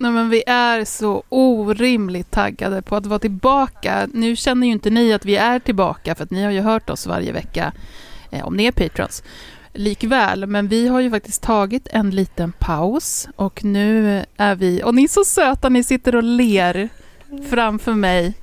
Nej, 0.00 0.10
men 0.10 0.30
vi 0.30 0.42
är 0.46 0.84
så 0.84 1.22
orimligt 1.28 2.30
taggade 2.30 2.82
på 2.82 2.96
att 2.96 3.06
vara 3.06 3.18
tillbaka. 3.18 4.08
Nu 4.14 4.36
känner 4.36 4.66
ju 4.66 4.72
inte 4.72 4.90
ni 4.90 5.12
att 5.12 5.24
vi 5.24 5.36
är 5.36 5.58
tillbaka, 5.58 6.14
för 6.14 6.24
att 6.24 6.30
ni 6.30 6.44
har 6.44 6.50
ju 6.50 6.60
hört 6.60 6.90
oss 6.90 7.06
varje 7.06 7.32
vecka, 7.32 7.72
eh, 8.30 8.46
om 8.46 8.56
ni 8.56 8.64
är 8.64 8.72
patrons, 8.72 9.22
likväl. 9.72 10.46
Men 10.46 10.68
vi 10.68 10.88
har 10.88 11.00
ju 11.00 11.10
faktiskt 11.10 11.42
tagit 11.42 11.88
en 11.90 12.10
liten 12.10 12.52
paus 12.52 13.28
och 13.36 13.64
nu 13.64 14.24
är 14.36 14.54
vi, 14.54 14.82
och 14.84 14.94
ni 14.94 15.04
är 15.04 15.08
så 15.08 15.24
söta, 15.24 15.68
ni 15.68 15.82
sitter 15.82 16.16
och 16.16 16.22
ler 16.22 16.88
framför 17.50 17.94
mig. 17.94 18.34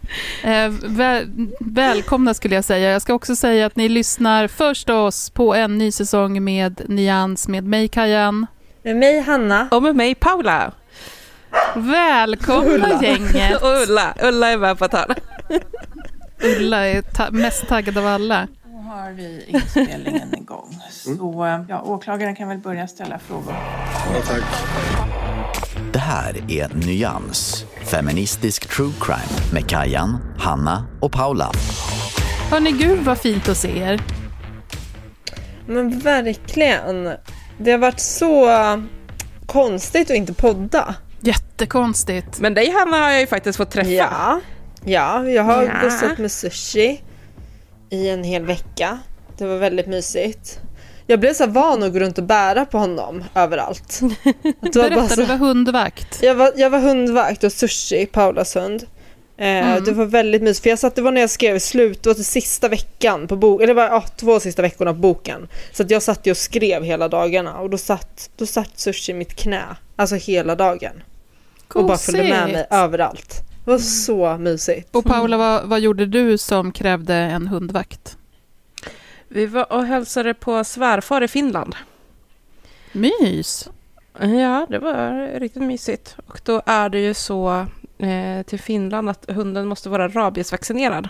Eh, 0.43 0.69
väl, 0.69 1.47
välkomna 1.59 2.33
skulle 2.33 2.55
jag 2.55 2.65
säga. 2.65 2.91
Jag 2.91 3.01
ska 3.01 3.13
också 3.13 3.35
säga 3.35 3.65
att 3.65 3.75
ni 3.75 3.89
lyssnar 3.89 4.47
förstås 4.47 5.29
på 5.29 5.55
en 5.55 5.77
ny 5.77 5.91
säsong 5.91 6.43
med 6.43 6.81
Nyans 6.87 7.47
med 7.47 7.63
mig 7.63 7.87
Kajan. 7.87 8.47
Med 8.83 8.95
mig 8.95 9.19
Hanna. 9.19 9.67
Och 9.71 9.83
med 9.83 9.95
mig 9.95 10.15
Paula. 10.15 10.71
Välkomna 11.75 12.69
Ulla. 12.73 13.03
gänget! 13.03 13.61
Och 13.61 13.67
Ulla. 13.89 14.13
Ulla 14.21 14.47
är 14.51 14.57
med 14.57 14.77
på 14.79 14.85
ett 14.85 14.93
hörn. 14.93 15.15
Ulla 16.43 16.87
är 16.87 17.01
ta- 17.01 17.31
mest 17.31 17.67
taggad 17.67 17.97
av 17.97 18.07
alla. 18.07 18.47
Då 18.65 18.77
har 18.77 19.11
vi 19.11 19.43
inspelningen 19.47 20.35
igång. 20.35 20.79
Så 20.89 21.45
eh, 21.45 21.61
ja, 21.69 21.81
åklagaren 21.81 22.35
kan 22.35 22.47
väl 22.47 22.57
börja 22.57 22.87
ställa 22.87 23.19
frågor. 23.19 23.55
Det 25.93 25.99
här 25.99 26.35
är 26.47 26.69
Nyans, 26.73 27.65
feministisk 27.83 28.69
true 28.75 28.91
crime 29.01 29.53
med 29.53 29.69
Kajan, 29.69 30.17
Hanna 30.39 30.85
och 31.01 31.11
Paula. 31.11 31.51
Hörni, 32.51 32.71
gud 32.71 32.99
vad 32.99 33.17
fint 33.17 33.49
att 33.49 33.57
se 33.57 33.79
er. 33.79 34.01
Men 35.67 35.99
verkligen. 35.99 37.11
Det 37.57 37.71
har 37.71 37.77
varit 37.77 37.99
så 37.99 38.49
konstigt 39.45 40.09
att 40.11 40.17
inte 40.17 40.33
podda. 40.33 40.95
Jättekonstigt. 41.21 42.39
Men 42.39 42.53
dig 42.53 42.71
Hanna 42.71 42.97
har 42.97 43.09
jag 43.11 43.19
ju 43.21 43.27
faktiskt 43.27 43.57
fått 43.57 43.71
träffa. 43.71 43.89
Ja, 43.91 44.39
ja 44.85 45.23
jag 45.29 45.43
har 45.43 45.63
Ja. 45.63 45.71
gossat 45.83 46.17
med 46.17 46.31
sushi 46.31 47.01
i 47.89 48.09
en 48.09 48.23
hel 48.23 48.45
vecka. 48.45 48.97
Det 49.37 49.45
var 49.45 49.57
väldigt 49.57 49.87
mysigt. 49.87 50.59
Jag 51.07 51.19
blev 51.19 51.33
så 51.33 51.47
van 51.47 51.83
att 51.83 51.93
gå 51.93 51.99
runt 51.99 52.17
och 52.17 52.23
bära 52.23 52.65
på 52.65 52.77
honom 52.77 53.23
överallt. 53.35 53.99
Att 54.61 54.73
det 54.73 54.79
var 54.79 54.89
bara 54.89 54.95
Berätta, 54.95 55.07
så- 55.15 55.21
du 55.21 55.25
var 55.27 55.35
hundvakt. 55.37 56.19
Jag 56.23 56.35
var, 56.35 56.51
jag 56.55 56.69
var 56.69 56.79
hundvakt 56.79 57.43
och 57.43 57.51
sushi, 57.51 58.05
Paulas 58.05 58.55
hund. 58.55 58.85
Eh, 59.37 59.45
Mm. 59.47 59.83
Det 59.83 59.91
var 59.91 60.05
väldigt 60.05 60.41
mysigt, 60.41 60.63
för 60.63 60.69
jag 60.69 60.79
satt, 60.79 60.95
det 60.95 61.01
var 61.01 61.11
när 61.11 61.21
jag 61.21 61.29
skrev 61.29 61.59
slut, 61.59 62.03
det 62.03 62.09
var 62.09 62.13
till 62.13 62.25
sista 62.25 62.67
veckan 62.67 63.27
på 63.27 63.35
boken, 63.35 63.63
eller 63.63 63.73
det 63.73 63.81
var 63.89 63.95
ja, 63.95 64.01
två 64.01 64.39
sista 64.39 64.61
veckorna 64.61 64.93
på 64.93 64.99
boken. 64.99 65.47
Så 65.71 65.83
att 65.83 65.91
jag 65.91 66.03
satt 66.03 66.27
ju 66.27 66.31
och 66.31 66.37
skrev 66.37 66.83
hela 66.83 67.07
dagarna 67.07 67.59
och 67.59 67.69
då 67.69 67.77
satt, 67.77 68.29
då 68.37 68.45
satt 68.45 68.79
sushi 68.79 69.11
i 69.11 69.15
mitt 69.15 69.35
knä, 69.35 69.63
alltså 69.95 70.15
hela 70.15 70.55
dagen. 70.55 71.03
Och 71.73 71.85
bara 71.85 71.97
följde 71.97 72.23
med 72.23 72.51
mig 72.51 72.67
överallt. 72.69 73.41
Det 73.65 73.71
var 73.71 73.77
så 73.77 74.37
mysigt. 74.37 74.95
Och 74.95 75.05
Paula, 75.05 75.37
vad, 75.37 75.65
vad 75.65 75.79
gjorde 75.79 76.05
du 76.05 76.37
som 76.37 76.71
krävde 76.71 77.13
en 77.15 77.47
hundvakt? 77.47 78.17
Vi 79.27 79.45
var 79.45 79.73
och 79.73 79.85
hälsade 79.85 80.33
på 80.33 80.63
svärfar 80.63 81.21
i 81.23 81.27
Finland. 81.27 81.75
Mys. 82.91 83.69
Ja, 84.19 84.67
det 84.69 84.79
var 84.79 85.27
riktigt 85.39 85.61
mysigt. 85.63 86.15
Och 86.27 86.39
då 86.43 86.61
är 86.65 86.89
det 86.89 86.99
ju 86.99 87.13
så 87.13 87.67
till 88.45 88.59
Finland 88.59 89.09
att 89.09 89.25
hunden 89.31 89.67
måste 89.67 89.89
vara 89.89 90.07
rabiesvaccinerad. 90.07 91.09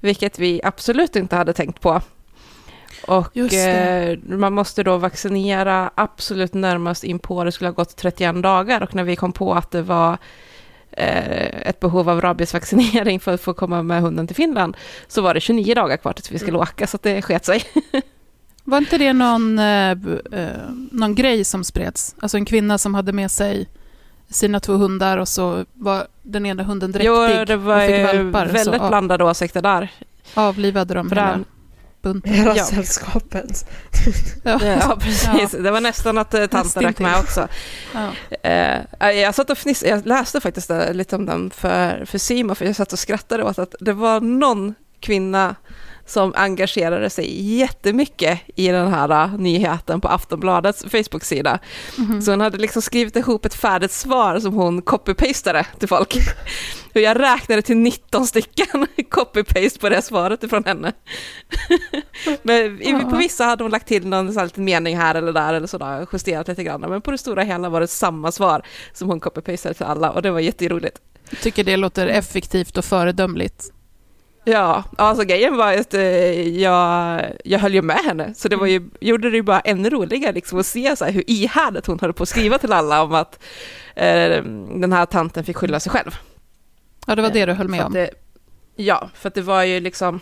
Vilket 0.00 0.38
vi 0.38 0.60
absolut 0.64 1.16
inte 1.16 1.36
hade 1.36 1.52
tänkt 1.52 1.80
på. 1.80 2.00
Och 3.06 3.36
eh, 3.36 4.18
man 4.28 4.52
måste 4.52 4.82
då 4.82 4.96
vaccinera 4.96 5.90
absolut 5.94 6.54
närmast 6.54 7.04
in 7.04 7.18
på, 7.18 7.44
det 7.44 7.52
skulle 7.52 7.68
ha 7.68 7.74
gått 7.74 7.96
31 7.96 8.42
dagar. 8.42 8.82
Och 8.82 8.94
när 8.94 9.04
vi 9.04 9.16
kom 9.16 9.32
på 9.32 9.54
att 9.54 9.70
det 9.70 9.82
var 9.82 10.18
eh, 10.90 11.68
ett 11.68 11.80
behov 11.80 12.08
av 12.08 12.20
rabiesvaccinering 12.20 13.20
för 13.20 13.34
att 13.34 13.40
få 13.40 13.54
komma 13.54 13.82
med 13.82 14.02
hunden 14.02 14.26
till 14.26 14.36
Finland, 14.36 14.76
så 15.08 15.22
var 15.22 15.34
det 15.34 15.40
29 15.40 15.74
dagar 15.74 15.96
kvar 15.96 16.12
tills 16.12 16.30
vi 16.30 16.38
skulle 16.38 16.58
åka, 16.58 16.86
så 16.86 16.98
det 17.02 17.22
sket 17.22 17.44
sig. 17.44 17.62
Var 18.68 18.78
inte 18.78 18.98
det 18.98 19.12
någon, 19.12 19.58
eh, 19.58 19.90
eh, 19.90 20.70
någon 20.90 21.14
grej 21.14 21.44
som 21.44 21.64
spreds? 21.64 22.14
Alltså 22.18 22.36
en 22.36 22.44
kvinna 22.44 22.78
som 22.78 22.94
hade 22.94 23.12
med 23.12 23.30
sig 23.30 23.68
sina 24.30 24.60
två 24.60 24.72
hundar 24.72 25.18
och 25.18 25.28
så 25.28 25.64
var 25.72 26.06
den 26.22 26.46
ena 26.46 26.62
hunden 26.62 26.92
dräktig 26.92 27.08
Jo, 27.08 27.44
det 27.46 27.56
var 27.56 27.76
och 27.76 27.86
fick 27.90 28.06
valpar. 28.06 28.46
väldigt 28.46 28.64
så 28.64 28.82
av- 28.82 28.88
blandade 28.88 29.24
åsikter 29.24 29.62
där. 29.62 29.90
avlivade 30.34 30.94
de 30.94 31.10
hela 31.10 31.38
bunten. 32.02 32.32
Hela 32.32 32.56
Ja. 32.56 32.64
sällskapet. 32.64 33.68
Ja. 34.44 34.60
Ja, 34.64 34.96
precis. 35.00 35.50
Det 35.50 35.70
var 35.70 35.80
nästan 35.80 36.18
att 36.18 36.34
eh, 36.34 36.46
tanten 36.46 36.82
rök 36.82 36.98
med 36.98 37.18
också. 37.18 37.48
Ja. 37.94 38.10
Eh, 38.42 39.10
jag 39.10 39.34
satt 39.34 39.50
och 39.50 39.58
fniss, 39.58 39.82
jag 39.82 40.06
läste 40.06 40.40
faktiskt 40.40 40.70
eh, 40.70 40.92
lite 40.94 41.16
om 41.16 41.26
den 41.26 41.50
för, 41.50 42.04
för 42.04 42.18
Simo, 42.18 42.54
för 42.54 42.64
jag 42.64 42.76
satt 42.76 42.92
och 42.92 42.98
skrattade 42.98 43.44
åt 43.44 43.58
att 43.58 43.74
det 43.80 43.92
var 43.92 44.20
någon 44.20 44.74
kvinna 45.00 45.54
som 46.06 46.32
engagerade 46.36 47.10
sig 47.10 47.56
jättemycket 47.56 48.40
i 48.54 48.68
den 48.68 48.88
här 48.92 49.24
eh, 49.24 49.38
nyheten 49.38 50.00
på 50.00 50.08
Aftonbladets 50.08 50.84
Facebook-sida. 50.84 51.58
Mhm. 51.98 52.22
Så 52.22 52.30
hon 52.30 52.40
hade 52.40 52.58
liksom 52.58 52.82
skrivit 52.82 53.16
ihop 53.16 53.44
ett 53.44 53.54
färdigt 53.54 53.92
svar 53.92 54.38
som 54.38 54.54
hon 54.54 54.82
copy-pastade 54.82 55.66
till 55.78 55.88
folk. 55.88 56.16
Och 56.94 57.00
jag 57.00 57.20
räknade 57.20 57.62
till 57.62 57.76
19 57.76 58.26
stycken 58.26 58.66
copy-paste 59.10 59.80
på 59.80 59.88
det 59.88 60.02
svaret 60.02 60.42
ifrån 60.42 60.64
henne. 60.64 60.92
Men 62.42 63.10
på 63.10 63.16
vissa 63.16 63.44
hade 63.44 63.64
hon 63.64 63.70
lagt 63.70 63.88
till 63.88 64.06
någon 64.06 64.32
sån 64.32 64.44
liten 64.44 64.64
mening 64.64 64.96
här 64.96 65.14
eller 65.14 65.32
där 65.32 65.54
eller 65.54 65.66
sådär, 65.66 66.06
justerat 66.12 66.48
lite 66.48 66.64
grann. 66.64 66.80
Men 66.80 67.00
på 67.00 67.10
det 67.10 67.18
stora 67.18 67.42
hela 67.42 67.68
var 67.68 67.80
det 67.80 67.86
samma 67.86 68.32
svar 68.32 68.62
som 68.92 69.08
hon 69.08 69.20
copy-pastade 69.20 69.74
till 69.74 69.86
alla 69.86 70.10
och 70.10 70.22
det 70.22 70.30
var 70.30 70.40
jätteroligt. 70.40 70.98
Jag 71.30 71.40
tycker 71.40 71.64
det 71.64 71.76
låter 71.76 72.06
effektivt 72.06 72.76
och 72.78 72.84
föredömligt. 72.84 73.72
Ja, 74.48 74.84
alltså 74.98 75.24
grejen 75.24 75.56
var 75.56 75.72
att 75.72 75.94
eh, 75.94 76.58
jag, 76.58 77.22
jag 77.44 77.58
höll 77.58 77.74
ju 77.74 77.82
med 77.82 77.96
henne, 77.96 78.34
så 78.34 78.48
det 78.48 78.56
var 78.56 78.66
ju, 78.66 78.90
gjorde 79.00 79.30
det 79.30 79.36
ju 79.36 79.42
bara 79.42 79.60
ännu 79.60 79.90
roligare 79.90 80.32
liksom 80.32 80.58
att 80.58 80.66
se 80.66 80.96
så 80.96 81.04
här, 81.04 81.12
hur 81.12 81.30
ihärdigt 81.30 81.86
hon 81.86 82.00
höll 82.00 82.12
på 82.12 82.22
att 82.22 82.28
skriva 82.28 82.58
till 82.58 82.72
alla 82.72 83.02
om 83.02 83.14
att 83.14 83.38
eh, 83.94 84.42
den 84.80 84.92
här 84.92 85.06
tanten 85.06 85.44
fick 85.44 85.56
skylla 85.56 85.80
sig 85.80 85.92
själv. 85.92 86.10
Ja, 87.06 87.14
det 87.14 87.22
var 87.22 87.30
det 87.30 87.46
du 87.46 87.52
höll 87.52 87.68
med 87.68 87.80
att 87.80 87.86
om. 87.86 87.92
Det, 87.92 88.10
ja, 88.76 89.08
för 89.14 89.28
att 89.28 89.34
det 89.34 89.42
var 89.42 89.62
ju 89.62 89.80
liksom... 89.80 90.20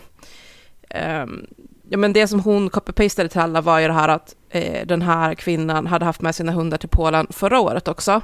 ehm, 0.89 1.45
ja, 1.89 1.97
men 1.97 2.13
det 2.13 2.27
som 2.27 2.39
hon 2.39 2.69
copy-pastade 2.69 3.27
till 3.27 3.41
alla 3.41 3.61
var 3.61 3.79
ju 3.79 3.87
det 3.87 3.93
här 3.93 4.09
att 4.09 4.35
eh, 4.49 4.87
den 4.87 5.01
här 5.01 5.35
kvinnan 5.35 5.87
hade 5.87 6.05
haft 6.05 6.21
med 6.21 6.35
sina 6.35 6.51
hundar 6.51 6.77
till 6.77 6.89
Polen 6.89 7.27
förra 7.29 7.59
året 7.59 7.87
också. 7.87 8.21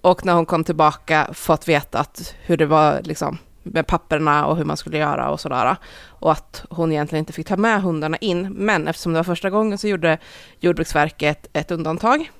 Och 0.00 0.24
när 0.24 0.34
hon 0.34 0.46
kom 0.46 0.64
tillbaka 0.64 1.28
fått 1.32 1.68
veta 1.68 1.98
att 1.98 2.34
hur 2.42 2.56
det 2.56 2.66
var 2.66 3.00
liksom, 3.02 3.38
med 3.72 3.86
papperna 3.86 4.46
och 4.46 4.56
hur 4.56 4.64
man 4.64 4.76
skulle 4.76 4.98
göra 4.98 5.30
och 5.30 5.40
sådär. 5.40 5.76
Och 6.08 6.32
att 6.32 6.64
hon 6.70 6.92
egentligen 6.92 7.22
inte 7.22 7.32
fick 7.32 7.46
ta 7.46 7.56
med 7.56 7.82
hundarna 7.82 8.16
in. 8.16 8.52
Men 8.52 8.88
eftersom 8.88 9.12
det 9.12 9.18
var 9.18 9.24
första 9.24 9.50
gången 9.50 9.78
så 9.78 9.88
gjorde 9.88 10.18
Jordbruksverket 10.60 11.48
ett 11.52 11.70
undantag. 11.70 12.30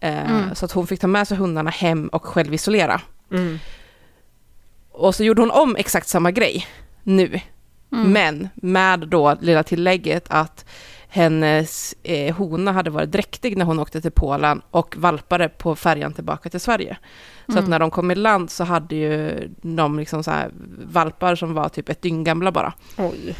Eh, 0.00 0.30
Mm. 0.30 0.54
Så 0.54 0.64
att 0.64 0.72
hon 0.72 0.86
fick 0.86 1.00
ta 1.00 1.06
med 1.06 1.28
sig 1.28 1.36
hundarna 1.36 1.70
hem 1.70 2.08
och 2.08 2.26
självisolera. 2.26 3.00
Mm. 3.32 3.58
Och 4.92 5.14
så 5.14 5.24
gjorde 5.24 5.42
hon 5.42 5.50
om 5.50 5.76
exakt 5.76 6.08
samma 6.08 6.30
grej 6.30 6.66
nu. 7.02 7.40
Mm. 7.92 8.12
Men 8.12 8.48
med 8.54 9.00
då 9.08 9.36
lilla 9.40 9.62
tillägget 9.62 10.24
att 10.28 10.64
hennes 11.08 11.94
eh, 12.02 12.34
hona 12.34 12.72
hade 12.72 12.90
varit 12.90 13.12
dräktig 13.12 13.56
när 13.56 13.64
hon 13.64 13.78
åkte 13.78 14.00
till 14.00 14.10
Polen 14.10 14.62
och 14.70 14.96
valpade 14.96 15.48
på 15.48 15.76
färjan 15.76 16.12
tillbaka 16.12 16.50
till 16.50 16.60
Sverige. 16.60 16.96
Så 17.50 17.58
Mm. 17.58 17.64
att 17.64 17.70
när 17.70 17.78
de 17.78 17.90
kom 17.90 18.10
i 18.10 18.14
land 18.14 18.50
så 18.50 18.64
hade 18.64 18.94
ju 18.96 19.48
de 19.62 19.98
liksom 19.98 20.24
så 20.24 20.30
här 20.30 20.50
valpar 20.92 21.34
som 21.34 21.54
var 21.54 21.68
typ 21.68 21.88
ett 21.88 22.02
dygn 22.02 22.24
gamla 22.24 22.52
bara. 22.52 22.72
Oj. 22.98 23.34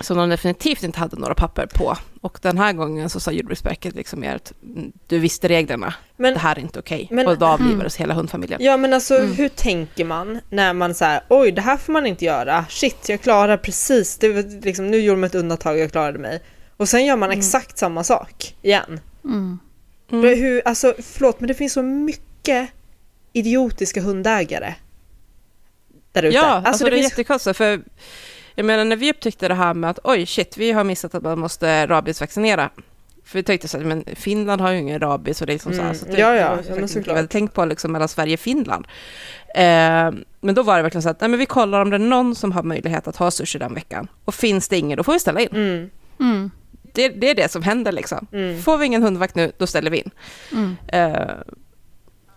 Som 0.00 0.16
de 0.16 0.28
definitivt 0.28 0.82
inte 0.82 0.98
hade 0.98 1.16
några 1.16 1.34
papper 1.34 1.66
på. 1.74 1.96
Och 2.20 2.38
den 2.42 2.58
här 2.58 2.72
gången 2.72 3.10
så 3.10 3.20
sa 3.20 3.30
Jordbruksverket 3.32 3.94
liksom 3.94 4.20
mer 4.20 4.36
att 4.36 4.52
mm, 4.62 4.92
du 5.06 5.18
visste 5.18 5.48
reglerna, 5.48 5.94
Men, 6.16 6.34
det 6.34 6.40
här 6.40 6.56
är 6.56 6.60
inte 6.60 6.78
okej. 6.78 7.08
Men- 7.10 7.26
Och 7.26 7.38
då 7.38 7.46
Mm. 7.46 7.54
avlivades 7.54 7.96
hela 7.96 8.14
hundfamiljen. 8.14 8.62
ja 8.62 8.76
men 8.76 8.92
alltså 8.92 9.14
Mm. 9.18 9.32
hur 9.32 9.48
tänker 9.48 10.04
man 10.04 10.40
när 10.50 10.72
man 10.72 10.94
säger 10.94 11.20
oj 11.28 11.52
det 11.52 11.60
här 11.62 11.76
får 11.76 11.92
man 11.92 12.06
inte 12.06 12.24
göra, 12.24 12.64
shit 12.68 13.08
jag 13.08 13.20
klarar 13.20 13.56
precis, 13.56 14.18
det 14.18 14.28
var 14.32 14.62
liksom, 14.64 14.90
nu 14.90 14.96
gjorde 15.00 15.20
man 15.20 15.26
ett 15.26 15.34
undantag 15.34 15.78
jag 15.78 15.90
klarade 15.92 16.18
mig. 16.18 16.42
Och 16.76 16.88
sen 16.88 17.06
gör 17.06 17.16
man 17.16 17.30
exakt 17.30 17.78
samma 17.78 18.04
sak 18.04 18.56
igen. 18.62 19.00
Mm. 19.24 19.58
Mm. 20.12 20.20
Men 20.26 20.38
Hur, 20.38 20.62
alltså 20.68 20.94
förlåt 21.02 21.40
men 21.40 21.48
det 21.48 21.54
finns 21.54 21.72
så 21.72 21.82
mycket 21.82 22.24
idiotiska 23.32 24.00
hundägare. 24.02 24.74
Där 26.12 26.22
ute. 26.22 26.36
Ja, 26.36 26.62
alltså, 26.64 26.84
det, 26.84 26.90
är 26.90 26.94
finns- 26.94 27.10
jättekonstigt. 27.10 27.56
För 27.56 27.82
jag 28.54 28.66
menar, 28.66 28.84
när 28.84 28.96
vi 28.96 29.10
upptäckte 29.10 29.48
det 29.48 29.54
här 29.54 29.74
med 29.74 29.90
att 29.90 29.98
oj, 30.04 30.26
shit, 30.26 30.56
vi 30.56 30.72
har 30.72 30.84
missat 30.84 31.14
att 31.14 31.22
man 31.22 31.38
måste 31.38 31.86
rabiesvaccinera. 31.86 32.70
För 33.24 33.38
vi 33.38 33.42
tänkte 33.42 33.68
så 33.68 33.78
här, 33.78 33.84
men 33.84 34.04
Finland 34.14 34.60
har 34.60 34.70
ju 34.70 34.78
ingen 34.78 35.00
rabies 35.00 35.40
och 35.40 35.46
det 35.46 35.50
är 35.52 35.54
liksom 35.54 35.72
så 35.72 35.78
här. 35.78 35.84
Mm, 35.84 35.94
Så 35.98 36.06
det, 36.06 36.18
ja, 36.18 36.34
ja, 36.36 36.56
det 36.56 36.68
ja, 36.68 36.74
men 36.74 36.88
såklart. 36.88 37.30
Tänkt 37.30 37.54
på 37.54 37.64
liksom 37.64 37.92
mellan 37.92 38.08
Sverige 38.08 38.34
och 38.34 38.40
Finland. 38.40 38.86
Eh, 39.54 39.62
men 40.40 40.54
då 40.54 40.62
var 40.62 40.76
det 40.76 40.82
verkligen 40.82 41.02
så 41.02 41.08
att 41.08 41.20
nej, 41.20 41.30
men 41.30 41.38
vi 41.38 41.46
kollar 41.46 41.80
om 41.82 41.90
det 41.90 41.96
är 41.96 41.98
någon 41.98 42.34
som 42.34 42.52
har 42.52 42.62
möjlighet 42.62 43.08
att 43.08 43.16
ha 43.16 43.30
sushi 43.30 43.58
den 43.58 43.74
veckan. 43.74 44.08
Och 44.24 44.34
finns 44.34 44.68
det 44.68 44.76
ingen, 44.78 44.96
då 44.96 45.02
får 45.04 45.12
vi 45.12 45.18
ställa 45.20 45.40
in. 45.40 45.48
Mm, 45.52 45.90
Mm. 46.20 46.50
Det, 46.92 47.08
det 47.08 47.30
är 47.30 47.34
det 47.34 47.48
som 47.50 47.62
händer 47.62 47.92
liksom. 47.92 48.26
mm. 48.32 48.62
Får 48.62 48.78
vi 48.78 48.86
ingen 48.86 49.02
hundvakt 49.02 49.34
nu, 49.34 49.52
då 49.58 49.66
ställer 49.66 49.90
vi 49.90 49.98
in. 49.98 50.10
Mm. 50.52 50.76
Eh, 50.88 51.30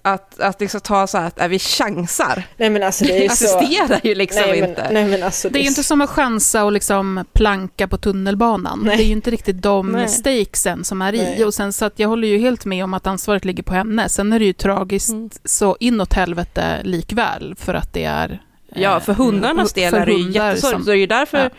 att, 0.06 0.40
att 0.40 0.62
liksom 0.62 0.82
ta 0.82 1.08
så 1.08 1.18
här 1.18 1.28
att 1.28 1.42
äh, 1.42 1.48
vi 1.48 1.60
chansar, 1.60 2.44
Nej 2.58 2.70
men 2.70 2.84
alltså 2.84 3.06
det 3.06 3.18
är 3.18 3.22
ju 3.24 3.30
så... 3.30 3.34
assisterar 3.34 4.00
ju 4.04 4.16
liksom 4.16 4.42
nej, 4.42 4.62
men, 4.62 4.70
inte. 4.70 4.88
nej 4.92 5.06
men 5.06 5.24
alltså 5.24 5.50
Det 5.50 5.60
är 5.60 5.62
ju 5.62 5.68
inte 5.68 5.84
som 5.84 6.02
att 6.02 6.10
chansa 6.10 6.64
och 6.64 6.72
liksom 6.72 7.26
planka 7.34 7.88
på 7.88 7.98
tunnelbanan. 7.98 8.82
Nej. 8.84 8.98
Det 8.98 9.04
är 9.04 9.06
ju 9.06 9.12
inte 9.12 9.32
riktigt 9.32 9.62
de 9.62 9.92
Nej. 9.92 10.08
stakesen 10.10 10.84
som 10.84 11.02
är 11.02 11.14
i. 11.14 11.44
Och 11.44 11.54
sen 11.54 11.74
så 11.74 11.86
att 11.86 12.00
jag 12.00 12.10
håller 12.10 12.28
ju 12.28 12.38
helt 12.38 12.66
med 12.66 12.84
om 12.84 12.94
att 12.94 13.08
ansvaret 13.08 13.46
ligger 13.46 13.64
på 13.64 13.74
henne. 13.74 14.10
Sen 14.10 14.34
är 14.34 14.40
det 14.40 14.46
ju 14.46 14.54
tragiskt 14.54 15.10
Mm. 15.10 15.30
så 15.46 15.78
inåt 15.80 16.14
helvete 16.14 16.82
likväl 16.84 17.56
för 17.60 17.74
att 17.74 17.94
det 17.94 18.04
är... 18.04 18.42
Ja, 18.76 18.96
eh, 18.98 19.02
för 19.02 19.14
hundarnas 19.14 19.74
del 19.74 19.92
för 19.92 20.00
är 20.00 20.06
det 20.06 20.12
ju 20.12 20.32
jättesorgligt. 20.32 20.62
som- 20.62 20.84
Så 20.84 20.90
det 20.90 20.96
är 20.96 21.00
ju 21.00 21.08
därför 21.08 21.38
Ja. 21.38 21.50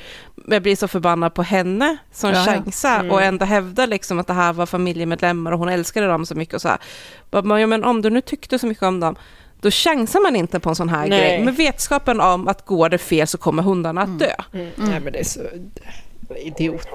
jag 0.55 0.63
blir 0.63 0.77
så 0.77 0.89
förbannad 0.89 1.35
på 1.35 1.43
henne 1.43 1.97
som 2.13 2.31
Ja, 2.31 2.37
ja. 2.39 2.45
chansar 2.45 3.01
Mm. 3.01 3.11
och 3.11 3.23
ändå 3.23 3.45
hävdar 3.45 3.87
liksom 3.87 4.19
att 4.19 4.27
det 4.27 4.33
här 4.33 4.53
var 4.53 4.67
familjemedlemmar 4.67 5.53
och 5.53 5.59
hon 5.59 5.69
älskade 5.69 6.07
dem 6.07 6.27
så 6.27 6.35
mycket 6.35 6.55
och 6.55 6.63
så 6.63 6.69
här. 6.69 6.79
Ja, 7.31 7.43
men 7.67 7.85
om 7.85 8.03
du 8.03 8.11
nu 8.11 8.21
tyckte 8.21 8.59
så 8.59 8.67
mycket 8.67 8.83
om 8.85 9.01
dem, 9.01 9.17
då 9.61 9.71
chansar 9.71 10.21
man 10.21 10.37
inte 10.37 10.61
på 10.61 10.69
en 10.69 10.75
sån 10.77 10.89
här 10.89 11.07
Nej. 11.07 11.19
grej. 11.21 11.45
Med 11.45 11.57
vetskapen 11.57 12.21
om 12.21 12.49
att 12.49 12.65
går 12.67 12.89
det 12.89 12.99
fel 12.99 13.27
så 13.27 13.39
kommer 13.39 13.63
hundarna 13.63 14.03
att 14.03 14.19
dö. 14.19 14.35
Mm. 14.53 14.71
Nej 14.77 15.01
men 15.01 15.13
det 15.13 15.19
är 15.21 15.25
så... 15.25 15.41
Idiot. 16.37 16.89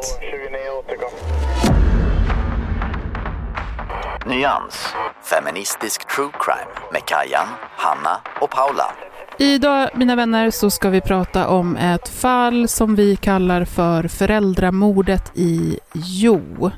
Nyans. 4.27 4.93
Feministisk 5.23 6.07
true 6.15 6.29
crime 6.39 6.71
med 6.93 7.05
Kajan, 7.05 7.47
Hanna 7.77 8.17
och 8.41 8.49
Paula. 8.49 8.91
Idag, 9.41 9.89
mina 9.95 10.15
vänner, 10.15 10.51
så 10.51 10.69
ska 10.69 10.89
vi 10.89 11.01
prata 11.01 11.47
om 11.47 11.77
ett 11.77 12.07
fall 12.07 12.67
som 12.67 12.95
vi 12.95 13.15
kallar 13.15 13.65
för 13.65 14.07
föräldramordet 14.07 15.31
i 15.35 15.79
Jo. 15.93 16.71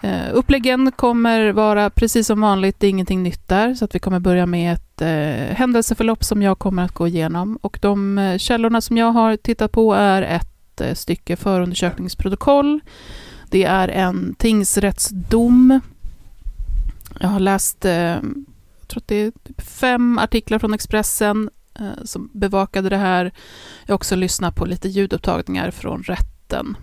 Eh, 0.00 0.28
uppläggen 0.32 0.92
kommer 0.92 1.52
vara 1.52 1.90
precis 1.90 2.26
som 2.26 2.40
vanligt, 2.40 2.80
det 2.80 2.86
är 2.86 2.90
ingenting 2.90 3.22
nytt 3.22 3.48
där, 3.48 3.74
så 3.74 3.84
att 3.84 3.94
vi 3.94 3.98
kommer 3.98 4.20
börja 4.20 4.46
med 4.46 4.72
ett 4.74 5.00
eh, 5.02 5.56
händelseförlopp 5.56 6.24
som 6.24 6.42
jag 6.42 6.58
kommer 6.58 6.82
att 6.84 6.92
gå 6.92 7.08
igenom. 7.08 7.58
Och 7.62 7.78
de 7.82 8.18
eh, 8.18 8.38
källorna 8.38 8.80
som 8.80 8.96
jag 8.96 9.12
har 9.12 9.36
tittat 9.36 9.72
på 9.72 9.94
är 9.94 10.22
ett 10.22 10.80
eh, 10.80 10.94
stycke 10.94 11.36
förundersökningsprotokoll. 11.36 12.80
Det 13.50 13.64
är 13.64 13.88
en 13.88 14.34
tingsrättsdom. 14.38 15.80
Jag 17.20 17.28
har 17.28 17.40
läst, 17.40 17.84
eh, 17.84 17.92
jag 18.80 18.88
tror 18.88 19.00
att 19.00 19.08
det 19.08 19.16
är 19.16 19.30
typ 19.30 19.60
fem 19.60 20.18
artiklar 20.18 20.58
från 20.58 20.74
Expressen 20.74 21.50
Eh, 21.80 22.04
som 22.04 22.30
bevakade 22.32 22.88
det 22.88 22.96
här. 22.96 23.32
Jag 23.86 23.92
har 23.92 23.94
också 23.94 24.16
lyssnat 24.16 24.54
på 24.54 24.64
lite 24.64 24.88
ljudupptagningar 24.88 25.70
från 25.70 26.02
rätten. 26.02 26.76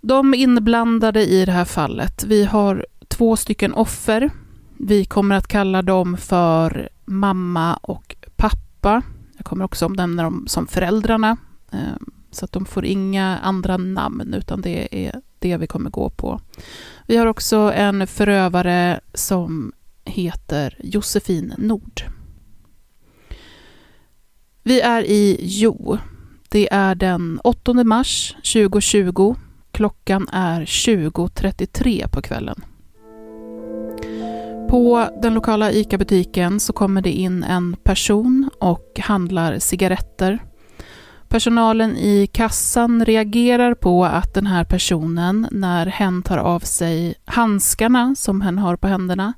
De 0.00 0.34
inblandade 0.34 1.26
i 1.26 1.44
det 1.44 1.52
här 1.52 1.64
fallet, 1.64 2.24
vi 2.24 2.44
har 2.44 2.86
två 3.08 3.36
stycken 3.36 3.74
offer. 3.74 4.30
Vi 4.78 5.04
kommer 5.04 5.36
att 5.36 5.48
kalla 5.48 5.82
dem 5.82 6.16
för 6.16 6.88
mamma 7.04 7.76
och 7.76 8.16
pappa. 8.36 9.02
Jag 9.36 9.46
kommer 9.46 9.64
också 9.64 9.86
omnämna 9.86 10.22
dem 10.22 10.44
som 10.48 10.66
föräldrarna. 10.66 11.36
Eh, 11.72 11.78
så 12.30 12.44
att 12.44 12.52
de 12.52 12.66
får 12.66 12.84
inga 12.84 13.38
andra 13.38 13.76
namn, 13.76 14.34
utan 14.34 14.60
det 14.60 15.06
är 15.06 15.20
det 15.38 15.56
vi 15.56 15.66
kommer 15.66 15.90
gå 15.90 16.10
på. 16.10 16.40
Vi 17.06 17.16
har 17.16 17.26
också 17.26 17.56
en 17.56 18.06
förövare 18.06 19.00
som 19.14 19.72
heter 20.04 20.78
Josefin 20.82 21.54
Nord. 21.58 22.02
Vi 24.66 24.80
är 24.80 25.02
i 25.02 25.36
Jo. 25.40 25.98
Det 26.48 26.72
är 26.72 26.94
den 26.94 27.40
8 27.44 27.84
mars 27.84 28.36
2020. 28.52 29.34
Klockan 29.72 30.28
är 30.32 30.60
20.33 30.60 32.08
på 32.08 32.22
kvällen. 32.22 32.64
På 34.70 35.08
den 35.22 35.34
lokala 35.34 35.72
ICA-butiken 35.72 36.60
så 36.60 36.72
kommer 36.72 37.02
det 37.02 37.12
in 37.12 37.42
en 37.42 37.76
person 37.84 38.50
och 38.60 39.00
handlar 39.02 39.58
cigaretter. 39.58 40.38
Personalen 41.28 41.96
i 41.96 42.26
kassan 42.26 43.04
reagerar 43.04 43.74
på 43.74 44.04
att 44.04 44.34
den 44.34 44.46
här 44.46 44.64
personen, 44.64 45.48
när 45.50 45.86
hen 45.86 46.22
tar 46.22 46.38
av 46.38 46.60
sig 46.60 47.14
handskarna 47.24 48.14
som 48.14 48.40
hen 48.40 48.58
har 48.58 48.76
på 48.76 48.88
händerna, 48.88 49.32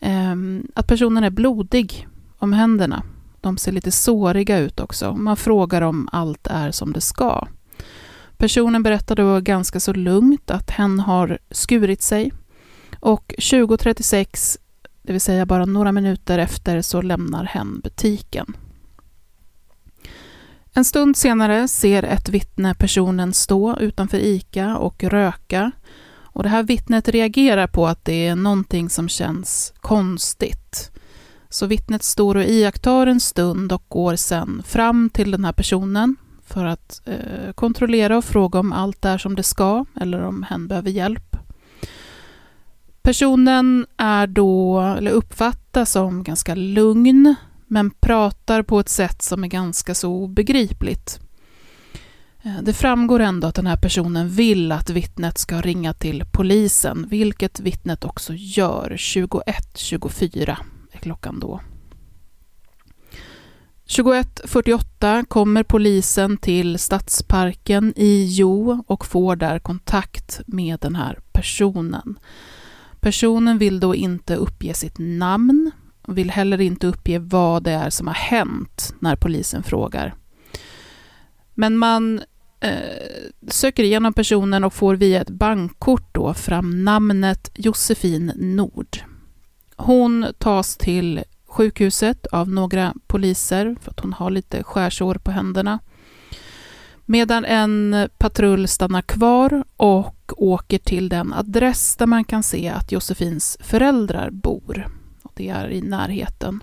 ehm, 0.00 0.66
att 0.74 0.86
personen 0.86 1.24
är 1.24 1.30
blodig 1.30 2.08
om 2.38 2.52
händerna. 2.52 3.02
De 3.46 3.58
ser 3.58 3.72
lite 3.72 3.90
såriga 3.90 4.58
ut 4.58 4.80
också. 4.80 5.14
Man 5.14 5.36
frågar 5.36 5.82
om 5.82 6.08
allt 6.12 6.46
är 6.46 6.70
som 6.70 6.92
det 6.92 7.00
ska. 7.00 7.46
Personen 8.36 8.82
berättar 8.82 9.16
då 9.16 9.40
ganska 9.40 9.80
så 9.80 9.92
lugnt 9.92 10.50
att 10.50 10.70
hen 10.70 11.00
har 11.00 11.38
skurit 11.50 12.02
sig 12.02 12.32
och 13.00 13.34
20.36, 13.38 14.58
det 15.02 15.12
vill 15.12 15.20
säga 15.20 15.46
bara 15.46 15.64
några 15.64 15.92
minuter 15.92 16.38
efter, 16.38 16.82
så 16.82 17.02
lämnar 17.02 17.44
hen 17.44 17.80
butiken. 17.80 18.56
En 20.72 20.84
stund 20.84 21.16
senare 21.16 21.68
ser 21.68 22.02
ett 22.02 22.28
vittne 22.28 22.74
personen 22.74 23.32
stå 23.32 23.76
utanför 23.78 24.18
ICA 24.18 24.76
och 24.76 25.04
röka. 25.04 25.70
Och 26.08 26.42
det 26.42 26.48
här 26.48 26.62
vittnet 26.62 27.08
reagerar 27.08 27.66
på 27.66 27.86
att 27.86 28.04
det 28.04 28.26
är 28.26 28.36
någonting 28.36 28.90
som 28.90 29.08
känns 29.08 29.72
konstigt. 29.80 30.90
Så 31.56 31.66
vittnet 31.66 32.02
står 32.02 32.34
och 32.34 32.44
iakttar 32.44 33.06
en 33.06 33.20
stund 33.20 33.72
och 33.72 33.84
går 33.88 34.16
sen 34.16 34.62
fram 34.66 35.10
till 35.10 35.30
den 35.30 35.44
här 35.44 35.52
personen 35.52 36.16
för 36.46 36.64
att 36.64 37.02
eh, 37.04 37.52
kontrollera 37.54 38.18
och 38.18 38.24
fråga 38.24 38.58
om 38.58 38.72
allt 38.72 39.04
är 39.04 39.18
som 39.18 39.36
det 39.36 39.42
ska 39.42 39.84
eller 40.00 40.22
om 40.22 40.42
hen 40.42 40.68
behöver 40.68 40.90
hjälp. 40.90 41.36
Personen 43.02 43.86
är 43.96 44.26
då, 44.26 44.80
eller 44.80 45.10
uppfattas 45.10 45.92
som 45.92 46.22
ganska 46.22 46.54
lugn 46.54 47.34
men 47.66 47.90
pratar 47.90 48.62
på 48.62 48.80
ett 48.80 48.88
sätt 48.88 49.22
som 49.22 49.44
är 49.44 49.48
ganska 49.48 49.94
så 49.94 50.12
obegripligt. 50.12 51.20
Eh, 52.42 52.62
det 52.62 52.72
framgår 52.72 53.20
ändå 53.20 53.46
att 53.46 53.54
den 53.54 53.66
här 53.66 53.76
personen 53.76 54.28
vill 54.28 54.72
att 54.72 54.90
vittnet 54.90 55.38
ska 55.38 55.60
ringa 55.60 55.92
till 55.92 56.24
polisen, 56.32 57.06
vilket 57.08 57.60
vittnet 57.60 58.04
också 58.04 58.32
gör. 58.34 58.90
21.24 58.96 60.56
klockan 61.06 61.40
då. 61.40 61.60
21.48 63.86 65.24
kommer 65.24 65.62
polisen 65.62 66.36
till 66.36 66.78
Stadsparken 66.78 67.92
i 67.96 68.26
Jo 68.30 68.84
och 68.86 69.06
får 69.06 69.36
där 69.36 69.58
kontakt 69.58 70.40
med 70.46 70.80
den 70.80 70.96
här 70.96 71.18
personen. 71.32 72.18
Personen 73.00 73.58
vill 73.58 73.80
då 73.80 73.94
inte 73.94 74.36
uppge 74.36 74.74
sitt 74.74 74.98
namn 74.98 75.70
och 76.02 76.18
vill 76.18 76.30
heller 76.30 76.60
inte 76.60 76.86
uppge 76.86 77.18
vad 77.18 77.62
det 77.62 77.72
är 77.72 77.90
som 77.90 78.06
har 78.06 78.14
hänt 78.14 78.94
när 79.00 79.16
polisen 79.16 79.62
frågar. 79.62 80.14
Men 81.54 81.76
man 81.76 82.20
eh, 82.60 83.20
söker 83.48 83.82
igenom 83.82 84.12
personen 84.12 84.64
och 84.64 84.74
får 84.74 84.94
via 84.94 85.20
ett 85.20 85.30
bankkort 85.30 86.14
då 86.14 86.34
fram 86.34 86.84
namnet 86.84 87.50
Josefin 87.54 88.32
Nord. 88.36 88.98
Hon 89.76 90.26
tas 90.38 90.76
till 90.76 91.24
sjukhuset 91.46 92.26
av 92.26 92.48
några 92.48 92.94
poliser 93.06 93.76
för 93.80 93.90
att 93.90 94.00
hon 94.00 94.12
har 94.12 94.30
lite 94.30 94.62
skärsår 94.62 95.14
på 95.14 95.30
händerna. 95.30 95.78
Medan 97.04 97.44
en 97.44 98.08
patrull 98.18 98.68
stannar 98.68 99.02
kvar 99.02 99.64
och 99.76 100.32
åker 100.36 100.78
till 100.78 101.08
den 101.08 101.32
adress 101.32 101.96
där 101.96 102.06
man 102.06 102.24
kan 102.24 102.42
se 102.42 102.68
att 102.68 102.92
Josefins 102.92 103.58
föräldrar 103.60 104.30
bor. 104.30 104.88
Och 105.22 105.32
det 105.34 105.48
är 105.48 105.68
i 105.70 105.82
närheten. 105.82 106.62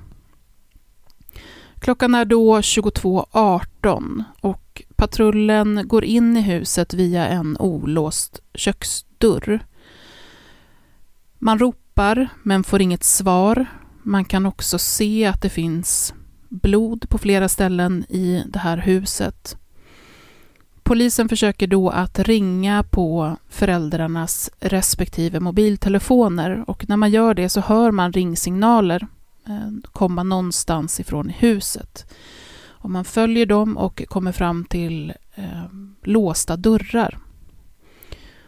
Klockan 1.80 2.16
är 2.16 2.26
då 2.26 2.60
22.18 2.60 4.24
och 4.42 4.84
patrullen 4.96 5.88
går 5.88 6.04
in 6.04 6.38
i 6.38 6.42
huset 6.42 6.94
via 6.94 7.28
en 7.28 7.58
olåst 7.58 8.40
köksdörr. 8.54 9.66
Man 11.40 11.60
ropar 11.60 11.83
men 12.44 12.64
får 12.64 12.82
inget 12.82 13.04
svar. 13.04 13.66
Man 14.04 14.26
kan 14.26 14.46
också 14.46 14.80
se 14.80 15.26
att 15.26 15.42
det 15.42 15.50
finns 15.50 16.14
blod 16.50 17.10
på 17.10 17.18
flera 17.18 17.50
ställen 17.50 18.06
i 18.10 18.44
det 18.48 18.60
här 18.60 18.78
huset. 18.78 19.58
Polisen 20.84 21.30
försöker 21.30 21.68
då 21.68 21.90
att 21.90 22.20
ringa 22.20 22.84
på 22.84 23.38
föräldrarnas 23.50 24.50
respektive 24.60 25.40
mobiltelefoner 25.40 26.64
och 26.68 26.90
när 26.90 26.98
man 26.98 27.12
gör 27.12 27.34
det 27.34 27.50
så 27.50 27.62
hör 27.62 27.92
man 27.92 28.14
ringsignaler 28.14 29.08
eh, 29.48 29.70
komma 29.92 30.24
någonstans 30.24 31.00
ifrån 31.00 31.30
huset. 31.30 32.14
Och 32.66 32.90
man 32.90 33.06
följer 33.06 33.46
dem 33.46 33.78
och 33.78 34.04
kommer 34.08 34.32
fram 34.32 34.66
till 34.66 35.14
eh, 35.36 35.64
låsta 36.04 36.58
dörrar. 36.58 37.20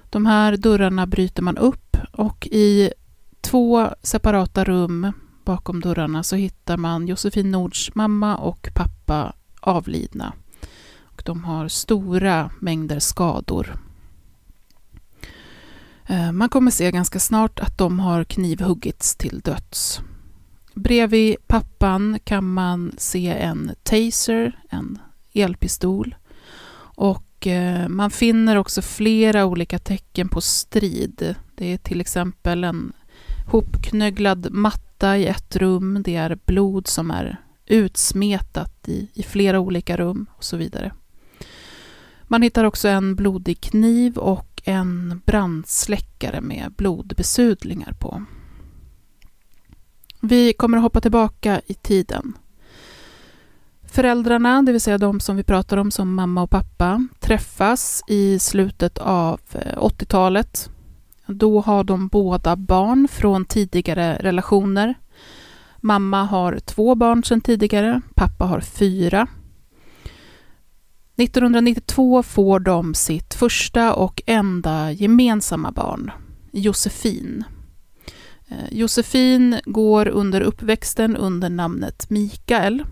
De 0.10 0.26
här 0.26 0.58
dörrarna 0.58 1.06
bryter 1.06 1.42
man 1.42 1.58
upp 1.58 1.98
och 2.12 2.48
i 2.52 2.92
två 3.46 3.90
separata 4.02 4.64
rum 4.64 5.12
bakom 5.44 5.82
dörrarna 5.82 6.24
så 6.24 6.36
hittar 6.36 6.78
man 6.78 7.08
Josefin 7.08 7.52
Nords 7.52 7.96
mamma 7.96 8.38
och 8.38 8.70
pappa 8.74 9.34
avlidna. 9.60 10.34
Och 11.04 11.22
de 11.26 11.44
har 11.44 11.68
stora 11.68 12.52
mängder 12.60 13.00
skador. 13.00 13.76
Eh, 16.06 16.32
man 16.32 16.50
kommer 16.50 16.72
se 16.72 16.92
ganska 16.92 17.20
snart 17.20 17.60
att 17.60 17.78
de 17.78 18.00
har 18.00 18.24
knivhuggits 18.24 19.16
till 19.16 19.40
döds. 19.40 20.00
Bredvid 20.74 21.36
pappan 21.48 22.20
kan 22.24 22.54
man 22.54 22.94
se 22.98 23.28
en 23.28 23.72
taser, 23.84 24.60
en 24.70 25.00
elpistol. 25.34 26.16
Och 26.98 27.48
eh, 27.48 27.88
man 27.88 28.12
finner 28.12 28.56
också 28.56 28.82
flera 28.82 29.46
olika 29.46 29.80
tecken 29.80 30.30
på 30.30 30.42
strid. 30.42 31.36
Det 31.56 31.74
är 31.74 31.78
till 31.78 32.02
exempel 32.02 32.64
en 32.64 32.94
hopknögglad 33.46 34.48
matta 34.52 35.18
i 35.18 35.28
ett 35.28 35.56
rum. 35.56 36.02
Det 36.04 36.16
är 36.16 36.38
blod 36.46 36.88
som 36.88 37.12
är 37.12 37.38
utsmetat 37.66 38.88
i, 38.88 39.10
i 39.14 39.24
flera 39.24 39.60
olika 39.60 39.98
rum 39.98 40.26
och 40.38 40.44
så 40.44 40.58
vidare. 40.58 40.94
Man 42.24 42.42
hittar 42.42 42.64
också 42.64 42.88
en 42.88 43.16
blodig 43.16 43.62
kniv 43.62 44.18
och 44.18 44.62
en 44.66 45.22
brandsläckare 45.26 46.42
med 46.42 46.74
blodbesudlingar 46.78 47.94
på. 48.00 48.26
Vi 50.22 50.54
kommer 50.54 50.78
att 50.78 50.84
hoppa 50.84 51.02
tillbaka 51.02 51.62
i 51.66 51.74
tiden. 51.74 52.38
Föräldrarna, 53.84 54.62
det 54.62 54.72
vill 54.72 54.82
säga 54.82 54.98
de 54.98 55.20
som 55.20 55.36
vi 55.36 55.44
pratar 55.44 55.78
om 55.78 55.92
som 55.92 56.14
mamma 56.14 56.42
och 56.42 56.50
pappa, 56.50 57.08
träffas 57.20 58.04
i 58.08 58.40
slutet 58.40 58.98
av 58.98 59.42
eh, 59.52 59.78
80-talet. 59.78 60.70
Då 61.28 61.62
har 61.62 61.84
de 61.84 62.08
båda 62.08 62.56
barn 62.56 63.08
från 63.08 63.46
tidigare 63.46 64.18
relationer. 64.22 64.96
Mamma 65.78 66.24
har 66.24 66.60
två 66.60 66.96
barn 66.96 67.24
sedan 67.24 67.42
tidigare, 67.42 68.02
pappa 68.16 68.46
har 68.46 68.60
fyra. 68.60 69.28
1992 71.18 72.24
får 72.24 72.60
de 72.60 72.94
sitt 72.94 73.34
första 73.34 73.94
och 73.94 74.22
enda 74.26 74.92
gemensamma 74.92 75.72
barn, 75.72 76.12
Josefin. 76.52 77.44
Eh, 78.48 78.58
Josefin 78.72 79.60
går 79.66 80.08
under 80.08 80.42
uppväxten 80.42 81.16
under 81.18 81.50
namnet 81.50 82.10
Mikael. 82.10 82.84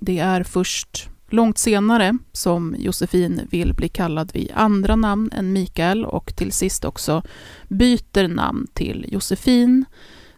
Det 0.00 0.18
är 0.18 0.42
först 0.42 1.08
långt 1.28 1.58
senare 1.58 2.18
som 2.32 2.76
Josefin 2.78 3.40
vill 3.50 3.74
bli 3.74 3.88
kallad 3.88 4.30
vid 4.34 4.50
andra 4.54 4.96
namn 4.96 5.30
än 5.32 5.52
Mikael 5.52 6.04
och 6.04 6.36
till 6.36 6.52
sist 6.52 6.84
också 6.84 7.22
byter 7.68 8.28
namn 8.28 8.66
till 8.74 9.06
Josefin 9.08 9.84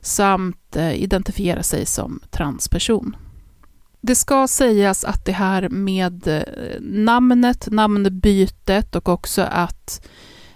samt 0.01 0.77
eh, 0.77 1.03
identifierar 1.03 1.63
sig 1.63 1.87
som 1.87 2.21
transperson. 2.31 3.17
Det 4.01 4.15
ska 4.15 4.49
sägas 4.49 5.05
att 5.05 5.25
det 5.25 5.33
här 5.33 5.69
med 5.69 6.29
eh, 6.29 6.81
namnet, 6.81 7.69
namnbytet 7.71 8.97
och 8.97 9.09
också 9.09 9.43
att 9.43 10.07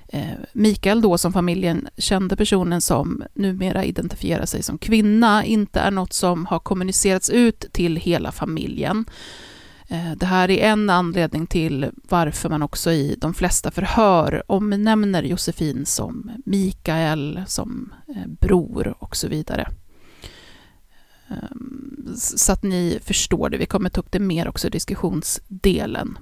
eh, 0.08 0.38
Mikael 0.52 1.00
då 1.00 1.18
som 1.18 1.32
familjen 1.32 1.88
kände 1.96 2.36
personen 2.36 2.80
som 2.80 3.22
numera 3.34 3.84
identifierar 3.84 4.46
sig 4.46 4.62
som 4.62 4.78
kvinna 4.78 5.44
inte 5.44 5.80
är 5.80 5.90
något 5.90 6.12
som 6.12 6.46
har 6.46 6.58
kommunicerats 6.58 7.30
ut 7.30 7.66
till 7.72 7.96
hela 7.96 8.32
familjen. 8.32 9.04
Eh, 9.88 10.12
det 10.16 10.26
här 10.26 10.50
är 10.50 10.68
en 10.68 10.90
anledning 10.90 11.46
till 11.46 11.90
varför 12.08 12.48
man 12.48 12.62
också 12.62 12.92
i 12.92 13.16
de 13.18 13.34
flesta 13.34 13.70
förhör 13.70 14.42
omnämner 14.46 15.22
Josefin 15.22 15.86
som 15.86 16.30
Mikael, 16.44 17.42
som 17.46 17.94
eh, 18.08 18.26
bror 18.40 18.94
och 18.98 19.16
så 19.16 19.28
vidare. 19.28 19.68
Ehm, 21.28 22.14
så 22.16 22.52
att 22.52 22.62
ni 22.62 22.98
förstår 23.02 23.50
det. 23.50 23.58
Vi 23.58 23.66
kommer 23.66 23.90
ta 23.90 24.00
upp 24.00 24.12
det 24.12 24.18
mer 24.18 24.48
också 24.48 24.66
i 24.66 24.70
diskussionsdelen. 24.70 26.18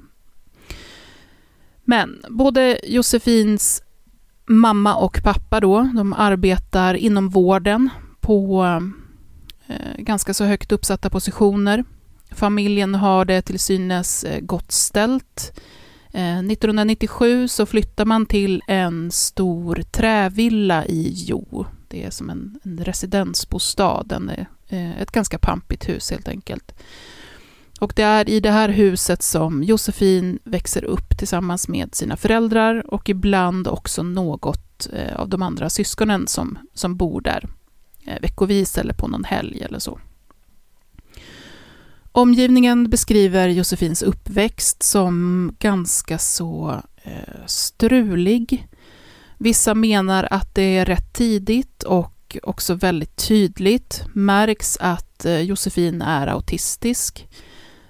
Men 1.84 2.20
både 2.30 2.80
Josefins 2.84 3.82
mamma 4.46 4.94
och 4.94 5.20
pappa 5.22 5.60
då, 5.60 5.90
de 5.94 6.12
arbetar 6.12 6.94
inom 6.94 7.28
vården 7.28 7.90
på 8.20 8.64
eh, 9.66 9.96
ganska 9.98 10.34
så 10.34 10.44
högt 10.44 10.72
uppsatta 10.72 11.10
positioner. 11.10 11.84
Familjen 12.34 12.94
har 12.94 13.24
det 13.24 13.42
till 13.42 13.58
synes 13.58 14.24
eh, 14.24 14.40
gott 14.40 14.72
ställt. 14.72 15.60
Eh, 16.12 16.38
1997 16.38 17.48
så 17.48 17.66
flyttar 17.66 18.04
man 18.04 18.26
till 18.26 18.62
en 18.66 19.10
stor 19.10 19.82
trävilla 19.90 20.86
i 20.86 21.12
Jo. 21.14 21.66
Det 21.88 22.04
är 22.04 22.10
som 22.10 22.30
en, 22.30 22.60
en 22.62 22.84
residensbostad, 22.84 24.06
en, 24.10 24.28
eh, 24.68 25.00
ett 25.00 25.12
ganska 25.12 25.38
pampigt 25.38 25.88
hus 25.88 26.10
helt 26.10 26.28
enkelt. 26.28 26.74
Och 27.80 27.92
det 27.96 28.02
är 28.02 28.28
i 28.28 28.40
det 28.40 28.50
här 28.50 28.68
huset 28.68 29.22
som 29.22 29.62
Josefin 29.62 30.38
växer 30.44 30.84
upp 30.84 31.18
tillsammans 31.18 31.68
med 31.68 31.94
sina 31.94 32.16
föräldrar 32.16 32.94
och 32.94 33.08
ibland 33.08 33.68
också 33.68 34.02
något 34.02 34.88
av 35.16 35.28
de 35.28 35.42
andra 35.42 35.70
syskonen 35.70 36.26
som, 36.26 36.58
som 36.74 36.96
bor 36.96 37.20
där 37.20 37.48
veckovis 38.20 38.78
eller 38.78 38.94
på 38.94 39.08
någon 39.08 39.24
helg 39.24 39.62
eller 39.62 39.78
så. 39.78 39.98
Omgivningen 42.12 42.90
beskriver 42.90 43.48
Josefins 43.48 44.02
uppväxt 44.02 44.82
som 44.82 45.56
ganska 45.58 46.18
så 46.18 46.82
eh, 47.02 47.46
strulig. 47.46 48.68
Vissa 49.38 49.74
menar 49.74 50.28
att 50.30 50.54
det 50.54 50.76
är 50.76 50.84
rätt 50.84 51.12
tidigt 51.12 51.82
och 51.82 52.36
också 52.42 52.74
väldigt 52.74 53.16
tydligt 53.28 54.04
märks 54.12 54.76
att 54.80 55.24
eh, 55.24 55.40
Josefin 55.40 56.02
är 56.02 56.26
autistisk. 56.26 57.28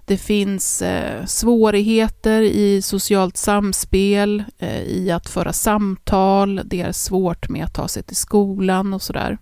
Det 0.05 0.17
finns 0.17 0.83
eh, 0.83 1.25
svårigheter 1.26 2.43
i 2.43 2.83
socialt 2.83 3.37
samspel, 3.37 4.45
eh, 4.59 4.83
i 4.83 5.11
att 5.11 5.29
föra 5.29 5.52
samtal, 5.52 6.61
det 6.64 6.81
är 6.81 6.93
svårt 6.93 7.49
med 7.49 7.64
att 7.64 7.75
ta 7.75 7.88
sig 7.88 8.02
till 8.02 8.17
skolan 8.17 8.95
och 8.95 9.02
sådär. 9.02 9.38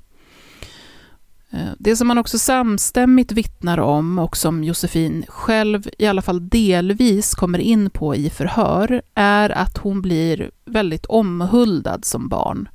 Eh, 1.51 1.73
det 1.79 1.97
som 1.97 2.09
man 2.09 2.19
också 2.19 2.39
samstämmigt 2.39 3.33
vittnar 3.33 3.79
om 3.79 4.19
och 4.19 4.37
som 4.37 4.65
Josefin 4.65 5.25
själv 5.29 5.89
i 5.99 6.07
alla 6.07 6.23
fall 6.23 6.49
delvis 6.49 7.35
kommer 7.35 7.59
in 7.59 7.91
på 7.91 8.15
i 8.15 8.31
förhör 8.31 9.03
är 9.15 9.51
att 9.51 9.79
hon 9.79 10.03
blir 10.03 10.51
väldigt 10.65 11.07
omhuldad 11.07 12.05
som 12.05 12.29
barn. 12.29 12.69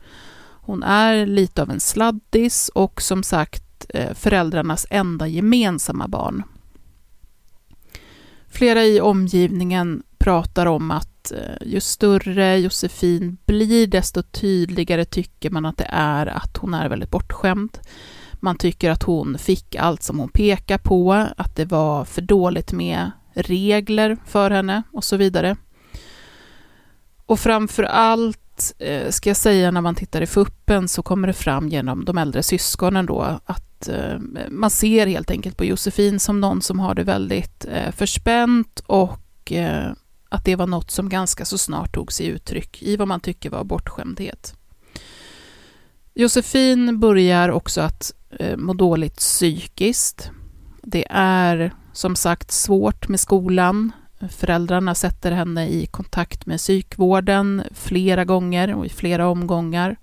Hon 0.62 0.84
är 0.84 1.26
lite 1.26 1.62
av 1.62 1.72
en 1.72 1.80
sladdis 1.80 2.72
och 2.74 3.02
som 3.02 3.24
sagt 3.24 3.86
eh, 3.90 4.14
föräldrarnas 4.14 4.88
enda 4.90 5.28
gemensamma 5.28 6.08
barn. 6.08 6.44
Flera 8.50 8.84
i 8.84 9.02
omgivningen 9.02 10.04
pratar 10.18 10.66
om 10.66 10.92
att 10.92 11.32
eh, 11.32 11.68
ju 11.68 11.80
större 11.80 12.58
Josefin 12.58 13.38
blir, 13.46 13.88
desto 13.88 14.24
tydligare 14.24 15.06
tycker 15.06 15.50
man 15.50 15.66
att 15.66 15.78
det 15.78 15.90
är 15.90 16.26
att 16.26 16.58
hon 16.58 16.74
är 16.74 16.90
väldigt 16.90 17.12
bortskämd. 17.12 17.78
Man 18.42 18.58
tycker 18.58 18.92
att 18.92 19.04
hon 19.04 19.38
fick 19.38 19.76
allt 19.76 20.04
som 20.04 20.20
hon 20.20 20.30
pekar 20.30 20.78
på, 20.78 21.14
att 21.38 21.56
det 21.56 21.66
var 21.66 22.06
för 22.06 22.22
dåligt 22.22 22.72
med 22.72 23.12
regler 23.34 24.18
för 24.26 24.52
henne 24.52 24.84
och 24.92 25.04
så 25.04 25.18
vidare. 25.18 25.56
Och 27.26 27.40
framför 27.40 27.84
allt, 27.84 28.74
eh, 28.80 29.10
ska 29.10 29.30
jag 29.30 29.38
säga, 29.38 29.72
när 29.72 29.82
man 29.82 29.96
tittar 29.96 30.22
i 30.22 30.28
fuppen 30.28 30.88
så 30.88 31.02
kommer 31.02 31.28
det 31.28 31.34
fram 31.34 31.70
genom 31.70 32.06
de 32.06 32.18
äldre 32.18 32.44
syskonen 32.44 33.06
då 33.06 33.40
att 33.46 33.88
eh, 33.88 34.20
man 34.50 34.70
ser 34.70 35.08
helt 35.08 35.32
enkelt 35.32 35.58
på 35.58 35.66
Josefin 35.66 36.20
som 36.20 36.42
någon 36.42 36.62
som 36.62 36.80
har 36.80 36.96
det 36.96 37.04
väldigt 37.04 37.66
eh, 37.66 37.92
förspänt 37.92 38.80
och 38.86 39.22
att 40.30 40.46
det 40.46 40.56
var 40.56 40.68
något 40.68 40.92
som 40.92 41.10
ganska 41.10 41.46
så 41.46 41.58
snart 41.58 41.94
tog 41.94 42.12
sig 42.12 42.28
uttryck 42.28 42.84
i 42.84 42.98
vad 42.98 43.08
man 43.08 43.20
tycker 43.20 43.50
var 43.50 43.64
bortskämdhet. 43.64 44.56
Josefin 46.14 47.00
börjar 47.00 47.50
också 47.50 47.82
att 47.82 48.14
Eh, 48.40 48.58
må 48.58 48.74
dåligt 48.74 49.16
psykiskt. 49.16 50.32
Det 50.84 51.06
är 51.10 51.74
som 51.94 52.16
sagt 52.16 52.52
svårt 52.52 53.08
med 53.08 53.20
skolan. 53.20 53.92
Föräldrarna 54.30 54.96
sätter 54.96 55.32
henne 55.32 55.70
i 55.70 55.86
kontakt 55.86 56.46
med 56.46 56.58
psykvården 56.58 57.64
flera 57.72 58.26
gånger 58.26 58.74
och 58.74 58.86
i 58.86 58.90
flera 58.90 59.28
omgångar. 59.28 59.96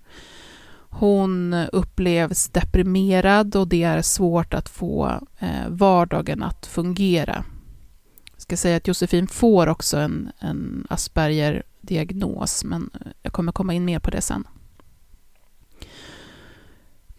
Hon 0.89 1.55
upplevs 1.55 2.49
deprimerad 2.49 3.57
och 3.57 3.69
det 3.69 3.83
är 3.83 4.03
svårt 4.03 4.55
att 4.55 4.69
få 4.69 5.21
eh, 5.39 5.69
vardagen 5.69 6.43
att 6.43 6.67
fungera. 6.67 7.45
Jag 8.33 8.43
ska 8.43 8.57
säga 8.57 8.77
att 8.77 8.89
Josefin 8.89 9.27
får 9.27 9.67
också 9.67 9.97
en, 9.97 10.33
en 10.39 10.87
Asperger-diagnos, 10.91 12.65
men 12.65 12.91
jag 13.23 13.33
kommer 13.33 13.53
komma 13.53 13.75
in 13.75 13.85
mer 13.85 13.99
på 13.99 14.11
det 14.11 14.21
sen. 14.21 14.45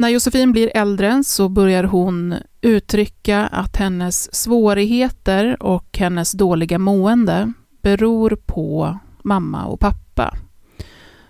När 0.04 0.10
Josefin 0.10 0.52
blir 0.52 0.72
äldre 0.78 1.24
så 1.24 1.50
börjar 1.50 1.84
hon 1.84 2.36
uttrycka 2.62 3.48
att 3.48 3.78
hennes 3.78 4.36
svårigheter 4.36 5.64
och 5.64 5.98
hennes 5.98 6.32
dåliga 6.32 6.80
mående 6.80 7.54
beror 7.82 8.38
på 8.46 8.98
mamma 9.24 9.66
och 9.66 9.80
pappa. 9.80 10.38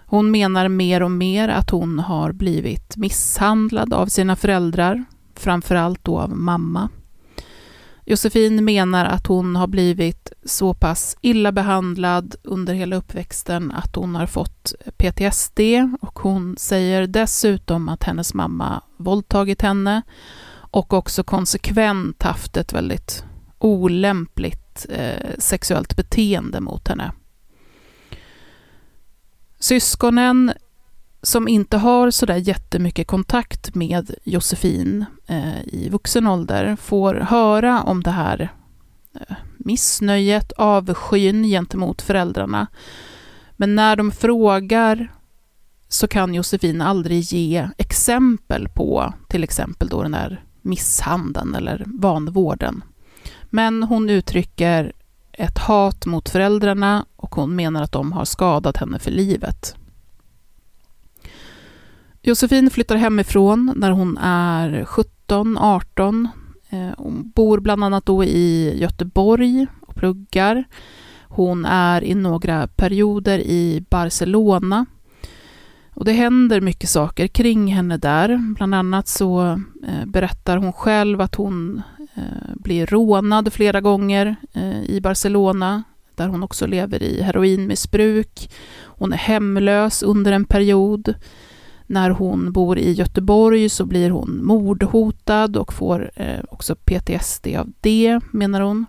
Hon 0.05 0.31
menar 0.31 0.67
mer 0.67 1.03
och 1.03 1.11
mer 1.11 1.49
att 1.49 1.69
hon 1.69 1.99
har 1.99 2.31
blivit 2.31 2.97
misshandlad 2.97 3.93
av 3.93 4.07
sina 4.07 4.35
föräldrar, 4.35 5.03
framförallt 5.35 6.03
då 6.03 6.19
av 6.19 6.37
mamma. 6.37 6.89
Josefin 8.05 8.65
menar 8.65 9.05
att 9.05 9.27
hon 9.27 9.55
har 9.55 9.67
blivit 9.67 10.31
så 10.45 10.73
pass 10.73 11.17
illa 11.21 11.51
behandlad 11.51 12.35
under 12.43 12.73
hela 12.73 12.95
uppväxten 12.95 13.71
att 13.71 13.95
hon 13.95 14.15
har 14.15 14.25
fått 14.25 14.73
PTSD 14.97 15.59
och 16.01 16.19
hon 16.19 16.55
säger 16.57 17.07
dessutom 17.07 17.89
att 17.89 18.03
hennes 18.03 18.33
mamma 18.33 18.81
våldtagit 18.97 19.61
henne 19.61 20.01
och 20.55 20.93
också 20.93 21.23
konsekvent 21.23 22.23
haft 22.23 22.57
ett 22.57 22.73
väldigt 22.73 23.23
olämpligt 23.59 24.85
eh, 24.89 25.29
sexuellt 25.37 25.95
beteende 25.95 26.59
mot 26.59 26.87
henne. 26.87 27.11
Syskonen 29.59 30.53
som 31.23 31.47
inte 31.47 31.77
har 31.77 32.11
sådär 32.11 32.35
jättemycket 32.35 33.07
kontakt 33.07 33.75
med 33.75 34.15
Josefin 34.23 35.05
eh, 35.27 35.63
i 35.63 35.89
vuxen 35.89 36.27
ålder 36.27 36.75
får 36.75 37.15
höra 37.15 37.81
om 37.81 38.03
det 38.03 38.11
här 38.11 38.49
eh, 39.13 39.35
missnöjet, 39.57 40.51
avskyn 40.51 41.43
gentemot 41.43 42.01
föräldrarna. 42.01 42.67
Men 43.51 43.75
när 43.75 43.95
de 43.95 44.11
frågar 44.11 45.13
så 45.87 46.07
kan 46.07 46.33
Josefin 46.33 46.81
aldrig 46.81 47.19
ge 47.21 47.69
exempel 47.77 48.67
på 48.69 49.13
till 49.27 49.43
exempel 49.43 49.87
då 49.87 50.01
den 50.01 50.11
där 50.11 50.43
misshandeln 50.61 51.55
eller 51.55 51.83
vanvården. 51.87 52.83
Men 53.49 53.83
hon 53.83 54.09
uttrycker 54.09 54.93
ett 55.31 55.57
hat 55.57 56.05
mot 56.05 56.29
föräldrarna 56.29 57.05
och 57.15 57.35
hon 57.35 57.55
menar 57.55 57.83
att 57.83 57.91
de 57.91 58.11
har 58.11 58.25
skadat 58.25 58.77
henne 58.77 58.99
för 58.99 59.11
livet. 59.11 59.75
Josefin 62.25 62.69
flyttar 62.69 62.95
hemifrån 62.95 63.73
när 63.75 63.91
hon 63.91 64.17
är 64.17 64.85
17, 64.85 65.57
18. 65.57 66.27
Eh, 66.69 66.89
hon 66.97 67.31
bor 67.35 67.59
bland 67.59 67.83
annat 67.83 68.05
då 68.05 68.23
i 68.23 68.77
Göteborg 68.79 69.67
och 69.81 69.95
pluggar. 69.95 70.63
Hon 71.23 71.65
är 71.65 72.03
i 72.03 72.15
några 72.15 72.67
perioder 72.67 73.39
i 73.39 73.85
Barcelona. 73.89 74.85
Och 75.93 76.05
det 76.05 76.11
händer 76.11 76.61
mycket 76.61 76.89
saker 76.89 77.27
kring 77.27 77.67
henne 77.67 77.97
där. 77.97 78.53
Bland 78.55 78.75
annat 78.75 79.07
så 79.07 79.59
eh, 79.87 80.05
berättar 80.05 80.57
hon 80.57 80.73
själv 80.73 81.21
att 81.21 81.35
hon 81.35 81.81
eh, 82.15 82.55
blir 82.55 82.85
rånad 82.85 83.53
flera 83.53 83.81
gånger 83.81 84.35
i 84.85 85.01
Barcelona, 85.01 85.83
där 86.15 86.27
hon 86.27 86.43
också 86.43 86.67
lever 86.67 87.03
i 87.03 87.21
heroinmissbruk. 87.21 88.51
Hon 88.83 89.13
är 89.13 89.17
hemlös 89.17 90.03
under 90.03 90.31
en 90.31 90.45
period. 90.45 91.15
När 91.93 92.09
hon 92.09 92.51
bor 92.51 92.77
i 92.77 92.91
Göteborg 92.91 93.69
så 93.69 93.85
blir 93.85 94.09
hon 94.09 94.45
mordhotad 94.45 95.57
och 95.57 95.73
får 95.73 96.11
eh, 96.15 96.39
också 96.49 96.75
PTSD 96.75 97.47
av 97.47 97.71
det, 97.81 98.19
menar 98.31 98.61
hon. 98.61 98.85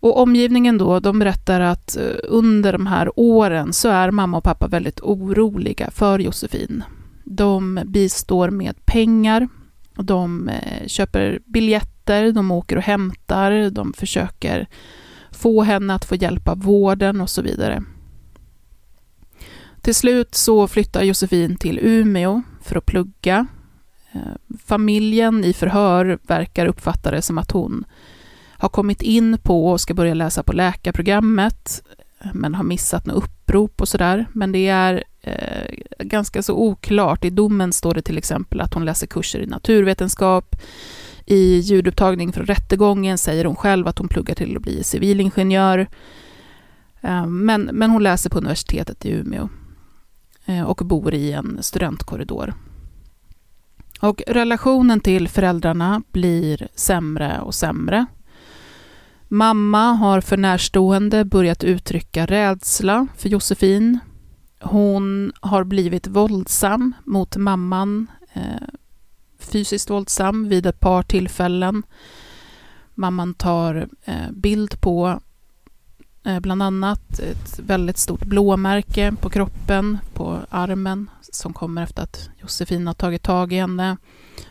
Och 0.00 0.20
omgivningen 0.20 0.78
då, 0.78 1.00
de 1.00 1.18
berättar 1.18 1.60
att 1.60 1.96
eh, 1.96 2.16
under 2.24 2.72
de 2.72 2.86
här 2.86 3.10
åren 3.16 3.72
så 3.72 3.88
är 3.88 4.10
mamma 4.10 4.36
och 4.36 4.44
pappa 4.44 4.68
väldigt 4.68 5.00
oroliga 5.00 5.90
för 5.90 6.18
Josefin. 6.18 6.82
De 7.24 7.80
bistår 7.84 8.50
med 8.50 8.86
pengar, 8.86 9.48
de 9.96 10.48
eh, 10.48 10.86
köper 10.86 11.38
biljetter, 11.44 12.32
de 12.32 12.50
åker 12.50 12.76
och 12.76 12.82
hämtar, 12.82 13.70
de 13.70 13.92
försöker 13.92 14.66
få 15.30 15.62
henne 15.62 15.94
att 15.94 16.04
få 16.04 16.14
hjälp 16.14 16.48
av 16.48 16.62
vården 16.62 17.20
och 17.20 17.30
så 17.30 17.42
vidare. 17.42 17.84
Till 19.84 19.94
slut 19.94 20.34
så 20.34 20.68
flyttar 20.68 21.02
Josefin 21.02 21.56
till 21.56 21.78
Umeå 21.82 22.42
för 22.62 22.76
att 22.76 22.86
plugga. 22.86 23.46
Eh, 24.12 24.56
familjen 24.64 25.44
i 25.44 25.52
förhör 25.52 26.18
verkar 26.22 26.66
uppfatta 26.66 27.10
det 27.10 27.22
som 27.22 27.38
att 27.38 27.50
hon 27.50 27.84
har 28.50 28.68
kommit 28.68 29.02
in 29.02 29.38
på 29.42 29.70
och 29.70 29.80
ska 29.80 29.94
börja 29.94 30.14
läsa 30.14 30.42
på 30.42 30.52
läkarprogrammet, 30.52 31.82
men 32.32 32.54
har 32.54 32.64
missat 32.64 33.06
något 33.06 33.24
upprop 33.24 33.80
och 33.80 33.88
sådär. 33.88 34.26
Men 34.32 34.52
det 34.52 34.68
är 34.68 35.04
eh, 35.20 35.74
ganska 35.98 36.42
så 36.42 36.54
oklart. 36.54 37.24
I 37.24 37.30
domen 37.30 37.72
står 37.72 37.94
det 37.94 38.02
till 38.02 38.18
exempel 38.18 38.60
att 38.60 38.74
hon 38.74 38.84
läser 38.84 39.06
kurser 39.06 39.40
i 39.40 39.46
naturvetenskap. 39.46 40.56
I 41.26 41.58
ljudupptagning 41.58 42.32
från 42.32 42.46
rättegången 42.46 43.18
säger 43.18 43.44
hon 43.44 43.56
själv 43.56 43.88
att 43.88 43.98
hon 43.98 44.08
pluggar 44.08 44.34
till 44.34 44.56
att 44.56 44.62
bli 44.62 44.84
civilingenjör. 44.84 45.86
Eh, 47.00 47.26
men, 47.26 47.62
men 47.62 47.90
hon 47.90 48.02
läser 48.02 48.30
på 48.30 48.38
universitetet 48.38 49.04
i 49.04 49.10
Umeå. 49.10 49.48
Eh, 50.46 50.62
och 50.62 50.76
bor 50.76 51.14
i 51.14 51.32
en 51.32 51.62
studentkorridor. 51.62 52.54
Och 54.00 54.22
relationen 54.26 55.00
till 55.00 55.28
föräldrarna 55.28 56.02
blir 56.12 56.68
sämre 56.74 57.40
och 57.40 57.54
sämre. 57.54 58.06
Mamma 59.28 59.92
har 59.92 60.20
för 60.20 60.36
närstående 60.36 61.24
börjat 61.24 61.64
uttrycka 61.64 62.26
rädsla 62.26 63.06
för 63.16 63.28
Josefin. 63.28 63.98
Hon 64.60 65.32
har 65.40 65.64
blivit 65.64 66.06
våldsam 66.06 66.92
mot 67.04 67.36
mamman, 67.36 68.06
eh, 68.32 68.68
fysiskt 69.38 69.90
våldsam 69.90 70.48
vid 70.48 70.66
ett 70.66 70.80
par 70.80 71.02
tillfällen. 71.02 71.82
Mamman 72.94 73.34
tar 73.34 73.88
eh, 74.04 74.30
bild 74.32 74.80
på 74.80 75.20
Eh, 76.26 76.40
bland 76.40 76.62
annat 76.62 77.18
ett 77.18 77.58
väldigt 77.58 77.98
stort 77.98 78.24
blåmärke 78.24 79.14
på 79.20 79.30
kroppen, 79.30 79.98
på 80.14 80.40
armen, 80.50 81.10
som 81.32 81.52
kommer 81.52 81.82
efter 81.82 82.02
att 82.02 82.28
Josefin 82.40 82.86
har 82.86 82.94
tagit 82.94 83.22
tag 83.22 83.52
i 83.52 83.56
henne. 83.56 83.96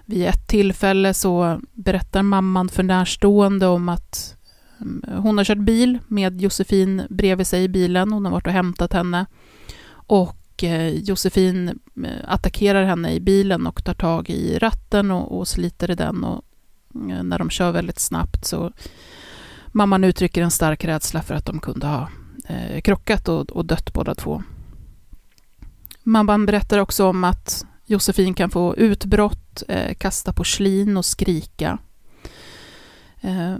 Vid 0.05 0.27
ett 0.27 0.47
tillfälle 0.47 1.13
så 1.13 1.61
berättar 1.71 2.23
mamman 2.23 2.69
för 2.69 2.83
närstående 2.83 3.67
om 3.67 3.89
att 3.89 4.35
mm, 4.81 5.03
hon 5.23 5.37
har 5.37 5.45
kört 5.45 5.57
bil 5.57 5.99
med 6.07 6.41
Josefin 6.41 7.01
bredvid 7.09 7.47
sig 7.47 7.63
i 7.63 7.69
bilen. 7.69 8.11
Hon 8.11 8.25
har 8.25 8.31
varit 8.31 8.47
och 8.47 8.53
hämtat 8.53 8.93
henne. 8.93 9.25
Och 9.93 10.63
eh, 10.63 10.89
Josefin 10.89 11.79
eh, 12.03 12.11
attackerar 12.27 12.83
henne 12.83 13.13
i 13.13 13.19
bilen 13.19 13.67
och 13.67 13.83
tar 13.83 13.93
tag 13.93 14.29
i 14.29 14.59
ratten 14.59 15.11
och, 15.11 15.37
och 15.37 15.47
sliter 15.47 15.91
i 15.91 15.95
den. 15.95 16.23
Och 16.23 16.45
när 17.23 17.39
de 17.39 17.49
kör 17.49 17.71
väldigt 17.71 17.99
snabbt 17.99 18.45
så 18.45 18.71
Mamman 19.75 20.03
uttrycker 20.03 20.41
en 20.41 20.51
stark 20.51 20.85
rädsla 20.85 21.21
för 21.21 21.35
att 21.35 21.45
de 21.45 21.59
kunde 21.59 21.87
ha 21.87 22.09
eh, 22.47 22.81
krockat 22.81 23.27
och, 23.27 23.49
och 23.49 23.65
dött 23.65 23.93
båda 23.93 24.15
två. 24.15 24.43
Mamman 26.03 26.45
berättar 26.45 26.79
också 26.79 27.05
om 27.05 27.23
att 27.23 27.65
Josefin 27.85 28.33
kan 28.33 28.49
få 28.49 28.75
utbrott, 28.75 29.63
eh, 29.67 29.93
kasta 29.93 30.33
porslin 30.33 30.97
och 30.97 31.05
skrika. 31.05 31.77
Eh, 33.21 33.55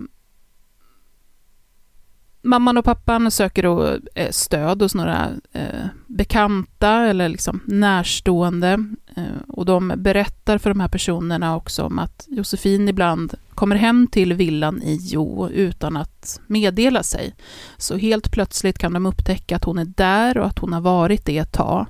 Mamman 2.45 2.77
och 2.77 2.86
pappan 2.86 3.32
söker 3.32 3.63
då 3.63 3.97
eh, 4.15 4.32
stöd 4.32 4.82
hos 4.82 4.95
några 4.95 5.29
eh, 5.51 5.86
bekanta 6.08 6.91
eller 6.91 7.29
liksom 7.29 7.60
närstående. 7.65 8.86
Eh, 9.15 9.23
och 9.47 9.65
de 9.65 9.93
berättar 9.97 10.58
för 10.58 10.69
de 10.69 10.79
här 10.79 10.88
personerna 10.88 11.56
också 11.56 11.84
om 11.84 11.99
att 11.99 12.25
Josefin 12.29 12.89
ibland 12.89 13.34
kommer 13.56 13.75
hem 13.75 14.08
till 14.08 14.34
villan 14.34 14.82
i 14.82 14.99
Jo 15.01 15.49
utan 15.49 15.97
att 15.97 16.39
meddela 16.47 17.03
sig. 17.03 17.36
Så 17.77 17.97
helt 17.97 18.32
plötsligt 18.32 18.77
kan 18.77 18.93
de 18.93 19.06
upptäcka 19.06 19.56
att 19.56 19.63
hon 19.63 19.77
är 19.77 19.86
där 19.86 20.38
och 20.38 20.45
att 20.45 20.60
hon 20.60 20.73
har 20.73 20.82
varit 20.82 21.25
det 21.25 21.38
ett 21.38 21.53
tag 21.53 21.86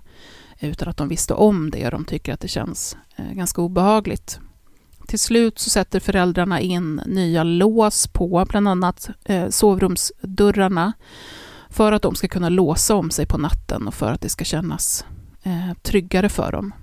utan 0.59 0.89
att 0.89 0.97
de 0.97 1.07
visste 1.07 1.33
om 1.33 1.71
det 1.71 1.85
och 1.85 1.91
de 1.91 2.05
tycker 2.05 2.33
att 2.33 2.39
det 2.39 2.47
känns 2.47 2.97
ganska 3.31 3.61
obehagligt. 3.61 4.39
Till 5.07 5.19
slut 5.19 5.59
så 5.59 5.69
sätter 5.69 5.99
föräldrarna 5.99 6.59
in 6.59 7.01
nya 7.05 7.43
lås 7.43 8.07
på 8.07 8.45
bland 8.49 8.67
annat 8.67 9.09
eh, 9.23 9.49
sovrumsdörrarna 9.49 10.93
för 11.69 11.91
att 11.91 12.01
de 12.01 12.15
ska 12.15 12.27
kunna 12.27 12.49
låsa 12.49 12.95
om 12.95 13.11
sig 13.11 13.25
på 13.25 13.37
natten 13.37 13.87
och 13.87 13.93
för 13.93 14.11
att 14.11 14.21
det 14.21 14.29
ska 14.29 14.43
kännas 14.43 15.05
eh, 15.43 15.73
tryggare 15.81 16.29
för 16.29 16.51
dem. 16.51 16.73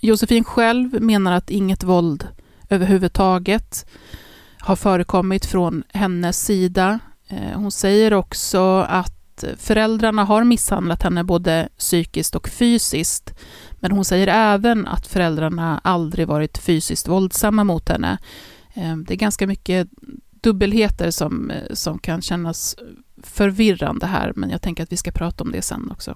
Josefin 0.00 0.44
själv 0.44 1.02
menar 1.02 1.32
att 1.32 1.50
inget 1.50 1.82
våld 1.82 2.28
överhuvudtaget 2.68 3.86
har 4.58 4.76
förekommit 4.76 5.46
från 5.46 5.82
hennes 5.88 6.44
sida. 6.44 6.98
Eh, 7.28 7.58
hon 7.60 7.72
säger 7.72 8.12
också 8.14 8.78
att 8.88 9.44
föräldrarna 9.58 10.24
har 10.24 10.44
misshandlat 10.44 11.02
henne 11.02 11.24
både 11.24 11.68
psykiskt 11.78 12.34
och 12.34 12.48
fysiskt. 12.48 13.34
Men 13.80 13.92
hon 13.92 14.04
säger 14.04 14.26
även 14.26 14.86
att 14.86 15.06
föräldrarna 15.06 15.80
aldrig 15.84 16.28
varit 16.28 16.58
fysiskt 16.58 17.08
våldsamma 17.08 17.64
mot 17.64 17.88
henne. 17.88 18.18
Eh, 18.74 18.96
det 18.96 19.14
är 19.14 19.16
ganska 19.16 19.46
mycket 19.46 19.88
dubbelheter 20.40 21.10
som, 21.10 21.50
eh, 21.50 21.74
som 21.74 21.98
kan 21.98 22.22
kännas 22.22 22.76
förvirrande 23.22 24.06
här, 24.06 24.32
men 24.36 24.50
jag 24.50 24.62
tänker 24.62 24.82
att 24.82 24.92
vi 24.92 24.96
ska 24.96 25.10
prata 25.10 25.44
om 25.44 25.52
det 25.52 25.62
sen 25.62 25.90
också. 25.90 26.14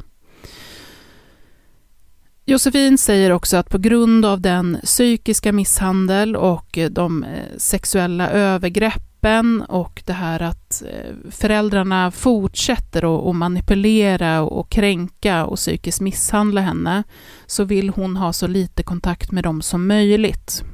Josefin 2.44 2.98
säger 2.98 3.30
också 3.30 3.56
att 3.56 3.70
på 3.70 3.78
grund 3.78 4.24
av 4.24 4.40
den 4.40 4.78
psykiska 4.84 5.52
misshandel 5.52 6.36
och 6.36 6.78
eh, 6.78 6.90
de 6.90 7.24
eh, 7.24 7.30
sexuella 7.56 8.30
övergreppen 8.30 9.62
och 9.62 10.02
det 10.06 10.12
här 10.12 10.42
att 10.42 10.82
eh, 10.82 11.30
föräldrarna 11.30 12.10
fortsätter 12.10 13.30
att 13.30 13.36
manipulera 13.36 14.42
och 14.42 14.70
kränka 14.70 15.44
och 15.44 15.56
psykiskt 15.56 16.00
misshandla 16.00 16.60
henne 16.60 17.02
så 17.46 17.64
vill 17.64 17.88
hon 17.88 18.16
ha 18.16 18.32
så 18.32 18.46
lite 18.46 18.82
kontakt 18.82 19.32
med 19.32 19.44
dem 19.44 19.62
som 19.62 19.86
möjligt. 19.86 20.64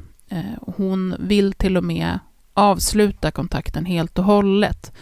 Hon 0.61 1.15
vill 1.19 1.53
till 1.53 1.77
och 1.77 1.85
med 1.85 2.19
avsluta 2.55 3.31
kontakten 3.31 3.85
helt 3.85 4.19
och 4.19 4.25
hållet. 4.25 4.93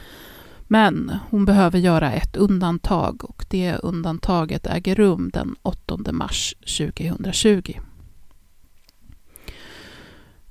Men 0.68 1.12
hon 1.30 1.44
behöver 1.44 1.78
göra 1.78 2.12
ett 2.12 2.36
undantag 2.36 3.24
och 3.24 3.44
det 3.48 3.76
undantaget 3.76 4.66
äger 4.66 4.94
rum 4.94 5.30
den 5.32 5.56
8 5.62 5.98
mars 6.12 6.54
2020. 6.60 7.72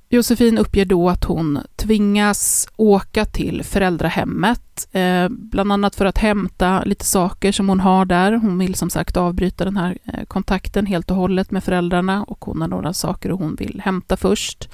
Josefin 0.08 0.58
uppger 0.58 0.84
då 0.84 1.08
att 1.10 1.24
hon 1.24 1.58
tvingas 1.76 2.68
åka 2.76 3.24
till 3.24 3.62
föräldrahemmet, 3.62 4.88
eh, 4.92 5.28
bland 5.28 5.72
annat 5.72 5.94
för 5.94 6.04
att 6.04 6.18
hämta 6.18 6.84
lite 6.84 7.04
saker 7.04 7.52
som 7.52 7.68
hon 7.68 7.80
har 7.80 8.04
där. 8.04 8.32
Hon 8.32 8.58
vill 8.58 8.74
som 8.74 8.90
sagt 8.90 9.16
avbryta 9.16 9.64
den 9.64 9.76
här 9.76 9.98
eh, 10.04 10.24
kontakten 10.24 10.86
helt 10.86 11.10
och 11.10 11.16
hållet 11.16 11.50
med 11.50 11.64
föräldrarna 11.64 12.24
och 12.24 12.44
hon 12.44 12.60
har 12.60 12.68
några 12.68 12.92
saker 12.92 13.30
hon 13.30 13.54
vill 13.54 13.82
hämta 13.84 14.16
först. 14.16 14.68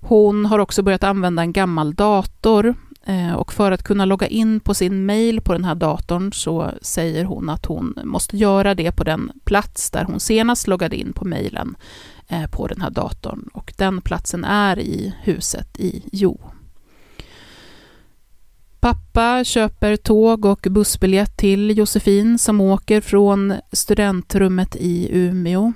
Hon 0.00 0.46
har 0.46 0.58
också 0.58 0.82
börjat 0.82 1.04
använda 1.04 1.42
en 1.42 1.52
gammal 1.52 1.94
dator 1.94 2.74
Eh, 3.06 3.32
och 3.32 3.52
för 3.52 3.72
att 3.72 3.82
kunna 3.82 4.04
logga 4.04 4.26
in 4.26 4.60
på 4.60 4.74
sin 4.74 5.06
mail 5.06 5.40
på 5.40 5.52
den 5.52 5.64
här 5.64 5.74
datorn 5.74 6.32
så 6.32 6.70
säger 6.82 7.24
hon 7.24 7.50
att 7.50 7.66
hon 7.66 7.98
måste 8.04 8.36
göra 8.36 8.74
det 8.74 8.92
på 8.92 9.04
den 9.04 9.32
plats 9.44 9.90
där 9.90 10.04
hon 10.04 10.20
senast 10.20 10.66
loggade 10.66 10.96
in 10.96 11.12
på 11.12 11.24
mejlen 11.24 11.76
eh, 12.28 12.46
på 12.46 12.66
den 12.66 12.80
här 12.80 12.90
datorn. 12.90 13.48
Och 13.52 13.72
den 13.76 14.00
platsen 14.00 14.44
är 14.44 14.78
i 14.78 15.14
huset 15.22 15.80
i 15.80 16.02
Jo. 16.12 16.40
Pappa 18.80 19.44
köper 19.44 19.96
tåg 19.96 20.44
och 20.44 20.66
bussbiljett 20.70 21.36
till 21.36 21.78
Josefin 21.78 22.38
som 22.38 22.60
åker 22.60 23.00
från 23.00 23.54
studentrummet 23.72 24.76
i 24.76 25.08
Umeå. 25.18 25.72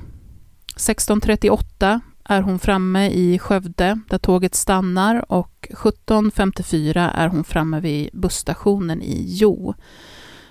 16.38 0.76 2.00
är 2.30 2.42
hon 2.42 2.58
framme 2.58 3.08
i 3.08 3.38
Skövde 3.38 4.00
där 4.08 4.18
tåget 4.18 4.54
stannar 4.54 5.32
och 5.32 5.68
17.54 5.70 7.10
är 7.14 7.28
hon 7.28 7.44
framme 7.44 7.80
vid 7.80 8.10
busstationen 8.12 9.02
i 9.02 9.24
Jo. 9.26 9.74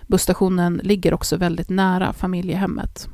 Busstationen 0.08 0.82
ligger 0.84 1.14
också 1.14 1.38
väldigt 1.38 1.70
nära 1.70 2.14
familjehemmet. 2.14 3.08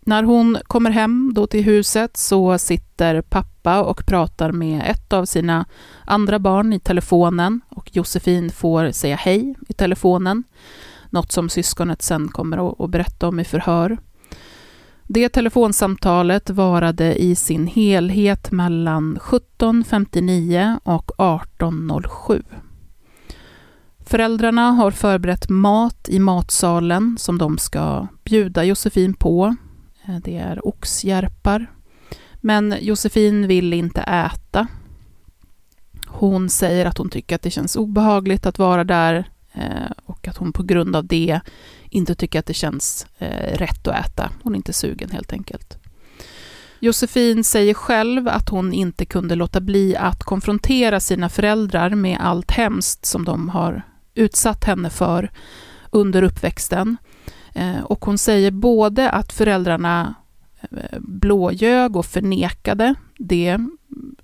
När 0.00 0.22
hon 0.22 0.58
kommer 0.64 0.90
hem 0.90 1.32
då 1.34 1.46
till 1.46 1.64
huset 1.64 2.16
så 2.16 2.58
sitter 2.58 3.22
pappa 3.22 3.82
och 3.82 4.06
pratar 4.06 4.52
med 4.52 4.82
ett 4.86 5.12
av 5.12 5.24
sina 5.24 5.64
andra 6.04 6.38
barn 6.38 6.72
i 6.72 6.80
telefonen 6.80 7.60
och 7.68 7.96
Josefin 7.96 8.50
får 8.50 8.90
säga 8.90 9.16
hej 9.16 9.54
i 9.68 9.72
telefonen. 9.72 10.44
Något 11.10 11.32
som 11.32 11.48
syskonet 11.48 12.02
sen 12.02 12.28
kommer 12.28 12.84
att 12.84 12.90
berätta 12.90 13.28
om 13.28 13.40
i 13.40 13.44
förhör. 13.44 13.98
Det 15.10 15.28
telefonsamtalet 15.28 16.50
varade 16.50 17.22
i 17.22 17.34
sin 17.34 17.66
helhet 17.66 18.50
mellan 18.50 19.18
17.59 19.18 20.80
och 20.84 21.10
18.07. 21.18 22.44
Föräldrarna 23.98 24.70
har 24.70 24.90
förberett 24.90 25.48
mat 25.48 26.08
i 26.08 26.18
matsalen 26.18 27.16
som 27.18 27.38
de 27.38 27.58
ska 27.58 28.06
bjuda 28.24 28.64
Josefin 28.64 29.14
på. 29.14 29.56
Eh, 30.06 30.16
det 30.24 30.36
är 30.36 30.66
oxjärpar. 30.66 31.66
Men 32.36 32.74
Josefin 32.80 33.46
vill 33.46 33.72
inte 33.72 34.00
äta. 34.00 34.66
Hon 36.06 36.48
säger 36.48 36.86
att 36.86 36.98
hon 36.98 37.10
tycker 37.10 37.34
att 37.34 37.42
det 37.42 37.50
känns 37.50 37.76
obehagligt 37.76 38.46
att 38.46 38.58
vara 38.58 38.84
där 38.84 39.30
eh, 39.52 39.92
och 40.04 40.28
att 40.28 40.36
hon 40.36 40.52
på 40.52 40.62
grund 40.62 40.96
av 40.96 41.06
det 41.06 41.40
inte 41.90 42.14
tycker 42.14 42.38
att 42.38 42.46
det 42.46 42.54
känns 42.54 43.06
eh, 43.18 43.56
rätt 43.58 43.88
att 43.88 44.06
äta. 44.06 44.30
Hon 44.42 44.52
är 44.52 44.56
inte 44.56 44.72
sugen 44.72 45.10
helt 45.10 45.32
enkelt. 45.32 45.78
Josefin 46.80 47.44
säger 47.44 47.74
själv 47.74 48.28
att 48.28 48.48
hon 48.48 48.72
inte 48.72 49.04
kunde 49.04 49.34
låta 49.34 49.60
bli 49.60 49.96
att 49.96 50.24
konfrontera 50.24 51.00
sina 51.00 51.28
föräldrar 51.28 51.90
med 51.90 52.18
allt 52.20 52.50
hemskt 52.50 53.06
som 53.06 53.24
de 53.24 53.48
har 53.48 53.82
utsatt 54.14 54.64
henne 54.64 54.90
för 54.90 55.30
under 55.90 56.22
uppväxten. 56.22 56.96
Eh, 57.54 57.80
och 57.80 58.04
hon 58.04 58.18
säger 58.18 58.50
både 58.50 59.10
att 59.10 59.32
föräldrarna 59.32 60.14
eh, 60.70 60.98
blåljög 61.00 61.96
och 61.96 62.06
förnekade 62.06 62.94
det 63.18 63.58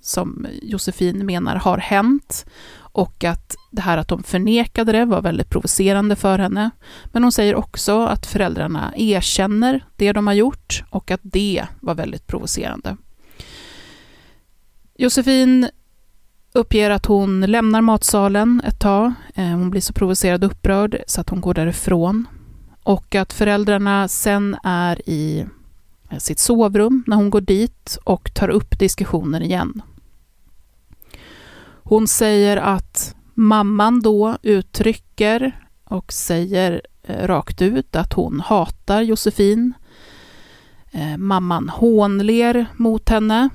som 0.01 0.47
Josefin 0.63 1.27
menar 1.27 1.57
har 1.57 1.79
hänt 1.79 2.47
och 2.95 3.25
att 3.25 3.57
det 3.71 3.83
här 3.83 3.99
att 3.99 4.09
de 4.09 4.23
förnekade 4.23 4.93
det 4.93 5.05
var 5.05 5.23
väldigt 5.23 5.51
provocerande 5.51 6.17
för 6.17 6.39
henne. 6.39 6.71
Men 7.05 7.23
hon 7.23 7.33
säger 7.33 7.55
också 7.55 8.05
att 8.07 8.27
föräldrarna 8.27 8.93
erkänner 8.97 9.85
det 9.97 10.13
de 10.13 10.27
har 10.27 10.35
gjort 10.35 10.85
och 10.91 11.11
att 11.11 11.21
det 11.23 11.67
var 11.81 11.95
väldigt 11.95 12.27
provocerande. 12.27 12.97
Josefin 14.97 15.69
uppger 16.53 16.91
att 16.91 17.07
hon 17.07 17.41
lämnar 17.41 17.81
matsalen 17.81 18.63
ett 18.65 18.81
tag. 18.81 19.13
Eh, 19.35 19.45
hon 19.45 19.71
blir 19.71 19.81
så 19.81 19.93
provocerad 19.93 20.45
och 20.45 20.51
upprörd 20.51 21.03
så 21.07 21.21
att 21.21 21.31
hon 21.31 21.41
går 21.41 21.55
därifrån. 21.55 22.27
Och 22.83 23.15
att 23.15 23.33
föräldrarna 23.33 24.09
sen 24.09 24.57
är 24.63 25.09
i 25.09 25.47
eh, 26.11 26.19
sitt 26.19 26.39
sovrum 26.39 27.05
när 27.07 27.17
hon 27.17 27.31
går 27.31 27.41
dit 27.41 27.99
och 28.05 28.35
tar 28.35 28.49
upp 28.49 28.79
diskussionen 28.79 29.43
igen. 29.43 29.83
Hon 31.87 32.09
säger 32.09 32.57
att 32.57 33.15
mamman 33.35 34.01
då 34.01 34.39
uttrycker 34.43 35.67
och 35.85 36.13
säger 36.13 36.83
eh, 37.03 37.27
rakt 37.27 37.63
ut 37.63 37.97
att 37.97 38.13
hon 38.13 38.41
hatar 38.41 39.03
Josefin. 39.03 39.73
Eh, 40.91 41.17
mamman 41.17 41.69
hånler 41.69 42.67
mot 42.77 43.09
henne, 43.09 43.49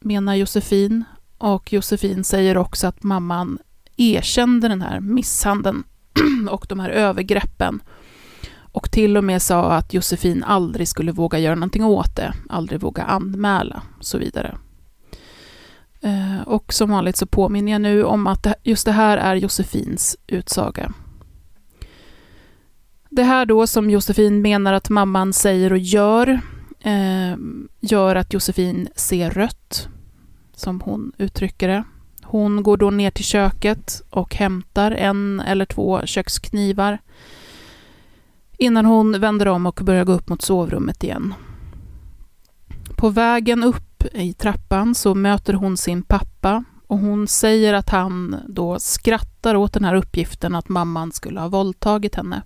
menar 0.00 0.34
Josefin. 0.34 1.04
Och 1.38 1.72
Josefin 1.72 2.24
säger 2.24 2.56
också 2.56 2.86
att 2.86 3.02
mamman 3.02 3.58
erkände 3.96 4.68
den 4.68 4.82
här 4.82 5.00
misshandeln 5.00 5.84
och 6.50 6.66
de 6.68 6.80
här 6.80 6.90
övergreppen 6.90 7.80
och 8.72 8.90
till 8.90 9.16
och 9.16 9.24
med 9.24 9.42
sa 9.42 9.72
att 9.72 9.94
Josefin 9.94 10.44
aldrig 10.44 10.88
skulle 10.88 11.12
våga 11.12 11.38
göra 11.38 11.54
någonting 11.54 11.84
åt 11.84 12.16
det, 12.16 12.34
aldrig 12.48 12.80
våga 12.80 13.02
anmäla 13.02 13.82
och 13.98 14.04
så 14.04 14.18
vidare. 14.18 14.58
Eh, 16.00 16.40
och 16.46 16.72
som 16.72 16.90
vanligt 16.90 17.16
så 17.16 17.26
påminner 17.26 17.72
jag 17.72 17.80
nu 17.80 18.04
om 18.04 18.26
att 18.26 18.46
just 18.62 18.84
det 18.84 18.92
här 18.92 19.16
är 19.16 19.34
Josefins 19.34 20.16
utsaga. 20.26 20.92
Det 23.10 23.22
här 23.22 23.46
då 23.46 23.66
som 23.66 23.90
Josefin 23.90 24.42
menar 24.42 24.72
att 24.72 24.90
mamman 24.90 25.32
säger 25.32 25.72
och 25.72 25.78
gör 25.78 26.40
eh, 26.80 27.36
gör 27.80 28.16
att 28.16 28.32
Josefin 28.32 28.88
ser 28.96 29.30
rött, 29.30 29.88
som 30.54 30.80
hon 30.80 31.12
uttrycker 31.18 31.68
det. 31.68 31.84
Hon 32.22 32.62
går 32.62 32.76
då 32.76 32.90
ner 32.90 33.10
till 33.10 33.24
köket 33.24 34.02
och 34.10 34.34
hämtar 34.34 34.90
en 34.90 35.40
eller 35.40 35.64
två 35.64 36.06
köksknivar 36.06 36.98
innan 38.58 38.84
hon 38.86 39.20
vänder 39.20 39.48
om 39.48 39.66
och 39.66 39.80
börjar 39.82 40.04
gå 40.04 40.12
upp 40.12 40.28
mot 40.28 40.42
sovrummet 40.42 41.04
igen. 41.04 41.34
På 42.96 43.08
vägen 43.08 43.64
upp 43.64 43.87
i 44.12 44.32
trappan 44.32 44.94
så 44.94 45.14
möter 45.14 45.52
hon 45.52 45.76
sin 45.76 46.02
pappa 46.02 46.64
och 46.86 46.98
hon 46.98 47.28
säger 47.28 47.74
att 47.74 47.88
han 47.88 48.36
då 48.48 48.78
skrattar 48.78 49.54
åt 49.54 49.72
den 49.72 49.84
här 49.84 49.94
uppgiften 49.94 50.54
att 50.54 50.68
mamman 50.68 51.12
skulle 51.12 51.40
ha 51.40 51.48
våldtagit 51.48 52.14
henne. 52.14 52.42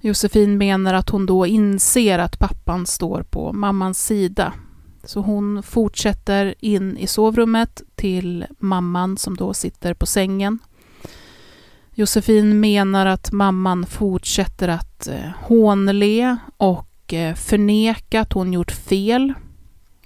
Josefin 0.00 0.58
menar 0.58 0.94
att 0.94 1.10
hon 1.10 1.26
då 1.26 1.46
inser 1.46 2.18
att 2.18 2.38
pappan 2.38 2.86
står 2.86 3.22
på 3.22 3.52
mammans 3.52 4.06
sida. 4.06 4.52
Så 5.04 5.20
hon 5.20 5.62
fortsätter 5.62 6.54
in 6.58 6.96
i 6.96 7.06
sovrummet 7.06 7.82
till 7.94 8.46
mamman 8.58 9.16
som 9.16 9.36
då 9.36 9.54
sitter 9.54 9.94
på 9.94 10.06
sängen. 10.06 10.58
Josefin 11.94 12.60
menar 12.60 13.06
att 13.06 13.32
mamman 13.32 13.86
fortsätter 13.86 14.68
att 14.68 15.06
eh, 15.06 15.30
hånle 15.40 16.36
och 16.56 17.14
eh, 17.14 17.34
förneka 17.34 18.20
att 18.20 18.32
hon 18.32 18.52
gjort 18.52 18.70
fel. 18.70 19.34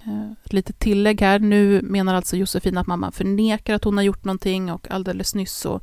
Eh, 0.05 0.31
ett 0.45 0.53
litet 0.53 0.79
tillägg 0.79 1.21
här. 1.21 1.39
Nu 1.39 1.81
menar 1.81 2.15
alltså 2.15 2.37
Josefin 2.37 2.77
att 2.77 2.87
mamman 2.87 3.11
förnekar 3.11 3.75
att 3.75 3.83
hon 3.83 3.97
har 3.97 4.03
gjort 4.03 4.25
någonting 4.25 4.71
och 4.71 4.91
alldeles 4.91 5.35
nyss 5.35 5.53
så 5.53 5.81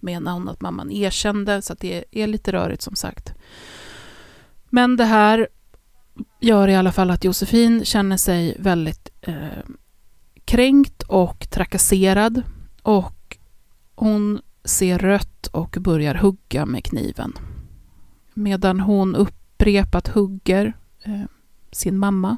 menar 0.00 0.32
hon 0.32 0.48
att 0.48 0.60
mamman 0.60 0.92
erkände, 0.92 1.62
så 1.62 1.72
att 1.72 1.80
det 1.80 2.04
är 2.10 2.26
lite 2.26 2.52
rörigt 2.52 2.82
som 2.82 2.94
sagt. 2.94 3.34
Men 4.70 4.96
det 4.96 5.04
här 5.04 5.48
gör 6.40 6.68
i 6.68 6.74
alla 6.74 6.92
fall 6.92 7.10
att 7.10 7.24
Josefin 7.24 7.84
känner 7.84 8.16
sig 8.16 8.56
väldigt 8.58 9.10
eh, 9.20 9.64
kränkt 10.44 11.02
och 11.02 11.50
trakasserad 11.50 12.42
och 12.82 13.36
hon 13.94 14.40
ser 14.64 14.98
rött 14.98 15.46
och 15.46 15.76
börjar 15.80 16.14
hugga 16.14 16.66
med 16.66 16.84
kniven. 16.84 17.32
Medan 18.34 18.80
hon 18.80 19.14
upprepat 19.16 20.08
hugger 20.08 20.76
eh, 21.02 21.24
sin 21.72 21.98
mamma 21.98 22.36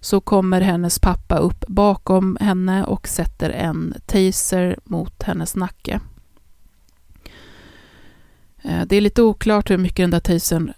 så 0.00 0.20
kommer 0.20 0.60
hennes 0.60 0.98
pappa 0.98 1.38
upp 1.38 1.64
bakom 1.68 2.38
henne 2.40 2.84
och 2.84 3.08
sätter 3.08 3.50
en 3.50 3.94
taser 4.06 4.78
mot 4.84 5.22
hennes 5.22 5.56
nacke. 5.56 6.00
Eh, 8.62 8.82
det 8.86 8.96
är 8.96 9.00
lite 9.00 9.22
oklart 9.22 9.70
hur 9.70 9.78
mycket 9.78 10.02
den 10.02 10.10
där 10.10 10.20
tasern 10.20 10.72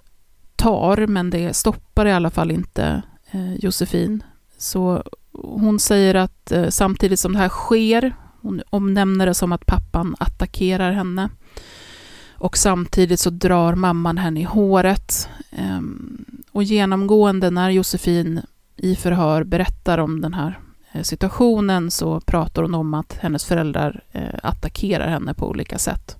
tar, 0.56 1.06
men 1.06 1.30
det 1.30 1.56
stoppar 1.56 2.06
i 2.06 2.12
alla 2.12 2.30
fall 2.30 2.50
inte 2.50 3.02
eh, 3.30 3.54
Josefin. 3.54 4.22
Så 4.58 5.04
hon 5.32 5.78
säger 5.78 6.14
att 6.14 6.52
eh, 6.52 6.68
samtidigt 6.68 7.20
som 7.20 7.32
det 7.32 7.38
här 7.38 7.48
sker, 7.48 8.14
hon 8.40 8.62
omnämner 8.70 9.26
det 9.26 9.34
som 9.34 9.52
att 9.52 9.66
pappan 9.66 10.16
attackerar 10.18 10.92
henne, 10.92 11.28
och 12.40 12.56
samtidigt 12.56 13.20
så 13.20 13.30
drar 13.30 13.74
mamman 13.74 14.18
henne 14.18 14.40
i 14.40 14.44
håret. 14.44 15.28
Ehm, 15.50 16.24
och 16.52 16.62
genomgående 16.62 17.50
när 17.50 17.70
Josefin 17.70 18.40
i 18.82 18.96
förhör 18.96 19.44
berättar 19.44 19.98
om 19.98 20.20
den 20.20 20.34
här 20.34 20.58
eh, 20.92 21.02
situationen 21.02 21.90
så 21.90 22.20
pratar 22.20 22.62
hon 22.62 22.74
om 22.74 22.94
att 22.94 23.18
hennes 23.20 23.44
föräldrar 23.44 24.04
eh, 24.12 24.34
attackerar 24.42 25.08
henne 25.08 25.34
på 25.34 25.48
olika 25.48 25.78
sätt. 25.78 26.16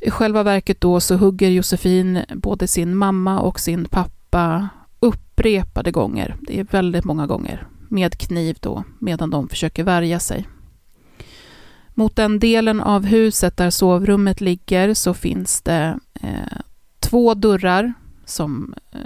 I 0.00 0.10
själva 0.10 0.42
verket 0.42 0.80
då 0.80 1.00
så 1.00 1.16
hugger 1.16 1.50
Josefin 1.50 2.22
både 2.34 2.68
sin 2.68 2.96
mamma 2.96 3.40
och 3.40 3.60
sin 3.60 3.84
pappa 3.84 4.68
upprepade 5.00 5.90
gånger, 5.90 6.36
det 6.40 6.60
är 6.60 6.64
väldigt 6.64 7.04
många 7.04 7.26
gånger, 7.26 7.66
med 7.88 8.18
kniv 8.18 8.56
då, 8.60 8.84
medan 8.98 9.30
de 9.30 9.48
försöker 9.48 9.84
värja 9.84 10.20
sig. 10.20 10.48
Mot 11.94 12.16
den 12.16 12.38
delen 12.38 12.80
av 12.80 13.04
huset 13.04 13.56
där 13.56 13.70
sovrummet 13.70 14.40
ligger 14.40 14.94
så 14.94 15.14
finns 15.14 15.62
det 15.62 15.98
eh, 16.20 16.58
två 17.00 17.34
dörrar 17.34 17.92
som 18.24 18.74
eh, 18.92 19.00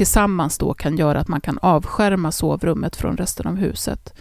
tillsammans 0.00 0.58
då 0.58 0.74
kan 0.74 0.96
göra 0.96 1.20
att 1.20 1.28
man 1.28 1.40
kan 1.40 1.58
avskärma 1.62 2.32
sovrummet 2.32 2.96
från 2.96 3.16
resten 3.16 3.46
av 3.46 3.56
huset. 3.56 4.14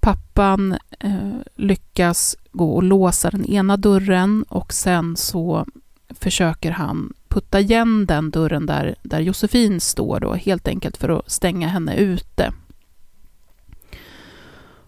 Pappan 0.00 0.76
eh, 1.00 1.38
lyckas 1.54 2.36
gå 2.52 2.74
och 2.74 2.82
låsa 2.82 3.30
den 3.30 3.44
ena 3.44 3.76
dörren 3.76 4.44
och 4.48 4.72
sen 4.72 5.16
så 5.16 5.66
försöker 6.10 6.70
han 6.70 7.12
putta 7.28 7.60
igen 7.60 8.06
den 8.06 8.30
dörren 8.30 8.66
där, 8.66 8.94
där 9.02 9.20
Josefin 9.20 9.80
står 9.80 10.20
då, 10.20 10.34
helt 10.34 10.68
enkelt 10.68 10.96
för 10.96 11.08
att 11.08 11.30
stänga 11.30 11.68
henne 11.68 11.96
ute. 11.96 12.52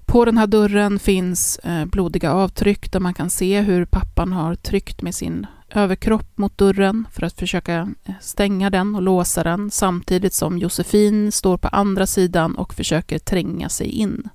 På 0.04 0.24
den 0.24 0.38
här 0.38 0.46
dörren 0.46 0.98
finns 0.98 1.58
eh, 1.58 1.84
blodiga 1.84 2.32
avtryck 2.32 2.92
där 2.92 3.00
man 3.00 3.14
kan 3.14 3.30
se 3.30 3.60
hur 3.60 3.84
pappan 3.84 4.32
har 4.32 4.54
tryckt 4.54 5.02
med 5.02 5.14
sin 5.14 5.46
överkropp 5.70 6.38
mot 6.38 6.58
dörren 6.58 7.06
för 7.12 7.22
att 7.22 7.38
försöka 7.38 7.88
eh, 8.04 8.14
stänga 8.20 8.70
den 8.70 8.94
och 8.94 9.02
låsa 9.02 9.42
den 9.42 9.70
samtidigt 9.70 10.34
som 10.34 10.58
Josefin 10.58 11.32
står 11.32 11.58
på 11.58 11.68
andra 11.68 12.06
sidan 12.06 12.56
och 12.56 12.74
försöker 12.74 13.18
tränga 13.18 13.68
sig 13.68 13.86
in. 13.86 14.28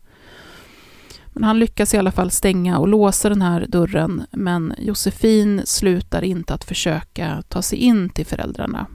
Men 1.34 1.44
han 1.44 1.60
lyckas 1.60 1.94
i 1.94 1.98
alla 1.98 2.12
fall 2.12 2.32
stänga 2.32 2.78
och 2.78 2.88
låsa 2.88 3.30
den 3.30 3.42
här 3.42 3.66
dörren, 3.70 4.24
men 4.32 4.74
Josefin 4.78 5.62
slutar 5.66 6.24
inte 6.24 6.54
att 6.54 6.64
försöka 6.64 7.44
ta 7.48 7.62
sig 7.62 7.80
in 7.80 8.10
till 8.10 8.26
föräldrarna. 8.26 8.88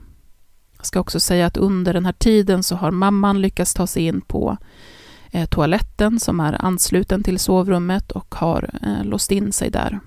Jag 0.77 0.85
ska 0.85 0.99
också 0.99 1.19
säga 1.19 1.45
att 1.45 1.57
under 1.57 1.93
den 1.93 2.05
här 2.05 2.13
tiden 2.13 2.63
så 2.63 2.75
har 2.75 2.91
mamman 2.91 3.41
lyckats 3.41 3.73
ta 3.73 3.87
sig 3.87 4.03
in 4.03 4.21
på 4.21 4.57
eh, 5.31 5.45
toaletten 5.45 6.19
som 6.19 6.39
är 6.39 6.65
ansluten 6.65 7.23
till 7.23 7.39
sovrummet 7.39 8.11
och 8.11 8.35
har 8.35 8.69
eh, 8.81 9.05
låst 9.05 9.31
in 9.31 9.53
sig 9.53 9.69
där. 9.69 9.99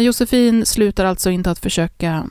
Men 0.00 0.04
Josefin 0.04 0.66
slutar 0.66 1.04
alltså 1.04 1.30
inte 1.30 1.50
att 1.50 1.58
försöka 1.58 2.26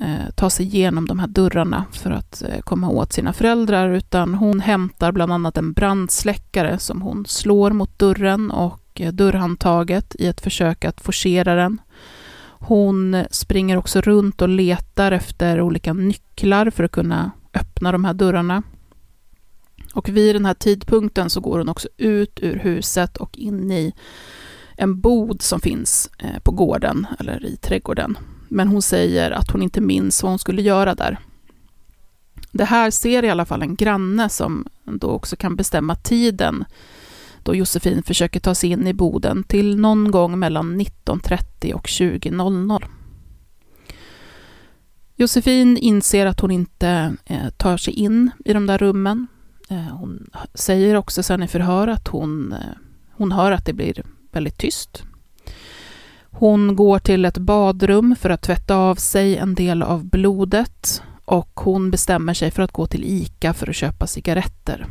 eh, 0.00 0.30
ta 0.34 0.50
sig 0.50 0.66
igenom 0.66 1.06
de 1.06 1.18
här 1.18 1.26
dörrarna 1.26 1.84
för 1.92 2.10
att 2.10 2.42
eh, 2.42 2.60
komma 2.60 2.88
åt 2.88 3.12
sina 3.12 3.32
föräldrar, 3.32 3.90
utan 3.90 4.34
hon 4.34 4.60
hämtar 4.60 5.12
bland 5.12 5.32
annat 5.32 5.56
en 5.56 5.72
brandsläckare 5.72 6.78
som 6.78 7.02
hon 7.02 7.26
slår 7.26 7.70
mot 7.70 7.98
dörren 7.98 8.50
och 8.50 9.00
eh, 9.00 9.12
dörrhandtaget 9.12 10.16
i 10.18 10.26
ett 10.26 10.40
försök 10.40 10.84
att 10.84 11.00
forcera 11.00 11.54
den. 11.54 11.80
Hon 12.48 13.24
springer 13.30 13.76
också 13.76 14.00
runt 14.00 14.42
och 14.42 14.48
letar 14.48 15.12
efter 15.12 15.60
olika 15.60 15.92
nycklar 15.92 16.70
för 16.70 16.84
att 16.84 16.92
kunna 16.92 17.30
öppna 17.54 17.92
de 17.92 18.04
här 18.04 18.14
dörrarna. 18.14 18.62
Och 19.94 20.08
vid 20.08 20.34
den 20.34 20.46
här 20.46 20.54
tidpunkten 20.54 21.30
så 21.30 21.40
går 21.40 21.58
hon 21.58 21.68
också 21.68 21.88
ut 21.96 22.40
ur 22.42 22.56
huset 22.58 23.16
och 23.16 23.38
in 23.38 23.70
i 23.70 23.92
en 24.80 25.00
bod 25.00 25.42
som 25.42 25.60
finns 25.60 26.10
eh, 26.18 26.38
på 26.42 26.50
gården 26.50 27.06
eller 27.18 27.44
i 27.44 27.56
trädgården 27.56 28.18
men 28.48 28.68
hon 28.68 28.82
säger 28.82 29.30
att 29.30 29.50
hon 29.50 29.62
inte 29.62 29.80
minns 29.80 30.22
vad 30.22 30.32
hon 30.32 30.38
skulle 30.38 30.62
göra 30.62 30.94
där. 30.94 31.18
Det 32.52 32.64
här 32.64 32.90
ser 32.90 33.24
i 33.24 33.30
alla 33.30 33.44
fall 33.44 33.62
en 33.62 33.74
granne 33.74 34.28
som 34.28 34.66
då 34.84 35.08
också 35.08 35.36
kan 35.36 35.56
bestämma 35.56 35.94
tiden 35.94 36.64
då 37.42 37.54
Josefin 37.54 38.02
försöker 38.02 38.40
ta 38.40 38.54
sig 38.54 38.70
in 38.70 38.86
i 38.86 38.94
boden 38.94 39.44
till 39.44 39.76
någon 39.76 40.10
gång 40.10 40.38
mellan 40.38 40.80
19.30 40.80 41.72
och 41.72 41.86
20.00. 41.86 42.84
Josefin 45.16 45.76
inser 45.76 46.26
att 46.26 46.40
hon 46.40 46.50
inte 46.50 47.16
eh, 47.24 47.48
tar 47.48 47.76
sig 47.76 47.94
in 47.94 48.30
i 48.44 48.52
de 48.52 48.66
där 48.66 48.78
rummen. 48.78 49.26
Eh, 49.68 49.76
hon 49.76 50.30
säger 50.54 50.94
också 50.94 51.22
sen 51.22 51.42
i 51.42 51.48
förhör 51.48 51.88
att 51.88 52.08
hon, 52.08 52.54
hon 53.10 53.32
hör 53.32 53.52
att 53.52 53.66
det 53.66 53.72
blir 53.72 54.04
väldigt 54.32 54.58
tyst. 54.58 55.04
Hon 56.30 56.76
går 56.76 56.98
till 56.98 57.24
ett 57.24 57.38
badrum 57.38 58.16
för 58.20 58.30
att 58.30 58.42
tvätta 58.42 58.76
av 58.76 58.94
sig 58.94 59.36
en 59.36 59.54
del 59.54 59.82
av 59.82 60.04
blodet 60.04 61.02
och 61.24 61.60
hon 61.60 61.90
bestämmer 61.90 62.34
sig 62.34 62.50
för 62.50 62.62
att 62.62 62.72
gå 62.72 62.86
till 62.86 63.04
ICA 63.04 63.54
för 63.54 63.70
att 63.70 63.76
köpa 63.76 64.06
cigaretter. 64.06 64.86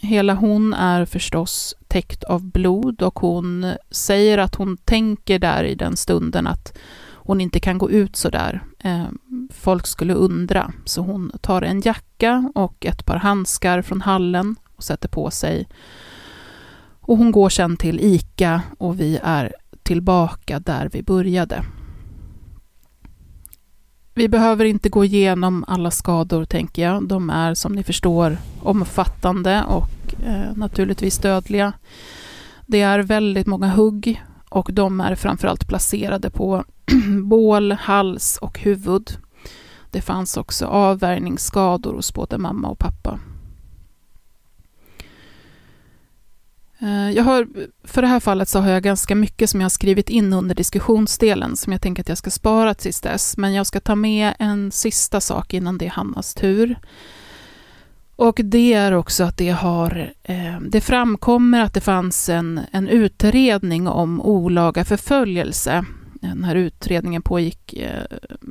Hela 0.00 0.34
hon 0.34 0.74
är 0.74 1.04
förstås 1.04 1.74
täckt 1.88 2.24
av 2.24 2.44
blod 2.44 3.02
och 3.02 3.18
hon 3.18 3.72
säger 3.90 4.38
att 4.38 4.54
hon 4.54 4.76
tänker 4.76 5.38
där 5.38 5.64
i 5.64 5.74
den 5.74 5.96
stunden 5.96 6.46
att 6.46 6.78
hon 7.12 7.40
inte 7.40 7.60
kan 7.60 7.78
gå 7.78 7.90
ut 7.90 8.16
så 8.16 8.30
där. 8.30 8.62
Eh, 8.78 9.06
folk 9.50 9.86
skulle 9.86 10.14
undra, 10.14 10.72
så 10.84 11.02
hon 11.02 11.32
tar 11.40 11.62
en 11.62 11.80
jacka 11.80 12.52
och 12.54 12.86
ett 12.86 13.06
par 13.06 13.16
handskar 13.16 13.82
från 13.82 14.00
hallen 14.00 14.56
och 14.76 14.84
sätter 14.84 15.08
på 15.08 15.30
sig. 15.30 15.68
Och 17.10 17.18
hon 17.18 17.32
går 17.32 17.48
sen 17.48 17.76
till 17.76 18.00
ICA 18.00 18.62
och 18.78 19.00
vi 19.00 19.18
är 19.22 19.52
tillbaka 19.82 20.60
där 20.60 20.88
vi 20.92 21.02
började. 21.02 21.64
Vi 24.14 24.28
behöver 24.28 24.64
inte 24.64 24.88
gå 24.88 25.04
igenom 25.04 25.64
alla 25.68 25.90
skador, 25.90 26.44
tänker 26.44 26.82
jag. 26.82 27.08
De 27.08 27.30
är, 27.30 27.54
som 27.54 27.72
ni 27.72 27.82
förstår, 27.82 28.38
omfattande 28.62 29.64
och 29.64 30.14
eh, 30.26 30.56
naturligtvis 30.56 31.18
dödliga. 31.18 31.72
Det 32.66 32.80
är 32.80 32.98
väldigt 32.98 33.46
många 33.46 33.68
hugg 33.68 34.22
och 34.48 34.70
de 34.72 35.00
är 35.00 35.14
framförallt 35.14 35.68
placerade 35.68 36.30
på 36.30 36.64
bål, 37.22 37.72
hals 37.72 38.38
och 38.42 38.58
huvud. 38.58 39.10
Det 39.90 40.00
fanns 40.00 40.36
också 40.36 40.66
avvärjningsskador 40.66 41.94
hos 41.94 42.14
både 42.14 42.38
mamma 42.38 42.68
och 42.68 42.78
pappa. 42.78 43.20
Eh, 46.82 47.10
jag 47.10 47.24
har, 47.24 47.46
för 47.84 48.02
det 48.02 48.08
här 48.08 48.20
fallet 48.20 48.48
så 48.48 48.58
har 48.58 48.70
jag 48.70 48.82
ganska 48.82 49.14
mycket 49.14 49.50
som 49.50 49.60
jag 49.60 49.64
har 49.64 49.70
skrivit 49.70 50.10
in 50.10 50.32
under 50.32 50.54
diskussionsdelen 50.54 51.56
som 51.56 51.72
jag 51.72 51.82
tänker 51.82 52.02
att 52.02 52.08
jag 52.08 52.18
ska 52.18 52.30
spara 52.30 52.74
tills 52.74 53.00
dess, 53.00 53.36
men 53.36 53.54
jag 53.54 53.66
ska 53.66 53.80
ta 53.80 53.94
med 53.94 54.34
en 54.38 54.72
sista 54.72 55.20
sak 55.20 55.54
innan 55.54 55.78
det 55.78 55.86
är 55.86 55.90
Hannas 55.90 56.34
tur. 56.34 56.78
Och 58.16 58.40
det 58.44 58.72
är 58.72 58.92
också 58.92 59.24
att 59.24 59.36
det 59.36 59.50
har, 59.50 60.12
eh, 60.22 60.60
det 60.60 60.80
framkommer 60.80 61.60
att 61.60 61.74
det 61.74 61.80
fanns 61.80 62.28
en, 62.28 62.60
en 62.72 62.88
utredning 62.88 63.88
om 63.88 64.20
olaga 64.20 64.84
förföljelse. 64.84 65.84
Den 66.14 66.44
här 66.44 66.54
utredningen 66.54 67.22
pågick, 67.22 67.72
eh, 67.72 68.04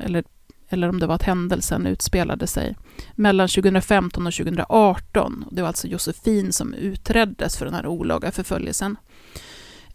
eller 0.03 0.23
eller 0.69 0.89
om 0.89 0.99
det 0.99 1.07
var 1.07 1.15
att 1.15 1.23
händelsen 1.23 1.85
utspelade 1.85 2.47
sig 2.47 2.75
mellan 3.15 3.47
2015 3.47 4.27
och 4.27 4.33
2018. 4.33 5.45
Det 5.51 5.61
var 5.61 5.67
alltså 5.67 5.87
Josefin 5.87 6.53
som 6.53 6.73
utreddes 6.73 7.57
för 7.57 7.65
den 7.65 7.73
här 7.73 7.87
olaga 7.87 8.31
förföljelsen. 8.31 8.95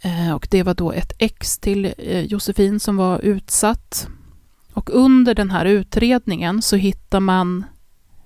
Eh, 0.00 0.34
och 0.34 0.48
det 0.50 0.62
var 0.62 0.74
då 0.74 0.92
ett 0.92 1.12
ex 1.18 1.58
till 1.58 1.94
eh, 1.98 2.20
Josefin 2.20 2.80
som 2.80 2.96
var 2.96 3.20
utsatt. 3.20 4.08
Och 4.72 4.90
under 4.92 5.34
den 5.34 5.50
här 5.50 5.64
utredningen 5.64 6.62
så 6.62 6.76
hittar 6.76 7.20
man 7.20 7.64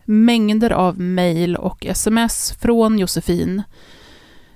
mängder 0.04 0.70
av 0.70 1.00
mejl 1.00 1.56
och 1.56 1.86
sms 1.86 2.52
från 2.60 2.98
Josefin 2.98 3.62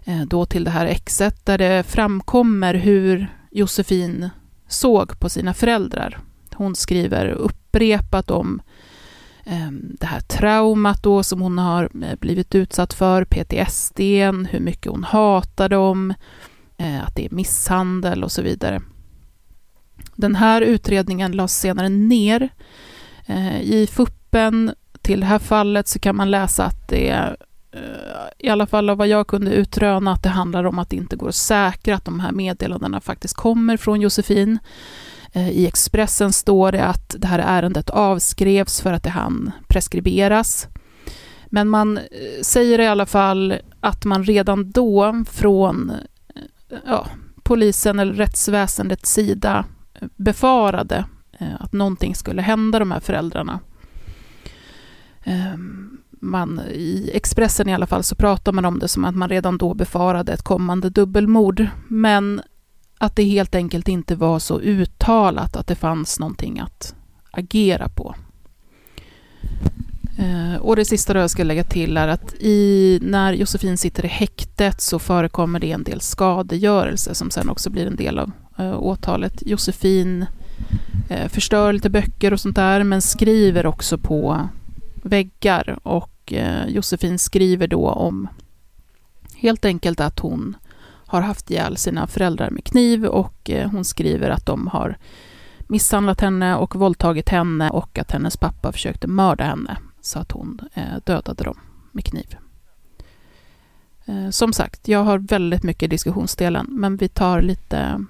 eh, 0.05 0.21
då 0.21 0.47
till 0.47 0.65
det 0.65 0.71
här 0.71 0.87
exet 0.87 1.47
där 1.47 1.59
det 1.59 1.83
framkommer 1.83 2.75
hur 2.75 3.37
Josefin 3.51 4.31
såg 4.69 5.21
på 5.21 5.29
sina 5.29 5.55
föräldrar. 5.55 6.19
Hon 6.55 6.75
skriver 6.75 7.27
upprepat 7.27 8.31
om 8.31 8.63
ehm, 9.45 9.97
det 10.01 10.07
här 10.07 10.21
traumat 10.21 11.03
då 11.03 11.23
som 11.23 11.41
hon 11.41 11.59
har 11.59 11.91
eh, 12.03 12.19
blivit 12.21 12.55
utsatt 12.55 12.93
för, 12.95 13.25
PTSD, 13.25 14.01
hur 14.51 14.61
mycket 14.61 14.93
hon 14.93 15.05
hatar 15.05 15.69
dem, 15.69 16.15
eh, 16.77 17.05
att 17.05 17.15
det 17.15 17.25
är 17.27 17.31
misshandel 17.31 18.25
och 18.25 18.33
så 18.33 18.43
vidare. 18.43 18.81
Den 20.17 20.35
här 20.35 20.61
utredningen 20.61 21.33
lades 21.33 21.61
senare 21.61 21.89
ner. 21.89 22.49
Eh, 23.27 23.61
I 23.61 23.87
fuppen 23.87 24.75
till 25.03 25.21
det 25.21 25.27
här 25.27 25.39
fallet 25.39 25.89
så 25.89 25.99
kan 25.99 26.17
man 26.17 26.31
läsa 26.31 26.65
att 26.65 26.89
det 26.89 27.37
i 28.39 28.49
alla 28.49 28.67
fall 28.67 28.91
av 28.91 28.99
vad 28.99 29.09
jag 29.09 29.27
kunde 29.27 29.55
utröna, 29.55 30.13
att 30.13 30.23
det 30.23 30.29
handlar 30.29 30.65
om 30.65 30.79
att 30.79 30.91
det 30.91 30.97
inte 30.97 31.17
går 31.17 31.29
att 31.29 31.35
säkra 31.35 31.95
att 31.95 32.05
de 32.05 32.21
här 32.21 32.33
meddelandena 32.33 33.01
faktiskt 33.01 33.37
kommer 33.37 33.77
från 33.77 34.01
Josefin. 34.01 34.59
Eh, 35.33 35.51
I 35.51 35.67
Expressen 35.67 36.33
står 36.33 36.73
det 36.73 36.85
att 36.85 37.15
det 37.19 37.27
här 37.27 37.39
ärendet 37.39 37.91
avskrevs 37.91 38.81
för 38.81 38.93
att 38.93 39.03
det 39.03 39.11
hann 39.11 39.51
preskriberas. 39.69 40.69
Men 41.47 41.69
man 41.69 41.99
eh, 41.99 42.05
säger 42.43 42.79
i 42.79 42.87
alla 42.87 43.07
fall 43.07 43.55
att 43.81 44.05
man 44.05 44.25
redan 44.25 44.71
då 44.71 45.25
från 45.31 45.91
eh, 45.91 46.79
ja, 46.87 47.07
polisen 47.43 47.99
eller 47.99 48.13
rättsväsendets 48.15 49.13
sida 49.13 49.65
befarade 50.17 51.05
att 51.59 51.73
någonting 51.73 52.15
skulle 52.15 52.43
hända 52.43 52.79
de 52.79 52.91
här 52.91 53.01
föräldrarna. 53.01 53.61
Ehm, 55.25 55.99
man, 56.11 56.61
I 56.71 57.11
Expressen 57.15 57.69
i 57.69 57.75
alla 57.75 57.87
fall 57.87 58.03
så 58.03 58.15
pratar 58.15 58.53
man 58.53 58.65
om 58.65 58.79
det 58.79 58.89
som 58.89 59.05
att 59.05 59.15
man 59.15 59.29
redan 59.29 59.59
då 59.59 59.75
befarade 59.75 60.33
ett 60.33 60.43
kommande 60.43 60.91
dubbelmord, 60.91 61.67
men 61.89 62.43
att 63.03 63.17
det 63.17 63.25
helt 63.25 63.55
enkelt 63.55 63.89
inte 63.89 64.17
var 64.17 64.39
så 64.39 64.61
uttalat 64.61 65.57
att 65.57 65.67
det 65.67 65.75
fanns 65.75 66.19
någonting 66.19 66.61
att 66.61 66.95
agera 67.31 67.89
på. 67.89 68.15
Eh, 70.19 70.57
och 70.61 70.77
det 70.77 70.85
sista 70.85 71.19
jag 71.19 71.31
ska 71.31 71.45
lägga 71.45 71.65
till 71.65 71.97
är 71.97 72.09
att 72.09 72.35
i, 72.35 72.99
när 73.03 73.33
Josefin 73.33 73.79
sitter 73.79 74.05
i 74.05 74.09
häktet 74.09 74.81
så 74.81 74.99
förekommer 74.99 75.61
det 75.61 75.73
en 75.73 75.83
del 75.83 76.01
skadegörelse 76.01 77.15
som 77.15 77.31
sen 77.31 77.49
också 77.49 77.71
blir 77.71 77.87
en 77.87 77.97
del 77.97 78.19
av 78.19 78.31
eh, 78.59 78.79
åtalet. 78.83 79.43
Josefin 79.47 80.27
eh, 81.09 81.29
förstör 81.29 81.73
lite 81.73 81.91
böcker 81.91 82.33
och 82.33 82.41
sånt 82.41 82.57
där 82.57 82.85
men 82.85 83.03
skriver 83.03 83.67
också 83.67 83.99
på 83.99 84.49
väggar 84.95 85.79
och 85.83 86.33
Josefin 86.69 87.19
skriver 87.19 87.67
då 87.67 87.89
om 87.89 88.29
helt 89.35 89.65
enkelt 89.65 90.01
att 90.01 90.19
hon 90.19 90.57
har 91.13 91.21
haft 91.21 91.51
ihjäl 91.51 91.77
sina 91.77 92.07
föräldrar 92.07 92.51
med 92.51 92.65
kniv 92.65 93.05
och 93.05 93.51
eh, 93.51 93.71
hon 93.71 93.85
skriver 93.85 94.31
att 94.31 94.47
de 94.47 94.67
har 94.67 94.99
misshandlat 95.59 96.21
henne 96.21 96.57
och 96.57 96.77
våldtagit 96.77 97.29
henne 97.29 97.71
och 97.71 97.99
att 97.99 98.11
hennes 98.11 98.37
pappa 98.37 98.73
försökte 98.73 99.07
mörda 99.07 99.45
henne 99.45 99.77
så 100.01 100.19
att 100.19 100.33
hon 100.33 100.61
eh, 100.75 100.97
dödade 101.05 101.45
dem 101.45 101.59
med 101.93 102.05
kniv. 102.05 102.37
Eh, 104.07 104.31
som 104.31 104.53
sagt, 104.53 104.89
jag 104.89 105.05
har 105.05 105.19
väldigt 105.19 105.63
mycket 105.63 105.91
diskussionsdelen, 105.91 106.67
men 106.71 106.97
vi 106.97 107.09
tar 107.09 107.43
lite, 107.43 108.05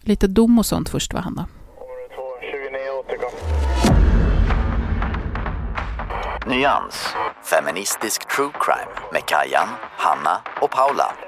lite 0.00 0.26
dom 0.26 0.58
och 0.58 0.66
sånt 0.66 0.88
först, 0.88 1.14
va 1.14 1.20
Hanna? 1.20 1.46
Nyans, 6.46 7.14
feministisk 7.44 8.28
true 8.36 8.50
crime 8.52 8.92
med 9.12 9.26
Kajan, 9.26 9.68
Hanna 9.96 10.40
och 10.60 10.70
Paula. 10.70 11.27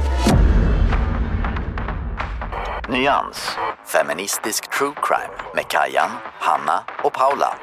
Nyans, 2.91 3.49
feministisk 3.85 4.69
true 4.77 4.93
crime 5.03 5.33
med 5.55 5.67
Kajan, 5.67 6.09
Hanna 6.39 6.83
och 7.03 7.13
Paula. 7.13 7.57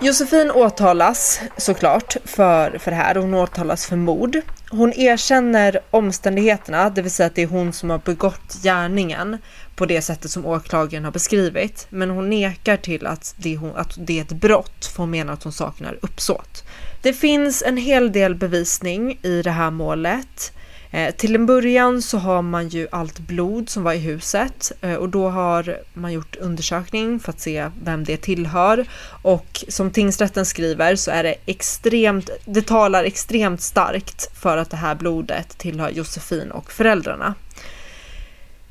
Josefin 0.00 0.50
åtalas 0.50 1.40
såklart 1.56 2.16
för, 2.24 2.78
för 2.78 2.90
det 2.90 2.96
här. 2.96 3.14
Hon 3.14 3.34
åtalas 3.34 3.86
för 3.86 3.96
mord. 3.96 4.40
Hon 4.70 4.92
erkänner 4.92 5.80
omständigheterna, 5.90 6.90
det 6.90 7.02
vill 7.02 7.10
säga 7.10 7.26
att 7.26 7.34
det 7.34 7.42
är 7.42 7.46
hon 7.46 7.72
som 7.72 7.90
har 7.90 7.98
begått 7.98 8.54
gärningen 8.62 9.38
på 9.76 9.86
det 9.86 10.02
sättet 10.02 10.30
som 10.30 10.46
åklagaren 10.46 11.04
har 11.04 11.12
beskrivit. 11.12 11.86
Men 11.90 12.10
hon 12.10 12.30
nekar 12.30 12.76
till 12.76 13.06
att 13.06 13.34
det 13.38 13.54
är, 13.54 13.58
hon, 13.58 13.76
att 13.76 13.94
det 13.96 14.18
är 14.18 14.22
ett 14.22 14.32
brott 14.32 14.86
för 14.86 15.02
hon 15.02 15.10
menar 15.10 15.32
att 15.32 15.42
hon 15.42 15.52
saknar 15.52 15.98
uppsåt. 16.02 16.64
Det 17.02 17.12
finns 17.12 17.62
en 17.62 17.76
hel 17.76 18.12
del 18.12 18.34
bevisning 18.34 19.18
i 19.22 19.42
det 19.42 19.50
här 19.50 19.70
målet. 19.70 20.52
Eh, 20.94 21.14
till 21.14 21.34
en 21.34 21.46
början 21.46 22.02
så 22.02 22.18
har 22.18 22.42
man 22.42 22.68
ju 22.68 22.88
allt 22.92 23.18
blod 23.18 23.70
som 23.70 23.82
var 23.82 23.92
i 23.92 23.98
huset 23.98 24.72
eh, 24.80 24.94
och 24.94 25.08
då 25.08 25.28
har 25.28 25.78
man 25.94 26.12
gjort 26.12 26.36
undersökning 26.36 27.20
för 27.20 27.32
att 27.32 27.40
se 27.40 27.70
vem 27.82 28.04
det 28.04 28.16
tillhör 28.16 28.86
och 29.22 29.64
som 29.68 29.90
tingsrätten 29.90 30.46
skriver 30.46 30.96
så 30.96 31.10
är 31.10 31.22
det 31.22 31.34
extremt, 31.46 32.30
det 32.44 32.66
talar 32.66 33.04
extremt 33.04 33.60
starkt 33.60 34.40
för 34.40 34.56
att 34.56 34.70
det 34.70 34.76
här 34.76 34.94
blodet 34.94 35.58
tillhör 35.58 35.90
Josefin 35.90 36.50
och 36.50 36.72
föräldrarna. 36.72 37.34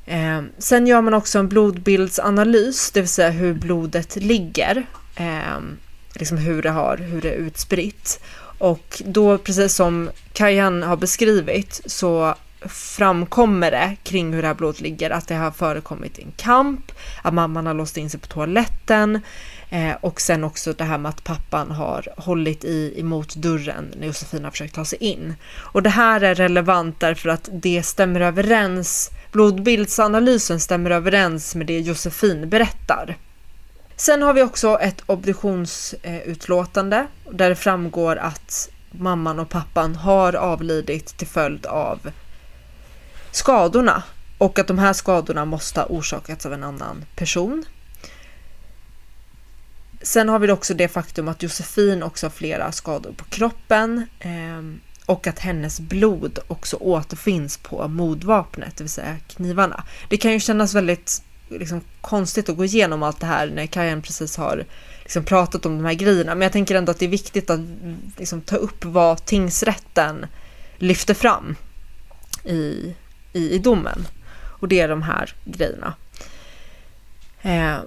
Eh, 0.05 0.41
sen 0.57 0.87
gör 0.87 1.01
man 1.01 1.13
också 1.13 1.39
en 1.39 1.49
blodbildsanalys, 1.49 2.91
det 2.91 2.99
vill 2.99 3.09
säga 3.09 3.29
hur 3.29 3.53
blodet 3.53 4.15
ligger, 4.15 4.85
eh, 5.15 5.59
liksom 6.13 6.37
hur 6.37 6.61
det 6.61 6.71
har, 6.71 6.97
hur 6.97 7.21
det 7.21 7.29
är 7.29 7.37
utspritt 7.37 8.19
och 8.63 9.01
då, 9.05 9.37
precis 9.37 9.75
som 9.75 10.09
Kajan 10.33 10.83
har 10.83 10.97
beskrivit, 10.97 11.81
så 11.85 12.35
framkommer 12.69 13.71
det 13.71 13.95
kring 14.03 14.33
hur 14.33 14.41
det 14.41 14.47
här 14.47 14.55
blodet 14.55 14.81
ligger 14.81 15.09
att 15.09 15.27
det 15.27 15.35
har 15.35 15.51
förekommit 15.51 16.19
en 16.19 16.31
kamp, 16.37 16.91
att 17.21 17.33
mamman 17.33 17.65
har 17.65 17.73
låst 17.73 17.97
in 17.97 18.09
sig 18.09 18.19
på 18.19 18.27
toaletten 18.27 19.19
eh, 19.69 19.91
och 20.01 20.21
sen 20.21 20.43
också 20.43 20.73
det 20.73 20.83
här 20.83 20.97
med 20.97 21.09
att 21.09 21.23
pappan 21.23 21.71
har 21.71 22.07
hållit 22.17 22.63
i 22.63 22.93
emot 22.99 23.35
dörren 23.35 23.93
när 23.99 24.07
Josefin 24.07 24.43
har 24.43 24.51
försökt 24.51 24.75
ta 24.75 24.85
sig 24.85 24.99
in. 25.03 25.33
Och 25.53 25.83
det 25.83 25.89
här 25.89 26.21
är 26.21 26.35
relevant 26.35 26.99
därför 26.99 27.29
att 27.29 27.49
det 27.51 27.83
stämmer 27.83 28.21
överens, 28.21 29.09
blodbildsanalysen 29.31 30.59
stämmer 30.59 30.91
överens 30.91 31.55
med 31.55 31.67
det 31.67 31.79
Josefin 31.79 32.49
berättar. 32.49 33.17
Sen 33.95 34.21
har 34.21 34.33
vi 34.33 34.43
också 34.43 34.77
ett 34.81 35.01
obduktionsutlåtande 35.05 37.07
där 37.31 37.49
det 37.49 37.55
framgår 37.55 38.15
att 38.15 38.69
mamman 38.91 39.39
och 39.39 39.49
pappan 39.49 39.95
har 39.95 40.35
avlidit 40.35 41.17
till 41.17 41.27
följd 41.27 41.65
av 41.65 42.11
skadorna 43.31 44.03
och 44.37 44.59
att 44.59 44.67
de 44.67 44.79
här 44.79 44.93
skadorna 44.93 45.45
måste 45.45 45.79
ha 45.79 45.87
orsakats 45.87 46.45
av 46.45 46.53
en 46.53 46.63
annan 46.63 47.05
person. 47.15 47.65
Sen 50.01 50.29
har 50.29 50.39
vi 50.39 50.51
också 50.51 50.73
det 50.73 50.87
faktum 50.87 51.27
att 51.27 51.43
Josefin 51.43 52.03
också 52.03 52.25
har 52.25 52.31
flera 52.31 52.71
skador 52.71 53.11
på 53.11 53.25
kroppen 53.25 54.07
ehm, 54.19 54.79
och 55.05 55.27
att 55.27 55.39
hennes 55.39 55.79
blod 55.79 56.39
också 56.47 56.77
återfinns 56.77 57.57
på 57.57 57.87
mordvapnet, 57.87 58.77
det 58.77 58.83
vill 58.83 58.91
säga 58.91 59.17
knivarna. 59.27 59.83
Det 60.09 60.17
kan 60.17 60.31
ju 60.31 60.39
kännas 60.39 60.73
väldigt 60.73 61.23
liksom 61.59 61.81
konstigt 62.01 62.49
att 62.49 62.57
gå 62.57 62.65
igenom 62.65 63.03
allt 63.03 63.19
det 63.19 63.25
här 63.25 63.47
när 63.47 63.65
Kajan 63.65 64.01
precis 64.01 64.37
har 64.37 64.65
liksom 65.03 65.23
pratat 65.23 65.65
om 65.65 65.77
de 65.77 65.85
här 65.85 65.93
grejerna. 65.93 66.35
Men 66.35 66.41
jag 66.41 66.51
tänker 66.51 66.75
ändå 66.75 66.91
att 66.91 66.99
det 66.99 67.05
är 67.05 67.09
viktigt 67.09 67.49
att 67.49 67.59
liksom 68.17 68.41
ta 68.41 68.55
upp 68.55 68.85
vad 68.85 69.25
tingsrätten 69.25 70.25
lyfter 70.77 71.13
fram 71.13 71.55
i, 72.43 72.95
i, 73.33 73.49
i 73.55 73.57
domen. 73.57 74.07
Och 74.59 74.67
det 74.67 74.79
är 74.79 74.87
de 74.87 75.01
här 75.01 75.33
grejerna. 75.45 75.93
Eh, 77.41 77.77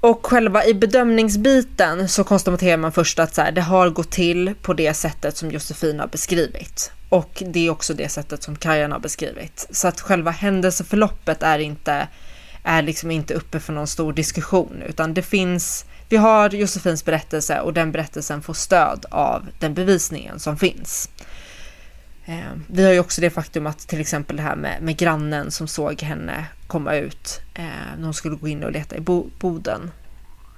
Och 0.00 0.26
själva 0.26 0.64
i 0.64 0.74
bedömningsbiten 0.74 2.08
så 2.08 2.24
konstaterar 2.24 2.76
man 2.76 2.92
först 2.92 3.18
att 3.18 3.34
så 3.34 3.42
här, 3.42 3.52
det 3.52 3.60
har 3.60 3.90
gått 3.90 4.10
till 4.10 4.54
på 4.62 4.74
det 4.74 4.94
sättet 4.94 5.36
som 5.36 5.50
Josefin 5.50 6.00
har 6.00 6.06
beskrivit. 6.06 6.92
Och 7.08 7.42
det 7.46 7.66
är 7.66 7.70
också 7.70 7.94
det 7.94 8.08
sättet 8.08 8.42
som 8.42 8.56
Kajan 8.56 8.92
har 8.92 8.98
beskrivit. 8.98 9.66
Så 9.70 9.88
att 9.88 10.00
själva 10.00 10.30
händelseförloppet 10.30 11.42
är 11.42 11.58
inte, 11.58 12.08
är 12.62 12.82
liksom 12.82 13.10
inte 13.10 13.34
uppe 13.34 13.60
för 13.60 13.72
någon 13.72 13.86
stor 13.86 14.12
diskussion, 14.12 14.82
utan 14.86 15.14
det 15.14 15.22
finns, 15.22 15.84
vi 16.08 16.16
har 16.16 16.50
Josefins 16.50 17.04
berättelse 17.04 17.60
och 17.60 17.72
den 17.72 17.92
berättelsen 17.92 18.42
får 18.42 18.54
stöd 18.54 19.04
av 19.10 19.48
den 19.58 19.74
bevisningen 19.74 20.38
som 20.38 20.56
finns. 20.56 21.10
Eh, 22.24 22.52
vi 22.66 22.84
har 22.84 22.92
ju 22.92 23.00
också 23.00 23.20
det 23.20 23.30
faktum 23.30 23.66
att 23.66 23.78
till 23.78 24.00
exempel 24.00 24.36
det 24.36 24.42
här 24.42 24.56
med, 24.56 24.82
med 24.82 24.96
grannen 24.96 25.50
som 25.50 25.68
såg 25.68 26.02
henne 26.02 26.44
komma 26.66 26.94
ut 26.94 27.40
eh, 27.54 27.64
när 27.96 28.04
hon 28.04 28.14
skulle 28.14 28.36
gå 28.36 28.48
in 28.48 28.64
och 28.64 28.72
leta 28.72 28.96
i 28.96 29.00
bo, 29.00 29.30
boden. 29.38 29.90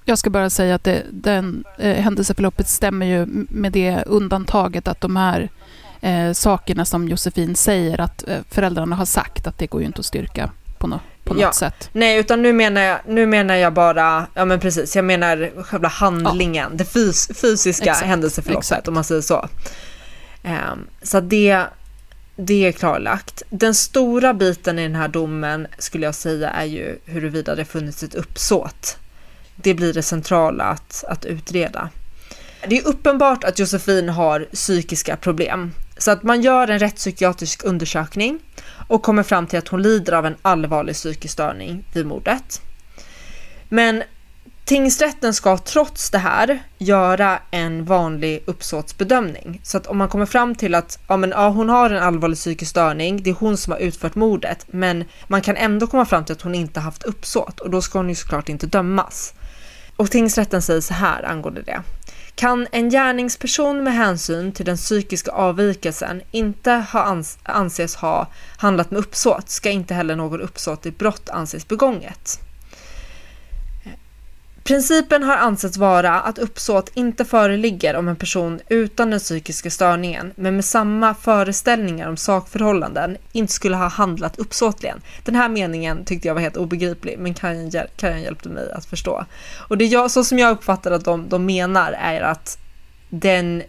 Jag 0.07 0.17
ska 0.17 0.29
bara 0.29 0.49
säga 0.49 0.75
att 0.75 0.83
det, 0.83 1.03
den 1.11 1.63
eh, 1.77 2.03
händelseförloppet 2.03 2.67
stämmer 2.67 3.05
ju 3.05 3.25
med 3.49 3.71
det 3.71 4.03
undantaget 4.05 4.87
att 4.87 5.01
de 5.01 5.15
här 5.15 5.49
eh, 6.01 6.31
sakerna 6.31 6.85
som 6.85 7.07
Josefin 7.07 7.55
säger 7.55 8.01
att 8.01 8.27
eh, 8.27 8.39
föräldrarna 8.49 8.95
har 8.95 9.05
sagt 9.05 9.47
att 9.47 9.57
det 9.57 9.67
går 9.67 9.81
ju 9.81 9.87
inte 9.87 9.99
att 9.99 10.05
styrka 10.05 10.51
på, 10.77 10.87
något 10.87 11.01
på 11.25 11.33
något 11.33 11.41
Ja. 11.41 11.51
sätt. 11.53 11.89
Nej, 11.93 12.17
utan 12.19 12.41
nu 12.41 12.53
menar 12.53 12.81
jag, 12.81 12.99
nu 13.07 13.25
menar 13.25 13.55
jag 13.55 13.73
bara, 13.73 14.27
ja 14.33 14.45
men 14.45 14.59
precis, 14.59 14.95
jag 14.95 15.05
menar 15.05 15.63
själva 15.63 15.87
handlingen, 15.87 16.77
det 16.77 16.85
fys, 16.85 17.27
fysiska 17.41 17.85
Exakt, 17.89 18.07
händelseförloppet 18.07 18.63
exakt. 18.65 18.87
om 18.87 18.93
man 18.93 19.03
säger 19.03 19.21
så. 19.21 19.49
Ehm, 20.43 20.87
så 21.03 21.19
det, 21.19 21.63
det 22.35 22.65
är 22.67 22.71
klarlagt. 22.71 23.43
Den 23.49 23.75
stora 23.75 24.33
biten 24.33 24.79
i 24.79 24.83
den 24.83 24.95
här 24.95 25.07
domen 25.07 25.67
skulle 25.77 26.05
jag 26.05 26.15
säga 26.15 26.49
är 26.49 26.65
ju 26.65 26.99
huruvida 27.05 27.55
det 27.55 27.65
funnits 27.65 28.03
ett 28.03 28.15
uppsåt. 28.15 28.97
Det 29.55 29.73
blir 29.73 29.93
det 29.93 30.03
centrala 30.03 30.63
att, 30.63 31.03
att 31.07 31.25
utreda. 31.25 31.89
Det 32.67 32.77
är 32.77 32.87
uppenbart 32.87 33.43
att 33.43 33.59
Josefin 33.59 34.09
har 34.09 34.39
psykiska 34.53 35.15
problem. 35.17 35.71
Så 35.97 36.11
att 36.11 36.23
man 36.23 36.41
gör 36.41 36.67
en 36.67 36.79
rättspsykiatrisk 36.79 37.63
undersökning 37.63 38.39
och 38.87 39.03
kommer 39.03 39.23
fram 39.23 39.47
till 39.47 39.59
att 39.59 39.67
hon 39.67 39.81
lider 39.81 40.13
av 40.13 40.25
en 40.25 40.35
allvarlig 40.41 40.95
psykisk 40.95 41.33
störning 41.33 41.85
vid 41.93 42.05
mordet. 42.05 42.61
Men 43.69 44.03
tingsrätten 44.65 45.33
ska 45.33 45.57
trots 45.57 46.09
det 46.09 46.17
här 46.17 46.59
göra 46.77 47.39
en 47.51 47.85
vanlig 47.85 48.43
uppsåtsbedömning. 48.45 49.61
Så 49.63 49.77
att 49.77 49.87
om 49.87 49.97
man 49.97 50.09
kommer 50.09 50.25
fram 50.25 50.55
till 50.55 50.75
att 50.75 50.99
ja, 51.07 51.17
men, 51.17 51.29
ja, 51.29 51.49
hon 51.49 51.69
har 51.69 51.89
en 51.89 52.03
allvarlig 52.03 52.37
psykisk 52.37 52.71
störning, 52.71 53.23
det 53.23 53.29
är 53.29 53.33
hon 53.33 53.57
som 53.57 53.71
har 53.71 53.79
utfört 53.79 54.15
mordet, 54.15 54.65
men 54.67 55.03
man 55.27 55.41
kan 55.41 55.55
ändå 55.55 55.87
komma 55.87 56.05
fram 56.05 56.25
till 56.25 56.33
att 56.33 56.41
hon 56.41 56.55
inte 56.55 56.79
haft 56.79 57.03
uppsåt 57.03 57.59
och 57.59 57.69
då 57.69 57.81
ska 57.81 57.99
hon 57.99 58.09
ju 58.09 58.15
såklart 58.15 58.49
inte 58.49 58.67
dömas. 58.67 59.33
Och 59.95 60.11
tingsrätten 60.11 60.61
säger 60.61 60.81
så 60.81 60.93
här 60.93 61.23
angående 61.23 61.61
det. 61.61 61.81
Kan 62.35 62.67
en 62.71 62.89
gärningsperson 62.89 63.83
med 63.83 63.93
hänsyn 63.93 64.51
till 64.51 64.65
den 64.65 64.77
psykiska 64.77 65.31
avvikelsen 65.31 66.21
inte 66.31 66.71
ha 66.71 67.03
ans- 67.05 67.37
anses 67.43 67.95
ha 67.95 68.27
handlat 68.57 68.91
med 68.91 68.99
uppsåt 68.99 69.49
ska 69.49 69.69
inte 69.69 69.93
heller 69.93 70.15
något 70.15 70.41
uppsåtligt 70.41 70.97
brott 70.97 71.29
anses 71.29 71.67
begånget. 71.67 72.39
Principen 74.67 75.23
har 75.23 75.37
ansetts 75.37 75.77
vara 75.77 76.21
att 76.21 76.37
uppsåt 76.37 76.91
inte 76.93 77.25
föreligger 77.25 77.95
om 77.95 78.07
en 78.07 78.15
person 78.15 78.59
utan 78.69 79.09
den 79.09 79.19
psykiska 79.19 79.69
störningen 79.69 80.33
men 80.35 80.55
med 80.55 80.65
samma 80.65 81.15
föreställningar 81.15 82.09
om 82.09 82.17
sakförhållanden 82.17 83.17
inte 83.31 83.53
skulle 83.53 83.75
ha 83.75 83.87
handlat 83.87 84.39
uppsåtligen. 84.39 85.01
Den 85.23 85.35
här 85.35 85.49
meningen 85.49 86.05
tyckte 86.05 86.27
jag 86.27 86.35
var 86.35 86.41
helt 86.41 86.57
obegriplig 86.57 87.19
men 87.19 87.33
Kajan, 87.33 87.71
Kajan 87.95 88.21
hjälpte 88.21 88.49
mig 88.49 88.71
att 88.71 88.85
förstå. 88.85 89.25
Och 89.67 89.77
det 89.77 89.85
jag, 89.85 90.11
så 90.11 90.23
som 90.23 90.39
jag 90.39 90.51
uppfattar 90.51 90.91
att 90.91 91.05
de, 91.05 91.29
de 91.29 91.45
menar 91.45 91.91
är 91.91 92.21
att 92.21 92.57
den 93.09 93.63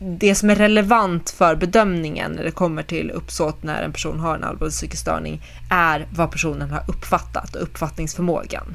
det 0.00 0.34
som 0.34 0.50
är 0.50 0.54
relevant 0.54 1.30
för 1.30 1.54
bedömningen 1.54 2.32
när 2.32 2.44
det 2.44 2.50
kommer 2.50 2.82
till 2.82 3.10
uppsåt 3.10 3.62
när 3.62 3.82
en 3.82 3.92
person 3.92 4.20
har 4.20 4.34
en 4.34 4.44
allvarlig 4.44 4.72
psykisk 4.72 5.02
störning 5.02 5.42
är 5.70 6.06
vad 6.12 6.30
personen 6.30 6.70
har 6.70 6.84
uppfattat 6.88 7.56
och 7.56 7.62
uppfattningsförmågan. 7.62 8.74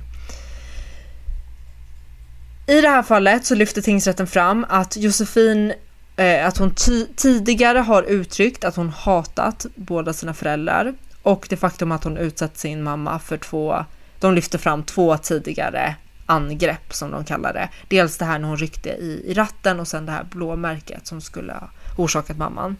I 2.68 2.82
det 2.82 2.89
här 2.89 3.03
fallet 3.03 3.45
så 3.45 3.55
lyfter 3.55 3.82
tingsrätten 3.82 4.28
fram 4.28 4.66
att 4.70 4.97
Josefin 4.97 5.74
eh, 6.16 6.47
att 6.47 6.57
hon 6.57 6.76
tidigare 7.16 7.80
har 7.80 8.03
uttryckt 8.03 8.64
att 8.64 8.76
hon 8.76 8.89
hatat 8.89 9.66
båda 9.76 10.14
sina 10.14 10.34
föräldrar 10.34 10.93
och 11.22 11.45
det 11.49 11.57
faktum 11.57 11.91
att 11.91 12.03
hon 12.03 12.18
utsatt 12.18 12.57
sin 12.57 12.84
mamma 12.84 13.20
för 13.20 13.38
två, 13.38 13.86
de 14.20 14.34
lyfter 14.34 14.57
fram 14.57 14.84
två 14.84 15.18
tidigare 15.18 15.95
angrepp 16.26 16.93
som 16.93 17.11
de 17.11 17.26
kallar 17.26 17.53
det. 17.53 17.70
Dels 17.88 18.18
det 18.18 18.26
här 18.26 18.39
när 18.39 18.47
hon 18.47 18.57
ryckte 18.57 18.89
i, 18.89 19.24
i 19.26 19.34
ratten 19.34 19.80
och 19.80 19.88
sen 19.88 20.05
det 20.05 20.11
här 20.11 20.24
blåmärket 20.24 21.07
som 21.07 21.22
skulle 21.22 21.53
ha 21.53 21.70
orsakat 21.97 22.38
mamman. 22.38 22.78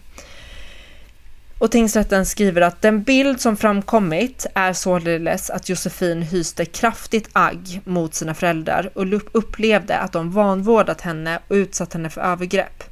Och 1.64 1.70
tingsrätten 1.70 2.26
skriver 2.26 2.60
att 2.60 2.82
den 2.82 3.02
bild 3.02 3.40
som 3.40 3.56
framkommit 3.56 4.46
är 4.54 4.72
således 4.72 5.50
att 5.50 5.68
Josefin 5.68 6.22
hyste 6.22 6.64
kraftigt 6.64 7.28
agg 7.32 7.80
mot 7.84 8.14
sina 8.14 8.34
föräldrar 8.34 8.90
och 8.94 9.06
upplevde 9.32 9.98
att 9.98 10.12
de 10.12 10.30
vanvårdat 10.30 11.00
henne 11.00 11.38
och 11.48 11.54
utsatt 11.54 11.92
henne 11.92 12.10
för 12.10 12.20
övergrepp. 12.20 12.84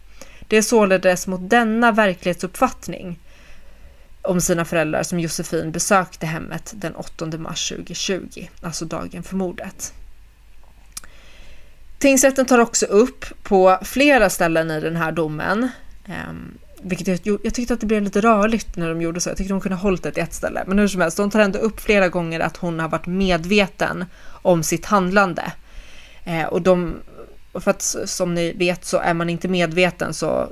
Det 0.48 0.56
är 0.56 0.62
således 0.62 1.26
mot 1.26 1.50
denna 1.50 1.92
verklighetsuppfattning 1.92 3.18
om 4.22 4.40
sina 4.40 4.64
föräldrar 4.64 5.02
som 5.02 5.20
Josefin 5.20 5.72
besökte 5.72 6.26
hemmet 6.26 6.72
den 6.76 6.94
8 6.94 7.26
mars 7.26 7.68
2020, 7.68 8.46
alltså 8.62 8.84
dagen 8.84 9.22
för 9.22 9.36
mordet. 9.36 9.92
Tingsrätten 11.98 12.46
tar 12.46 12.58
också 12.58 12.86
upp 12.86 13.24
på 13.42 13.78
flera 13.82 14.30
ställen 14.30 14.70
i 14.70 14.80
den 14.80 14.96
här 14.96 15.12
domen 15.12 15.68
ehm, 16.06 16.58
vilket 16.82 17.26
jag, 17.26 17.38
jag 17.42 17.54
tyckte 17.54 17.74
att 17.74 17.80
det 17.80 17.86
blev 17.86 18.02
lite 18.02 18.20
rörligt 18.20 18.76
när 18.76 18.88
de 18.88 19.02
gjorde 19.02 19.20
så. 19.20 19.30
Jag 19.30 19.36
tyckte 19.36 19.52
de 19.52 19.60
kunde 19.60 19.76
ha 19.76 19.82
hållit 19.82 20.02
det 20.02 20.12
till 20.12 20.22
ett 20.22 20.34
ställe. 20.34 20.64
Men 20.66 20.78
hur 20.78 20.88
som 20.88 21.00
helst, 21.00 21.16
de 21.16 21.30
tar 21.30 21.40
ändå 21.40 21.58
upp 21.58 21.80
flera 21.80 22.08
gånger 22.08 22.40
att 22.40 22.56
hon 22.56 22.80
har 22.80 22.88
varit 22.88 23.06
medveten 23.06 24.04
om 24.28 24.62
sitt 24.62 24.86
handlande. 24.86 25.52
Eh, 26.24 26.44
och 26.44 26.62
de, 26.62 26.94
för 27.54 27.70
att 27.70 27.96
som 28.04 28.34
ni 28.34 28.52
vet 28.52 28.84
så 28.84 28.98
är 28.98 29.14
man 29.14 29.30
inte 29.30 29.48
medveten 29.48 30.14
så 30.14 30.48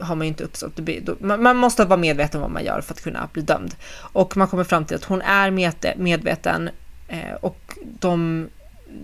har 0.00 0.14
man 0.14 0.26
ju 0.26 0.28
inte 0.28 0.44
uppsåt. 0.44 0.78
Man, 1.20 1.56
måste 1.56 1.84
vara 1.84 2.00
medveten 2.00 2.38
om 2.38 2.42
vad 2.42 2.50
man 2.50 2.64
gör 2.64 2.80
för 2.80 2.94
att 2.94 3.02
kunna 3.02 3.28
bli 3.32 3.42
dömd. 3.42 3.74
Och 3.96 4.36
man 4.36 4.48
kommer 4.48 4.64
fram 4.64 4.84
till 4.84 4.96
att 4.96 5.04
hon 5.04 5.22
är 5.22 5.50
medveten 5.98 6.70
eh, 7.08 7.34
och 7.40 7.78
de, 8.00 8.48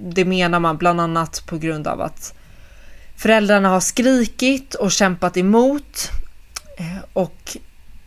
det 0.02 0.24
menar 0.24 0.60
man 0.60 0.76
bland 0.76 1.00
annat 1.00 1.42
på 1.46 1.58
grund 1.58 1.86
av 1.86 2.00
att 2.00 2.34
föräldrarna 3.16 3.68
har 3.68 3.80
skrikit 3.80 4.74
och 4.74 4.92
kämpat 4.92 5.36
emot 5.36 6.10
Eh, 6.76 7.04
och 7.12 7.56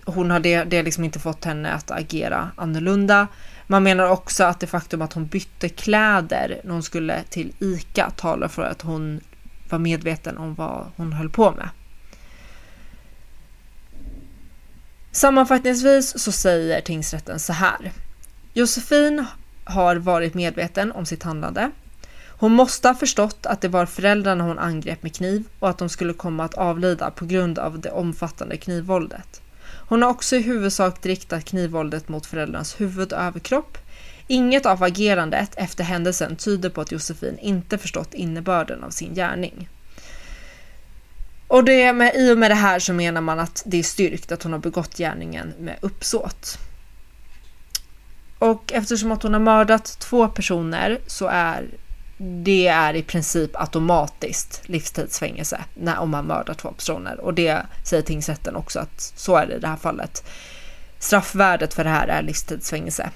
hon 0.06 0.32
har 0.32 0.40
det, 0.40 0.64
det 0.64 0.78
har 0.78 0.84
liksom 0.84 1.04
inte 1.04 1.20
fått 1.20 1.46
henne 1.46 1.72
att 1.72 1.92
agera 1.92 2.52
annorlunda. 2.56 3.28
Man 3.68 3.84
menar 3.84 4.10
också 4.10 4.44
att 4.44 4.60
det 4.60 4.68
faktum 4.68 5.02
att 5.02 5.14
hon 5.14 5.26
bytte 5.26 5.70
kläder 5.70 6.62
när 6.64 6.74
hon 6.74 6.84
skulle 6.84 7.24
till 7.24 7.54
ICA 7.60 8.10
talar 8.10 8.48
för 8.48 8.64
att 8.64 8.82
hon 8.82 9.22
var 9.70 9.80
medveten 9.80 10.38
om 10.38 10.56
vad 10.56 10.92
hon 10.96 11.14
höll 11.14 11.30
på 11.30 11.52
med. 11.52 11.70
Sammanfattningsvis 15.12 16.20
så 16.20 16.32
säger 16.32 16.82
tingsrätten 16.82 17.40
så 17.40 17.54
här. 17.54 17.92
Josefin 18.54 19.26
har 19.64 19.96
varit 19.96 20.34
medveten 20.34 20.92
om 20.92 21.06
sitt 21.06 21.24
handlande. 21.24 21.72
Hon 22.40 22.52
måste 22.52 22.88
ha 22.88 22.96
förstått 22.96 23.46
att 23.46 23.62
det 23.62 23.68
var 23.68 23.86
föräldrarna 23.86 24.44
hon 24.44 24.60
angrep 24.60 25.04
med 25.04 25.16
kniv 25.16 25.44
och 25.60 25.70
att 25.70 25.78
de 25.78 25.90
skulle 25.90 26.14
komma 26.14 26.44
att 26.44 26.54
avlida 26.54 27.12
på 27.12 27.26
grund 27.26 27.60
av 27.60 27.80
det 27.80 27.92
omfattande 27.92 28.58
knivvåldet. 28.58 29.42
Hon 29.90 30.02
har 30.02 30.10
också 30.10 30.36
i 30.36 30.42
huvudsak 30.42 31.06
riktat 31.06 31.46
knivvåldet 31.46 32.10
mot 32.10 32.26
föräldrarnas 32.26 32.82
huvud 32.82 33.14
och 33.14 33.20
överkropp. 33.20 33.78
Inget 34.28 34.66
av 34.66 34.84
agerandet 34.84 35.52
efter 35.56 35.84
händelsen 35.84 36.36
tyder 36.36 36.70
på 36.70 36.82
att 36.82 36.92
Josefin 36.92 37.38
inte 37.40 37.78
förstått 37.78 38.14
innebörden 38.14 38.84
av 38.84 38.90
sin 38.90 39.16
gärning. 39.16 39.70
Och 41.48 41.64
det 41.64 41.94
med, 41.94 42.16
i 42.16 42.34
och 42.34 42.38
med 42.38 42.52
det 42.52 42.56
här 42.56 42.80
så 42.80 42.94
menar 42.94 43.22
man 43.22 43.40
att 43.40 43.64
det 43.66 43.80
är 43.80 43.84
styrkt 43.84 44.32
att 44.32 44.44
hon 44.44 44.52
har 44.52 44.60
begått 44.60 44.98
gärningen 44.98 45.54
med 45.60 45.78
uppsåt. 45.82 46.58
Och 48.40 48.74
eftersom 48.74 49.12
att 49.12 49.24
hon 49.24 49.34
har 49.34 49.40
mördat 49.40 50.00
två 50.00 50.28
personer 50.28 51.00
så 51.08 51.28
är 51.28 51.68
det 52.18 52.68
är 52.68 52.94
i 52.94 53.04
princip 53.04 53.52
automatiskt 53.54 54.62
livstidsfängelse 54.66 55.62
när, 55.74 56.00
om 56.00 56.10
man 56.10 56.26
mördar 56.26 56.54
två 56.54 56.72
personer. 56.72 57.20
Och 57.20 57.34
det 57.34 57.62
säger 57.84 58.04
tingsrätten 58.04 58.56
också 58.56 58.80
att 58.80 59.02
så 59.16 59.36
är 59.36 59.48
det 59.48 59.56
i 59.56 59.60
det 59.60 59.68
här 59.68 59.78
fallet. 59.78 60.24
Straffvärdet 61.00 61.74
för 61.74 61.84
det 61.84 61.90
här 61.90 62.08
är 62.08 62.22
livstidsfängelse. 62.22 63.10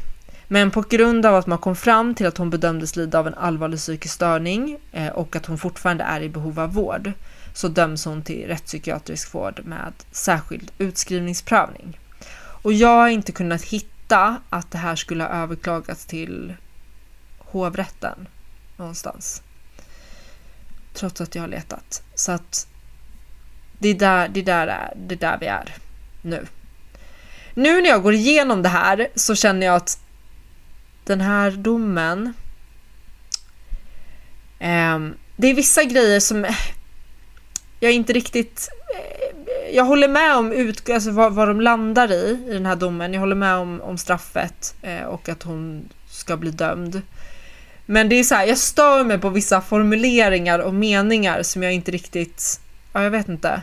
Men 0.47 0.71
på 0.71 0.81
grund 0.81 1.25
av 1.25 1.35
att 1.35 1.47
man 1.47 1.57
kom 1.57 1.75
fram 1.75 2.15
till 2.15 2.27
att 2.27 2.37
hon 2.37 2.49
bedömdes 2.49 2.95
lida 2.95 3.19
av 3.19 3.27
en 3.27 3.33
allvarlig 3.33 3.79
psykisk 3.79 4.13
störning 4.13 4.77
eh, 4.91 5.07
och 5.07 5.35
att 5.35 5.45
hon 5.45 5.57
fortfarande 5.57 6.03
är 6.03 6.21
i 6.21 6.29
behov 6.29 6.59
av 6.59 6.73
vård 6.73 7.11
så 7.53 7.67
döms 7.67 8.05
hon 8.05 8.21
till 8.21 8.47
rättspsykiatrisk 8.47 9.33
vård 9.33 9.61
med 9.63 9.93
särskild 10.11 10.71
utskrivningsprövning. 10.77 11.99
Och 12.37 12.73
jag 12.73 12.95
har 12.95 13.07
inte 13.07 13.31
kunnat 13.31 13.63
hitta 13.63 14.37
att 14.49 14.71
det 14.71 14.77
här 14.77 14.95
skulle 14.95 15.23
ha 15.23 15.29
överklagats 15.29 16.05
till 16.05 16.53
hovrätten 17.37 18.27
någonstans. 18.81 19.41
Trots 20.93 21.21
att 21.21 21.35
jag 21.35 21.43
har 21.43 21.47
letat. 21.47 22.03
Så 22.15 22.31
att 22.31 22.67
det 23.79 23.89
är 23.89 23.93
där, 23.93 24.27
det 24.27 24.39
är 24.39 24.43
där, 24.43 24.93
det 24.95 25.15
är 25.15 25.19
där 25.19 25.37
vi 25.39 25.45
är 25.45 25.75
nu. 26.21 26.47
Nu 27.53 27.81
när 27.81 27.89
jag 27.89 28.03
går 28.03 28.13
igenom 28.13 28.61
det 28.61 28.69
här 28.69 29.07
så 29.15 29.35
känner 29.35 29.65
jag 29.65 29.75
att 29.75 29.99
den 31.03 31.21
här 31.21 31.51
domen. 31.51 32.33
Eh, 34.59 34.99
det 35.35 35.47
är 35.47 35.53
vissa 35.53 35.83
grejer 35.83 36.19
som 36.19 36.45
jag 37.79 37.91
inte 37.91 38.13
riktigt... 38.13 38.69
Eh, 38.95 39.75
jag 39.75 39.85
håller 39.85 40.07
med 40.07 40.35
om 40.35 40.51
ut, 40.51 40.89
alltså 40.89 41.11
vad, 41.11 41.33
vad 41.33 41.47
de 41.47 41.61
landar 41.61 42.11
i, 42.11 42.45
i 42.49 42.53
den 42.53 42.65
här 42.65 42.75
domen. 42.75 43.13
Jag 43.13 43.19
håller 43.19 43.35
med 43.35 43.55
om, 43.55 43.81
om 43.81 43.97
straffet 43.97 44.75
eh, 44.81 45.03
och 45.03 45.29
att 45.29 45.43
hon 45.43 45.89
ska 46.09 46.37
bli 46.37 46.51
dömd. 46.51 47.01
Men 47.91 48.09
det 48.09 48.15
är 48.15 48.23
så 48.23 48.35
här, 48.35 48.45
jag 48.45 48.57
stör 48.57 49.03
mig 49.03 49.17
på 49.17 49.29
vissa 49.29 49.61
formuleringar 49.61 50.59
och 50.59 50.73
meningar 50.73 51.43
som 51.43 51.63
jag 51.63 51.73
inte 51.73 51.91
riktigt... 51.91 52.61
Ja, 52.93 53.03
jag 53.03 53.11
vet 53.11 53.29
inte. 53.29 53.61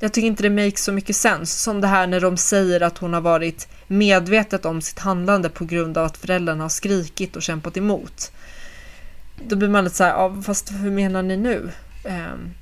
Jag 0.00 0.12
tycker 0.12 0.26
inte 0.26 0.42
det 0.42 0.50
makes 0.50 0.84
så 0.84 0.92
mycket 0.92 1.16
sens. 1.16 1.62
Som 1.62 1.80
det 1.80 1.86
här 1.86 2.06
när 2.06 2.20
de 2.20 2.36
säger 2.36 2.80
att 2.80 2.98
hon 2.98 3.14
har 3.14 3.20
varit 3.20 3.68
medvetet 3.86 4.64
om 4.64 4.80
sitt 4.80 4.98
handlande 4.98 5.48
på 5.48 5.64
grund 5.64 5.98
av 5.98 6.04
att 6.04 6.16
föräldrarna 6.16 6.64
har 6.64 6.68
skrikit 6.68 7.36
och 7.36 7.42
kämpat 7.42 7.76
emot. 7.76 8.32
Då 9.48 9.56
blir 9.56 9.68
man 9.68 9.84
lite 9.84 9.96
så 9.96 10.04
här, 10.04 10.10
ja, 10.10 10.42
fast 10.42 10.72
hur 10.72 10.90
menar 10.90 11.22
ni 11.22 11.36
nu? 11.36 11.70
Um, 12.04 12.54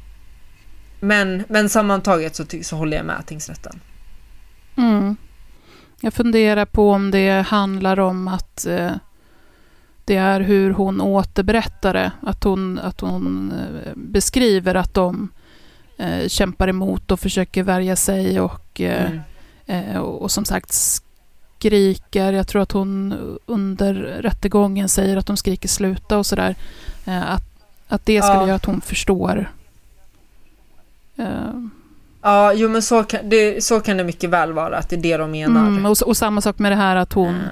men, 1.01 1.45
men 1.49 1.69
sammantaget 1.69 2.37
så, 2.37 2.45
så 2.63 2.77
håller 2.77 2.97
jag 2.97 3.07
med 3.07 3.27
tingsrätten. 3.27 3.81
Mm. 4.77 5.17
Jag 6.01 6.15
funderar 6.15 6.65
på 6.65 6.91
om 6.91 7.11
det 7.11 7.47
handlar 7.49 8.01
om 8.01 8.29
att 8.29 8.67
eh, 8.67 8.93
det 10.07 10.17
är 10.17 10.41
hur 10.41 10.71
hon 10.71 11.01
återberättar 11.01 11.95
det. 11.95 12.13
Att 12.23 12.45
hon, 12.45 12.79
att 12.79 13.01
hon 13.01 13.53
eh, 13.53 13.93
beskriver 13.95 14.75
att 14.75 14.95
de 14.95 15.29
eh, 15.97 16.29
kämpar 16.29 16.69
emot 16.69 17.11
och 17.11 17.21
försöker 17.21 17.63
värja 17.63 17.97
sig 17.97 18.41
och, 18.41 18.81
eh, 18.81 19.07
mm. 19.07 19.21
Eh, 19.67 19.97
och, 19.97 20.23
och, 20.23 20.31
som 20.31 20.45
sagt 20.45 20.73
skriker. 21.59 22.33
Jag 22.33 22.49
tror 22.49 22.63
att 22.63 22.73
hon 22.73 23.15
under 23.47 23.95
rättegången 23.95 24.89
säger 24.89 25.17
att 25.17 25.27
de 25.27 25.37
skriker 25.37 25.69
sluta 25.69 26.19
och 26.19 26.27
sådär. 26.27 26.55
Eh, 27.05 27.31
att, 27.31 27.45
att 27.89 28.07
det 28.07 28.23
skulle 28.23 28.41
ja. 28.41 28.47
göra 28.47 28.57
att 28.57 28.65
hon 28.65 28.81
förstår 28.81 29.49
Uh. 31.19 31.67
Ja, 32.23 32.53
jo 32.53 32.69
men 32.69 32.83
så 32.83 33.03
kan, 33.03 33.29
det, 33.29 33.65
så 33.65 33.81
kan 33.81 33.97
det 33.97 34.05
mycket 34.05 34.31
väl 34.31 34.53
vara, 34.53 34.79
att 34.79 34.91
det 34.91 34.97
är 34.97 35.01
det 35.01 35.17
de 35.17 35.31
menar. 35.31 35.67
Mm, 35.67 35.87
och, 35.87 35.97
och, 36.03 36.17
samma 36.17 36.41
sak 36.41 36.59
med 36.59 36.73
det 36.73 36.77
här 36.77 36.97
att 36.97 37.13
hon 37.13 37.29
mm. 37.35 37.49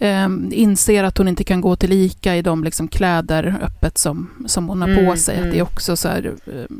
Eh, 0.00 0.28
inser 0.50 1.04
att 1.04 1.18
hon 1.18 1.28
inte 1.28 1.44
kan 1.44 1.60
gå 1.60 1.76
till 1.76 1.92
ICA 1.92 2.36
i 2.36 2.42
de 2.42 2.64
liksom 2.64 2.88
kläder 2.88 3.58
öppet 3.62 3.98
som, 3.98 4.30
som 4.46 4.68
hon 4.68 4.80
har 4.82 4.88
mm, 4.88 5.06
på 5.06 5.16
sig. 5.16 5.36
Att 5.36 5.42
det 5.42 5.48
är 5.48 5.54
mm. 5.54 5.66
också 5.66 5.96
så 5.96 6.08
här... 6.08 6.34
Eh, 6.46 6.76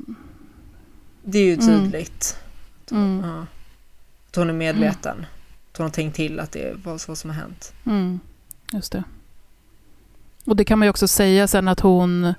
det 1.22 1.38
är 1.38 1.44
ju 1.44 1.54
mm. 1.54 1.66
tydligt. 1.66 2.38
Mm. 2.90 3.22
Ja. 3.24 3.46
Att 4.28 4.36
hon 4.36 4.48
är 4.50 4.54
medveten. 4.54 5.26
Att 5.72 5.76
hon 5.76 5.84
har 5.84 5.90
tänkt 5.90 6.16
till 6.16 6.40
att 6.40 6.52
det 6.52 6.76
var 6.84 6.98
så 6.98 7.16
som 7.16 7.30
har 7.30 7.36
hänt. 7.36 7.72
Just 8.72 8.92
det. 8.92 9.04
Och 10.44 10.56
det 10.56 10.64
kan 10.64 10.78
man 10.78 10.86
ju 10.86 10.90
också 10.90 11.08
säga 11.08 11.48
sen 11.48 11.68
att 11.68 11.80
hon 11.80 12.34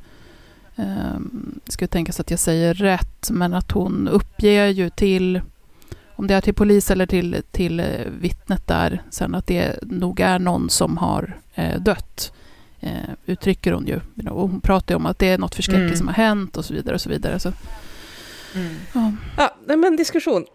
Um, 0.75 1.59
ska 1.67 1.87
tänka 1.87 2.11
sig 2.11 2.21
att 2.21 2.31
jag 2.31 2.39
säger 2.39 2.73
rätt, 2.73 3.29
men 3.31 3.53
att 3.53 3.71
hon 3.71 4.07
uppger 4.07 4.67
ju 4.67 4.89
till, 4.89 5.41
om 6.15 6.27
det 6.27 6.33
är 6.33 6.41
till 6.41 6.53
polis 6.53 6.91
eller 6.91 7.05
till, 7.05 7.43
till 7.51 7.79
eh, 7.79 7.85
vittnet 8.05 8.67
där, 8.67 9.03
sen 9.09 9.35
att 9.35 9.47
det 9.47 9.79
nog 9.81 10.19
är 10.19 10.39
någon 10.39 10.69
som 10.69 10.97
har 10.97 11.37
eh, 11.55 11.81
dött, 11.81 12.33
eh, 12.79 12.91
uttrycker 13.25 13.71
hon 13.71 13.87
ju. 13.87 13.99
Och 14.29 14.49
hon 14.49 14.61
pratar 14.61 14.93
ju 14.93 14.95
om 14.95 15.05
att 15.05 15.19
det 15.19 15.27
är 15.27 15.37
något 15.37 15.55
förskräckligt 15.55 15.85
mm. 15.85 15.97
som 15.97 16.07
har 16.07 16.15
hänt 16.15 16.57
och 16.57 16.65
så 16.65 16.73
vidare. 16.73 16.95
och 16.95 17.01
så 17.01 17.09
vidare. 17.09 17.39
Så, 17.39 17.51
mm. 18.55 18.75
ja. 18.93 19.11
ja, 19.67 19.75
men 19.75 19.95
diskussion. 19.95 20.45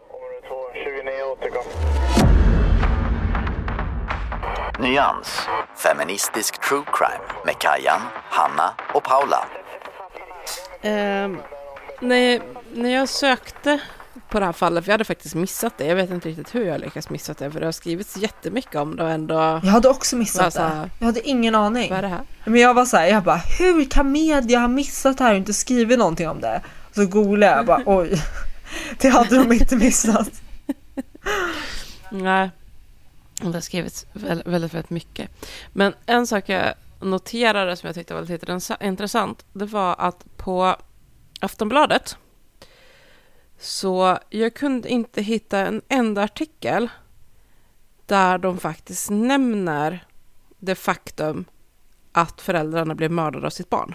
Nyans, 4.81 5.41
feministisk 5.77 6.69
true 6.69 6.85
crime 6.93 7.25
med 7.45 7.59
Kajan, 7.59 8.01
Hanna 8.31 8.75
och 8.95 9.03
Paula. 9.05 9.45
Eh, 10.83 11.31
när, 12.01 12.43
när 12.75 12.91
jag 12.91 13.09
sökte 13.09 13.81
på 14.37 14.41
det 14.41 14.47
här 14.47 14.53
fallet, 14.53 14.84
för 14.84 14.91
jag 14.91 14.95
hade 14.95 15.05
faktiskt 15.05 15.34
missat 15.34 15.78
det. 15.78 15.87
Jag 15.87 15.97
vet 15.97 16.11
inte 16.11 16.28
riktigt 16.28 16.55
hur 16.55 16.66
jag 16.66 16.80
lyckats 16.80 17.11
missa 17.11 17.34
det, 17.39 17.51
för 17.51 17.61
det 17.61 17.66
har 17.66 17.72
skrivits 17.72 18.16
jättemycket 18.16 18.74
om 18.74 18.97
det 18.97 19.03
och 19.03 19.11
ändå... 19.11 19.34
Jag 19.34 19.70
hade 19.72 19.89
också 19.89 20.16
missat 20.16 20.55
det. 20.55 20.91
Jag 20.99 21.07
hade 21.07 21.28
ingen 21.28 21.55
aning. 21.55 21.91
Vad 21.91 21.99
är 21.99 22.03
det 22.03 22.09
här? 22.09 22.22
Men 22.45 22.61
jag 22.61 22.74
var 22.74 22.84
så 22.84 22.97
här, 22.97 23.07
jag 23.07 23.22
bara, 23.22 23.37
hur 23.59 23.84
kan 23.84 24.12
media 24.12 24.59
ha 24.59 24.68
missat 24.68 25.18
det 25.18 25.24
här 25.24 25.30
och 25.30 25.37
inte 25.37 25.55
skrivit 25.55 25.99
någonting 25.99 26.28
om 26.28 26.41
det? 26.41 26.61
Så 26.93 27.07
googlade 27.07 27.57
jag 27.57 27.66
bara, 27.66 27.82
oj, 27.87 28.22
det 29.01 29.09
hade 29.09 29.37
de 29.37 29.53
inte 29.53 29.76
missat. 29.76 30.43
Nej, 32.11 32.51
det 33.41 33.53
har 33.53 33.61
skrivits 33.61 34.07
väldigt, 34.12 34.47
väldigt, 34.47 34.74
väldigt 34.74 34.91
mycket. 34.91 35.30
Men 35.72 35.95
en 36.07 36.26
sak 36.26 36.49
jag 36.49 36.74
noterade 37.01 37.76
som 37.76 37.87
jag 37.87 37.95
tyckte 37.95 38.14
var 38.14 38.22
lite 38.22 38.61
intressant, 38.80 39.45
det 39.53 39.66
var 39.66 39.95
att 39.99 40.24
på 40.37 40.76
Aftonbladet 41.41 42.16
så 43.59 44.19
jag 44.31 44.55
kunde 44.55 44.89
inte 44.89 45.23
hitta 45.23 45.59
en 45.59 45.83
enda 45.89 46.23
artikel 46.23 46.89
där 48.07 48.39
de 48.39 48.59
faktiskt 48.59 49.11
nämner 49.11 50.07
det 50.59 50.75
faktum 50.75 51.45
att 52.13 52.41
föräldrarna 52.41 52.95
blev 52.95 53.11
mördade 53.11 53.47
av 53.47 53.51
sitt 53.51 53.71
barn. 53.71 53.95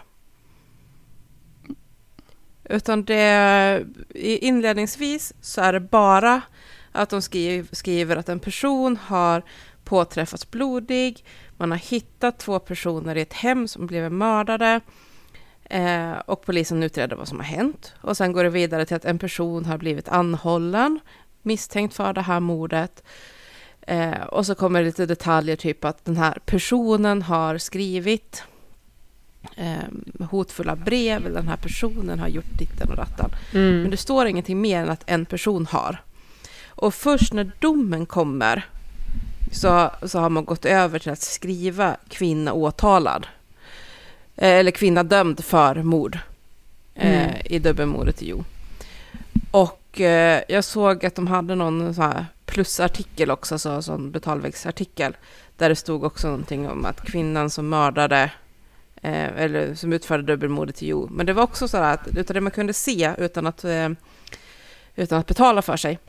Utan 2.64 3.06
det, 3.06 3.86
inledningsvis 4.16 5.34
så 5.42 5.62
är 5.62 5.74
det 5.74 5.80
bara 5.80 6.42
att 6.92 7.10
de 7.10 7.22
skriver 7.72 8.16
att 8.16 8.30
en 8.30 8.40
person 8.40 8.98
har 8.98 9.44
påträffats 9.84 10.52
blodig, 10.52 11.26
man 11.58 11.72
har 11.72 11.78
hittat 11.78 12.40
två 12.40 12.60
personer 12.60 13.16
i 13.16 13.22
ett 13.22 13.34
hem 13.34 13.68
som 13.68 13.88
blev 13.88 14.12
mördade 14.12 14.82
eh, 15.72 16.14
och 16.26 16.46
polisen 16.46 16.84
utreder 16.84 17.16
vad 17.16 17.28
som 17.28 17.40
har 17.40 17.46
hänt. 17.46 17.94
Och 18.02 18.18
sen 18.18 18.32
går 18.32 18.44
det 18.44 18.50
vidare 18.50 18.86
till 18.86 18.96
att 18.96 19.06
en 19.06 19.20
person 19.20 19.66
har 19.66 19.78
blivit 19.78 20.10
anhållen 20.10 21.00
misstänkt 21.42 21.94
för 21.94 22.14
det 22.14 22.22
här 22.22 22.40
mordet. 22.40 23.04
Eh, 23.82 24.22
och 24.22 24.46
så 24.46 24.56
kommer 24.56 24.80
det 24.80 24.86
lite 24.86 25.06
detaljer, 25.06 25.56
typ 25.56 25.86
att 25.86 26.06
den 26.06 26.18
här 26.18 26.38
personen 26.46 27.22
har 27.22 27.58
skrivit 27.58 28.44
eh, 29.56 30.26
hotfulla 30.30 30.76
brev, 30.76 31.26
eller 31.26 31.36
den 31.36 31.48
här 31.48 31.58
personen 31.58 32.20
har 32.20 32.28
gjort 32.28 32.60
ditten 32.60 32.90
och 32.90 32.96
datten. 32.96 33.30
Mm. 33.54 33.82
Men 33.82 33.92
det 33.92 33.98
står 33.98 34.26
ingenting 34.28 34.62
mer 34.62 34.82
än 34.82 34.90
att 34.90 35.04
en 35.06 35.26
person 35.26 35.66
har. 35.66 36.04
Och 36.68 36.94
först 36.94 37.34
när 37.34 37.52
domen 37.60 38.06
kommer 38.06 38.66
så, 39.52 39.92
så 40.04 40.20
har 40.20 40.30
man 40.30 40.46
gått 40.46 40.66
över 40.66 41.00
till 41.00 41.12
att 41.12 41.22
skriva 41.22 41.98
kvinna 42.10 42.54
åtalad. 42.54 43.28
Eh, 44.42 44.60
eller 44.60 44.72
kvinna 44.72 45.04
dömd 45.04 45.44
för 45.44 45.76
mord 45.76 46.20
eh, 46.96 47.24
mm. 47.24 47.36
i 47.46 47.60
dubbelmordet 47.60 48.22
i 48.22 48.30
Jo. 48.30 48.44
Och 49.52 50.02
eh, 50.02 50.44
jag 50.48 50.64
såg 50.64 51.06
att 51.06 51.16
de 51.16 51.28
hade 51.28 51.56
någon 51.56 51.94
så 51.94 52.02
här 52.02 52.26
plusartikel 52.46 53.32
också, 53.32 53.60
så, 53.60 53.82
sån 53.82 54.12
betalvägsartikel, 54.12 55.18
där 55.58 55.70
det 55.70 55.76
stod 55.76 56.04
också 56.04 56.28
någonting 56.28 56.70
om 56.70 56.86
att 56.86 57.06
kvinnan 57.06 57.50
som 57.50 57.70
mördade 57.70 58.32
eh, 59.02 59.38
eller 59.38 59.76
som 59.76 59.94
utförde 59.94 60.24
dubbelmordet 60.24 60.84
i 60.84 60.88
Jo. 60.88 61.08
Men 61.12 61.26
det 61.26 61.34
var 61.34 61.44
också 61.44 61.68
så 61.68 61.78
att, 61.78 62.08
utan 62.08 62.34
det 62.34 62.42
man 62.42 62.52
kunde 62.52 62.74
se 62.74 63.14
utan 63.18 63.48
att, 63.48 63.64
eh, 63.64 63.90
utan 64.96 65.20
att 65.20 65.28
betala 65.28 65.62
för 65.62 65.78
sig, 65.78 66.00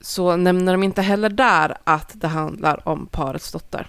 så 0.00 0.36
nämner 0.36 0.72
de 0.72 0.82
inte 0.82 1.02
heller 1.02 1.28
där 1.28 1.76
att 1.84 2.10
det 2.14 2.28
handlar 2.28 2.88
om 2.88 3.06
parets 3.06 3.52
dotter. 3.52 3.86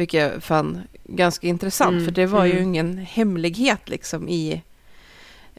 Vilket 0.00 0.20
jag 0.20 0.42
fann 0.42 0.82
ganska 1.04 1.46
intressant, 1.46 1.92
mm, 1.92 2.04
för 2.04 2.12
det 2.12 2.26
var 2.26 2.44
mm. 2.44 2.56
ju 2.56 2.62
ingen 2.62 2.98
hemlighet 2.98 3.88
liksom 3.88 4.28
i, 4.28 4.62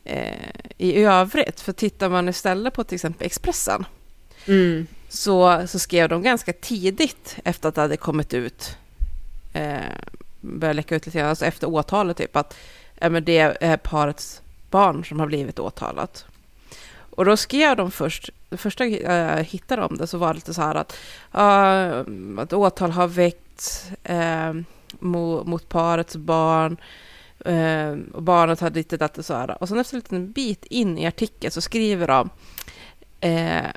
eh, 0.03 0.49
i 0.77 1.03
övrigt. 1.03 1.61
För 1.61 1.71
tittar 1.71 2.09
man 2.09 2.29
istället 2.29 2.73
på 2.73 2.83
till 2.83 2.95
exempel 2.95 3.25
Expressen, 3.25 3.85
mm. 4.47 4.87
så, 5.09 5.67
så 5.67 5.79
skrev 5.79 6.09
de 6.09 6.21
ganska 6.21 6.53
tidigt 6.53 7.37
efter 7.43 7.69
att 7.69 7.75
det 7.75 7.81
hade 7.81 7.97
kommit 7.97 8.33
ut, 8.33 8.77
eh, 9.53 9.79
började 10.41 10.73
läcka 10.73 10.95
ut 10.95 11.05
lite 11.05 11.17
grann, 11.17 11.29
alltså 11.29 11.45
efter 11.45 11.69
åtalet 11.69 12.17
typ, 12.17 12.35
att 12.35 12.57
eh, 12.97 13.09
men 13.09 13.23
det 13.23 13.37
är 13.61 13.77
parets 13.77 14.41
barn 14.69 15.05
som 15.05 15.19
har 15.19 15.27
blivit 15.27 15.59
åtalat. 15.59 16.25
Och 17.09 17.25
då 17.25 17.37
skrev 17.37 17.75
de 17.75 17.91
först, 17.91 18.29
det 18.49 18.57
första 18.57 18.85
jag 18.85 19.43
hittade 19.43 19.83
om 19.83 19.97
det 19.97 20.07
så 20.07 20.17
var 20.17 20.27
det 20.27 20.33
lite 20.33 20.53
så 20.53 20.61
här 20.61 20.75
att, 20.75 20.97
uh, 21.35 22.39
att 22.39 22.53
åtal 22.53 22.91
har 22.91 23.07
uh, 24.09 24.61
mot, 24.99 25.47
mot 25.47 25.69
parets 25.69 26.15
barn, 26.15 26.77
uh, 27.47 27.99
och 28.13 28.23
barnet 28.23 28.59
hade 28.59 28.79
lite 28.79 28.97
datt 28.97 29.17
och 29.17 29.25
så. 29.25 29.55
Och 29.59 29.69
sen 29.69 29.79
efter 29.79 29.95
en 29.95 29.99
liten 29.99 30.31
bit 30.31 30.65
in 30.65 30.97
i 30.97 31.07
artikeln 31.07 31.51
så 31.51 31.61
skriver 31.61 32.07
de, 32.07 32.29
uh, 33.25 33.71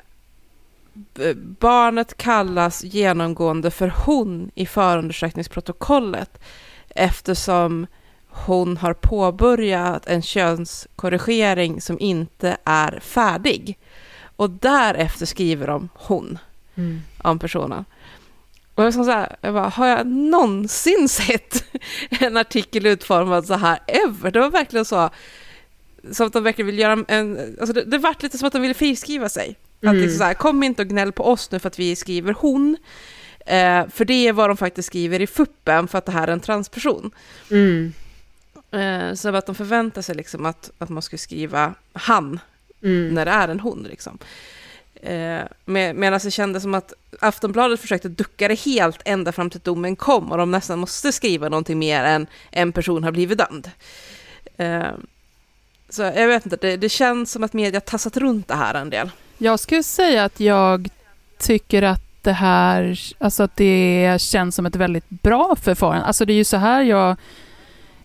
barnet 1.59 2.17
kallas 2.17 2.83
genomgående 2.83 3.71
för 3.71 3.93
hon 4.05 4.51
i 4.55 4.65
förundersökningsprotokollet 4.65 6.39
eftersom 6.89 7.87
hon 8.27 8.77
har 8.77 8.93
påbörjat 8.93 10.07
en 10.07 10.21
könskorrigering 10.21 11.81
som 11.81 11.99
inte 11.99 12.57
är 12.63 12.99
färdig. 12.99 13.77
Och 14.35 14.49
därefter 14.49 15.25
skriver 15.25 15.67
de 15.67 15.89
hon 15.93 16.37
Mm. 16.77 17.01
om 17.23 17.39
personen. 17.39 17.85
Och 18.75 18.83
jag, 18.83 18.91
var 18.91 19.03
så 19.03 19.11
här, 19.11 19.35
jag 19.41 19.53
bara, 19.53 19.69
har 19.69 19.87
jag 19.87 20.07
någonsin 20.07 21.09
sett 21.09 21.65
en 22.09 22.37
artikel 22.37 22.85
utformad 22.85 23.45
så 23.45 23.53
här 23.53 23.79
ever? 23.87 24.31
Det 24.31 24.39
var 24.39 24.49
verkligen 24.49 24.85
så, 24.85 25.09
som 26.11 26.27
att 26.27 26.33
de 26.33 26.43
verkligen 26.43 26.65
vill 26.67 26.79
göra 26.79 27.05
en, 27.07 27.55
alltså 27.59 27.73
det, 27.73 27.83
det 27.83 27.97
vart 27.97 28.23
lite 28.23 28.37
som 28.37 28.47
att 28.47 28.53
de 28.53 28.61
ville 28.61 28.73
friskriva 28.73 29.29
sig. 29.29 29.55
Att 29.79 29.83
Mm. 29.83 30.01
liksom 30.01 30.17
så 30.17 30.23
här, 30.23 30.33
kom 30.33 30.63
inte 30.63 30.81
och 30.81 30.87
gnäll 30.87 31.11
på 31.11 31.23
oss 31.31 31.51
nu 31.51 31.59
för 31.59 31.67
att 31.67 31.79
vi 31.79 31.95
skriver 31.95 32.33
hon, 32.33 32.77
eh, 33.45 33.87
för 33.89 34.05
det 34.05 34.27
är 34.27 34.33
vad 34.33 34.49
de 34.49 34.57
faktiskt 34.57 34.87
skriver 34.87 35.21
i 35.21 35.27
fuppen 35.27 35.87
för 35.87 35.97
att 35.97 36.05
det 36.05 36.11
här 36.11 36.27
är 36.27 36.31
en 36.31 36.39
transperson. 36.39 37.11
Mm. 37.51 37.93
Eh, 38.71 39.13
så 39.13 39.35
att 39.35 39.45
de 39.45 39.55
förväntar 39.55 40.01
sig 40.01 40.15
liksom 40.15 40.45
att, 40.45 40.71
att 40.77 40.89
man 40.89 41.01
ska 41.01 41.17
skriva 41.17 41.73
han 41.93 42.39
Mm. 42.83 43.13
när 43.13 43.25
det 43.25 43.31
är 43.31 43.47
en 43.47 43.59
hon. 43.59 43.83
Liksom. 43.89 44.17
Eh, 45.05 45.43
Med, 45.65 45.95
medan 45.95 46.19
det 46.23 46.31
kändes 46.31 46.63
som 46.63 46.73
att 46.73 46.93
Aftonbladet 47.21 47.79
försökte 47.79 48.09
ducka 48.09 48.47
det 48.47 48.59
helt 48.59 49.01
ända 49.05 49.31
fram 49.31 49.49
till 49.49 49.59
domen 49.63 49.95
kom 49.95 50.31
och 50.31 50.37
de 50.37 50.51
nästan 50.51 50.79
måste 50.79 51.11
skriva 51.11 51.49
någonting 51.49 51.79
mer 51.79 52.03
än 52.03 52.27
en 52.51 52.71
person 52.71 53.03
har 53.03 53.11
blivit 53.11 53.37
dömd. 53.37 53.71
Eh, 54.57 54.83
så 55.89 56.01
jag 56.01 56.27
vet 56.27 56.45
inte, 56.45 56.57
det, 56.61 56.77
det 56.77 56.89
känns 56.89 57.31
som 57.31 57.43
att 57.43 57.53
media 57.53 57.81
tassat 57.81 58.17
runt 58.17 58.47
det 58.47 58.55
här 58.55 58.73
en 58.73 58.89
del. 58.89 59.11
Jag 59.37 59.59
skulle 59.59 59.83
säga 59.83 60.23
att 60.23 60.39
jag 60.39 60.89
tycker 61.37 61.81
att 61.81 62.01
det 62.21 62.31
här, 62.31 62.99
alltså 63.17 63.43
att 63.43 63.55
det 63.55 64.21
känns 64.21 64.55
som 64.55 64.65
ett 64.65 64.75
väldigt 64.75 65.09
bra 65.09 65.55
förfarande. 65.61 66.05
Alltså 66.05 66.25
det 66.25 66.33
är 66.33 66.37
ju 66.37 66.43
så 66.43 66.57
här 66.57 66.83
jag 66.83 67.15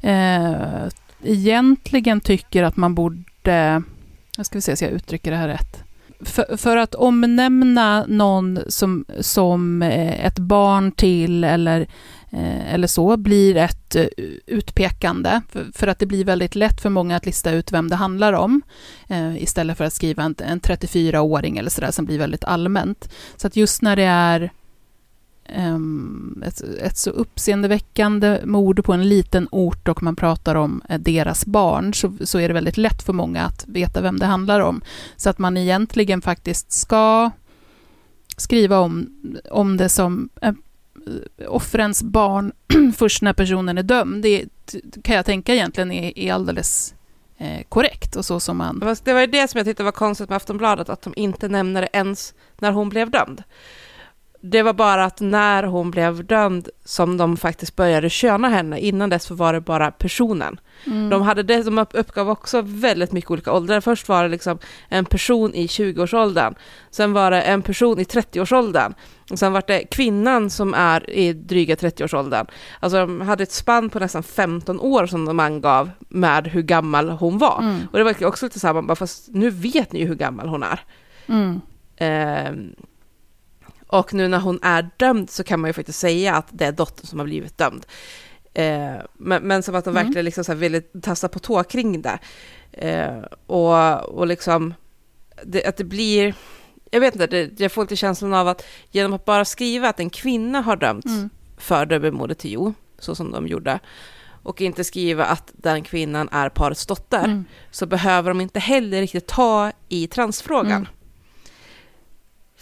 eh, 0.01 0.89
egentligen 1.23 2.21
tycker 2.21 2.63
att 2.63 2.77
man 2.77 2.95
borde, 2.95 3.83
jag 4.37 4.47
ska 4.47 4.59
vi 4.59 4.63
se 4.63 4.77
så 4.77 4.85
jag 4.85 4.93
uttrycker 4.93 5.31
det 5.31 5.37
här 5.37 5.49
rätt. 5.49 5.90
För, 6.23 6.57
för 6.57 6.77
att 6.77 6.95
omnämna 6.95 8.05
någon 8.09 8.59
som, 8.69 9.05
som 9.21 9.83
eh, 9.83 10.27
ett 10.27 10.39
barn 10.39 10.93
till 10.93 11.45
eller, 11.45 11.81
eh, 12.31 12.75
eller 12.75 12.87
så 12.87 13.17
blir 13.17 13.57
ett 13.57 13.97
eh, 13.97 14.07
utpekande. 14.47 15.41
För, 15.49 15.67
för 15.75 15.87
att 15.87 15.99
det 15.99 16.07
blir 16.07 16.25
väldigt 16.25 16.55
lätt 16.55 16.81
för 16.81 16.91
många 16.91 17.17
att 17.17 17.27
lista 17.27 17.51
ut 17.51 17.73
vem 17.73 17.89
det 17.89 17.97
handlar 17.97 18.33
om 18.33 18.63
istället 19.39 19.79
för 19.79 19.85
att 19.85 19.93
skriva 19.93 20.23
en, 20.23 20.35
en 20.39 20.61
34-åring 20.61 21.59
eller 21.59 21.71
sådär 21.71 21.91
som 21.91 22.05
blir 22.05 22.19
väldigt 22.19 22.45
allmänt. 22.45 23.13
Så 23.37 23.47
att 23.47 23.57
just 23.57 23.83
när 23.83 23.97
det 23.97 24.05
är 24.05 24.51
Ehm, 25.45 26.43
ett, 26.47 26.61
ett 26.61 26.97
så 26.97 27.11
uppseendeväckande 27.11 28.41
mord 28.45 28.85
på 28.85 28.93
en 28.93 29.09
liten 29.09 29.49
ort 29.51 29.89
och 29.89 30.03
man 30.03 30.17
pratar 30.17 30.55
om 30.55 30.83
eh, 30.89 30.99
deras 30.99 31.47
barn 31.47 31.95
så, 31.95 32.17
så 32.25 32.39
är 32.39 32.49
det 32.49 32.55
väldigt 32.55 32.77
lätt 32.77 33.03
för 33.03 33.13
många 33.13 33.43
att 33.43 33.65
veta 33.69 34.01
vem 34.01 34.19
det 34.19 34.27
handlar 34.27 34.61
om. 34.61 34.83
Så 35.17 35.31
att 35.31 35.39
man 35.39 35.57
egentligen 35.57 36.23
faktiskt 36.23 36.73
ska 36.73 37.31
skriva 38.37 38.79
om, 38.79 39.09
om 39.51 39.77
det 39.77 39.89
som 39.89 40.29
eh, 40.43 40.53
offrens 41.49 42.03
barn 42.03 42.53
först 42.97 43.23
när 43.23 43.33
personen 43.33 43.79
är 43.79 43.83
dömd. 43.83 44.23
Det 44.23 44.49
kan 45.03 45.17
jag 45.17 45.27
tänka 45.27 45.55
egentligen 45.55 45.93
är, 45.93 46.19
är 46.19 46.33
alldeles 46.33 46.95
eh, 47.39 47.63
korrekt 47.69 48.17
och 48.17 48.25
så 48.25 48.41
som 48.41 48.57
man... 48.57 48.97
Det 49.05 49.13
var 49.13 49.21
ju 49.21 49.27
det 49.27 49.51
som 49.51 49.59
jag 49.59 49.67
tyckte 49.67 49.85
var 49.85 49.93
konstigt 49.93 50.29
med 50.29 50.37
Aftonbladet, 50.37 50.89
att 50.89 51.03
de 51.03 51.13
inte 51.17 51.49
nämner 51.49 51.81
det 51.81 51.89
ens 51.93 52.35
när 52.59 52.73
hon 52.73 52.89
blev 52.89 53.11
dömd. 53.11 53.43
Det 54.41 54.63
var 54.63 54.73
bara 54.73 55.05
att 55.05 55.21
när 55.21 55.63
hon 55.63 55.91
blev 55.91 56.25
dömd 56.25 56.69
som 56.85 57.17
de 57.17 57.37
faktiskt 57.37 57.77
började 57.77 58.11
köna 58.11 58.49
henne. 58.49 58.81
Innan 58.81 59.11
dess 59.11 59.31
var 59.31 59.53
det 59.53 59.61
bara 59.61 59.91
personen. 59.91 60.61
Mm. 60.87 61.11
De, 61.11 61.23
hade 61.23 61.43
det, 61.43 61.63
de 61.63 61.87
uppgav 61.93 62.31
också 62.31 62.63
väldigt 62.63 63.13
mycket 63.13 63.31
olika 63.31 63.53
åldrar. 63.53 63.81
Först 63.81 64.09
var 64.09 64.23
det 64.23 64.29
liksom 64.29 64.59
en 64.89 65.05
person 65.05 65.55
i 65.55 65.67
20-årsåldern. 65.67 66.55
Sen 66.91 67.13
var 67.13 67.31
det 67.31 67.43
en 67.43 67.63
person 67.63 67.99
i 67.99 68.05
30-årsåldern. 68.05 68.95
Och 69.31 69.39
sen 69.39 69.53
var 69.53 69.63
det 69.67 69.85
kvinnan 69.85 70.51
som 70.51 70.75
är 70.75 71.11
i 71.11 71.33
dryga 71.33 71.75
30-årsåldern. 71.75 72.47
Alltså 72.81 72.99
de 72.99 73.21
hade 73.21 73.43
ett 73.43 73.53
spann 73.53 73.91
på 73.91 73.99
nästan 73.99 74.23
15 74.23 74.81
år 74.81 75.07
som 75.07 75.25
de 75.25 75.41
angav 75.41 75.91
med 76.09 76.47
hur 76.47 76.63
gammal 76.63 77.11
hon 77.11 77.39
var. 77.39 77.59
Mm. 77.63 77.81
Och 77.93 77.99
det 77.99 78.05
var 78.05 78.25
också 78.25 78.47
lite 78.47 78.61
så 78.61 78.67
här, 78.67 78.75
man 78.75 78.87
bara, 78.87 78.97
fast 78.97 79.29
nu 79.29 79.51
vet 79.51 79.93
ni 79.93 80.01
ju 80.01 80.07
hur 80.07 80.15
gammal 80.15 80.49
hon 80.49 80.63
är. 80.63 80.81
Mm. 81.27 81.61
Ehm, 81.97 82.75
och 83.93 84.15
nu 84.15 84.29
när 84.29 84.39
hon 84.41 84.59
är 84.63 84.91
dömd 84.97 85.31
så 85.31 85.45
kan 85.45 85.61
man 85.61 85.69
ju 85.69 85.73
faktiskt 85.73 85.99
säga 85.99 86.35
att 86.37 86.47
det 86.51 86.67
är 86.67 86.73
dottern 86.73 87.07
som 87.07 87.19
har 87.19 87.27
blivit 87.27 87.59
dömd. 87.59 87.87
Eh, 88.55 88.95
men, 89.15 89.43
men 89.43 89.63
som 89.63 89.75
att 89.75 89.85
de 89.85 89.91
Mm. 89.91 90.05
verkligen 90.05 90.25
liksom 90.25 90.45
så 90.45 90.55
ville 90.55 90.81
tassa 90.81 91.29
på 91.29 91.39
tå 91.39 91.63
kring 91.65 92.03
det. 92.03 92.19
Eh, 92.73 93.23
och, 93.47 94.01
och 94.05 94.27
liksom, 94.27 94.75
det, 95.45 95.65
att 95.65 95.77
det 95.77 95.85
blir, 95.85 96.35
jag 96.91 97.01
vet 97.01 97.15
inte, 97.15 97.27
det, 97.27 97.61
jag 97.61 97.73
får 97.73 97.83
lite 97.83 97.97
känslan 97.97 98.35
av 98.35 98.49
att 98.49 98.65
genom 98.91 99.13
att 99.13 99.25
bara 99.25 99.45
skriva 99.45 99.89
att 99.89 100.01
en 100.01 100.11
kvinna 100.11 100.61
har 100.61 100.77
dömts 100.77 101.07
Mm. 101.07 101.31
för 101.59 101.87
dubbelmordet 101.87 102.39
till 102.39 102.53
Jo, 102.53 102.75
så 102.99 103.15
som 103.15 103.31
de 103.31 103.47
gjorde, 103.47 103.79
och 104.43 104.61
inte 104.61 104.85
skriva 104.85 105.25
att 105.25 105.51
den 105.53 105.83
kvinnan 105.83 106.29
är 106.33 106.49
parets 106.49 106.87
dotter, 106.87 107.25
Mm. 107.25 107.45
så 107.71 107.87
behöver 107.87 108.31
de 108.31 108.41
inte 108.41 108.61
heller 108.61 109.01
riktigt 109.01 109.27
ta 109.27 109.73
i 109.89 110.07
transfrågan. 110.07 110.89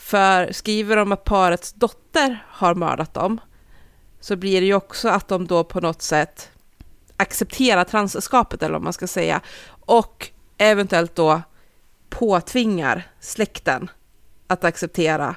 För 0.08 0.52
skriver 0.52 0.96
de 0.96 1.12
att 1.12 1.24
parets 1.24 1.72
dotter 1.72 2.44
har 2.48 2.74
mördat 2.74 3.14
dem, 3.14 3.40
så 4.20 4.36
blir 4.36 4.60
det 4.60 4.66
ju 4.66 4.74
också 4.74 5.08
att 5.08 5.28
de 5.28 5.46
då 5.46 5.64
på 5.64 5.80
något 5.80 6.02
sätt 6.02 6.50
accepterar 7.16 7.84
transskapet, 7.84 8.62
eller 8.62 8.72
vad 8.72 8.82
man 8.82 8.92
ska 8.92 9.06
säga, 9.06 9.40
och 9.68 10.28
eventuellt 10.58 11.14
då 11.14 11.42
påtvingar 12.10 13.06
släkten 13.20 13.90
att 14.46 14.64
acceptera 14.64 15.36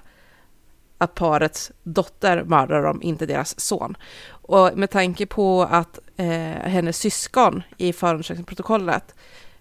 att 0.98 1.16
parets 1.16 1.72
dotter 1.84 2.44
mördar 2.44 2.84
dem, 2.84 3.02
inte 3.02 3.26
deras 3.26 3.60
son. 3.60 3.98
Och 4.28 4.72
med 4.76 4.90
tanke 4.90 5.26
på 5.26 5.62
att 5.62 6.00
eh, 6.18 6.26
hennes 6.64 6.98
syskon 6.98 7.64
i 7.78 7.94
förundersökningsprotokollet 7.94 9.16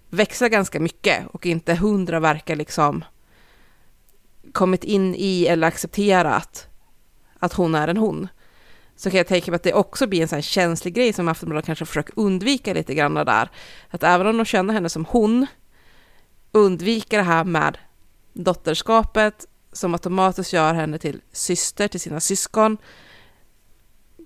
växlar 0.09 0.49
ganska 0.49 0.81
mycket 0.81 1.27
och 1.33 1.47
inte 1.47 1.75
hundra 1.75 2.21
verkar 2.21 2.57
liksom 2.57 3.05
kommit 4.53 4.85
in 4.85 5.15
i 5.15 5.47
eller 5.47 5.67
accepterat 5.67 6.67
att 7.39 7.53
hon 7.53 7.75
är 7.75 7.89
en 7.89 7.97
hon, 7.97 8.29
så 8.97 9.11
kan 9.11 9.19
jag 9.19 9.27
tänka 9.27 9.51
mig 9.51 9.57
att 9.57 9.63
det 9.63 9.73
också 9.73 10.07
blir 10.07 10.23
en 10.23 10.29
sån 10.29 10.37
här 10.37 10.43
känslig 10.43 10.95
grej 10.95 11.13
som 11.13 11.29
Aftonbladet 11.29 11.67
kanske 11.67 11.87
försöker 11.87 12.15
undvika 12.17 12.75
lite 12.75 12.95
grann 12.95 13.15
där. 13.15 13.51
Att 13.91 14.03
även 14.03 14.27
om 14.27 14.37
de 14.37 14.45
känner 14.45 14.75
henne 14.75 14.89
som 14.89 15.05
hon, 15.05 15.47
undviker 16.53 17.19
det 17.19 17.25
här 17.25 17.45
med 17.45 17.79
dotterskapet 18.33 19.47
som 19.73 19.95
automatiskt 19.95 20.53
gör 20.53 20.75
henne 20.75 20.99
till 20.99 21.21
syster 21.33 21.89
till 21.89 22.01
sina 22.01 22.21
syskon, 22.21 22.77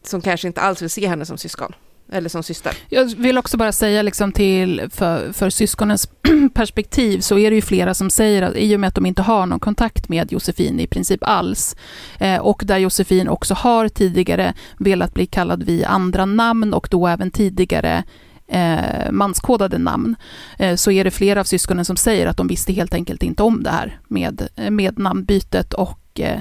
som 0.02 0.20
kanske 0.20 0.46
inte 0.46 0.60
alls 0.60 0.82
vill 0.82 0.90
se 0.90 1.06
henne 1.06 1.26
som 1.26 1.38
syskon, 1.38 1.74
eller 2.12 2.28
som 2.28 2.42
syster. 2.42 2.72
Jag 2.88 3.04
vill 3.04 3.38
också 3.38 3.56
bara 3.56 3.72
säga 3.72 4.02
liksom 4.02 4.32
till, 4.32 4.82
för, 4.90 5.32
för 5.32 5.50
syskonens 5.50 6.08
perspektiv 6.54 7.20
så 7.20 7.38
är 7.38 7.50
det 7.50 7.56
ju 7.56 7.62
flera 7.62 7.94
som 7.94 8.10
säger 8.10 8.42
att 8.42 8.56
i 8.56 8.76
och 8.76 8.80
med 8.80 8.88
att 8.88 8.94
de 8.94 9.06
inte 9.06 9.22
har 9.22 9.46
någon 9.46 9.60
kontakt 9.60 10.08
med 10.08 10.32
Josefin 10.32 10.80
i 10.80 10.86
princip 10.86 11.22
alls 11.22 11.76
eh, 12.18 12.38
och 12.38 12.62
där 12.64 12.78
Josefin 12.78 13.28
också 13.28 13.54
har 13.54 13.88
tidigare 13.88 14.54
velat 14.78 15.14
bli 15.14 15.26
kallad 15.26 15.62
vid 15.62 15.84
andra 15.84 16.24
namn 16.26 16.74
och 16.74 16.88
då 16.90 17.06
även 17.06 17.30
tidigare 17.30 18.04
eh, 18.46 19.10
manskodade 19.10 19.78
namn 19.78 20.16
eh, 20.58 20.76
så 20.76 20.90
är 20.90 21.04
det 21.04 21.10
flera 21.10 21.40
av 21.40 21.44
syskonen 21.44 21.84
som 21.84 21.96
säger 21.96 22.26
att 22.26 22.36
de 22.36 22.46
visste 22.46 22.72
helt 22.72 22.94
enkelt 22.94 23.22
inte 23.22 23.42
om 23.42 23.62
det 23.62 23.70
här 23.70 23.98
med, 24.08 24.48
med 24.70 24.98
namnbytet 24.98 25.74
och 25.74 26.20
eh, 26.20 26.40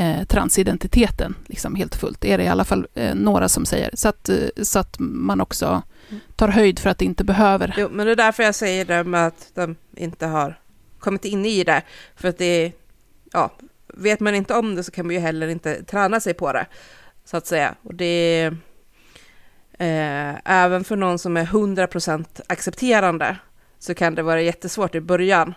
eh, 0.00 0.24
transidentiteten 0.24 1.34
liksom 1.46 1.74
helt 1.74 1.94
fullt. 1.94 2.20
Det 2.20 2.32
är 2.32 2.38
det 2.38 2.44
i 2.44 2.48
alla 2.48 2.64
fall 2.64 2.86
eh, 2.94 3.14
några 3.14 3.48
som 3.48 3.66
säger. 3.66 3.90
Så 3.94 4.08
att, 4.08 4.28
eh, 4.28 4.36
så 4.62 4.78
att 4.78 4.96
man 4.98 5.40
också 5.40 5.82
tar 6.36 6.48
höjd 6.48 6.78
för 6.78 6.90
att 6.90 6.98
det 6.98 7.04
inte 7.04 7.24
behöver. 7.24 7.74
Jo, 7.78 7.88
men 7.90 8.06
det 8.06 8.12
är 8.12 8.16
därför 8.16 8.42
jag 8.42 8.54
säger 8.54 8.84
det 8.84 9.04
med 9.04 9.26
att 9.26 9.50
de 9.54 9.76
inte 9.96 10.26
har 10.26 10.60
kommit 10.98 11.24
in 11.24 11.46
i 11.46 11.64
det. 11.64 11.82
För 12.16 12.28
att 12.28 12.38
det 12.38 12.44
är, 12.44 12.72
ja, 13.32 13.50
vet 13.86 14.20
man 14.20 14.34
inte 14.34 14.54
om 14.54 14.74
det 14.74 14.84
så 14.84 14.90
kan 14.90 15.06
man 15.06 15.14
ju 15.14 15.20
heller 15.20 15.48
inte 15.48 15.82
träna 15.82 16.20
sig 16.20 16.34
på 16.34 16.52
det, 16.52 16.66
så 17.24 17.36
att 17.36 17.46
säga. 17.46 17.74
Och 17.82 17.94
det 17.94 18.04
är, 18.04 18.46
eh, 19.78 20.36
även 20.44 20.84
för 20.84 20.96
någon 20.96 21.18
som 21.18 21.36
är 21.36 21.44
100% 21.44 22.40
accepterande 22.46 23.36
så 23.78 23.94
kan 23.94 24.14
det 24.14 24.22
vara 24.22 24.42
jättesvårt 24.42 24.94
i 24.94 25.00
början 25.00 25.54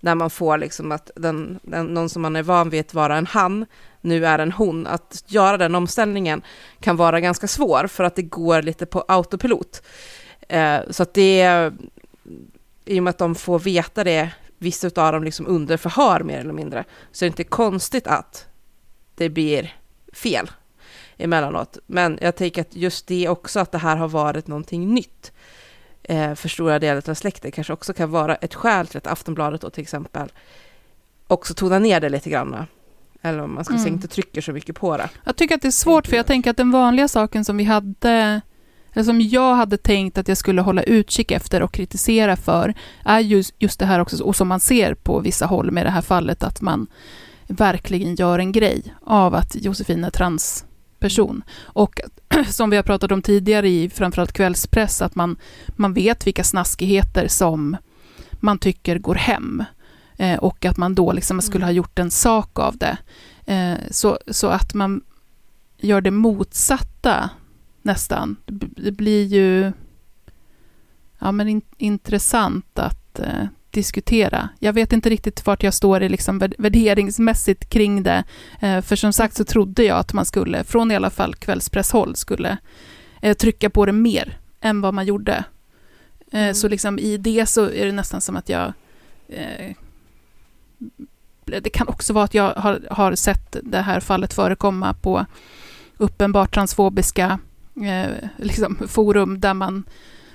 när 0.00 0.14
man 0.14 0.30
får 0.30 0.58
liksom 0.58 0.92
att 0.92 1.10
den, 1.16 1.58
den, 1.62 1.86
någon 1.86 2.08
som 2.08 2.22
man 2.22 2.36
är 2.36 2.42
van 2.42 2.70
vid 2.70 2.80
att 2.80 2.94
vara 2.94 3.16
en 3.16 3.26
han 3.26 3.66
nu 4.00 4.26
är 4.26 4.38
en 4.38 4.52
hon. 4.52 4.86
Att 4.86 5.24
göra 5.26 5.58
den 5.58 5.74
omställningen 5.74 6.42
kan 6.80 6.96
vara 6.96 7.20
ganska 7.20 7.48
svår 7.48 7.86
för 7.86 8.04
att 8.04 8.16
det 8.16 8.22
går 8.22 8.62
lite 8.62 8.86
på 8.86 9.04
autopilot. 9.08 9.82
Eh, 10.48 10.80
så 10.90 11.02
att 11.02 11.14
det, 11.14 11.70
i 12.84 12.98
och 13.00 13.02
med 13.02 13.10
att 13.10 13.18
de 13.18 13.34
får 13.34 13.58
veta 13.58 14.04
det, 14.04 14.30
vissa 14.58 14.86
av 14.86 15.12
dem 15.12 15.24
liksom 15.24 15.46
under 15.46 15.76
förhör 15.76 16.20
mer 16.20 16.38
eller 16.38 16.52
mindre, 16.52 16.84
så 17.12 17.24
är 17.24 17.26
det 17.26 17.32
inte 17.32 17.44
konstigt 17.44 18.06
att 18.06 18.46
det 19.14 19.28
blir 19.28 19.76
fel. 20.12 20.50
emellanåt. 21.16 21.78
Men 21.86 22.18
jag 22.22 22.36
tänker 22.36 22.60
att 22.60 22.76
just 22.76 23.06
det 23.06 23.28
också, 23.28 23.60
att 23.60 23.72
det 23.72 23.78
här 23.78 23.96
har 23.96 24.08
varit 24.08 24.46
någonting 24.46 24.94
nytt 24.94 25.32
eh, 26.10 26.34
för 26.34 26.48
stora 26.48 26.78
delar 26.78 27.10
av 27.10 27.14
släkten, 27.14 27.50
kanske 27.52 27.72
också 27.72 27.92
kan 27.92 28.10
vara 28.10 28.34
ett 28.34 28.54
skäl 28.54 28.86
till 28.86 28.98
att 28.98 29.06
Aftonbladet 29.06 29.60
då 29.60 29.70
till 29.70 29.82
exempel 29.82 30.32
också 31.26 31.54
tonar 31.54 31.80
ner 31.80 32.00
det 32.00 32.08
lite 32.08 32.30
grann. 32.30 32.66
Eller 33.22 33.38
om 33.38 33.54
man 33.54 33.64
ska 33.64 33.74
Mm. 33.74 33.82
säga 33.84 33.94
inte 33.94 34.08
trycker 34.08 34.40
så 34.40 34.52
mycket 34.52 34.76
på 34.76 34.96
det. 34.96 35.08
Jag 35.24 35.36
tycker 35.36 35.54
att 35.54 35.62
det 35.62 35.68
är 35.68 35.72
svårt, 35.72 36.06
för 36.06 36.16
jag 36.16 36.26
tänker 36.26 36.50
att 36.50 36.56
den 36.56 36.70
vanliga 36.70 37.08
saken 37.08 37.44
som 37.44 37.56
vi 37.56 37.64
hade, 37.64 38.40
eller 38.92 39.04
som 39.04 39.20
jag 39.20 39.54
hade 39.54 39.76
tänkt 39.76 40.18
att 40.18 40.28
jag 40.28 40.36
skulle 40.36 40.60
hålla 40.60 40.82
utkik 40.82 41.30
efter 41.30 41.62
och 41.62 41.72
kritisera 41.72 42.36
för, 42.36 42.74
är 43.04 43.20
just, 43.20 43.54
just 43.58 43.78
det 43.78 43.86
här 43.86 44.00
också, 44.00 44.24
och 44.24 44.36
som 44.36 44.48
man 44.48 44.60
ser 44.60 44.94
på 44.94 45.20
vissa 45.20 45.46
håll 45.46 45.70
med 45.70 45.86
det 45.86 45.90
här 45.90 46.02
fallet, 46.02 46.42
att 46.42 46.60
man 46.60 46.86
verkligen 47.48 48.14
gör 48.14 48.38
en 48.38 48.52
grej 48.52 48.94
av 49.06 49.34
att 49.34 49.54
Josefin 49.54 50.04
är 50.04 50.10
transperson. 51.00 51.42
Och 51.62 52.00
som 52.48 52.70
vi 52.70 52.76
har 52.76 52.82
pratat 52.82 53.12
om 53.12 53.22
tidigare 53.22 53.68
i 53.68 53.90
framförallt 53.90 54.32
kvällspress, 54.32 55.02
att 55.02 55.14
man, 55.14 55.36
man 55.76 55.94
vet 55.94 56.26
vilka 56.26 56.44
snaskigheter 56.44 57.28
som 57.28 57.76
man 58.40 58.58
tycker 58.58 58.98
går 58.98 59.14
hem. 59.14 59.64
Eh, 60.18 60.38
och 60.38 60.64
att 60.64 60.76
man 60.76 60.94
då 60.94 61.12
liksom 61.12 61.40
skulle 61.40 61.64
ha 61.64 61.72
gjort 61.72 61.98
en 61.98 62.10
sak 62.10 62.58
av 62.58 62.76
det. 62.76 62.98
Eh, 63.46 63.78
så, 63.90 64.18
så 64.26 64.48
att 64.48 64.74
man 64.74 65.02
gör 65.80 66.00
det 66.00 66.10
motsatta 66.10 67.30
nästan. 67.82 68.36
Det 68.76 68.92
blir 68.92 69.26
ju 69.26 69.72
ja, 71.18 71.32
men 71.32 71.48
in, 71.48 71.62
intressant 71.78 72.78
att 72.78 73.18
eh, 73.18 73.46
diskutera. 73.72 74.48
Jag 74.58 74.72
vet 74.72 74.92
inte 74.92 75.10
riktigt 75.10 75.46
vart 75.46 75.62
jag 75.62 75.74
står 75.74 76.02
i 76.02 76.08
liksom 76.08 76.38
värd- 76.38 76.54
värderingsmässigt 76.58 77.70
kring 77.70 78.02
det. 78.02 78.24
Eh, 78.60 78.80
för 78.80 78.96
som 78.96 79.12
sagt 79.12 79.36
så 79.36 79.44
trodde 79.44 79.84
jag 79.84 79.98
att 79.98 80.12
man 80.12 80.24
skulle, 80.24 80.64
från 80.64 80.90
i 80.90 80.96
alla 80.96 81.10
fall 81.10 81.34
kvällspresshåll, 81.34 82.16
skulle 82.16 82.58
eh, 83.22 83.36
trycka 83.36 83.70
på 83.70 83.86
det 83.86 83.92
mer 83.92 84.38
än 84.60 84.80
vad 84.80 84.94
man 84.94 85.06
gjorde. 85.06 85.32
Eh, 85.32 86.40
Mm. 86.40 86.54
Så 86.54 86.68
liksom 86.68 86.98
i 86.98 87.16
det 87.16 87.46
så 87.46 87.70
är 87.70 87.86
det 87.86 87.92
nästan 87.92 88.20
som 88.20 88.36
att 88.36 88.48
jag 88.48 88.72
eh, 89.28 89.74
det 91.44 91.70
kan 91.70 91.88
också 91.88 92.12
vara 92.12 92.24
att 92.24 92.34
jag 92.34 92.54
har, 92.54 92.80
har 92.90 93.14
sett 93.14 93.56
det 93.62 93.80
här 93.80 94.00
fallet 94.00 94.34
förekomma 94.34 94.94
på 94.94 95.26
uppenbart 95.96 96.54
transfobiska 96.54 97.38
eh, 97.76 98.28
liksom 98.36 98.78
forum 98.88 99.40
där 99.40 99.54
man, 99.54 99.84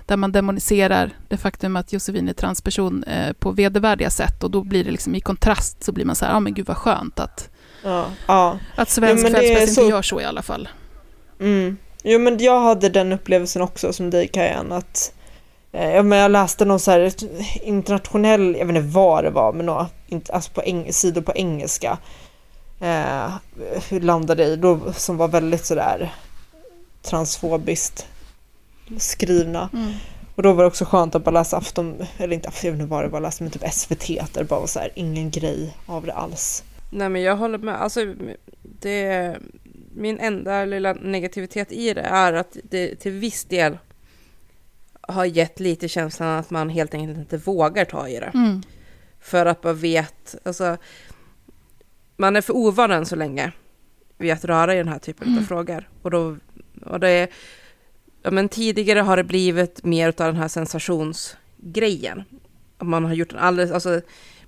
där 0.06 0.18
man 0.18 0.32
demoniserar 0.32 1.10
det 1.28 1.38
faktum 1.38 1.76
att 1.76 1.94
Josefin 1.94 2.30
är 2.30 2.34
transperson 2.34 3.04
eh, 3.04 3.34
på 3.34 3.52
vedervärdiga 3.52 4.10
sätt 4.10 4.44
och 4.44 4.52
då 4.52 4.64
blir 4.64 4.84
det 4.84 4.92
liksom 4.92 5.16
i 5.16 5.22
kontrast 5.22 5.84
så 5.84 5.92
blir 5.92 6.06
man 6.06 6.16
så 6.16 6.26
här, 6.26 6.34
ja 6.34 6.40
men 6.40 6.54
gud 6.54 6.66
vad 6.68 6.78
skönt 6.78 7.20
att, 7.20 7.50
Ja, 7.84 8.06
ja. 8.28 8.60
att 8.76 8.90
svensk 8.90 9.26
är 9.26 9.30
kvällspress 9.30 9.62
inte 9.70 9.74
så- 9.82 9.90
gör 9.90 10.02
så 10.02 10.22
i 10.22 10.26
alla 10.26 10.42
fall. 10.42 10.70
Mm. 11.40 11.78
Jo 12.04 12.20
men 12.20 12.38
jag 12.40 12.62
hade 12.62 12.90
den 12.90 13.12
upplevelsen 13.14 13.62
också 13.62 13.94
som 13.94 14.10
dig 14.10 14.28
Kajan 14.28 14.72
att 14.72 15.14
eh, 15.72 15.90
ja, 15.96 16.04
men 16.04 16.20
jag 16.20 16.32
läste 16.32 16.66
någon 16.66 16.80
så 16.80 17.10
internationell, 17.64 18.56
jag 18.60 18.66
vet 18.66 18.76
inte 18.76 18.88
vad 18.88 19.24
det 19.24 19.30
var, 19.30 19.54
men 19.54 19.66
några, 19.66 19.88
inte- 20.08 20.34
alltså 20.34 20.52
på 20.52 20.62
eng, 20.62 20.94
sidor 20.94 21.22
på 21.22 21.34
engelska. 21.36 21.98
Eh, 22.80 23.32
landade 24.02 24.44
i, 24.44 24.56
då, 24.56 24.94
som 24.94 25.18
var 25.18 25.28
väldigt 25.28 25.66
sådär 25.66 26.14
transfobiskt 27.02 28.08
skrivna. 28.98 29.70
Och 30.36 30.44
då 30.44 30.54
var 30.54 30.64
det 30.64 30.68
också 30.68 30.86
skönt 30.86 31.16
att 31.16 31.24
bara 31.24 31.32
läsa 31.32 31.58
Afton, 31.58 32.06
eller 32.18 32.34
inte 32.34 32.48
Afton, 32.48 32.68
jag 32.68 32.72
vet 32.72 32.82
inte 32.82 32.92
vad 32.92 33.04
det 33.04 33.08
var, 33.10 33.20
läste 33.22 33.44
men 33.44 33.52
typ 33.52 33.74
SVT 33.74 34.08
där 34.08 34.28
det 34.34 34.44
bara 34.44 34.60
var 34.60 34.68
så 34.68 34.80
här, 34.80 34.92
ingen 34.96 35.32
grej 35.32 35.78
av 35.86 36.06
det 36.06 36.14
alls. 36.14 36.64
Nej 36.92 37.10
men 37.10 37.22
jag 37.22 37.36
håller 37.36 37.58
med. 37.58 37.82
Alltså, 37.82 38.14
det, 38.62 39.38
min 39.96 40.20
enda 40.20 40.66
lilla 40.66 40.94
negativitet 40.94 41.72
i 41.72 41.94
det 41.94 42.02
är 42.02 42.34
att 42.34 42.58
det 42.64 42.96
till 42.96 43.12
viss 43.12 43.46
del 43.46 43.78
har 45.02 45.26
gett 45.26 45.60
lite 45.60 45.88
känslan 45.88 46.30
att 46.40 46.50
man 46.50 46.70
helt 46.70 46.94
enkelt 46.94 47.18
inte 47.18 47.38
vågar 47.38 47.86
ta 47.86 48.08
i 48.08 48.20
det. 48.20 48.32
Mm. 48.34 48.62
För 49.20 49.46
att 49.46 49.64
man 49.64 49.78
vet, 49.78 50.36
alltså 50.44 50.78
man 52.18 52.36
är 52.36 52.42
för 52.42 52.56
ovan 52.56 52.92
än 52.92 53.06
så 53.06 53.16
länge 53.16 53.52
vid 54.18 54.32
att 54.32 54.46
röra 54.46 54.74
i 54.74 54.78
den 54.78 54.88
här 54.88 55.00
typen 55.00 55.28
av 55.28 55.34
Mm. 55.34 55.46
frågor. 55.46 55.90
Och, 56.02 56.12
då, 56.12 56.38
och 56.86 57.00
det 57.00 57.10
är, 57.10 57.28
ja 58.26 58.32
men 58.32 58.50
tidigare 58.50 59.00
har 59.00 59.18
det 59.18 59.24
blivit 59.24 59.84
mer 59.84 60.08
av 60.08 60.14
den 60.14 60.36
här 60.36 60.48
sensationsgrejen. 60.48 62.24
Man 62.82 63.06
har 63.06 63.14
gjort 63.14 63.34
en 63.34 63.40
alldeles, 63.40 63.72
alltså 63.72 64.02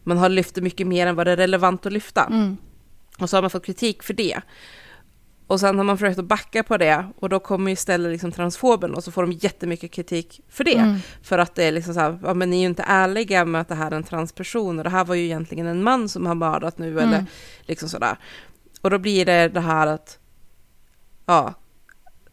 man 0.03 0.17
har 0.17 0.29
lyft 0.29 0.55
det 0.55 0.61
mycket 0.61 0.87
mer 0.87 1.07
än 1.07 1.15
vad 1.15 1.27
det 1.27 1.31
är 1.31 1.37
relevant 1.37 1.85
att 1.85 1.93
lyfta. 1.93 2.25
Mm. 2.25 2.57
Och 3.19 3.29
så 3.29 3.37
har 3.37 3.41
man 3.41 3.49
fått 3.49 3.65
kritik 3.65 4.03
för 4.03 4.13
det. 4.13 4.41
Och 5.47 5.59
sen 5.59 5.77
har 5.77 5.83
man 5.83 5.97
försökt 5.97 6.19
att 6.19 6.25
backa 6.25 6.63
på 6.63 6.77
det 6.77 7.05
och 7.19 7.29
då 7.29 7.39
kommer 7.39 7.71
istället 7.71 8.11
liksom 8.11 8.31
transfoben 8.31 8.93
och 8.95 9.03
så 9.03 9.11
får 9.11 9.21
de 9.21 9.31
jättemycket 9.31 9.91
kritik 9.91 10.41
för 10.49 10.63
det. 10.63 10.77
Mm. 10.77 10.97
För 11.21 11.37
att 11.37 11.55
det 11.55 11.63
är 11.63 11.71
liksom 11.71 11.93
så 11.93 11.99
här, 11.99 12.19
ja 12.23 12.33
men 12.33 12.49
ni 12.49 12.55
är 12.55 12.59
ju 12.61 12.65
inte 12.65 12.83
ärliga 12.87 13.45
med 13.45 13.61
att 13.61 13.67
det 13.67 13.75
här 13.75 13.91
är 13.91 13.95
en 13.95 14.03
transperson 14.03 14.77
och 14.77 14.83
det 14.83 14.89
här 14.89 15.05
var 15.05 15.15
ju 15.15 15.23
egentligen 15.23 15.67
en 15.67 15.83
man 15.83 16.09
som 16.09 16.25
har 16.25 16.35
mördat 16.35 16.77
nu 16.77 16.99
eller 16.99 17.13
Mm. 17.13 17.25
liksom 17.61 17.89
sådär. 17.89 18.17
Och 18.81 18.89
då 18.89 18.97
blir 18.97 19.25
det 19.25 19.47
det 19.47 19.61
här 19.61 19.87
att, 19.87 20.19
ja, 21.25 21.53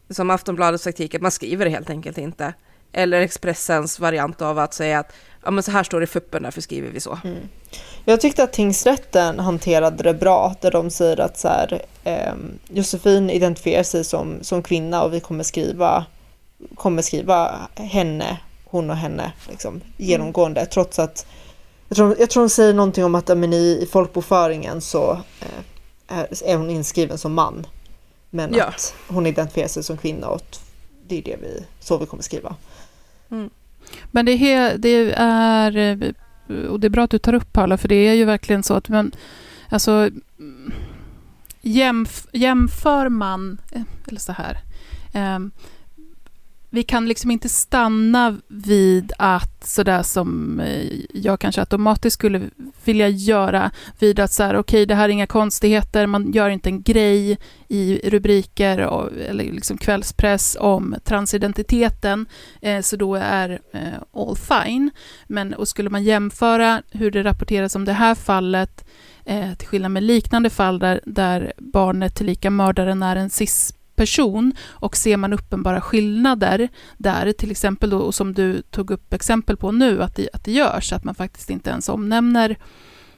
som 0.09 0.29
Aftonbladets 0.29 0.83
taktik, 0.83 1.15
att 1.15 1.21
man 1.21 1.31
skriver 1.31 1.65
det 1.65 1.71
helt 1.71 1.89
enkelt 1.89 2.17
inte. 2.17 2.53
Eller 2.91 3.21
Expressens 3.21 3.99
variant 3.99 4.41
av 4.41 4.59
att 4.59 4.73
säga 4.73 4.99
att, 4.99 5.13
ja 5.43 5.51
men 5.51 5.63
så 5.63 5.71
här 5.71 5.83
står 5.83 5.99
det 5.99 6.03
i 6.03 6.07
fuppen, 6.07 6.43
därför 6.43 6.61
skriver 6.61 6.89
vi 6.89 6.99
så. 6.99 7.19
Jag 8.05 8.21
tyckte 8.21 8.43
att 8.43 8.53
tingsrätten 8.53 9.39
hanterade 9.39 10.03
det 10.03 10.13
bra 10.13 10.55
där 10.61 10.71
de 10.71 10.89
säger 10.89 11.19
att 11.19 11.37
så 11.37 11.47
här, 11.47 11.81
ehm, 12.03 12.59
Josefin 12.67 13.29
identifierar 13.29 13.83
sig 13.83 14.03
som, 14.03 14.37
som 14.41 14.63
kvinna 14.63 15.03
och 15.03 15.13
vi 15.13 15.19
kommer 15.19 15.43
skriva, 15.43 16.05
kommer 16.75 17.01
skriva 17.01 17.55
henne, 17.75 18.37
hon 18.65 18.89
och 18.89 18.95
henne 18.95 19.33
liksom, 19.49 19.81
genomgående 19.97 20.65
trots 20.65 20.99
att 20.99 21.25
jag 21.87 21.95
tror, 21.95 22.15
jag 22.19 22.29
tror 22.29 22.43
de 22.43 22.49
säger 22.49 22.73
någonting 22.73 23.05
om 23.05 23.15
att 23.15 23.27
men 23.27 23.53
i, 23.53 23.79
i 23.81 23.87
folkbokföringen 23.91 24.81
så 24.81 25.21
eh, 26.09 26.25
är 26.45 26.57
hon 26.57 26.69
inskriven 26.69 27.17
som 27.17 27.33
man. 27.33 27.67
Men 28.35 28.53
Ja. 28.53 28.63
att 28.65 28.95
hon 29.07 29.25
identifierar 29.25 29.67
sig 29.67 29.83
som 29.83 29.97
kvinna 29.97 30.27
och 30.27 30.57
det 31.07 31.17
är 31.17 31.21
det 31.21 31.37
vi, 31.41 31.65
så 31.79 31.97
vi 31.97 32.05
kommer 32.05 32.23
skriva. 32.23 32.55
Men 34.11 34.25
det, 34.25 34.31
är 34.31 34.77
det 34.77 35.13
är, 35.17 35.77
eh, 35.77 36.55
och 36.69 36.79
det 36.79 36.87
är 36.87 36.89
bra 36.89 37.03
att 37.03 37.09
du 37.09 37.19
tar 37.19 37.33
upp 37.33 37.53
Paula, 37.53 37.77
för 37.77 37.87
det 37.87 37.95
är 37.95 38.13
ju 38.13 38.25
verkligen 38.25 38.63
så 38.63 38.73
att 38.73 38.89
man, 38.89 39.11
alltså, 39.69 39.91
mm, 40.39 40.71
jämf, 41.61 42.27
jämför 42.31 43.09
man, 43.09 43.57
eh, 43.71 43.81
eller 44.07 44.19
så 44.19 44.31
här, 44.31 44.57
ehm, 45.13 45.51
vi 46.75 46.83
kan 46.83 47.07
liksom 47.07 47.31
inte 47.31 47.49
stanna 47.49 48.37
vid 48.47 49.13
att 49.17 49.67
sådär 49.67 50.03
som 50.03 50.59
eh, 50.59 50.91
jag 51.13 51.39
kanske 51.39 51.61
automatiskt 51.61 52.13
skulle 52.13 52.41
vilja 52.85 53.07
göra 53.07 53.71
vid 53.99 54.19
att 54.19 54.31
så 54.31 54.43
här, 54.43 54.55
okej, 54.55 54.85
det 54.85 54.95
här 54.95 55.03
är 55.03 55.09
inga 55.09 55.27
konstigheter, 55.27 56.07
man 56.07 56.31
gör 56.31 56.49
inte 56.49 56.69
en 56.69 56.81
grej 56.81 57.37
i 57.67 58.09
rubriker 58.09 58.79
och, 58.81 59.09
eller 59.29 59.43
liksom 59.43 59.77
kvällspress 59.77 60.57
om 60.59 60.95
transidentiteten, 61.03 62.25
eh, 62.61 62.81
så 62.81 62.95
då 62.95 63.15
är 63.15 63.59
eh, 63.71 64.21
all 64.21 64.35
fine. 64.35 64.91
Men 65.27 65.53
och 65.53 65.67
skulle 65.67 65.89
man 65.89 66.03
jämföra 66.03 66.81
hur 66.91 67.11
det 67.11 67.23
rapporteras 67.23 67.75
om 67.75 67.85
det 67.85 67.93
här 67.93 68.15
fallet 68.15 68.85
eh, 69.25 69.53
till 69.53 69.67
skillnad 69.67 69.91
med 69.91 70.03
liknande 70.03 70.49
fall 70.49 70.79
där, 70.79 71.01
där 71.05 71.53
barnet 71.57 72.15
tillika 72.15 72.49
mördaren 72.49 73.03
är 73.03 73.15
en 73.15 73.29
cis-person 73.95 74.53
och 74.81 74.95
ser 74.95 75.17
man 75.17 75.33
uppenbara 75.33 75.81
skillnader 75.81 76.69
där, 76.97 77.33
till 77.33 77.51
exempel 77.51 77.89
då, 77.89 77.97
och 77.97 78.15
som 78.15 78.33
du 78.33 78.61
tog 78.61 78.91
upp 78.91 79.13
exempel 79.13 79.57
på 79.57 79.71
nu, 79.71 80.03
att 80.03 80.15
det, 80.15 80.29
att 80.33 80.43
det 80.43 80.51
görs, 80.51 80.93
att 80.93 81.03
man 81.03 81.15
faktiskt 81.15 81.49
inte 81.49 81.69
ens 81.69 81.89
omnämner 81.89 82.57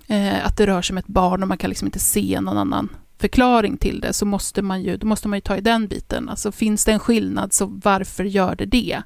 eh, 0.07 0.45
att 0.45 0.57
det 0.57 0.67
rör 0.67 0.82
sig 0.82 0.93
om 0.93 0.97
ett 0.97 1.07
barn 1.07 1.41
och 1.41 1.47
man 1.47 1.57
kan 1.57 1.69
liksom 1.69 1.88
inte 1.88 1.99
se 1.99 2.41
någon 2.41 2.57
annan 2.57 2.89
förklaring 3.19 3.78
till 3.78 3.99
det, 3.99 4.13
så 4.13 4.25
måste 4.25 4.61
man 4.61 4.82
ju, 4.84 4.97
då 4.97 5.07
måste 5.07 5.28
man 5.28 5.38
ju 5.38 5.41
ta 5.41 5.57
i 5.57 5.61
den 5.61 5.88
biten. 5.88 6.30
Alltså 6.30 6.51
finns 6.51 6.86
det 6.86 6.91
en 6.91 6.99
skillnad, 6.99 7.53
så 7.53 7.65
varför 7.84 8.23
gör 8.23 8.55
det 8.55 8.65
det? 8.65 9.01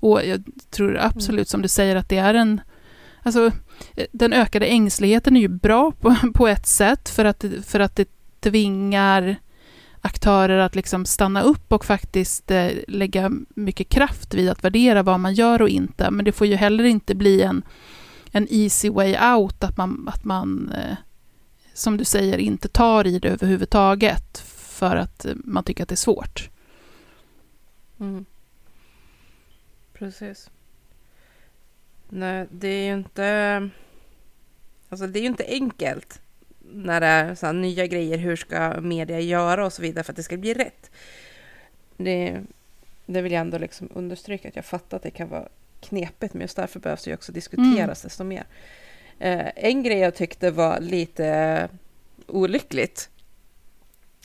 Och 0.00 0.20
jag 0.24 0.44
tror 0.70 0.98
absolut 0.98 1.48
som 1.48 1.62
du 1.62 1.68
säger 1.68 1.96
att 1.96 2.08
det 2.08 2.18
är 2.18 2.34
en 2.34 2.60
Alltså, 3.22 3.50
eh, 3.96 4.06
den 4.12 4.32
ökade 4.32 4.66
ängsligheten 4.66 5.36
är 5.36 5.40
ju 5.40 5.48
bra 5.48 5.92
på, 5.92 6.16
på 6.34 6.48
ett 6.48 6.66
sätt 6.66 7.08
för 7.08 7.24
att, 7.24 7.44
för 7.64 7.80
att 7.80 7.96
det 7.96 8.08
tvingar 8.40 9.36
aktörer 10.00 10.58
att 10.58 10.74
liksom 10.74 11.04
stanna 11.04 11.42
upp 11.42 11.72
och 11.72 11.84
faktiskt 11.84 12.50
eh, 12.50 12.70
lägga 12.88 13.30
mycket 13.48 13.88
kraft 13.88 14.34
vid 14.34 14.50
att 14.50 14.64
värdera 14.64 15.02
vad 15.02 15.20
man 15.20 15.34
gör 15.34 15.62
och 15.62 15.68
inte. 15.68 16.10
Men 16.10 16.24
det 16.24 16.32
får 16.32 16.46
ju 16.46 16.54
heller 16.54 16.84
inte 16.84 17.14
bli 17.14 17.42
en, 17.42 17.62
en 18.32 18.46
easy 18.50 18.90
way 18.90 19.34
out, 19.34 19.64
att 19.64 19.76
man, 19.76 20.08
att 20.14 20.24
man 20.24 20.72
eh, 20.72 20.96
som 21.74 21.96
du 21.96 22.04
säger, 22.04 22.38
inte 22.38 22.68
tar 22.68 23.06
i 23.06 23.18
det 23.18 23.28
överhuvudtaget 23.28 24.38
för 24.56 24.96
att 24.96 25.24
eh, 25.24 25.34
man 25.44 25.64
tycker 25.64 25.82
att 25.82 25.88
det 25.88 25.94
är 25.94 25.96
svårt. 25.96 26.50
Mm. 28.00 28.24
Precis. 29.92 30.50
Nej, 32.08 32.46
det 32.50 32.68
är 32.68 32.86
ju 32.86 32.94
inte... 32.94 33.70
Alltså 34.88 35.06
det 35.06 35.18
är 35.18 35.20
ju 35.20 35.26
inte 35.26 35.46
enkelt 35.48 36.20
när 36.72 37.00
det 37.00 37.06
är 37.06 37.34
så 37.34 37.52
nya 37.52 37.86
grejer, 37.86 38.18
hur 38.18 38.36
ska 38.36 38.80
media 38.80 39.20
göra 39.20 39.66
och 39.66 39.72
så 39.72 39.82
vidare 39.82 40.04
för 40.04 40.12
att 40.12 40.16
det 40.16 40.22
ska 40.22 40.36
bli 40.36 40.54
rätt. 40.54 40.90
Det, 41.96 42.42
det 43.06 43.22
vill 43.22 43.32
jag 43.32 43.40
ändå 43.40 43.58
liksom 43.58 43.88
understryka, 43.94 44.48
att 44.48 44.56
jag 44.56 44.64
fattar 44.64 44.96
att 44.96 45.02
det 45.02 45.10
kan 45.10 45.28
vara 45.28 45.48
knepigt, 45.80 46.34
men 46.34 46.40
just 46.40 46.56
därför 46.56 46.80
behövs 46.80 47.04
det 47.04 47.10
ju 47.10 47.14
också 47.14 47.32
diskuteras 47.32 47.74
mm. 47.76 47.88
desto 48.02 48.24
mer. 48.24 48.44
Eh, 49.18 49.46
en 49.56 49.82
grej 49.82 49.98
jag 49.98 50.14
tyckte 50.14 50.50
var 50.50 50.80
lite 50.80 51.68
olyckligt, 52.26 53.10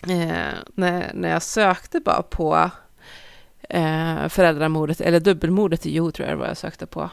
eh, 0.03 0.53
när, 0.75 1.11
när 1.13 1.29
jag 1.29 1.43
sökte 1.43 1.99
bara 1.99 2.21
på 2.21 2.71
eh, 3.69 4.27
föräldramordet, 4.27 5.01
eller 5.01 5.19
dubbelmordet 5.19 5.85
i 5.85 5.95
Jo 5.95 6.11
tror 6.11 6.27
jag 6.27 6.37
det 6.37 6.39
var 6.39 6.47
jag 6.47 6.57
sökte 6.57 6.85
på, 6.85 7.09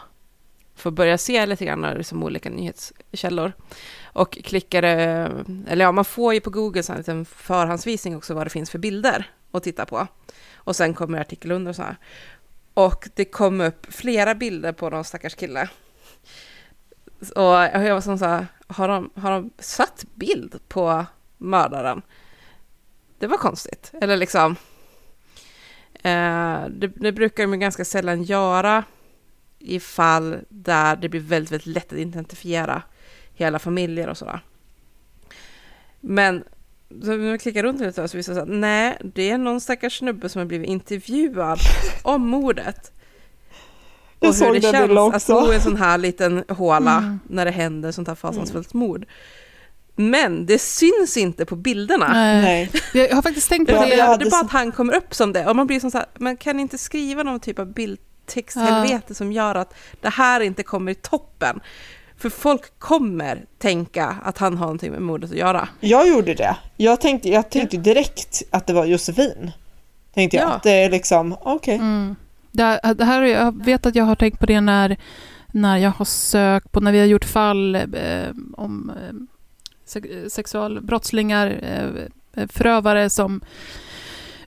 för 0.74 0.90
att 0.90 0.94
börja 0.94 1.18
se 1.18 1.46
lite 1.46 1.64
grann 1.64 1.94
liksom 1.96 2.22
olika 2.22 2.50
nyhetskällor. 2.50 3.52
Och 4.12 4.32
klickade, 4.32 4.88
eh, 4.88 5.72
eller 5.72 5.84
ja, 5.84 5.92
man 5.92 6.04
får 6.04 6.34
ju 6.34 6.40
på 6.40 6.50
Google 6.50 6.82
så 6.82 6.92
en 6.92 6.98
liten 6.98 7.24
förhandsvisning 7.24 8.16
också 8.16 8.34
vad 8.34 8.46
det 8.46 8.50
finns 8.50 8.70
för 8.70 8.78
bilder 8.78 9.30
att 9.50 9.62
titta 9.62 9.86
på. 9.86 10.06
Och 10.54 10.76
sen 10.76 10.94
kommer 10.94 11.20
artikel 11.20 11.52
under 11.52 11.70
och 11.70 11.76
så 11.76 11.82
här. 11.82 11.96
Och 12.74 13.08
det 13.14 13.24
kom 13.24 13.60
upp 13.60 13.86
flera 13.88 14.34
bilder 14.34 14.72
på 14.72 14.90
någon 14.90 15.04
stackars 15.04 15.34
kille. 15.34 15.68
Och 17.36 17.54
jag 17.54 17.94
var 17.94 18.00
som 18.00 18.18
så 18.18 18.24
här, 18.24 18.46
har 18.66 18.88
de, 18.88 19.10
har 19.14 19.30
de 19.30 19.50
satt 19.58 20.04
bild 20.14 20.60
på 20.68 21.06
mördaren? 21.38 22.02
Det 23.18 23.26
var 23.26 23.36
konstigt. 23.36 23.92
Eller 24.00 24.16
liksom, 24.16 24.56
eh, 25.94 26.64
det, 26.70 26.86
det 26.86 27.12
brukar 27.12 27.46
de 27.46 27.60
ganska 27.60 27.84
sällan 27.84 28.22
göra 28.22 28.84
i 29.58 29.80
fall 29.80 30.38
där 30.48 30.96
det 30.96 31.08
blir 31.08 31.20
väldigt, 31.20 31.52
väldigt 31.52 31.66
lätt 31.66 31.92
att 31.92 31.98
identifiera 31.98 32.82
hela 33.44 33.58
familjer 33.58 34.08
och 34.08 34.18
sådär. 34.18 34.40
Men 36.00 36.44
så 36.90 37.06
när 37.06 37.32
vi 37.32 37.38
klickar 37.38 37.62
runt 37.62 37.80
lite 37.80 38.08
så 38.08 38.16
visar 38.16 38.32
det 38.32 38.36
sig 38.36 38.42
att 38.42 38.58
nej, 38.58 38.98
det 39.14 39.30
är 39.30 39.38
någon 39.38 39.60
stackars 39.60 39.98
snubbe 39.98 40.28
som 40.28 40.38
har 40.38 40.46
blivit 40.46 40.68
intervjuad 40.68 41.58
om 42.02 42.28
mordet. 42.28 42.92
Och 44.18 44.26
jag 44.26 44.32
hur 44.32 44.54
det 44.54 44.60
känns 44.60 45.14
att 45.14 45.22
stå 45.22 45.52
i 45.52 45.54
en 45.54 45.60
sån 45.60 45.76
här 45.76 45.98
liten 45.98 46.44
håla 46.48 46.98
mm. 46.98 47.20
när 47.28 47.44
det 47.44 47.50
händer 47.50 47.92
sånt 47.92 48.08
här 48.08 48.14
fasansfullt 48.14 48.74
mm. 48.74 48.86
mord. 48.86 49.06
Men 49.96 50.46
det 50.46 50.58
syns 50.58 51.16
inte 51.16 51.44
på 51.44 51.56
bilderna. 51.56 52.12
Nej. 52.12 52.70
Jag 52.94 53.14
har 53.14 53.22
faktiskt 53.22 53.48
tänkt 53.48 53.72
på 53.72 53.72
det. 53.72 53.80
det. 53.80 53.96
Det 53.96 54.02
är 54.02 54.30
bara 54.30 54.40
att 54.40 54.50
han 54.50 54.72
kommer 54.72 54.94
upp 54.96 55.14
som 55.14 55.32
det. 55.32 55.46
Och 55.46 55.56
man 55.56 55.66
blir 55.66 55.80
som 55.80 55.90
så 55.90 55.98
här, 55.98 56.06
man 56.18 56.36
kan 56.36 56.60
inte 56.60 56.78
skriva 56.78 57.22
någon 57.22 57.40
typ 57.40 57.58
av 57.58 57.72
bildtexthelvete 57.72 59.04
ja. 59.06 59.14
som 59.14 59.32
gör 59.32 59.54
att 59.54 59.74
det 60.00 60.08
här 60.08 60.40
inte 60.40 60.62
kommer 60.62 60.92
i 60.92 60.94
toppen. 60.94 61.60
För 62.20 62.30
folk 62.30 62.78
kommer 62.78 63.44
tänka 63.58 64.16
att 64.24 64.38
han 64.38 64.56
har 64.56 64.66
någonting 64.66 64.92
med 64.92 65.02
mordet 65.02 65.30
att 65.30 65.36
göra. 65.36 65.68
Jag 65.80 66.08
gjorde 66.08 66.34
det. 66.34 66.56
Jag 66.76 67.00
tänkte, 67.00 67.28
jag 67.28 67.50
tänkte 67.50 67.76
direkt 67.76 68.42
att 68.50 68.66
det 68.66 68.72
var 68.72 68.84
Josefin. 68.84 69.50
Tänkte 70.14 70.36
jag. 70.36 70.48
Ja. 70.48 70.52
Att 70.52 70.62
det 70.62 70.70
är 70.70 70.90
liksom, 70.90 71.32
okej. 71.32 71.54
Okay. 71.54 71.74
Mm. 71.74 72.16
Det, 72.52 72.94
det, 72.98 73.04
här, 73.04 73.22
jag 73.22 73.64
vet 73.64 73.86
att 73.86 73.94
jag 73.94 74.04
har 74.04 74.14
tänkt 74.14 74.40
på 74.40 74.46
det 74.46 74.60
när, 74.60 74.96
när 75.46 75.76
jag 75.76 75.90
har 75.90 76.04
sökt 76.04 76.72
på, 76.72 76.80
när 76.80 76.92
vi 76.92 76.98
har 76.98 77.06
gjort 77.06 77.24
fall 77.24 77.74
eh, 77.74 78.30
om 78.56 78.92
eh, 78.96 80.28
sexualbrottslingar, 80.28 81.60
eh, 81.62 82.46
förövare 82.48 83.10
som 83.10 83.40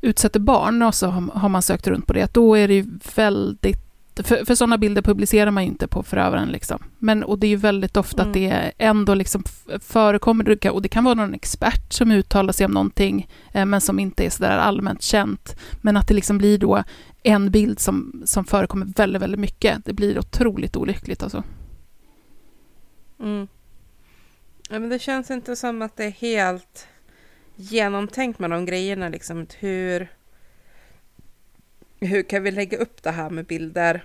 utsätter 0.02 0.40
barn 0.40 0.82
och 0.82 0.96
så 0.96 1.08
har, 1.08 1.40
har 1.40 1.50
man 1.50 1.62
sökt 1.62 1.88
runt 1.88 2.08
på 2.08 2.14
det. 2.14 2.34
Då 2.34 2.58
är 2.58 2.68
det 2.68 2.74
ju 2.74 2.86
väldigt 3.16 3.83
för, 4.16 4.46
för 4.46 4.56
sådana 4.56 4.78
bilder 4.78 5.02
publicerar 5.02 5.52
man 5.52 5.64
ju 5.64 5.70
inte 5.70 5.88
på 5.88 6.04
förövaren. 6.04 6.50
Liksom. 6.50 6.84
Men, 7.00 7.24
och 7.24 7.40
det 7.40 7.48
är 7.48 7.50
ju 7.50 7.56
väldigt 7.56 7.98
ofta 7.98 8.22
mm. 8.22 8.30
att 8.30 8.34
det 8.34 8.72
ändå 8.78 9.14
liksom 9.14 9.44
förekommer, 9.80 10.68
och 10.72 10.82
det 10.82 10.90
kan 10.90 11.04
vara 11.04 11.14
någon 11.14 11.34
expert 11.34 11.94
som 11.94 12.12
uttalar 12.12 12.54
sig 12.54 12.66
om 12.66 12.72
någonting, 12.72 13.30
eh, 13.54 13.66
men 13.66 13.82
som 13.82 14.00
inte 14.00 14.26
är 14.26 14.30
sådär 14.30 14.58
allmänt 14.58 15.02
känt. 15.02 15.56
Men 15.82 15.98
att 15.98 16.08
det 16.08 16.14
liksom 16.14 16.38
blir 16.38 16.58
då 16.58 16.84
en 17.24 17.52
bild 17.52 17.80
som, 17.80 18.24
som 18.26 18.46
förekommer 18.46 18.86
väldigt, 18.86 19.22
väldigt 19.22 19.40
mycket. 19.40 19.86
Det 19.86 19.94
blir 19.94 20.20
otroligt 20.20 20.76
olyckligt 20.76 21.24
alltså. 21.24 21.44
Mm. 23.20 23.48
Ja, 24.70 24.80
men 24.80 24.90
det 24.90 25.00
känns 25.00 25.32
inte 25.32 25.56
som 25.56 25.82
att 25.82 25.98
det 25.98 26.06
är 26.06 26.12
helt 26.12 26.88
genomtänkt 27.56 28.40
med 28.40 28.50
de 28.50 28.66
grejerna, 28.66 29.10
liksom 29.10 29.48
hur 29.60 30.08
hur 32.06 32.24
kan 32.24 32.44
vi 32.44 32.52
lägga 32.52 32.78
upp 32.78 33.04
det 33.04 33.12
här 33.12 33.30
med 33.30 33.46
bilder 33.46 34.04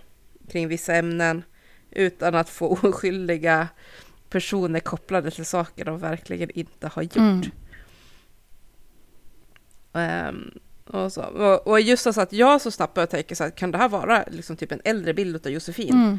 kring 0.48 0.68
vissa 0.68 0.94
ämnen 0.94 1.42
utan 1.90 2.34
att 2.34 2.48
få 2.48 2.66
oskyldiga 2.82 3.68
personer 4.30 4.80
kopplade 4.80 5.30
till 5.30 5.44
saker 5.44 5.84
de 5.84 5.98
verkligen 5.98 6.50
inte 6.50 6.88
har 6.88 7.02
gjort. 7.02 7.16
Mm. 7.16 7.42
Um, 10.28 10.50
och, 10.86 11.12
så. 11.12 11.22
Och, 11.22 11.66
och, 11.66 11.80
just 11.80 12.06
alltså 12.06 12.20
att 12.20 12.32
jag 12.32 12.60
så 12.60 12.70
snabbt 12.70 12.94
började 12.94 13.10
tänka 13.10 13.34
så 13.34 13.44
här, 13.44 13.50
kan 13.50 13.70
det 13.70 13.78
här 13.78 13.88
vara 13.88 14.24
liksom 14.30 14.56
typ 14.56 14.72
en 14.72 14.80
äldre 14.84 15.14
bild 15.14 15.46
av 15.46 15.52
Josefin? 15.52 16.18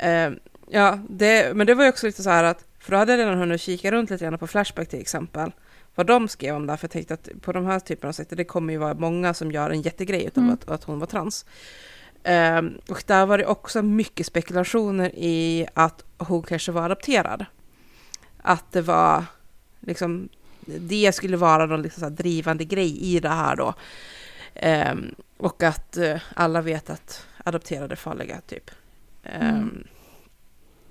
Mm. 0.00 0.32
Um, 0.32 0.38
ja, 0.70 0.98
det, 1.08 1.56
men 1.56 1.66
det 1.66 1.74
var 1.74 1.84
ju 1.84 1.90
också 1.90 2.06
lite 2.06 2.22
så 2.22 2.30
här 2.30 2.44
att, 2.44 2.64
för 2.78 2.92
då 2.92 2.98
hade 2.98 3.12
jag 3.12 3.18
redan 3.18 3.38
hunnit 3.38 3.60
kika 3.60 3.90
runt 3.90 4.10
lite 4.10 4.24
grann 4.24 4.38
på 4.38 4.46
Flashback 4.46 4.88
till 4.88 5.00
exempel 5.00 5.52
vad 5.96 6.06
de 6.06 6.28
skrev 6.28 6.56
om 6.56 6.66
det, 6.66 6.76
för 6.76 6.84
jag 6.84 6.90
tänkte 6.90 7.14
att 7.14 7.28
på 7.40 7.52
de 7.52 7.66
här 7.66 7.80
typerna 7.80 8.08
av 8.08 8.12
sajter, 8.12 8.36
det 8.36 8.44
kommer 8.44 8.72
ju 8.72 8.78
vara 8.78 8.94
många 8.94 9.34
som 9.34 9.52
gör 9.52 9.70
en 9.70 9.82
jättegrej 9.82 10.26
av 10.26 10.38
mm. 10.38 10.54
att, 10.54 10.68
att, 10.68 10.84
hon 10.84 10.98
var 10.98 11.06
trans. 11.06 11.44
Um, 12.24 12.78
och 12.88 13.04
där 13.06 13.26
var 13.26 13.38
det 13.38 13.46
också 13.46 13.82
mycket 13.82 14.26
spekulationer 14.26 15.10
i 15.14 15.66
att 15.74 16.04
hon 16.18 16.42
kanske 16.42 16.72
var 16.72 16.82
adopterad. 16.82 17.44
Att 18.42 18.72
det 18.72 18.82
var 18.82 19.24
liksom, 19.80 20.28
det 20.66 21.14
skulle 21.14 21.36
vara 21.36 21.66
någon 21.66 21.82
liksom 21.82 22.14
drivande 22.14 22.64
grej 22.64 23.16
i 23.16 23.20
det 23.20 23.28
här 23.28 23.56
då. 23.56 23.74
Um, 24.90 25.14
och 25.36 25.62
att 25.62 25.96
uh, 26.00 26.16
alla 26.34 26.60
vet 26.60 26.90
att 26.90 27.26
adopterade 27.44 27.94
är 27.94 27.96
farliga, 27.96 28.40
typ. 28.46 28.70
Um, 29.24 29.40
mm. 29.40 29.84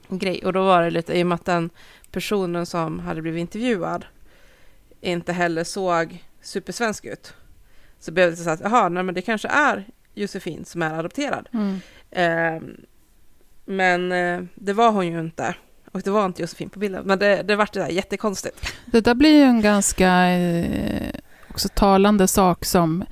Grej. 0.10 0.46
Och 0.46 0.54
då 0.54 0.64
var 0.64 0.82
det 0.82 0.90
lite, 0.90 1.18
i 1.18 1.24
och 1.24 1.28
med 1.28 1.36
att 1.36 1.46
den 1.46 1.70
personen 2.12 2.66
som 2.66 3.00
hade 3.00 3.22
blivit 3.22 3.42
intervjuad 3.42 4.06
inte 5.06 5.34
heller 5.34 5.64
såg 5.64 6.24
supersvensk 6.42 7.06
ut. 7.06 7.34
Så 8.00 8.12
blev 8.12 8.30
det 8.30 8.38
så 8.38 8.50
att, 8.50 8.60
jaha, 8.60 8.90
nej 8.90 9.04
men 9.04 9.16
det 9.16 9.22
kanske 9.22 9.48
är 9.48 9.86
Josefin 10.14 10.66
som 10.66 10.82
är 10.82 11.00
adopterad. 11.00 11.50
Mm. 11.54 11.80
Eh, 12.12 12.62
men 13.66 14.12
eh, 14.12 14.44
det 14.56 14.74
var 14.74 14.92
hon 14.92 15.08
ju 15.08 15.20
inte. 15.20 15.56
Och 15.92 16.02
det 16.02 16.10
var 16.10 16.26
inte 16.26 16.42
Josefin 16.42 16.70
på 16.70 16.80
bilden. 16.80 17.04
Men 17.06 17.20
det, 17.20 17.44
det 17.44 17.56
vart 17.56 17.74
det 17.74 17.80
där 17.80 17.90
jättekonstigt. 17.90 18.74
Det 18.86 19.02
där 19.02 19.14
blir 19.14 19.34
ju 19.34 19.42
en 19.42 19.62
ganska 19.62 20.30
eh, 20.30 21.16
också 21.50 21.70
talande 21.70 22.28
sak 22.28 22.66
som 22.66 23.04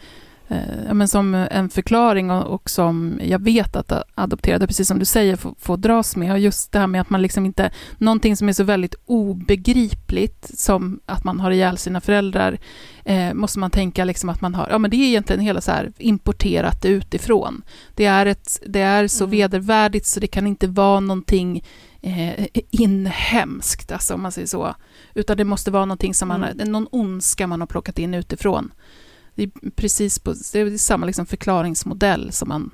eh, 0.48 0.94
men 0.94 1.08
som 1.08 1.36
en 1.36 1.70
förklaring 1.70 2.32
och, 2.32 2.54
och, 2.54 2.70
som 2.70 3.20
jag 3.24 3.44
vet 3.44 3.76
att 3.76 3.92
adopterade, 4.16 4.68
precis 4.68 4.88
som 4.88 5.00
du 5.00 5.06
säger, 5.06 5.36
får, 5.36 5.56
får 5.60 5.78
dras 5.78 6.16
med. 6.16 6.32
Och 6.32 6.40
just 6.40 6.72
det 6.72 6.80
här 6.80 6.88
med 6.88 7.02
att 7.02 7.10
man 7.10 7.22
liksom 7.22 7.46
inte... 7.46 7.72
Någonting 7.98 8.38
som 8.38 8.50
är 8.50 8.54
så 8.54 8.64
väldigt 8.64 8.96
obegripligt 9.06 10.60
som 10.60 11.00
att 11.06 11.24
man 11.24 11.40
har 11.40 11.52
ihjäl 11.52 11.78
sina 11.78 12.02
föräldrar 12.02 12.60
eh, 13.06 13.34
måste 13.34 13.60
man 13.60 13.72
tänka 13.72 14.06
liksom 14.06 14.30
att 14.30 14.42
man 14.42 14.56
har... 14.56 14.68
Ja, 14.70 14.78
men 14.78 14.92
det 14.92 14.98
är 14.98 15.08
egentligen 15.08 15.42
hela 15.42 15.62
så 15.62 15.72
här 15.72 15.92
importerat 15.98 16.86
utifrån. 16.86 17.62
Det 17.96 18.06
är, 18.06 18.26
ett, 18.26 18.62
det 18.68 18.82
är 18.82 19.08
så 19.08 19.24
mm. 19.24 19.32
vedervärdigt 19.32 20.06
så 20.06 20.20
det 20.20 20.28
kan 20.28 20.48
inte 20.48 20.68
vara 20.68 21.00
någonting 21.00 21.64
eh, 22.02 22.48
inhemskt, 22.70 23.92
alltså 23.92 24.14
om 24.14 24.22
man 24.22 24.32
säger 24.32 24.48
så. 24.48 24.76
Utan 25.14 25.38
det 25.38 25.44
måste 25.44 25.72
vara 25.72 25.86
någonting 25.86 26.14
som 26.14 26.28
man, 26.28 26.44
mm. 26.44 26.72
någon 26.72 26.88
ondska 26.92 27.48
man 27.48 27.60
har 27.60 27.68
plockat 27.68 28.00
in 28.00 28.14
utifrån. 28.14 28.72
Det 29.36 29.44
är 29.44 29.70
precis 29.76 30.20
på, 30.20 30.34
det 30.54 30.60
är 30.60 30.78
samma 30.78 31.06
liksom 31.06 31.26
förklaringsmodell 31.26 32.32
som 32.32 32.50
man, 32.50 32.72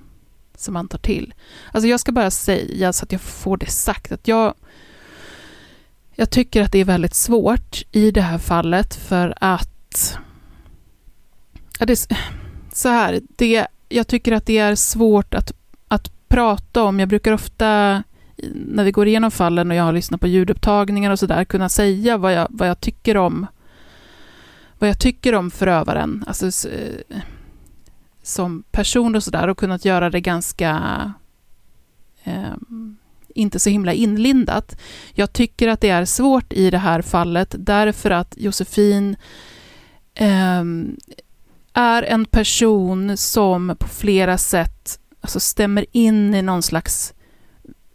som 0.58 0.74
man 0.74 0.88
tar 0.88 0.98
till. 0.98 1.34
Alltså 1.72 1.88
jag 1.88 2.00
ska 2.00 2.12
bara 2.12 2.32
säga, 2.32 2.94
så 2.94 3.04
att 3.04 3.12
jag 3.12 3.22
får 3.22 3.58
det 3.58 3.72
sagt, 3.72 4.12
att 4.12 4.28
jag, 4.28 4.54
jag 6.16 6.30
tycker 6.30 6.62
att 6.62 6.72
det 6.72 6.80
är 6.80 6.86
väldigt 6.86 7.16
svårt 7.16 7.84
i 7.92 8.12
det 8.12 8.22
här 8.22 8.38
fallet 8.38 8.96
för 8.96 9.34
att... 9.42 10.18
Ja, 11.80 11.86
det, 11.86 12.08
så 12.74 12.90
här, 12.90 13.22
det, 13.36 13.68
jag 13.90 14.08
tycker 14.08 14.32
att 14.32 14.46
det 14.46 14.58
är 14.58 14.76
svårt 14.76 15.34
att, 15.34 15.52
att 15.88 16.12
prata 16.28 16.84
om. 16.84 17.00
Jag 17.00 17.10
brukar 17.10 17.32
ofta, 17.32 18.04
när 18.54 18.84
vi 18.84 18.92
går 18.92 19.08
igenom 19.08 19.32
fallen 19.32 19.72
och 19.72 19.78
jag 19.78 19.84
har 19.84 19.94
lyssnat 19.94 20.22
på 20.22 20.28
ljudupptagningar 20.28 21.12
och 21.12 21.20
sådär, 21.20 21.46
kunna 21.46 21.70
säga 21.70 22.18
vad 22.18 22.34
jag, 22.34 22.48
vad 22.50 22.70
jag 22.70 22.80
tycker 22.80 23.18
om 23.18 23.48
vad 24.80 24.90
jag 24.90 25.00
tycker 25.00 25.36
om 25.36 25.52
förövaren, 25.52 26.24
alltså 26.28 26.70
eh, 26.70 27.20
som 28.24 28.64
person 28.72 29.16
och 29.16 29.24
sådär, 29.24 29.48
och 29.48 29.58
kunnat 29.58 29.86
göra 29.86 30.10
det 30.10 30.22
ganska 30.22 31.14
eh, 32.24 32.54
inte 33.36 33.60
så 33.60 33.70
himla 33.70 33.94
inlindat. 33.94 34.80
Jag 35.14 35.34
tycker 35.34 35.68
att 35.68 35.82
det 35.82 35.90
är 35.90 36.06
svårt 36.06 36.54
i 36.54 36.70
det 36.70 36.78
här 36.78 37.02
fallet 37.02 37.56
därför 37.58 38.12
att 38.12 38.36
Josefin 38.38 39.16
eh, 40.14 40.64
är 41.74 42.04
en 42.04 42.26
person 42.26 43.18
som 43.18 43.76
på 43.80 43.88
flera 43.88 44.38
sätt 44.38 45.00
alltså 45.22 45.40
stämmer 45.40 45.86
in 45.92 46.36
i 46.36 46.42
någon 46.42 46.64
slags 46.64 47.14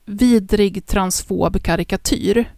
vidrig 0.05 0.87
transfob 0.87 1.63
karikatyr. 1.63 2.51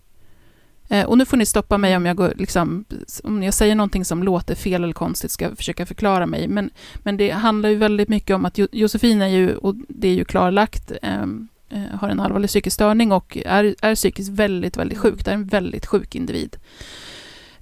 Eh, 0.88 1.06
och 1.06 1.18
nu 1.18 1.24
får 1.24 1.36
ni 1.36 1.46
stoppa 1.46 1.78
mig 1.78 1.96
om 1.96 2.06
jag, 2.06 2.16
går, 2.16 2.32
liksom, 2.36 2.84
om 3.24 3.42
jag 3.42 3.54
säger 3.54 3.74
någonting 3.74 4.04
som 4.04 4.22
låter 4.22 4.54
fel 4.54 4.84
eller 4.84 4.92
konstigt, 4.92 5.30
ska 5.30 5.44
jag 5.44 5.56
försöka 5.56 5.86
förklara 5.86 6.26
mig. 6.26 6.48
Men, 6.48 6.70
men 6.96 7.16
det 7.16 7.30
handlar 7.30 7.68
ju 7.68 7.76
väldigt 7.76 8.08
mycket 8.08 8.36
om 8.36 8.44
att 8.44 8.58
jo, 8.58 8.66
Josefin 8.72 9.22
är 9.22 9.28
ju, 9.28 9.56
och 9.56 9.74
det 9.88 10.08
är 10.08 10.14
ju 10.14 10.24
klarlagt, 10.24 10.92
ehm, 11.02 11.48
eh, 11.70 11.98
har 11.98 12.08
en 12.08 12.20
allvarlig 12.20 12.48
psykisk 12.48 12.74
störning 12.74 13.12
och 13.12 13.38
är, 13.46 13.74
är 13.82 13.94
psykiskt 13.94 14.30
väldigt, 14.30 14.76
väldigt 14.76 14.98
sjuk. 14.98 15.24
Det 15.24 15.30
är 15.30 15.34
en 15.34 15.46
väldigt 15.46 15.86
sjuk 15.86 16.14
individ. 16.14 16.56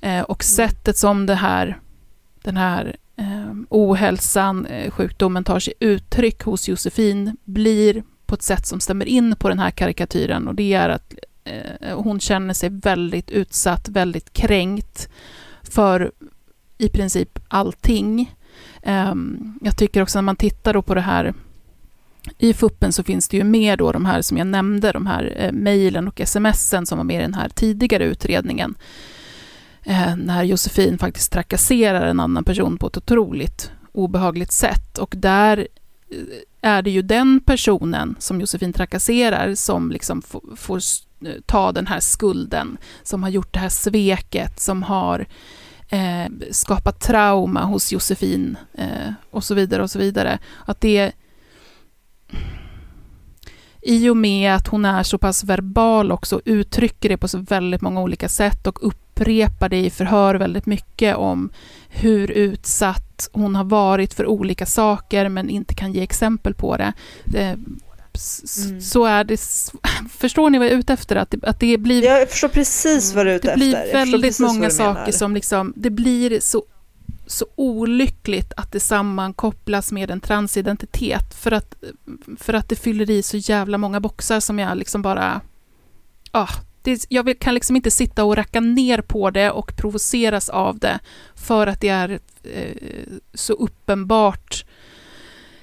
Eh, 0.00 0.22
och 0.22 0.44
sättet 0.44 0.96
som 0.96 1.26
det 1.26 1.34
här, 1.34 1.78
den 2.42 2.56
här 2.56 2.96
eh, 3.16 3.54
ohälsan, 3.68 4.66
sjukdomen 4.90 5.44
tar 5.44 5.58
sig 5.58 5.74
uttryck 5.80 6.42
hos 6.42 6.68
Josefin 6.68 7.36
blir 7.44 8.02
på 8.26 8.34
ett 8.34 8.42
sätt 8.42 8.66
som 8.66 8.80
stämmer 8.80 9.06
in 9.06 9.36
på 9.36 9.48
den 9.48 9.58
här 9.58 9.70
karikatyren 9.70 10.48
och 10.48 10.54
det 10.54 10.74
är 10.74 10.88
att 10.88 11.14
Eh, 11.44 11.98
hon 11.98 12.20
känner 12.20 12.54
sig 12.54 12.70
väldigt 12.70 13.30
utsatt, 13.30 13.88
väldigt 13.88 14.32
kränkt 14.32 15.08
för 15.62 16.12
i 16.78 16.88
princip 16.88 17.38
allting. 17.48 18.34
Ehm, 18.82 19.58
jag 19.62 19.78
tycker 19.78 20.02
också 20.02 20.18
när 20.18 20.22
man 20.22 20.36
tittar 20.36 20.82
på 20.82 20.94
det 20.94 21.00
här 21.00 21.34
i 22.38 22.54
FUPen 22.54 22.92
så 22.92 23.02
finns 23.02 23.28
det 23.28 23.36
ju 23.36 23.44
med 23.44 23.78
då 23.78 23.92
de 23.92 24.04
här 24.04 24.22
som 24.22 24.38
jag 24.38 24.46
nämnde, 24.46 24.92
de 24.92 25.06
här 25.06 25.34
eh, 25.36 25.52
mejlen 25.52 26.08
och 26.08 26.20
smsen 26.24 26.86
som 26.86 26.98
var 26.98 27.04
med 27.04 27.16
i 27.16 27.22
den 27.22 27.34
här 27.34 27.48
tidigare 27.48 28.04
utredningen. 28.04 28.74
Eh, 29.82 30.16
när 30.16 30.42
Josefin 30.42 30.98
faktiskt 30.98 31.32
trakasserar 31.32 32.06
en 32.06 32.20
annan 32.20 32.44
person 32.44 32.78
på 32.78 32.86
ett 32.86 32.96
otroligt 32.96 33.70
obehagligt 33.92 34.52
sätt. 34.52 34.98
Och 34.98 35.14
där 35.16 35.68
är 36.60 36.82
det 36.82 36.90
ju 36.90 37.02
den 37.02 37.40
personen 37.40 38.16
som 38.18 38.40
Josefin 38.40 38.72
trakasserar 38.72 39.54
som 39.54 39.90
liksom 39.90 40.22
får 40.56 40.80
ta 41.46 41.72
den 41.72 41.86
här 41.86 42.00
skulden, 42.00 42.76
som 43.02 43.22
har 43.22 43.30
gjort 43.30 43.52
det 43.52 43.58
här 43.58 43.68
sveket, 43.68 44.60
som 44.60 44.82
har 44.82 45.26
eh, 45.88 46.32
skapat 46.50 47.00
trauma 47.00 47.64
hos 47.64 47.92
Josefin 47.92 48.56
eh, 48.74 49.12
och 49.30 49.44
så 49.44 49.54
vidare 49.54 49.82
och 49.82 49.90
så 49.90 49.98
vidare. 49.98 50.38
Att 50.64 50.80
det 50.80 51.12
i 53.86 54.08
och 54.08 54.16
med 54.16 54.54
att 54.54 54.68
hon 54.68 54.84
är 54.84 55.02
så 55.02 55.18
pass 55.18 55.44
verbal 55.44 56.12
också, 56.12 56.40
uttrycker 56.44 57.08
det 57.08 57.16
på 57.16 57.28
så 57.28 57.38
väldigt 57.38 57.80
många 57.80 58.00
olika 58.00 58.28
sätt 58.28 58.66
och 58.66 58.86
upprepar 58.86 59.68
det 59.68 59.84
i 59.84 59.90
förhör 59.90 60.34
väldigt 60.34 60.66
mycket 60.66 61.16
om 61.16 61.50
hur 61.96 62.30
utsatt 62.30 63.28
hon 63.32 63.56
har 63.56 63.64
varit 63.64 64.14
för 64.14 64.26
olika 64.26 64.66
saker 64.66 65.28
men 65.28 65.50
inte 65.50 65.74
kan 65.74 65.92
ge 65.92 66.02
exempel 66.02 66.54
på 66.54 66.76
det. 66.76 66.92
det 67.24 67.58
Mm. 68.64 68.80
så 68.80 69.04
är 69.04 69.24
det... 69.24 69.40
Förstår 70.18 70.50
ni 70.50 70.58
vad 70.58 70.66
jag 70.66 70.74
är 70.74 70.78
ute 70.78 70.92
efter? 70.92 71.16
Att 71.16 71.30
det, 71.30 71.44
att 71.44 71.60
det 71.60 71.78
blir... 71.78 72.02
Jag 72.02 72.30
förstår 72.30 72.48
precis 72.48 73.14
vad 73.14 73.26
du 73.26 73.30
är 73.30 73.36
ute 73.36 73.52
efter. 73.52 73.66
Det 73.66 73.70
blir 73.70 73.92
väldigt 73.92 74.40
många 74.40 74.70
saker 74.70 75.12
som 75.12 75.34
liksom... 75.34 75.72
Det 75.76 75.90
blir 75.90 76.40
så, 76.40 76.64
så 77.26 77.46
olyckligt 77.54 78.52
att 78.56 78.72
det 78.72 78.80
sammankopplas 78.80 79.92
med 79.92 80.10
en 80.10 80.20
transidentitet 80.20 81.34
för 81.34 81.52
att, 81.52 81.74
för 82.38 82.54
att 82.54 82.68
det 82.68 82.76
fyller 82.76 83.10
i 83.10 83.22
så 83.22 83.36
jävla 83.36 83.78
många 83.78 84.00
boxar 84.00 84.40
som 84.40 84.58
jag 84.58 84.78
liksom 84.78 85.02
bara... 85.02 85.40
Ah, 86.30 86.48
det, 86.84 87.06
jag 87.08 87.38
kan 87.38 87.54
liksom 87.54 87.76
inte 87.76 87.90
sitta 87.90 88.24
och 88.24 88.36
racka 88.36 88.60
ner 88.60 89.00
på 89.00 89.30
det 89.30 89.50
och 89.50 89.76
provoceras 89.76 90.48
av 90.48 90.78
det 90.78 90.98
för 91.34 91.66
att 91.66 91.80
det 91.80 91.88
är 91.88 92.20
eh, 92.42 92.76
så 93.34 93.52
uppenbart 93.52 94.64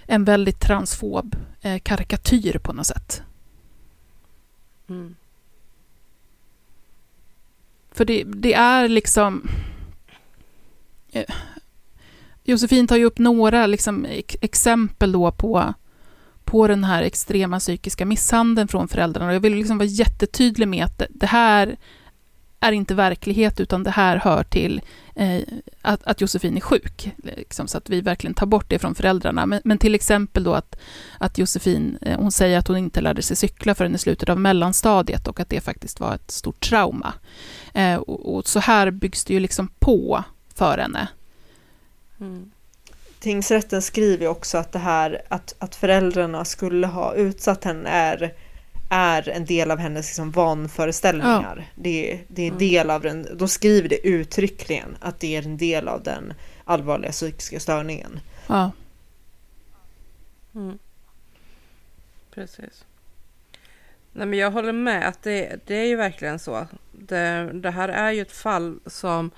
en 0.06 0.26
väldigt 0.26 0.60
transfob 0.60 1.36
eh, 1.62 1.80
karikatyr 1.80 2.58
på 2.58 2.74
något 2.74 2.88
sätt. 2.88 3.22
Mm. 4.90 5.16
För 7.92 8.06
det, 8.06 8.24
det, 8.24 8.54
är 8.54 8.88
liksom... 8.88 9.50
Eh, 11.12 11.36
Josefin 12.44 12.88
tar 12.88 12.98
ju 12.98 13.06
upp 13.06 13.20
några 13.20 13.66
liksom, 13.66 14.08
exempel 14.42 15.12
då 15.12 15.32
på, 15.32 15.74
på 16.52 16.68
den 16.68 16.84
här 16.84 17.04
extrema 17.04 17.60
psykiska 17.60 18.06
misshandeln 18.06 18.68
från 18.68 18.88
föräldrarna. 18.88 19.28
Och 19.30 19.36
jag 19.36 19.40
vill 19.40 19.56
liksom 19.56 19.78
vara 19.78 19.88
jättetydlig 19.88 20.68
med 20.68 20.86
att 20.86 21.02
det, 21.10 21.26
här 21.26 21.78
är 22.60 22.72
inte 22.72 22.96
verklighet, 22.96 23.60
utan 23.60 23.84
det 23.84 23.92
här 23.92 24.18
hör 24.18 24.44
till 24.44 24.82
eh, 25.16 25.42
att, 25.82 26.04
att 26.04 26.22
Josefin 26.22 26.58
är 26.58 26.62
sjuk, 26.62 27.12
liksom, 27.24 27.68
så 27.68 27.78
att 27.78 27.90
vi 27.90 28.02
verkligen 28.02 28.34
tar 28.34 28.46
bort 28.46 28.70
det 28.70 28.80
från 28.80 28.96
föräldrarna. 28.96 29.46
Men, 29.46 29.62
men 29.64 29.78
till 29.78 29.96
exempel 29.96 30.44
då 30.44 30.54
att, 30.54 30.80
att 31.18 31.38
Josefin, 31.38 31.98
eh, 32.02 32.20
hon 32.20 32.32
säger 32.32 32.58
att 32.58 32.68
hon 32.68 32.78
inte 32.78 33.02
lärde 33.02 33.22
sig 33.22 33.38
cykla 33.38 33.76
förrän 33.76 33.96
i 33.96 33.98
slutet 33.98 34.30
av 34.30 34.40
mellanstadiet 34.40 35.28
och 35.28 35.40
att 35.40 35.50
det 35.50 35.62
faktiskt 35.62 36.00
var 36.00 36.16
ett 36.16 36.32
stort 36.32 36.60
trauma. 36.70 37.14
Eh, 37.74 37.96
och, 37.96 38.36
och, 38.36 38.48
så 38.48 38.60
här 38.60 38.92
byggs 38.92 39.26
det 39.26 39.34
ju 39.34 39.40
liksom 39.40 39.68
på 39.80 40.24
för 40.56 40.78
henne. 40.78 41.08
Mm. 42.20 42.52
Tingsrätten 43.22 43.82
skriver 43.82 44.28
också 44.28 44.58
att 44.58 44.72
det 44.72 44.80
här 44.80 45.22
att, 45.28 45.56
att 45.60 45.76
föräldrarna 45.76 46.46
skulle 46.46 46.88
ha 46.88 47.14
utsatt 47.14 47.64
henne 47.64 47.90
är 47.90 48.34
är 48.90 49.30
en 49.30 49.46
del 49.46 49.72
av 49.72 49.78
hennes 49.78 50.08
liksom 50.08 50.32
vanföreställningar. 50.32 51.56
Ja. 51.58 51.64
Det, 51.76 52.22
det 52.28 52.42
är 52.42 52.48
mm. 52.48 52.60
del 52.60 52.90
av 52.90 53.02
den, 53.02 53.38
de 53.38 53.48
skriver 53.48 53.90
det 53.90 54.08
uttryckligen, 54.08 54.98
att 55.00 55.20
det 55.20 55.36
är 55.36 55.46
en 55.46 55.58
del 55.58 55.88
av 55.88 56.04
den 56.04 56.34
allvarliga 56.66 57.12
psykiska 57.12 57.60
störningen. 57.60 58.20
Ja. 58.48 58.72
Mm. 60.56 60.80
Precis. 62.34 62.86
Nej, 64.12 64.28
men 64.28 64.40
jag 64.40 64.52
håller 64.52 64.74
med 64.74 65.08
att 65.08 65.24
det, 65.24 65.60
det 65.66 65.76
är 65.76 65.86
ju 65.86 65.96
verkligen 65.96 66.40
så. 66.40 66.68
Det, 66.92 67.52
det 67.54 67.72
här 67.72 67.90
är 67.90 68.12
ju 68.12 68.22
ett 68.22 68.32
fall 68.32 68.80
som 68.86 69.32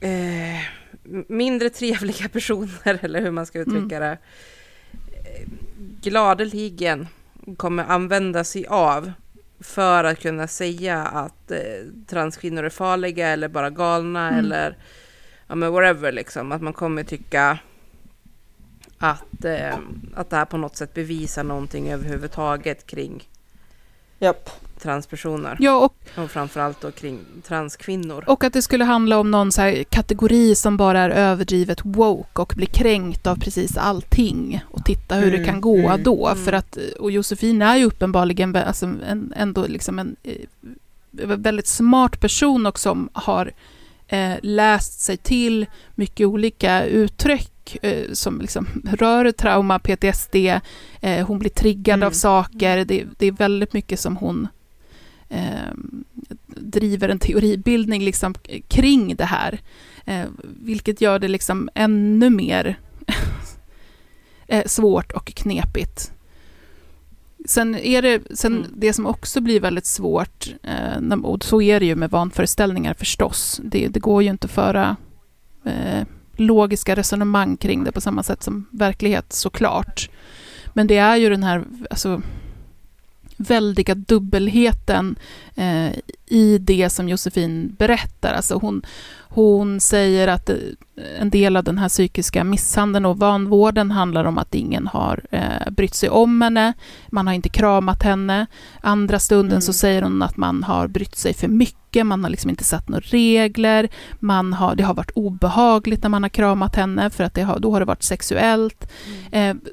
eh, 0.00 0.60
mindre 1.28 1.70
trevliga 1.70 2.28
personer, 2.32 2.98
eller 3.02 3.20
hur 3.20 3.30
man 3.30 3.46
ska 3.46 3.58
uttrycka 3.58 3.96
mm. 3.96 4.00
det, 4.00 4.10
eh, 4.10 5.48
gladeligen 6.02 7.06
kommer 7.56 7.84
använda 7.84 8.44
sig 8.44 8.66
av 8.66 9.12
för 9.60 10.04
att 10.04 10.20
kunna 10.20 10.46
säga 10.46 11.02
att 11.06 11.50
eh, 11.50 11.58
transkvinnor 12.06 12.64
är 12.64 12.70
farliga 12.70 13.28
eller 13.28 13.48
bara 13.48 13.70
galna 13.70 14.28
mm. 14.28 14.38
eller 14.38 14.76
ja, 15.46 15.54
men 15.54 15.72
whatever 15.72 16.12
liksom. 16.12 16.52
Att 16.52 16.62
man 16.62 16.72
kommer 16.72 17.04
tycka 17.04 17.58
att, 18.98 19.44
eh, 19.44 19.78
att 20.14 20.30
det 20.30 20.36
här 20.36 20.44
på 20.44 20.56
något 20.56 20.76
sätt 20.76 20.94
bevisar 20.94 21.44
någonting 21.44 21.92
överhuvudtaget 21.92 22.86
kring 22.86 23.28
Japp 24.18 24.50
transpersoner. 24.78 25.56
Ja, 25.60 25.76
och, 25.76 26.22
och 26.22 26.30
framförallt 26.30 26.80
då 26.80 26.90
kring 26.90 27.18
transkvinnor. 27.46 28.24
Och 28.26 28.44
att 28.44 28.52
det 28.52 28.62
skulle 28.62 28.84
handla 28.84 29.18
om 29.18 29.30
någon 29.30 29.52
så 29.52 29.84
kategori 29.90 30.54
som 30.54 30.76
bara 30.76 31.00
är 31.00 31.10
överdrivet 31.10 31.84
woke 31.84 32.42
och 32.42 32.52
blir 32.56 32.66
kränkt 32.66 33.26
av 33.26 33.36
precis 33.36 33.76
allting. 33.76 34.60
Och 34.70 34.84
titta 34.84 35.14
hur 35.14 35.28
mm, 35.28 35.40
det 35.40 35.46
kan 35.46 35.60
gå 35.60 35.78
mm, 35.78 36.02
då. 36.02 36.28
Mm. 36.28 36.44
För 36.44 36.52
att, 36.52 36.78
och 37.00 37.10
Josefin 37.10 37.62
är 37.62 37.76
ju 37.76 37.84
uppenbarligen 37.84 38.56
alltså 38.56 38.86
en, 38.86 39.32
ändå 39.36 39.66
liksom 39.66 39.98
en, 39.98 40.16
en 41.12 41.30
eh, 41.30 41.36
väldigt 41.36 41.66
smart 41.66 42.20
person 42.20 42.66
och 42.66 42.78
som 42.78 43.08
har 43.12 43.52
eh, 44.08 44.34
läst 44.42 45.00
sig 45.00 45.16
till 45.16 45.66
mycket 45.94 46.26
olika 46.26 46.84
uttryck 46.84 47.78
eh, 47.82 48.12
som 48.12 48.40
liksom 48.40 48.66
rör 48.92 49.32
trauma, 49.32 49.78
PTSD, 49.78 50.36
eh, 51.00 51.26
hon 51.26 51.38
blir 51.38 51.50
triggad 51.50 51.94
mm. 51.94 52.06
av 52.06 52.10
saker. 52.10 52.84
Det, 52.84 53.04
det, 53.18 53.26
är 53.26 53.32
väldigt 53.32 53.72
mycket 53.72 54.00
som 54.00 54.16
hon 54.16 54.48
eh, 55.28 55.72
driver 56.46 57.08
en 57.08 57.18
teoribildning 57.18 58.02
liksom 58.02 58.34
kring 58.68 59.16
det 59.16 59.24
här. 59.24 59.60
Eh, 60.04 60.26
vilket 60.42 61.00
gör 61.00 61.18
det 61.18 61.28
liksom 61.28 61.68
ännu 61.74 62.30
mer 62.30 62.78
eh, 64.46 64.66
svårt 64.66 65.12
och 65.12 65.26
knepigt. 65.26 66.12
Sen 67.44 67.74
är 67.74 68.02
det, 68.02 68.22
sen 68.30 68.56
mm. 68.56 68.70
det 68.76 68.92
som 68.92 69.06
också 69.06 69.40
blir 69.40 69.60
väldigt 69.60 69.86
svårt, 69.86 70.48
eh, 70.62 71.18
och 71.22 71.44
så 71.44 71.62
är 71.62 71.80
det 71.80 71.86
ju 71.86 71.94
med 71.94 72.10
vanföreställningar 72.10 72.94
förstås, 72.94 73.60
det, 73.64 73.88
det 73.88 74.00
går 74.00 74.22
ju 74.22 74.30
inte 74.30 74.44
att 74.44 74.50
föra 74.50 74.96
eh, 75.64 76.06
logiska 76.36 76.96
resonemang 76.96 77.56
kring 77.56 77.84
det 77.84 77.92
på 77.92 78.00
samma 78.00 78.22
sätt 78.22 78.42
som 78.42 78.66
verklighet 78.70 79.32
såklart. 79.32 80.10
Men 80.72 80.86
det 80.86 80.96
är 80.96 81.16
ju 81.16 81.30
den 81.30 81.42
här, 81.42 81.64
alltså, 81.90 82.22
väldiga 83.38 83.94
dubbelheten 83.94 85.16
eh, 85.54 85.90
i 86.26 86.58
det 86.58 86.90
som 86.90 87.08
Josefin 87.08 87.76
berättar. 87.78 88.34
Alltså 88.34 88.54
hon, 88.54 88.82
hon 89.28 89.80
säger 89.80 90.28
att 90.28 90.50
eh, 90.50 90.56
en 91.20 91.30
del 91.30 91.56
av 91.56 91.64
den 91.64 91.78
här 91.78 91.88
psykiska 91.88 92.44
misshandeln 92.44 93.06
och 93.06 93.18
vanvården 93.18 93.90
handlar 93.90 94.24
om 94.24 94.38
att 94.38 94.54
ingen 94.54 94.86
har 94.86 95.24
eh, 95.30 95.70
brytt 95.70 95.94
sig 95.94 96.08
om 96.08 96.42
henne, 96.42 96.72
man 97.08 97.26
har 97.26 97.34
inte 97.34 97.48
kramat 97.48 98.02
henne. 98.02 98.46
Andra 98.80 99.18
stunden 99.18 99.52
mm. 99.52 99.62
så 99.62 99.72
säger 99.72 100.02
hon 100.02 100.22
att 100.22 100.36
man 100.36 100.62
har 100.62 100.88
brytt 100.88 101.16
sig 101.16 101.34
för 101.34 101.48
mycket, 101.48 102.06
man 102.06 102.24
har 102.24 102.30
liksom 102.30 102.50
inte 102.50 102.64
satt 102.64 102.88
några 102.88 103.00
regler, 103.00 103.88
man 104.18 104.52
har, 104.52 104.74
det 104.74 104.82
har 104.82 104.94
varit 104.94 105.12
obehagligt 105.14 106.02
när 106.02 106.10
man 106.10 106.22
har 106.22 106.30
kramat 106.30 106.76
henne 106.76 107.10
för 107.10 107.24
att 107.24 107.34
det 107.34 107.42
har, 107.42 107.58
då 107.58 107.72
har 107.72 107.80
det 107.80 107.86
varit 107.86 108.02
sexuellt. 108.02 108.90
Mm. 109.32 109.56
Eh, 109.56 109.72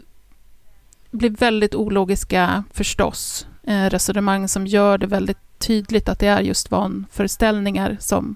blir 1.11 1.29
väldigt 1.29 1.75
ologiska 1.75 2.63
förstås, 2.73 3.47
resonemang 3.67 4.47
som 4.47 4.67
gör 4.67 4.97
det 4.97 5.07
väldigt 5.07 5.37
tydligt 5.57 6.09
att 6.09 6.19
det 6.19 6.27
är 6.27 6.41
just 6.41 6.71
vanföreställningar 6.71 7.97
som, 7.99 8.35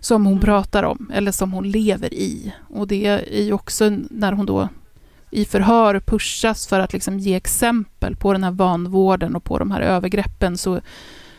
som 0.00 0.26
hon 0.26 0.40
pratar 0.40 0.82
om, 0.82 1.10
eller 1.14 1.32
som 1.32 1.52
hon 1.52 1.70
lever 1.70 2.14
i. 2.14 2.54
Och 2.68 2.86
det 2.86 3.06
är 3.06 3.42
ju 3.42 3.52
också 3.52 3.90
när 4.10 4.32
hon 4.32 4.46
då 4.46 4.68
i 5.30 5.44
förhör 5.44 6.00
pushas 6.00 6.66
för 6.66 6.80
att 6.80 6.92
liksom 6.92 7.18
ge 7.18 7.34
exempel 7.34 8.16
på 8.16 8.32
den 8.32 8.44
här 8.44 8.50
vanvården 8.50 9.36
och 9.36 9.44
på 9.44 9.58
de 9.58 9.70
här 9.70 9.80
övergreppen 9.80 10.58
så, 10.58 10.80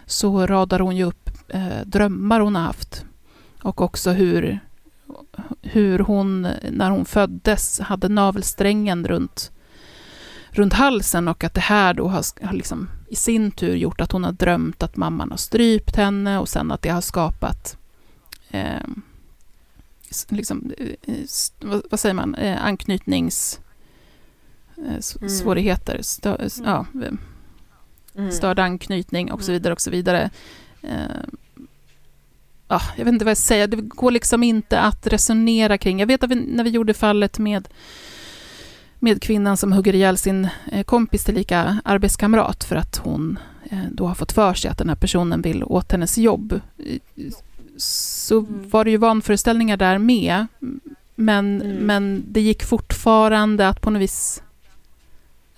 så 0.05 0.47
radar 0.47 0.79
hon 0.79 0.95
ju 0.95 1.03
upp 1.03 1.29
eh, 1.47 1.81
drömmar 1.85 2.39
hon 2.39 2.55
har 2.55 2.63
haft. 2.63 3.05
Och 3.61 3.81
också 3.81 4.11
hur, 4.11 4.59
hur 5.61 5.99
hon, 5.99 6.47
när 6.71 6.89
hon 6.89 7.05
föddes, 7.05 7.79
hade 7.79 8.09
navelsträngen 8.09 9.07
runt, 9.07 9.51
runt 10.49 10.73
halsen 10.73 11.27
och 11.27 11.43
att 11.43 11.53
det 11.53 11.61
här 11.61 11.93
då 11.93 12.07
har, 12.07 12.45
har 12.45 12.53
liksom 12.53 12.89
i 13.11 13.15
sin 13.15 13.51
tur 13.51 13.75
gjort 13.75 14.01
att 14.01 14.11
hon 14.11 14.23
har 14.23 14.31
drömt 14.31 14.83
att 14.83 14.95
mamman 14.95 15.31
har 15.31 15.37
strypt 15.37 15.95
henne 15.95 16.39
och 16.39 16.49
sen 16.49 16.71
att 16.71 16.81
det 16.81 16.89
har 16.89 17.01
skapat 17.01 17.77
eh, 18.49 18.87
liksom, 20.29 20.71
eh, 20.77 21.15
vad, 21.59 21.81
vad, 21.91 21.99
säger 21.99 22.13
man, 22.13 22.35
eh, 22.35 22.65
anknytnings 22.65 23.59
Eh, 24.77 24.99
mm. 25.21 26.03
stö, 26.03 26.35
mm. 26.35 26.49
ja, 26.63 26.85
mm. 28.15 28.31
störd 28.31 28.59
anknytning 28.59 29.31
och 29.31 29.43
så 29.43 29.51
vidare 29.51 29.73
och 29.73 29.81
så 29.81 29.91
vidare. 29.91 30.29
Ja, 32.67 32.81
jag 32.97 33.05
vet 33.05 33.13
inte 33.13 33.25
vad 33.25 33.29
jag 33.29 33.37
säger, 33.37 33.67
det 33.67 33.77
går 33.77 34.11
liksom 34.11 34.43
inte 34.43 34.79
att 34.79 35.07
resonera 35.07 35.77
kring. 35.77 35.99
Jag 35.99 36.07
vet 36.07 36.23
att 36.23 36.31
vi, 36.31 36.35
när 36.35 36.63
vi 36.63 36.69
gjorde 36.69 36.93
fallet 36.93 37.39
med, 37.39 37.67
med 39.01 39.21
kvinnan 39.21 39.57
som 39.57 39.73
hugger 39.73 39.95
ihjäl 39.95 40.17
sin 40.17 40.47
eh, 40.71 40.83
kompis 40.83 41.23
tillika 41.23 41.81
arbetskamrat 41.85 42.63
för 42.63 42.75
att 42.75 42.97
hon 42.97 43.39
eh, 43.69 43.79
då 43.91 44.07
har 44.07 44.15
fått 44.15 44.31
för 44.31 44.53
sig 44.53 44.71
att 44.71 44.77
den 44.77 44.89
här 44.89 44.95
personen 44.95 45.41
vill 45.41 45.63
åt 45.63 45.91
hennes 45.91 46.17
jobb. 46.17 46.59
Så 47.77 48.39
mm. 48.39 48.69
var 48.69 48.85
det 48.85 48.91
ju 48.91 48.97
vanföreställningar 48.97 49.77
där 49.77 49.97
med. 49.97 50.47
Men, 51.15 51.61
mm. 51.61 51.77
men 51.77 52.23
det 52.27 52.41
gick 52.41 52.63
fortfarande 52.63 53.67
att 53.67 53.81
på 53.81 53.89
något 53.89 54.01
vis 54.01 54.43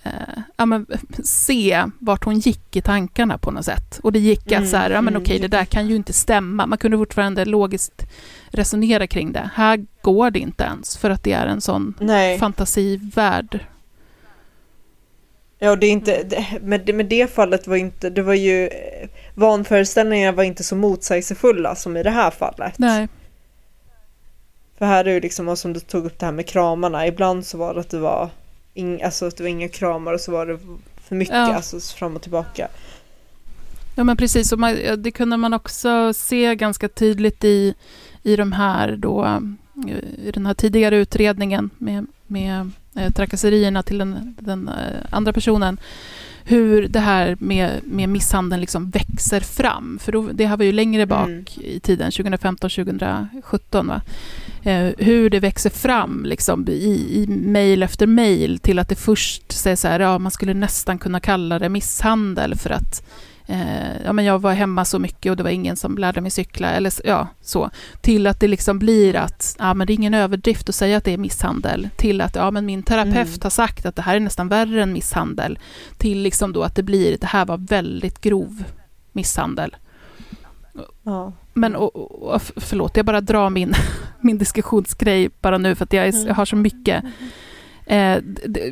eh, 0.04 0.42
ja, 0.56 0.66
men, 0.66 0.86
se 1.24 1.84
vart 1.98 2.24
hon 2.24 2.38
gick 2.38 2.76
i 2.76 2.82
tankarna 2.82 3.38
på 3.38 3.50
något 3.50 3.64
sätt. 3.64 4.00
Och 4.02 4.12
det 4.12 4.18
gick 4.18 4.52
mm, 4.52 4.62
att 4.62 4.70
så 4.70 4.76
här, 4.76 4.90
ja 4.90 5.00
men 5.00 5.14
mm, 5.14 5.22
okej, 5.22 5.38
det 5.38 5.48
där 5.48 5.64
kan 5.64 5.88
ju 5.88 5.96
inte 5.96 6.12
stämma. 6.12 6.66
Man 6.66 6.78
kunde 6.78 6.96
fortfarande 6.96 7.44
logiskt 7.44 8.06
resonera 8.48 9.06
kring 9.06 9.32
det. 9.32 9.50
Här 9.54 9.86
går 10.02 10.30
det 10.30 10.38
inte 10.38 10.64
ens, 10.64 10.96
för 10.96 11.10
att 11.10 11.22
det 11.22 11.32
är 11.32 11.46
en 11.46 11.60
sån 11.60 11.94
Nej. 12.00 12.38
fantasivärld. 12.38 13.60
Ja, 15.58 15.76
det 15.76 15.86
är 15.86 15.90
inte, 15.90 16.22
det, 16.22 16.92
med 16.92 17.06
det 17.06 17.34
fallet 17.34 17.66
var 17.66 17.76
inte, 17.76 18.10
det 18.10 18.22
var 18.22 18.34
ju, 18.34 18.70
vanföreställningarna 19.34 20.36
var 20.36 20.44
inte 20.44 20.64
så 20.64 20.76
motsägelsefulla 20.76 21.74
som 21.74 21.96
i 21.96 22.02
det 22.02 22.10
här 22.10 22.30
fallet. 22.30 22.78
Nej. 22.78 23.08
För 24.78 24.86
här 24.86 25.04
är 25.04 25.14
det 25.14 25.20
liksom, 25.20 25.56
som 25.56 25.72
du 25.72 25.80
tog 25.80 26.06
upp 26.06 26.18
det 26.18 26.26
här 26.26 26.32
med 26.32 26.46
kramarna, 26.46 27.06
ibland 27.06 27.46
så 27.46 27.58
var 27.58 27.74
det 27.74 27.80
att 27.80 27.90
det 27.90 27.98
var 27.98 28.30
ing, 28.74 29.02
alltså 29.02 29.28
det 29.28 29.40
var 29.40 29.48
inga 29.48 29.68
kramar 29.68 30.12
och 30.12 30.20
så 30.20 30.32
var 30.32 30.46
det 30.46 30.58
för 30.96 31.16
mycket, 31.16 31.34
ja. 31.34 31.54
alltså 31.54 31.80
fram 31.80 32.16
och 32.16 32.22
tillbaka. 32.22 32.68
Ja 33.96 34.04
men 34.04 34.16
precis, 34.16 34.52
och 34.52 34.58
man, 34.58 34.76
det 34.98 35.10
kunde 35.10 35.36
man 35.36 35.54
också 35.54 36.12
se 36.14 36.54
ganska 36.54 36.88
tydligt 36.88 37.44
i, 37.44 37.74
i 38.22 38.36
de 38.36 38.52
här 38.52 38.96
då, 38.96 39.42
i 40.18 40.30
den 40.30 40.46
här 40.46 40.54
tidigare 40.54 40.96
utredningen 40.96 41.70
med, 41.78 42.06
med 42.26 42.70
eh, 42.96 43.12
trakasserierna 43.12 43.82
till 43.82 43.98
den, 43.98 44.36
den 44.40 44.68
eh, 44.68 44.74
andra 45.10 45.32
personen 45.32 45.78
hur 46.44 46.88
det 46.88 47.00
här 47.00 47.36
med, 47.40 47.80
med 47.84 48.08
misshandeln 48.08 48.60
liksom 48.60 48.90
växer 48.90 49.40
fram. 49.40 49.98
För 50.02 50.12
då, 50.12 50.28
det 50.32 50.46
här 50.46 50.56
var 50.56 50.64
ju 50.64 50.72
längre 50.72 51.06
bak 51.06 51.28
mm. 51.28 51.44
i 51.56 51.80
tiden, 51.80 52.10
2015-2017. 52.10 53.86
Va? 53.86 54.02
Eh, 54.62 54.90
hur 54.98 55.30
det 55.30 55.40
växer 55.40 55.70
fram 55.70 56.24
liksom, 56.24 56.68
i, 56.68 57.22
i 57.22 57.26
mejl 57.28 57.82
efter 57.82 58.06
mejl 58.06 58.58
till 58.58 58.78
att 58.78 58.88
det 58.88 58.94
först 58.94 59.52
säger 59.52 59.76
så 59.76 59.88
här, 59.88 60.00
ja 60.00 60.18
man 60.18 60.32
skulle 60.32 60.54
nästan 60.54 60.98
kunna 60.98 61.20
kalla 61.20 61.58
det 61.58 61.68
misshandel 61.68 62.54
för 62.54 62.70
att 62.70 63.02
ja, 64.04 64.12
men 64.12 64.24
jag 64.24 64.38
var 64.38 64.52
hemma 64.52 64.84
så 64.84 64.98
mycket 64.98 65.30
och 65.30 65.36
det 65.36 65.42
var 65.42 65.50
ingen 65.50 65.76
som 65.76 65.98
lärde 65.98 66.20
mig 66.20 66.30
cykla, 66.30 66.70
eller 66.70 66.92
ja, 67.04 67.28
så. 67.40 67.70
Till 68.00 68.26
att 68.26 68.40
det 68.40 68.48
liksom 68.48 68.78
blir 68.78 69.16
att, 69.16 69.56
ja 69.58 69.74
men 69.74 69.86
det 69.86 69.92
är 69.92 69.94
ingen 69.94 70.14
överdrift 70.14 70.68
att 70.68 70.74
säga 70.74 70.96
att 70.96 71.04
det 71.04 71.12
är 71.12 71.18
misshandel. 71.18 71.88
Till 71.96 72.20
att, 72.20 72.34
ja 72.34 72.50
men 72.50 72.66
min 72.66 72.82
terapeut 72.82 73.16
mm. 73.16 73.40
har 73.42 73.50
sagt 73.50 73.86
att 73.86 73.96
det 73.96 74.02
här 74.02 74.16
är 74.16 74.20
nästan 74.20 74.48
värre 74.48 74.82
än 74.82 74.92
misshandel. 74.92 75.58
Till 75.98 76.18
liksom 76.18 76.52
då 76.52 76.62
att 76.62 76.74
det 76.74 76.82
blir, 76.82 77.18
det 77.20 77.26
här 77.26 77.46
var 77.46 77.58
väldigt 77.58 78.20
grov 78.20 78.64
misshandel. 79.12 79.76
Ja. 81.02 81.32
Men 81.54 81.76
och, 81.76 81.96
och, 82.22 82.42
förlåt, 82.56 82.96
jag 82.96 83.06
bara 83.06 83.20
drar 83.20 83.50
min, 83.50 83.74
min 84.20 84.38
diskussionsgrej 84.38 85.30
bara 85.40 85.58
nu 85.58 85.74
för 85.74 85.84
att 85.84 85.92
jag, 85.92 86.08
är, 86.08 86.26
jag 86.26 86.34
har 86.34 86.44
så 86.44 86.56
mycket. 86.56 87.04
Eh, 87.86 88.18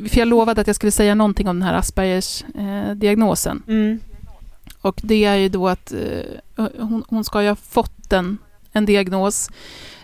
för 0.09 0.17
jag 0.17 0.27
lovade 0.27 0.61
att 0.61 0.67
jag 0.67 0.75
skulle 0.75 0.91
säga 0.91 1.15
någonting 1.15 1.47
om 1.47 1.59
den 1.59 1.67
här 1.67 1.73
Aspergers 1.73 2.43
eh, 2.43 2.91
diagnosen. 2.95 3.63
Mm. 3.67 3.99
Och 4.83 4.99
det 5.03 5.25
är 5.25 5.35
ju 5.35 5.49
då 5.49 5.67
att 5.67 5.93
eh, 5.93 6.65
hon, 6.79 7.03
hon, 7.07 7.23
ska 7.23 7.41
ju 7.41 7.49
ha 7.49 7.55
fått 7.55 8.13
en, 8.13 8.37
en 8.71 8.85
diagnos. 8.85 9.49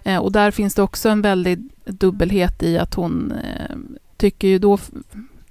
Eh, 0.04 0.18
och 0.18 0.32
där 0.32 0.52
finns 0.52 0.76
det 0.76 0.82
också 0.82 1.10
en 1.10 1.22
väldig 1.22 1.70
dubbelhet 1.86 2.64
i 2.64 2.78
att 2.78 2.94
hon 2.94 3.32
eh, 3.32 3.76
tycker 4.18 4.48
ju 4.48 4.60
då 4.60 4.78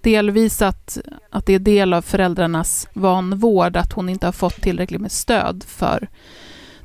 delvis 0.01 0.62
att, 0.62 0.99
att 1.31 1.47
det 1.47 1.55
är 1.55 1.59
del 1.59 1.95
av 1.95 2.03
föräldrarnas 2.03 2.89
vanvård, 2.93 3.76
att 3.76 3.93
hon 3.93 4.09
inte 4.09 4.26
har 4.26 4.33
fått 4.33 4.61
tillräckligt 4.61 5.01
med 5.01 5.12
stöd 5.12 5.64
för 5.66 6.09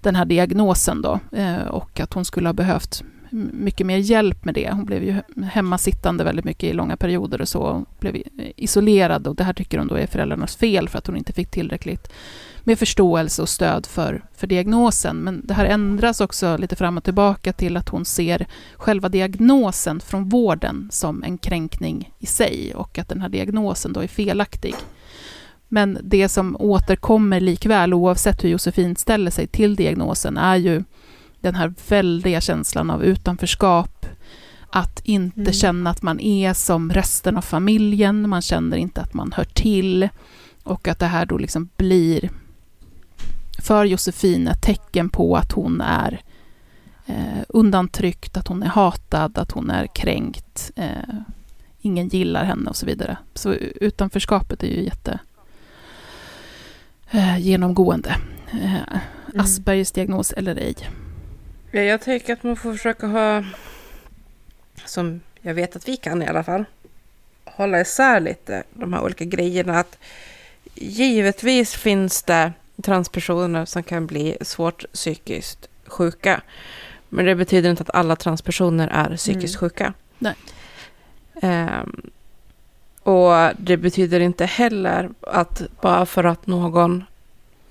den 0.02 0.16
här 0.16 0.26
diagnosen 0.26 1.02
då, 1.02 1.20
eh, 1.32 1.68
och 1.68 2.00
att 2.00 2.14
hon 2.14 2.26
skulle 2.26 2.48
ha 2.48 2.54
behövt 2.54 3.04
mycket 3.34 3.88
mer 3.88 3.98
hjälp 3.98 4.46
med 4.46 4.54
det. 4.54 4.72
Hon 4.72 4.86
blev 4.86 5.04
ju 5.04 5.16
hemmasittande 5.44 6.24
väldigt 6.24 6.46
mycket 6.46 6.70
i 6.70 6.74
långa 6.74 6.98
perioder 6.98 7.42
och 7.42 7.48
så, 7.48 7.72
Hon 7.72 7.86
blev 8.00 8.18
isolerad 8.56 9.28
och 9.28 9.36
det 9.36 9.44
här 9.44 9.54
tycker 9.54 9.78
hon 9.78 9.88
då 9.88 9.96
är 9.96 10.08
föräldrarnas 10.08 10.56
fel 10.56 10.90
för 10.90 10.98
att 10.98 11.08
hon 11.08 11.18
inte 11.18 11.34
fick 11.34 11.52
tillräckligt 11.52 12.14
med 12.64 12.80
förståelse 12.80 13.42
och 13.42 13.50
stöd 13.50 13.86
för, 13.86 14.24
för 14.36 14.48
diagnosen. 14.48 15.18
Men 15.18 15.42
det 15.46 15.54
här 15.54 15.66
ändras 15.66 16.22
också 16.22 16.58
lite 16.58 16.76
fram 16.76 16.98
och 16.98 17.04
tillbaka 17.04 17.54
till 17.54 17.78
att 17.78 17.90
hon 17.90 18.06
ser 18.06 18.48
själva 18.76 19.10
diagnosen 19.10 20.00
från 20.00 20.30
vården 20.30 20.90
som 20.92 21.24
en 21.24 21.38
kränkning 21.38 22.14
i 22.20 22.26
sig 22.26 22.74
och 22.76 23.00
att 23.00 23.10
den 23.10 23.22
här 23.22 23.30
diagnosen 23.30 23.94
då 23.94 24.00
är 24.00 24.08
felaktig. 24.08 24.76
Men 25.68 25.98
det 26.04 26.30
som 26.30 26.58
återkommer 26.60 27.40
likväl, 27.40 27.94
oavsett 27.94 28.44
hur 28.44 28.50
Josefin 28.50 28.96
ställer 28.96 29.32
sig 29.32 29.48
till 29.48 29.76
diagnosen, 29.76 30.38
är 30.38 30.56
ju 30.56 30.84
den 31.44 31.56
här 31.56 31.74
väldiga 31.90 32.42
känslan 32.42 32.90
av 32.90 33.04
utanförskap, 33.04 34.06
att 34.70 35.00
inte 35.04 35.42
mm. 35.42 35.54
känna 35.54 35.90
att 35.90 36.02
man 36.02 36.20
är 36.20 36.54
som 36.54 36.92
resten 36.92 37.38
av 37.38 37.42
familjen, 37.42 38.30
man 38.30 38.42
känner 38.42 38.78
inte 38.78 39.02
att 39.02 39.14
man 39.14 39.32
hör 39.32 39.44
till 39.44 40.10
och 40.64 40.88
att 40.88 41.00
det 41.00 41.06
här 41.06 41.26
då 41.26 41.38
liksom 41.38 41.70
blir 41.78 42.30
för 43.58 43.86
Josefin 43.86 44.48
ett 44.48 44.62
tecken 44.62 45.10
på 45.10 45.36
att 45.36 45.52
hon 45.52 45.82
är 45.82 46.22
eh, 47.06 47.44
undantryckt, 47.50 48.38
att 48.38 48.48
hon 48.48 48.64
är 48.64 48.68
hatad, 48.68 49.38
att 49.38 49.52
hon 49.52 49.70
är 49.70 49.88
kränkt, 49.88 50.72
eh, 50.76 51.20
ingen 51.82 52.08
gillar 52.08 52.44
henne 52.44 52.70
och 52.70 52.76
så 52.76 52.86
vidare. 52.86 53.18
Så 53.34 53.54
utanförskapet 53.54 54.64
är 54.64 54.68
ju 54.68 54.84
jätte 54.84 55.20
eh, 57.12 57.38
genomgående. 57.38 58.16
Eh, 58.52 58.74
mm. 58.74 59.42
Aspergers 59.46 59.92
diagnos 59.92 60.34
eller 60.34 60.56
ej. 60.56 60.76
Ja, 61.76 61.82
jag 61.82 62.02
tänker 62.02 62.34
att 62.34 62.44
man 62.44 62.56
får 62.56 62.72
försöka 62.72 63.08
ha, 63.08 63.44
som 64.86 65.22
jag 65.42 65.54
vet 65.54 65.76
att 65.76 65.88
vi 65.88 65.98
kan 65.98 66.22
i 66.22 66.28
alla 66.28 66.44
fall, 66.44 66.66
hålla 67.46 67.82
isär 67.82 68.20
lite 68.20 68.64
de 68.74 68.94
här 68.94 69.04
olika 69.04 69.26
grejerna. 69.26 69.80
Att 69.80 69.98
givetvis 70.76 71.76
finns 71.76 72.24
det 72.24 72.54
transpersoner 72.82 73.66
som 73.66 73.84
kan 73.84 74.08
bli 74.08 74.38
svårt 74.42 74.86
psykiskt 74.94 75.68
sjuka. 75.86 76.42
Men 77.10 77.26
det 77.26 77.36
betyder 77.36 77.70
inte 77.70 77.84
att 77.84 77.96
alla 77.96 78.16
transpersoner 78.16 78.88
är 78.88 79.18
psykiskt 79.18 79.56
mm. 79.56 79.60
sjuka. 79.60 79.94
Nej. 80.20 80.36
Um, 81.34 82.12
och 83.04 83.34
det 83.58 83.78
betyder 83.78 84.20
inte 84.20 84.46
heller 84.46 85.10
att 85.22 85.62
bara 85.82 86.06
för 86.06 86.24
att 86.24 86.48
någon 86.48 87.04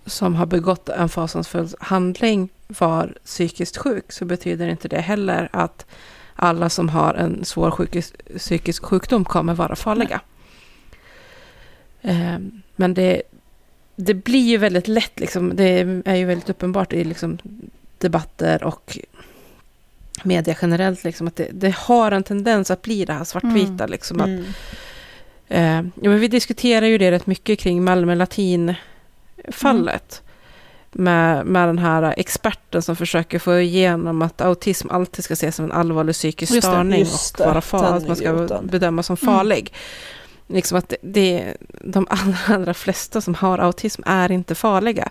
som 0.06 0.34
har 0.34 0.46
begått 0.46 0.88
en 0.88 1.08
fasansfull 1.08 1.68
handling 1.80 2.48
var 2.78 3.14
psykiskt 3.24 3.76
sjuk 3.76 4.12
så 4.12 4.24
betyder 4.24 4.68
inte 4.68 4.88
det 4.88 5.00
heller 5.00 5.48
att 5.52 5.86
alla 6.34 6.70
som 6.70 6.88
har 6.88 7.14
en 7.14 7.44
svår 7.44 7.70
sjukis, 7.70 8.12
psykisk 8.36 8.84
sjukdom 8.84 9.24
kommer 9.24 9.54
vara 9.54 9.76
farliga. 9.76 10.20
Eh, 12.02 12.38
men 12.76 12.94
det, 12.94 13.22
det 13.96 14.14
blir 14.14 14.48
ju 14.48 14.56
väldigt 14.56 14.88
lätt, 14.88 15.20
liksom, 15.20 15.56
det 15.56 16.02
är 16.04 16.14
ju 16.14 16.24
väldigt 16.24 16.50
uppenbart 16.50 16.92
i 16.92 17.04
liksom, 17.04 17.38
debatter 17.98 18.64
och 18.64 18.98
media 20.24 20.56
generellt, 20.62 21.04
liksom, 21.04 21.28
att 21.28 21.36
det, 21.36 21.48
det, 21.52 21.74
har 21.74 22.12
en 22.12 22.22
tendens 22.22 22.70
att 22.70 22.82
bli 22.82 23.04
det 23.04 23.12
här 23.12 23.24
svartvita. 23.24 23.84
Mm. 23.84 23.90
Liksom, 23.90 24.20
att, 24.20 24.26
mm. 24.26 24.44
eh, 25.48 25.82
ja, 26.02 26.10
men 26.10 26.20
vi 26.20 26.28
diskuterar 26.28 26.86
ju 26.86 26.98
det 26.98 27.10
rätt 27.10 27.26
mycket 27.26 27.58
kring 27.58 27.84
Malmö 27.84 28.14
Latin-fallet. 28.14 30.22
Med, 30.92 31.46
med 31.46 31.68
den 31.68 31.78
här 31.78 32.14
experten 32.16 32.82
som 32.82 32.96
försöker 32.96 33.38
få 33.38 33.58
igenom 33.58 34.22
att 34.22 34.40
autism 34.40 34.90
alltid 34.90 35.24
ska 35.24 35.34
ses 35.34 35.56
som 35.56 35.64
en 35.64 35.72
allvarlig 35.72 36.14
psykisk 36.14 36.54
Just 36.54 36.66
det, 36.66 36.72
störning 36.72 36.98
just 36.98 37.40
och 37.40 37.46
det, 37.46 37.50
vara 37.50 37.60
far, 37.60 37.82
den 37.82 37.94
att 37.94 38.06
man 38.06 38.16
ska 38.16 38.60
bedömas 38.62 39.06
som 39.06 39.16
Mm. 39.22 39.34
farlig. 39.34 39.74
Liksom 40.46 40.78
att 40.78 40.94
det, 41.02 41.56
de 41.80 42.06
allra, 42.10 42.36
allra 42.54 42.74
flesta 42.74 43.20
som 43.20 43.34
har 43.34 43.58
autism 43.58 44.02
är 44.06 44.32
inte 44.32 44.54
farliga. 44.54 45.08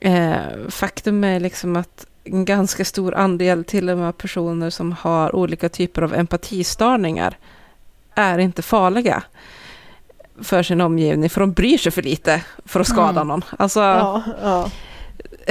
Eh, 0.00 0.36
faktum 0.68 1.24
är 1.24 1.40
liksom 1.40 1.76
att 1.76 2.06
en 2.24 2.44
ganska 2.44 2.84
stor 2.84 3.14
andel 3.14 3.64
till 3.64 3.90
och 3.90 3.98
med 3.98 4.18
personer 4.18 4.70
som 4.70 4.92
har 4.92 5.36
olika 5.36 5.68
typer 5.68 6.02
av 6.02 6.14
empatistörningar 6.14 7.38
är 8.14 8.38
inte 8.38 8.62
farliga 8.62 9.22
för 10.42 10.62
sin 10.62 10.80
omgivning, 10.80 11.30
för 11.30 11.40
de 11.40 11.52
bryr 11.52 11.78
sig 11.78 11.92
för 11.92 12.02
lite 12.02 12.42
för 12.64 12.80
att 12.80 12.86
skada 12.86 13.10
Mm. 13.20 13.26
någon. 13.28 13.42
Alltså, 13.58 13.80
Ja, 13.80 14.22
ja. 14.42 14.70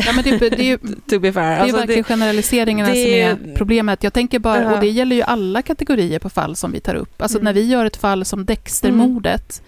Ja, 0.05 0.11
men 0.15 0.23
det, 0.23 0.37
det 0.49 0.59
är 0.59 0.63
ju 0.63 0.77
to 1.09 1.19
be 1.19 1.33
fair. 1.33 1.49
Det 1.49 1.55
är 1.55 1.59
Alltså, 1.59 1.77
verkligen 1.77 2.03
generaliseringarna 2.03 2.89
det- 2.93 3.03
som 3.03 3.51
är 3.51 3.55
problemet. 3.55 4.03
Jag 4.03 4.13
tänker 4.13 4.39
bara, 4.39 4.63
Ja. 4.63 4.73
och 4.73 4.79
det 4.79 4.87
gäller 4.89 5.15
ju 5.15 5.21
alla 5.21 5.61
kategorier 5.61 6.19
på 6.19 6.29
fall 6.29 6.55
som 6.55 6.71
vi 6.71 6.79
tar 6.79 6.95
upp. 6.95 7.21
Alltså 7.21 7.37
Mm. 7.37 7.43
när 7.45 7.53
vi 7.53 7.61
gör 7.67 7.85
ett 7.85 7.95
fall 7.97 8.25
som 8.25 8.45
Dexter-mordet, 8.45 9.61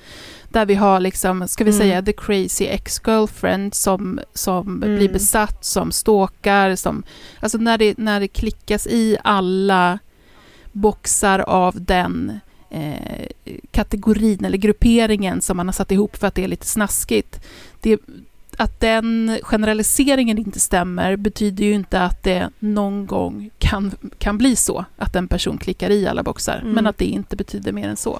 där 0.50 0.66
vi 0.66 0.76
har 0.76 1.00
liksom, 1.00 1.48
ska 1.48 1.64
vi 1.64 1.70
Mm. 1.72 1.80
säga, 1.82 2.02
the 2.02 2.14
crazy 2.14 2.66
ex-girlfriend 2.66 3.74
som, 3.76 4.20
som 4.34 4.84
Mm. 4.84 4.98
blir 4.98 5.10
besatt, 5.10 5.66
som 5.66 5.91
stalkar, 5.91 6.76
som... 6.76 7.04
Alltså 7.40 7.58
när 7.58 7.78
det, 7.78 7.98
när 7.98 8.20
det 8.20 8.28
klickas 8.28 8.88
i 8.88 9.18
alla 9.24 10.00
boxar 10.72 11.40
av 11.40 11.82
den 11.82 12.40
eh, 12.70 13.28
kategorin 13.72 14.46
eller 14.46 14.58
grupperingen 14.58 15.41
som 15.41 15.58
man 15.58 15.68
har 15.68 15.74
satt 15.74 15.91
ihop 15.91 16.16
för 16.16 16.28
att 16.28 16.36
det 16.36 16.44
är 16.44 16.48
lite 16.48 16.66
snaskigt. 16.66 17.40
Det, 17.82 18.00
att 18.58 18.80
den 18.80 19.38
generaliseringen 19.44 20.38
inte 20.38 20.60
stämmer 20.60 21.16
betyder 21.16 21.64
ju 21.66 21.74
inte 21.74 22.02
att 22.02 22.24
det 22.24 22.50
någon 22.60 23.06
gång 23.06 23.50
kan, 23.58 23.91
kan 24.18 24.38
bli 24.38 24.56
så 24.56 24.86
att 24.98 25.16
en 25.16 25.28
person 25.28 25.58
klickar 25.58 25.90
i 25.90 26.08
alla 26.08 26.24
boxar, 26.24 26.60
Mm. 26.62 26.72
men 26.72 26.88
att 26.88 26.98
det 26.98 27.06
inte 27.06 27.36
betyder 27.36 27.72
mer 27.72 27.88
än 27.90 27.98
så. 27.98 28.20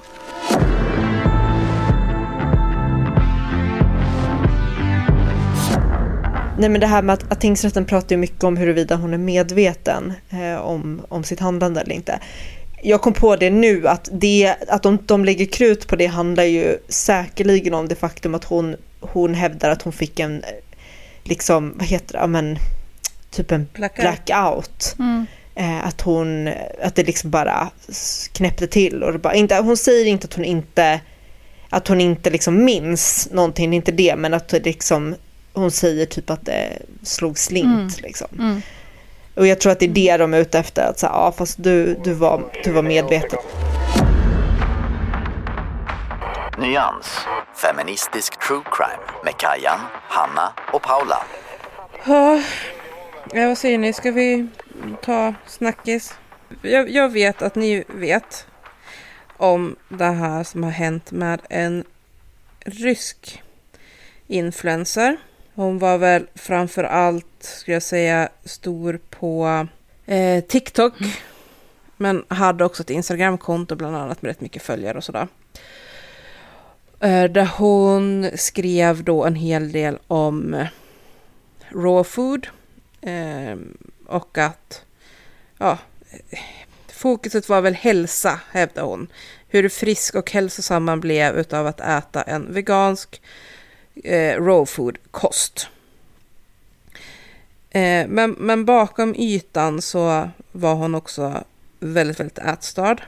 Nej 6.58 6.68
men 6.68 6.80
det 6.80 6.86
här 6.86 7.02
med 7.02 7.12
att, 7.12 7.32
att 7.32 7.40
tingsrätten 7.40 7.84
pratar 7.84 8.10
ju 8.10 8.16
mycket 8.16 8.44
om 8.44 8.56
huruvida 8.56 8.96
hon 8.96 9.14
är 9.14 9.18
medveten 9.18 10.12
eh, 10.30 10.60
om, 10.60 11.00
om 11.08 11.24
sitt 11.24 11.40
handlande 11.40 11.80
eller 11.80 11.94
inte. 11.94 12.20
Jag 12.82 13.00
kom 13.00 13.12
på 13.12 13.36
det 13.36 13.50
nu 13.50 13.88
att, 13.88 14.08
det, 14.12 14.54
att 14.68 14.82
de, 14.82 14.98
de 15.06 15.24
lägger 15.24 15.46
krut 15.46 15.86
på 15.86 15.96
det 15.96 16.06
handlar 16.06 16.44
ju 16.44 16.78
säkerligen 16.88 17.74
om 17.74 17.88
det 17.88 17.94
faktum 17.94 18.34
att 18.34 18.44
hon, 18.44 18.76
hon 19.00 19.34
hävdar 19.34 19.70
att 19.70 19.82
hon 19.82 19.92
fick 19.92 20.20
en, 20.20 20.42
liksom, 21.24 21.72
vad 21.76 21.86
heter 21.86 22.20
det, 22.20 22.26
men 22.26 22.58
typ 23.30 23.52
en 23.52 23.68
Blackout. 23.72 24.00
blackout. 24.00 24.96
Mm. 24.98 25.26
Eh, 25.54 25.86
att 25.86 26.00
hon, 26.00 26.48
att 26.82 26.94
det 26.94 27.04
liksom 27.04 27.30
bara 27.30 27.70
knäppte 28.32 28.66
till 28.66 29.02
och 29.02 29.12
det 29.12 29.18
bara, 29.18 29.34
inte, 29.34 29.56
hon 29.56 29.76
säger 29.76 30.06
inte 30.06 30.24
att 30.24 30.34
hon 30.34 30.44
inte, 30.44 31.00
att 31.70 31.88
hon 31.88 32.00
inte 32.00 32.30
liksom 32.30 32.64
minns 32.64 33.28
någonting, 33.32 33.74
inte 33.74 33.92
det, 33.92 34.16
men 34.16 34.34
att 34.34 34.48
det 34.48 34.64
liksom, 34.64 35.14
hon 35.52 35.70
säger 35.70 36.06
typ 36.06 36.30
att 36.30 36.46
det 36.46 36.82
slog 37.02 37.38
slint 37.38 37.66
Mm. 37.66 37.88
liksom. 38.02 38.28
Mm. 38.38 38.62
Och 39.34 39.46
jag 39.46 39.60
tror 39.60 39.72
att 39.72 39.78
det 39.78 39.86
är 39.86 39.88
det 39.88 40.16
de 40.16 40.34
är 40.34 40.38
ute 40.38 40.58
efter, 40.58 40.86
att 40.86 40.98
säga, 40.98 41.12
ja 41.12 41.32
fast 41.32 41.62
du, 41.62 41.94
du, 42.04 42.12
var, 42.12 42.42
du 42.64 42.72
var 42.72 42.82
medveten. 42.82 43.38
Nyans. 46.58 47.18
Feministisk 47.54 48.38
true 48.46 48.62
crime 48.72 49.02
med 49.24 49.36
Kajan, 49.36 49.80
Hanna 50.08 50.52
och 50.72 50.82
Paula. 50.82 51.22
Ja, 52.06 53.46
vad 53.46 53.58
säger 53.58 53.78
ni? 53.78 53.92
Ska 53.92 54.10
vi 54.10 54.48
ta 55.02 55.34
snackis? 55.46 56.14
Jag, 56.62 56.90
jag 56.90 57.08
vet 57.08 57.42
att 57.42 57.54
ni 57.54 57.84
vet 57.88 58.46
om 59.36 59.76
det 59.88 60.04
här 60.04 60.44
som 60.44 60.62
har 60.62 60.70
hänt 60.70 61.12
med 61.12 61.40
en 61.50 61.84
rysk 62.64 63.42
influencer. 64.26 65.16
Hon 65.54 65.78
var 65.78 65.98
väl 65.98 66.26
framför 66.34 66.84
allt, 66.84 67.26
skulle 67.40 67.74
jag 67.74 67.82
säga, 67.82 68.28
stor 68.44 69.00
på 69.10 69.66
eh, 70.06 70.44
TikTok. 70.44 70.94
Men 71.96 72.24
hade 72.28 72.64
också 72.64 72.82
ett 72.82 72.90
Instagramkonto 72.90 73.76
bland 73.76 73.96
annat 73.96 74.22
med 74.22 74.28
rätt 74.28 74.40
mycket 74.40 74.62
följare 74.62 74.98
och 74.98 75.04
sådär. 75.04 75.28
Eh, 77.00 77.24
där 77.24 77.50
hon 77.56 78.30
skrev 78.34 79.04
då 79.04 79.24
en 79.24 79.34
hel 79.34 79.72
del 79.72 79.98
om 80.06 80.54
eh, 80.54 80.66
raw 81.70 82.04
food. 82.04 82.46
Eh, 83.00 83.56
och 84.06 84.38
att 84.38 84.84
ja, 85.58 85.78
eh, 86.30 86.38
fokuset 86.92 87.48
var 87.48 87.60
väl 87.60 87.74
hälsa, 87.74 88.40
hävdade 88.50 88.86
hon. 88.86 89.06
Hur 89.48 89.68
frisk 89.68 90.14
och 90.14 90.30
hälsosam 90.30 90.84
man 90.84 91.00
blev 91.00 91.38
utav 91.38 91.66
att 91.66 91.80
äta 91.80 92.22
en 92.22 92.52
vegansk 92.52 93.22
eh, 94.04 94.42
raw 94.42 94.66
food-kost. 94.66 95.68
Eh, 97.70 98.06
men, 98.08 98.30
men 98.38 98.64
bakom 98.64 99.14
ytan 99.14 99.82
så 99.82 100.30
var 100.52 100.74
hon 100.74 100.94
också 100.94 101.44
väldigt, 101.80 102.20
väldigt 102.20 102.38
ätstörd. 102.38 103.02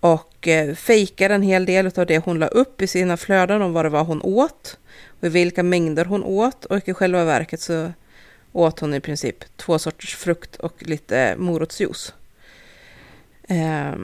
Och 0.00 0.48
eh, 0.48 0.74
fejkade 0.74 1.34
en 1.34 1.42
hel 1.42 1.66
del 1.66 1.86
av 1.86 2.06
det 2.06 2.18
hon 2.18 2.38
la 2.38 2.46
upp 2.46 2.82
i 2.82 2.86
sina 2.86 3.16
flöden 3.16 3.62
om 3.62 3.72
vad 3.72 3.84
det 3.84 3.88
var 3.88 4.04
hon 4.04 4.22
åt. 4.22 4.78
Och 5.20 5.26
i 5.26 5.28
vilka 5.28 5.62
mängder 5.62 6.04
hon 6.04 6.24
åt. 6.24 6.64
Och 6.64 6.88
i 6.88 6.94
själva 6.94 7.24
verket 7.24 7.60
så 7.60 7.92
åt 8.52 8.80
hon 8.80 8.94
i 8.94 9.00
princip 9.00 9.56
två 9.56 9.78
sorters 9.78 10.16
frukt 10.16 10.56
och 10.56 10.82
lite 10.82 11.34
morotsjuice. 11.38 12.14
Eh, 13.42 13.94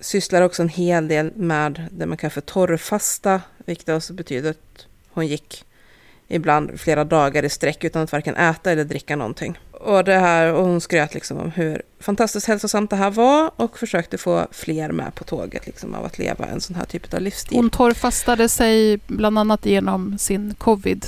sysslar 0.00 0.42
också 0.42 0.62
en 0.62 0.68
hel 0.68 1.08
del 1.08 1.32
med 1.36 1.88
det 1.90 2.06
man 2.06 2.16
kallar 2.16 2.30
för 2.30 2.40
torrfasta, 2.40 3.42
vilket 3.68 3.88
alltså 3.88 4.12
betyder 4.12 4.50
att 4.50 4.86
hon 5.10 5.26
gick 5.26 5.64
ibland 6.28 6.80
flera 6.80 7.04
dagar 7.04 7.44
i 7.44 7.48
sträck 7.48 7.84
utan 7.84 8.02
att 8.02 8.12
varken 8.12 8.36
äta 8.36 8.70
eller 8.72 8.84
dricka 8.84 9.16
någonting. 9.16 9.58
Och, 9.72 10.04
det 10.04 10.14
här, 10.18 10.52
och 10.52 10.64
hon 10.64 10.80
skröt 10.80 11.14
liksom 11.14 11.38
om 11.38 11.50
hur 11.50 11.82
fantastiskt 12.00 12.46
hälsosamt 12.46 12.90
det 12.90 12.96
här 12.96 13.10
var 13.10 13.50
och 13.56 13.78
försökte 13.78 14.18
få 14.18 14.46
fler 14.50 14.92
med 14.92 15.14
på 15.14 15.24
tåget 15.24 15.66
liksom, 15.66 15.94
av 15.94 16.04
att 16.04 16.18
leva 16.18 16.46
en 16.46 16.60
sån 16.60 16.76
här 16.76 16.84
typ 16.84 17.14
av 17.14 17.20
livsstil. 17.20 17.58
Hon 17.58 17.70
torrfastade 17.70 18.48
sig 18.48 18.98
bland 19.06 19.38
annat 19.38 19.66
genom 19.66 20.18
sin 20.18 20.54
covid. 20.58 21.06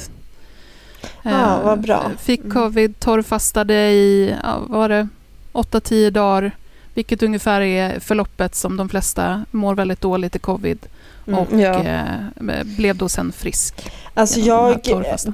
Ja, 1.22 1.30
Eh, 1.30 1.64
vad 1.64 1.80
bra. 1.80 2.10
Fick 2.18 2.40
Mm. 2.40 2.52
covid, 2.52 3.00
torrfastade 3.00 3.74
i, 3.90 4.34
vad 4.42 4.68
var 4.68 4.88
det, 4.88 5.08
8-10 5.52 6.10
dagar. 6.10 6.52
Vilket 6.94 7.22
ungefär 7.22 7.60
är 7.60 8.00
förloppet 8.00 8.54
som 8.54 8.76
de 8.76 8.88
flesta 8.88 9.44
mår 9.50 9.74
väldigt 9.74 10.00
dåligt 10.00 10.36
i 10.36 10.38
covid. 10.38 10.78
Mm. 11.26 11.38
Och 11.40 11.60
Ja. 11.60 11.82
eh, 11.84 12.64
blev 12.64 12.96
då 12.96 13.08
sen 13.08 13.32
frisk. 13.32 13.90
Alltså 14.14 14.40
jag, 14.40 14.80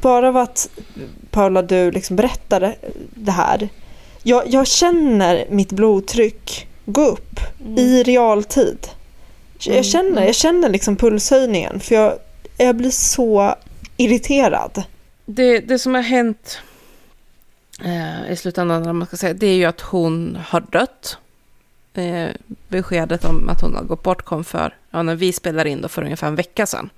bara 0.03 0.29
av 0.29 0.37
att 0.37 0.69
Paula 1.31 1.63
du 1.63 1.91
liksom 1.91 2.17
berättade 2.17 2.77
det 3.15 3.31
här. 3.33 3.69
Jag, 4.23 4.43
jag 4.49 4.67
känner 4.67 5.47
mitt 5.51 5.73
blodtryck 5.73 6.69
gå 6.85 7.07
upp 7.07 7.41
i 7.77 8.03
realtid. 8.03 8.87
Jag 9.59 9.73
Mm, 9.73 9.85
känner, 9.85 10.11
mm. 10.11 10.25
jag 10.25 10.35
känner 10.35 10.69
liksom 10.69 10.97
pulshöjningen 10.97 11.81
för 11.81 11.95
jag, 11.95 12.19
jag 12.57 12.77
blir 12.77 12.91
så 12.91 13.55
irriterad. 13.97 14.83
Det, 15.27 15.59
det 15.61 15.79
som 15.79 15.95
har 15.95 16.03
hänt 16.03 16.59
eh, 17.85 18.33
i 18.33 18.37
slutändan, 18.37 18.87
om 18.87 18.99
man 18.99 19.07
ska 19.09 19.17
säga, 19.17 19.35
det 19.35 19.47
är 19.47 19.55
ju 19.57 19.65
att 19.65 19.81
hon 19.81 20.39
har 20.49 20.61
dött. 20.61 21.19
Eh, 21.95 22.29
beskedet 22.69 23.25
om 23.25 23.49
att 23.49 23.61
hon 23.61 23.75
har 23.75 23.83
gått 23.83 24.03
bort 24.03 24.23
kom 24.23 24.45
för, 24.45 24.75
ja, 24.97 25.03
när 25.03 25.15
vi 25.15 25.33
spelar 25.33 25.67
in 25.67 25.81
då 25.81 25.89
för 25.89 26.03
ungefär 26.03 26.27
en 26.27 26.37
vecka 26.37 26.67
sedan. 26.67 26.91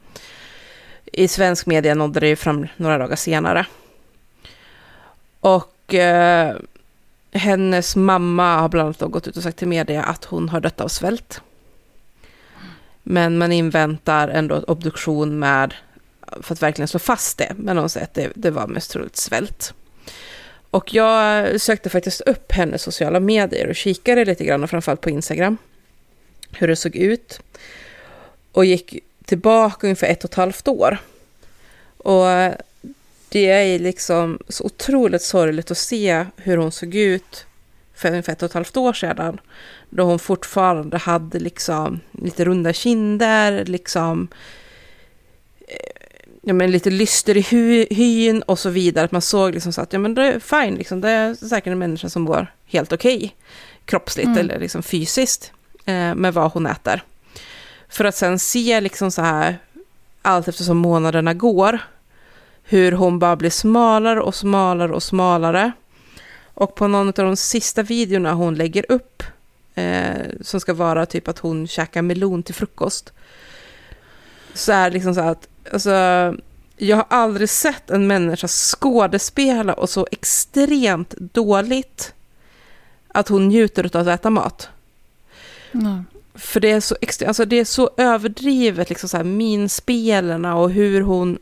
I 1.12 1.28
svensk 1.28 1.66
media 1.66 1.94
nådde 1.94 2.20
det 2.20 2.28
ju 2.28 2.36
fram 2.36 2.66
några 2.76 2.98
dagar 2.98 3.16
senare. 3.16 3.66
Och 5.40 5.94
eh, 5.94 6.56
hennes 7.32 7.96
mamma 7.96 8.58
har 8.58 8.68
bland 8.68 8.86
annat 8.86 9.12
gått 9.12 9.28
ut 9.28 9.36
och 9.36 9.42
sagt 9.42 9.58
till 9.58 9.68
media 9.68 10.02
att 10.02 10.24
hon 10.24 10.48
har 10.48 10.60
dött 10.60 10.80
av 10.80 10.88
svält. 10.88 11.40
Men 13.02 13.38
man 13.38 13.52
inväntar 13.52 14.28
ändå 14.28 14.58
obduktion 14.58 15.38
med 15.38 15.74
för 16.42 16.54
att 16.54 16.62
verkligen 16.62 16.88
slå 16.88 16.98
fast 16.98 17.38
det. 17.38 17.52
Men 17.56 17.78
hon 17.78 17.90
säger 17.90 18.06
att 18.06 18.14
det, 18.14 18.32
det 18.34 18.50
var 18.50 18.66
mest 18.66 18.90
troligt 18.90 19.16
svält. 19.16 19.74
Och 20.70 20.94
jag 20.94 21.60
sökte 21.60 21.90
faktiskt 21.90 22.20
upp 22.20 22.52
hennes 22.52 22.82
sociala 22.82 23.20
medier 23.20 23.68
och 23.68 23.76
kikade 23.76 24.24
lite 24.24 24.44
grann, 24.44 24.62
och 24.62 24.70
framförallt 24.70 25.00
på 25.00 25.10
Instagram, 25.10 25.56
hur 26.50 26.68
det 26.68 26.76
såg 26.76 26.96
ut. 26.96 27.40
Och 28.58 28.64
gick 28.64 28.98
tillbaka 29.24 29.86
ungefär 29.86 30.06
ett 30.06 30.24
och 30.24 30.30
ett 30.30 30.34
halvt 30.34 30.68
år. 30.68 30.98
Och 31.96 32.26
det 33.28 33.50
är 33.50 33.78
liksom 33.78 34.38
så 34.48 34.64
otroligt 34.64 35.22
sorgligt 35.22 35.70
att 35.70 35.78
se 35.78 36.26
hur 36.36 36.56
hon 36.56 36.72
såg 36.72 36.94
ut 36.94 37.46
för 37.94 38.08
ungefär 38.08 38.32
ett 38.32 38.42
och 38.42 38.46
ett 38.46 38.54
halvt 38.54 38.76
år 38.76 38.92
sedan. 38.92 39.40
Då 39.90 40.02
hon 40.02 40.18
fortfarande 40.18 40.98
hade 40.98 41.38
liksom 41.38 42.00
lite 42.12 42.44
runda 42.44 42.72
kinder, 42.72 43.64
liksom 43.64 44.28
ja, 46.42 46.52
men 46.52 46.70
lite 46.70 46.90
lyster 46.90 47.36
i 47.36 47.40
hy, 47.40 47.86
hyn 47.90 48.42
och 48.42 48.58
så 48.58 48.70
vidare. 48.70 49.04
Att 49.04 49.12
man 49.12 49.22
såg 49.22 49.54
liksom 49.54 49.72
så 49.72 49.80
att 49.80 49.92
ja, 49.92 49.98
men 49.98 50.14
det 50.14 50.22
är 50.22 50.40
fine, 50.40 50.74
liksom, 50.74 51.00
det 51.00 51.10
är 51.10 51.34
säkert 51.34 51.70
en 51.70 51.78
människa 51.78 52.08
som 52.08 52.22
mår 52.22 52.54
helt 52.66 52.92
okej 52.92 53.16
okay, 53.16 53.30
kroppsligt 53.84 54.26
mm. 54.26 54.38
eller 54.38 54.58
liksom 54.58 54.82
fysiskt 54.82 55.52
eh, 55.84 56.14
med 56.14 56.34
vad 56.34 56.52
hon 56.52 56.66
äter. 56.66 57.02
För 57.88 58.04
att 58.04 58.16
sen 58.16 58.38
se 58.38 58.80
liksom 58.80 59.10
så 59.10 59.22
här, 59.22 59.58
allt 60.22 60.48
eftersom 60.48 60.76
månaderna 60.76 61.34
går, 61.34 61.78
hur 62.62 62.92
hon 62.92 63.18
bara 63.18 63.36
blir 63.36 63.50
smalare 63.50 64.20
och 64.20 64.34
smalare 64.34 64.92
och 64.92 65.02
smalare. 65.02 65.72
Och 66.54 66.74
på 66.74 66.88
någon 66.88 67.08
av 67.08 67.12
de 67.12 67.36
sista 67.36 67.82
videorna 67.82 68.32
hon 68.32 68.54
lägger 68.54 68.92
upp, 68.92 69.22
eh, 69.74 70.26
som 70.40 70.60
ska 70.60 70.74
vara 70.74 71.06
typ 71.06 71.28
att 71.28 71.38
hon 71.38 71.66
käkar 71.66 72.02
melon 72.02 72.42
till 72.42 72.54
frukost, 72.54 73.12
så 74.54 74.72
är 74.72 74.90
det 74.90 74.94
liksom 74.94 75.14
så 75.14 75.20
att, 75.20 75.48
alltså, 75.72 75.90
jag 76.76 76.96
har 76.96 77.06
aldrig 77.08 77.48
sett 77.48 77.90
en 77.90 78.06
människa 78.06 78.48
skådespela 78.48 79.74
och 79.74 79.90
så 79.90 80.06
extremt 80.10 81.10
dåligt 81.10 82.14
att 83.08 83.28
hon 83.28 83.48
njuter 83.48 83.96
av 83.96 84.08
att 84.08 84.20
äta 84.20 84.30
mat. 84.30 84.68
Mm. 85.72 86.04
För 86.38 86.60
det 86.60 86.70
är 86.70 86.80
så, 86.80 86.96
alltså 87.26 87.44
det 87.44 87.56
är 87.60 87.64
så 87.64 87.90
överdrivet, 87.96 88.88
liksom 88.88 89.08
så 89.08 89.16
här, 89.16 89.24
minspelarna 89.24 90.56
och 90.56 90.70
hur 90.70 91.00
hon 91.00 91.38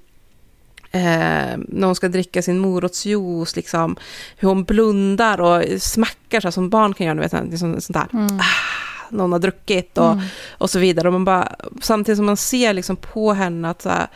Eh, 0.91 1.59
när 1.69 1.87
hon 1.87 1.95
ska 1.95 2.09
dricka 2.09 2.43
sin 2.43 2.59
morotsjuice, 2.59 3.57
liksom, 3.57 3.97
hur 4.37 4.49
hon 4.49 4.65
blundar 4.65 5.41
och 5.41 5.83
smackar 5.83 6.41
så 6.41 6.53
som 6.53 6.71
barn 6.71 6.95
kan 6.95 7.07
göra, 7.07 7.21
vet, 7.21 7.51
liksom, 7.51 7.81
sånt 7.81 7.97
där. 8.13 8.19
Mm. 8.19 8.41
Ah, 8.41 9.11
någon 9.11 9.33
har 9.33 9.39
druckit 9.39 9.99
och, 9.99 10.13
mm. 10.13 10.25
och 10.51 10.71
så 10.71 10.79
vidare. 10.79 11.09
Och 11.09 11.13
man 11.13 11.25
bara, 11.25 11.57
samtidigt 11.81 12.17
som 12.17 12.27
man 12.27 12.37
ser 12.37 12.73
liksom 12.73 12.97
på 12.97 13.33
henne 13.33 13.71
att 13.71 13.83
så 13.83 13.89
här, 13.89 14.07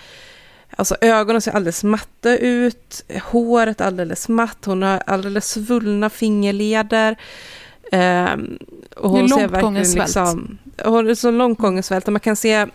Alltså 0.77 0.97
ögonen 1.01 1.43
ser 1.43 1.53
alldeles 1.53 1.85
matta 1.85 2.37
ut, 2.37 3.05
håret 3.23 3.81
alldeles 3.81 4.29
matt, 4.29 4.65
hon 4.65 4.83
har 4.83 5.03
alldeles 5.07 5.49
svullna 5.49 6.11
fingerleder. 6.11 7.17
Eh, 7.93 8.33
och 8.97 9.11
hon 9.11 9.29
ser 9.29 9.49
verkligen 9.49 9.93
liksom, 9.93 10.59
så 11.17 11.31
långt 11.31 11.59
man 11.59 12.21
kan 12.21 12.37
se, 12.37 12.67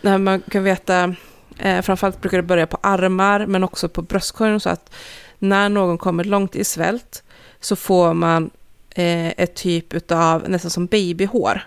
när 0.00 0.18
man 0.18 0.40
kan 0.40 0.64
veta, 0.64 1.14
eh, 1.58 1.82
framförallt 1.82 2.20
brukar 2.20 2.36
det 2.36 2.42
börja 2.42 2.66
på 2.66 2.78
armar, 2.80 3.46
men 3.46 3.64
också 3.64 3.88
på 3.88 4.02
bröstkorgen, 4.02 4.60
så 4.60 4.70
att 4.70 4.94
när 5.38 5.68
någon 5.68 5.98
kommer 5.98 6.24
långt 6.24 6.56
i 6.56 6.64
svält 6.64 7.22
så 7.60 7.76
får 7.76 8.14
man 8.14 8.50
eh, 8.94 9.28
ett 9.28 9.54
typ 9.54 10.12
av, 10.12 10.48
nästan 10.48 10.70
som 10.70 10.86
babyhår 10.86 11.60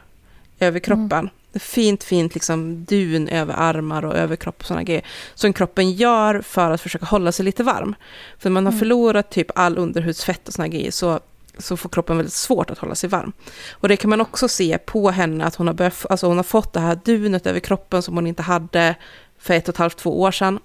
över 0.59 0.79
kroppen. 0.79 1.11
Mm 1.11 1.29
fint, 1.59 2.03
fint 2.03 2.33
liksom 2.33 2.85
dun 2.85 3.27
över 3.27 3.53
armar 3.53 4.05
och 4.05 4.15
överkropp 4.15 4.59
och 4.59 4.65
sådana 4.65 4.83
grejer. 4.83 5.05
Som 5.33 5.53
kroppen 5.53 5.91
gör 5.91 6.41
för 6.41 6.71
att 6.71 6.81
försöka 6.81 7.05
hålla 7.05 7.31
sig 7.31 7.45
lite 7.45 7.63
varm. 7.63 7.95
För 8.39 8.49
man 8.49 8.65
har 8.65 8.71
mm. 8.71 8.79
förlorat 8.79 9.29
typ 9.29 9.51
all 9.55 9.77
underhudsfett 9.77 10.47
och 10.47 10.53
sådana 10.53 10.67
grejer 10.67 10.91
så, 10.91 11.19
så 11.59 11.77
får 11.77 11.89
kroppen 11.89 12.17
väldigt 12.17 12.33
svårt 12.33 12.69
att 12.69 12.77
hålla 12.77 12.95
sig 12.95 13.09
varm. 13.09 13.31
Och 13.71 13.89
det 13.89 13.97
kan 13.97 14.09
man 14.09 14.21
också 14.21 14.47
se 14.47 14.77
på 14.77 15.09
henne 15.09 15.45
att 15.45 15.55
hon 15.55 15.67
har, 15.67 15.73
börjat, 15.73 16.05
alltså 16.09 16.27
hon 16.27 16.37
har 16.37 16.43
fått 16.43 16.73
det 16.73 16.79
här 16.79 16.99
dunet 17.05 17.47
över 17.47 17.59
kroppen 17.59 18.01
som 18.01 18.15
hon 18.15 18.27
inte 18.27 18.41
hade 18.41 18.95
för 19.37 19.53
ett 19.53 19.67
och 19.67 19.73
ett 19.73 19.77
halvt, 19.77 19.97
två 19.97 20.21
år 20.21 20.31
sedan. 20.31 20.59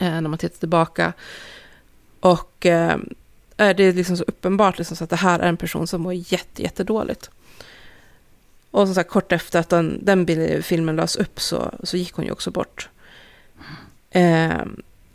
Eh, 0.00 0.20
när 0.20 0.28
man 0.28 0.38
tittar 0.38 0.58
tillbaka. 0.58 1.12
Och 2.20 2.66
eh, 2.66 2.96
eh 3.56 3.76
det 3.76 3.82
är 3.82 3.92
liksom 3.92 4.16
så 4.16 4.24
uppenbart 4.24 4.78
liksom 4.78 4.96
så 4.96 5.04
att 5.04 5.10
det 5.10 5.16
här 5.16 5.38
är 5.38 5.48
en 5.48 5.56
person 5.56 5.86
som 5.86 6.02
mår 6.02 6.14
jätte, 6.14 6.62
jättedåligt. 6.62 7.30
Och 8.70 8.86
som 8.86 8.94
sagt, 8.94 9.10
kort 9.10 9.32
efter 9.32 9.60
att 9.60 9.68
den, 9.68 9.98
den 10.02 10.26
filmen 10.62 10.96
lades 10.96 11.16
upp 11.16 11.40
så, 11.40 11.74
så 11.82 11.96
gick 11.96 12.12
hon 12.12 12.24
ju 12.24 12.30
också 12.30 12.50
bort. 12.50 12.88
Eh, 14.10 14.62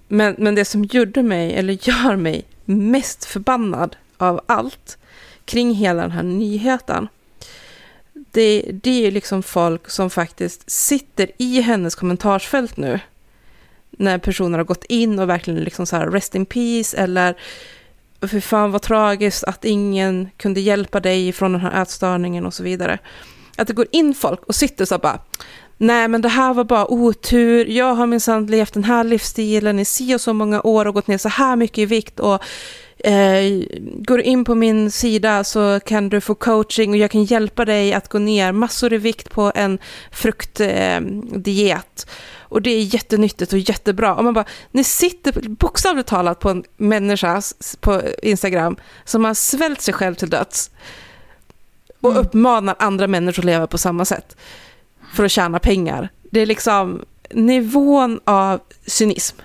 men, 0.08 0.36
men 0.38 0.56
det 0.56 0.66
som 0.66 0.84
gjorde 0.84 1.24
mig, 1.24 1.56
eller 1.56 1.88
gör 1.88 2.16
mig 2.16 2.46
mest 2.66 3.26
förbannad 3.26 3.96
av 4.18 4.42
allt 4.46 4.98
kring 5.46 5.74
hela 5.74 6.02
den 6.02 6.12
här 6.12 6.24
nyheten, 6.24 7.08
det, 8.32 8.70
det 8.84 8.90
är 8.90 9.02
ju 9.02 9.12
liksom 9.12 9.44
folk 9.44 9.90
som 9.90 10.10
faktiskt 10.10 10.72
sitter 10.72 11.32
i 11.38 11.62
hennes 11.62 11.96
kommentarsfält 11.96 12.78
nu. 12.78 13.00
När 13.92 14.18
personer 14.18 14.58
har 14.58 14.66
gått 14.66 14.84
in 14.84 15.20
och 15.20 15.30
verkligen 15.30 15.60
liksom 15.60 15.86
så 15.86 15.96
här 15.96 16.08
rest 16.08 16.36
in 16.36 16.46
peace 16.46 16.98
eller 16.98 17.36
för 18.22 18.40
fan 18.40 18.72
vad 18.72 18.82
tragiskt 18.82 19.44
att 19.44 19.66
ingen 19.66 20.30
kunde 20.38 20.60
hjälpa 20.60 21.00
dig 21.00 21.32
från 21.32 21.52
den 21.52 21.62
här 21.62 21.82
ätstörningen 21.82 22.46
och 22.46 22.54
så 22.54 22.64
vidare. 22.64 23.00
Att 23.58 23.68
det 23.68 23.74
går 23.74 23.88
in 23.92 24.14
folk 24.14 24.44
och 24.44 24.56
sitter 24.56 24.86
så 24.86 24.98
bara, 24.98 25.20
nej 25.78 26.08
men 26.08 26.22
det 26.22 26.30
här 26.30 26.54
var 26.54 26.64
bara 26.64 26.92
otur, 26.92 27.66
jag 27.66 27.94
har 27.94 28.08
minsann 28.08 28.46
levt 28.46 28.74
den 28.74 28.84
här 28.84 29.04
livsstilen 29.04 29.80
i 29.80 29.86
si 29.86 30.16
och 30.16 30.22
så 30.22 30.34
många 30.34 30.62
år 30.62 30.88
och 30.88 30.94
gått 30.94 31.08
ner 31.08 31.18
så 31.18 31.30
här 31.30 31.56
mycket 31.56 31.78
i 31.78 31.86
vikt 31.86 32.20
och 32.20 32.44
eh, 32.98 33.64
går 33.82 34.22
in 34.22 34.46
på 34.46 34.56
min 34.56 34.92
sida 34.92 35.44
så 35.44 35.80
kan 35.80 36.10
du 36.10 36.22
få 36.22 36.36
coaching 36.36 36.92
och 36.92 36.98
jag 36.98 37.12
kan 37.12 37.24
hjälpa 37.24 37.66
dig 37.66 37.94
att 37.94 38.10
gå 38.10 38.20
ner 38.20 38.52
massor 38.52 38.94
i 38.94 38.98
vikt 38.98 39.30
på 39.30 39.52
en 39.56 39.80
fruktdiet. 40.12 42.06
Eh, 42.08 42.14
och 42.40 42.62
det 42.62 42.70
är 42.70 42.82
jättenyttigt 42.82 43.54
och 43.54 43.60
jättebra. 43.60 44.16
Och 44.16 44.24
man 44.24 44.34
bara, 44.34 44.46
ni 44.72 44.84
sitter 44.84 45.50
bokstavligt 45.50 46.10
talat 46.10 46.40
på 46.40 46.50
en 46.50 46.64
människa 46.78 47.42
på 47.80 48.02
Instagram 48.22 48.76
som 49.06 49.26
har 49.26 49.34
svält 49.34 49.82
sig 49.82 49.94
själv 49.94 50.16
till 50.16 50.30
döds 50.30 50.72
och 52.02 52.12
mm. 52.12 52.24
uppmanar 52.24 52.76
andra 52.80 53.08
människor 53.08 53.42
att 53.42 53.46
leva 53.46 53.68
på 53.68 53.78
samma 53.78 54.06
sätt 54.06 54.36
för 55.14 55.24
att 55.24 55.32
tjäna 55.32 55.60
pengar. 55.60 56.10
Det 56.32 56.40
är 56.40 56.46
liksom 56.46 57.06
nivån 57.30 58.20
av 58.26 58.60
cynism 58.86 59.38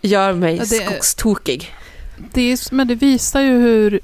gör 0.00 0.32
mig 0.32 0.56
ja, 0.56 0.64
det, 0.64 0.86
skogstokig. 0.86 1.74
Det 2.32 2.52
är, 2.52 2.74
men 2.74 2.88
det 2.88 2.94
visar 2.94 3.40
ju 3.40 3.58
hur 3.58 4.00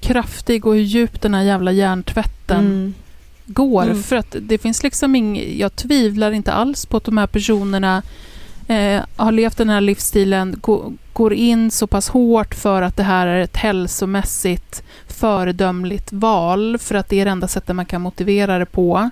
kraftig 0.00 0.66
och 0.66 0.74
hur 0.74 0.82
djup 0.82 1.20
den 1.20 1.34
här 1.34 1.42
jävla 1.42 1.72
hjärntvätten 1.72 2.66
mm. 2.66 2.94
går. 3.46 3.82
Mm. 3.82 4.02
För 4.02 4.16
att 4.16 4.36
det 4.40 4.58
finns 4.58 4.82
liksom 4.82 5.16
inget, 5.16 5.56
jag 5.56 5.76
tvivlar 5.76 6.32
inte 6.32 6.52
alls 6.52 6.86
på 6.86 6.96
att 6.96 7.04
de 7.04 7.18
här 7.18 7.26
personerna 7.26 8.02
eh, 8.68 9.02
har 9.16 9.32
levt 9.32 9.56
den 9.56 9.68
här 9.68 9.80
livsstilen, 9.80 10.56
gå, 10.60 10.92
går 11.12 11.32
in 11.32 11.70
så 11.70 11.86
pass 11.86 12.08
hårt 12.08 12.54
för 12.54 12.82
att 12.82 12.96
det 12.96 13.02
här 13.02 13.26
är 13.26 13.40
ett 13.40 13.56
hälsomässigt 13.56 14.82
föredömligt 15.06 16.12
val, 16.12 16.78
för 16.78 16.94
att 16.94 17.08
det 17.08 17.20
är 17.20 17.24
det 17.24 17.30
enda 17.30 17.48
sättet 17.48 17.76
man 17.76 17.86
kan 17.86 18.02
motivera 18.02 18.58
det 18.58 18.66
på. 18.66 19.10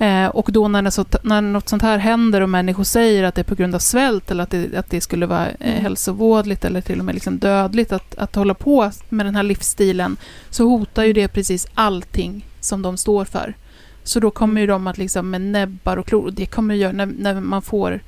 Eh, 0.00 0.26
och 0.26 0.52
då 0.52 0.68
när, 0.68 0.82
det 0.82 0.90
så, 0.90 1.04
när 1.22 1.40
något 1.40 1.68
sånt 1.68 1.82
här 1.82 1.98
händer 1.98 2.40
och 2.40 2.48
människor 2.48 2.84
säger 2.84 3.24
att 3.24 3.34
det 3.34 3.40
är 3.40 3.44
på 3.44 3.54
grund 3.54 3.74
av 3.74 3.78
svält 3.78 4.30
eller 4.30 4.42
att 4.42 4.50
det, 4.50 4.76
att 4.76 4.90
det 4.90 5.00
skulle 5.00 5.26
vara 5.26 5.48
eh, 5.48 5.70
mm. 5.70 5.82
hälsovådligt 5.82 6.64
eller 6.64 6.80
till 6.80 6.98
och 6.98 7.04
med 7.04 7.14
liksom 7.14 7.38
dödligt 7.38 7.92
att, 7.92 8.14
att 8.14 8.34
hålla 8.34 8.54
på 8.54 8.90
med 9.08 9.26
den 9.26 9.36
här 9.36 9.42
livsstilen, 9.42 10.16
så 10.50 10.64
hotar 10.64 11.04
ju 11.04 11.12
det 11.12 11.28
precis 11.28 11.66
allting 11.74 12.46
som 12.60 12.82
de 12.82 12.96
står 12.96 13.24
för. 13.24 13.54
Så 14.02 14.20
då 14.20 14.30
kommer 14.30 14.60
ju 14.60 14.66
de 14.66 14.86
att 14.86 14.98
liksom 14.98 15.30
med 15.30 15.40
näbbar 15.40 15.96
och 15.96 16.06
klor, 16.06 16.24
och 16.24 16.32
det 16.32 16.46
kommer 16.46 16.74
ju 16.74 16.80
göra 16.80 16.92
när, 16.92 17.06
när 17.06 17.40
man 17.40 17.62
får 17.62 18.00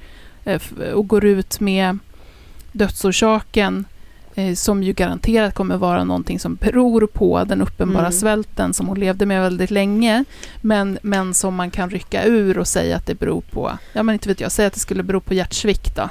eh, 0.44 0.62
och 0.94 1.08
går 1.08 1.24
ut 1.24 1.60
med 1.60 1.98
dödsorsaken 2.72 3.84
som 4.54 4.82
ju 4.82 4.92
garanterat 4.92 5.54
kommer 5.54 5.76
vara 5.76 6.04
någonting 6.04 6.38
som 6.38 6.54
beror 6.54 7.06
på 7.06 7.44
den 7.44 7.62
uppenbara 7.62 8.06
mm. 8.06 8.12
svälten 8.12 8.74
som 8.74 8.88
hon 8.88 9.00
levde 9.00 9.26
med 9.26 9.42
väldigt 9.42 9.70
länge, 9.70 10.24
men, 10.60 10.98
men 11.02 11.34
som 11.34 11.54
man 11.54 11.70
kan 11.70 11.90
rycka 11.90 12.24
ur 12.24 12.58
och 12.58 12.68
säga 12.68 12.96
att 12.96 13.06
det 13.06 13.14
beror 13.14 13.40
på, 13.40 13.78
ja 13.92 14.02
men 14.02 14.12
inte 14.12 14.28
vet 14.28 14.40
jag, 14.40 14.52
säg 14.52 14.66
att 14.66 14.72
det 14.72 14.80
skulle 14.80 15.02
bero 15.02 15.20
på 15.20 15.34
hjärtsvikt 15.34 15.96
då, 15.96 16.08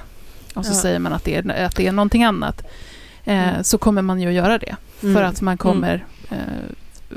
och 0.53 0.65
så 0.65 0.71
ja. 0.71 0.75
säger 0.75 0.99
man 0.99 1.13
att 1.13 1.23
det 1.23 1.35
är, 1.35 1.65
att 1.65 1.75
det 1.75 1.87
är 1.87 1.91
någonting 1.91 2.23
annat, 2.23 2.61
eh, 3.23 3.49
mm. 3.49 3.63
så 3.63 3.77
kommer 3.77 4.01
man 4.01 4.21
ju 4.21 4.27
att 4.27 4.33
göra 4.33 4.57
det, 4.57 4.75
mm. 5.03 5.15
för 5.15 5.23
att 5.23 5.41
man 5.41 5.57
kommer, 5.57 6.05
eh, 6.29 6.37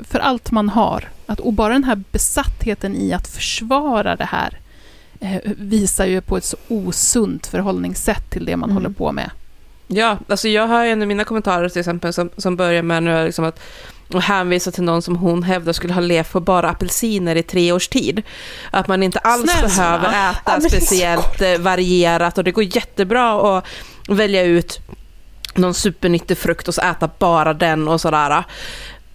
för 0.03 0.19
allt 0.19 0.51
man 0.51 0.69
har, 0.69 1.09
att, 1.25 1.39
och 1.39 1.53
bara 1.53 1.73
den 1.73 1.83
här 1.83 2.03
besattheten 2.11 2.95
i 2.95 3.13
att 3.13 3.27
försvara 3.27 4.15
det 4.15 4.25
här, 4.25 4.59
eh, 5.19 5.41
visar 5.45 6.05
ju 6.05 6.21
på 6.21 6.37
ett 6.37 6.43
så 6.43 6.57
osunt 6.67 7.47
förhållningssätt 7.47 8.29
till 8.29 8.45
det 8.45 8.57
man 8.57 8.69
mm. 8.69 8.83
håller 8.83 8.95
på 8.95 9.11
med. 9.11 9.31
Ja, 9.87 10.17
alltså 10.27 10.47
jag 10.47 10.67
har 10.67 10.85
en 10.85 11.01
av 11.01 11.07
mina 11.07 11.23
kommentarer 11.23 11.69
till 11.69 11.79
exempel 11.79 12.13
som, 12.13 12.29
som 12.37 12.55
börjar 12.55 12.81
med 12.81 13.03
nu 13.03 13.25
liksom 13.25 13.45
att 13.45 13.59
och 14.13 14.21
hänvisa 14.21 14.71
till 14.71 14.83
någon 14.83 15.01
som 15.01 15.15
hon 15.15 15.43
hävdar 15.43 15.73
skulle 15.73 15.93
ha 15.93 16.01
levt 16.01 16.31
på 16.31 16.39
bara 16.39 16.69
apelsiner 16.69 17.35
i 17.35 17.43
tre 17.43 17.71
års 17.71 17.87
tid. 17.87 18.23
Att 18.71 18.87
man 18.87 19.03
inte 19.03 19.19
alls 19.19 19.51
Snälla. 19.51 19.67
behöver 19.67 20.31
äta 20.31 20.61
speciellt 20.61 21.41
eh, 21.41 21.57
varierat 21.57 22.37
och 22.37 22.43
det 22.43 22.51
går 22.51 22.63
jättebra 22.63 23.57
att 23.57 23.65
välja 24.07 24.43
ut 24.43 24.79
någon 25.55 25.73
supernyttig 25.73 26.37
frukt 26.37 26.67
och 26.67 26.75
så 26.75 26.81
äta 26.81 27.09
bara 27.19 27.53
den 27.53 27.87
och 27.87 28.01
sådär. 28.01 28.43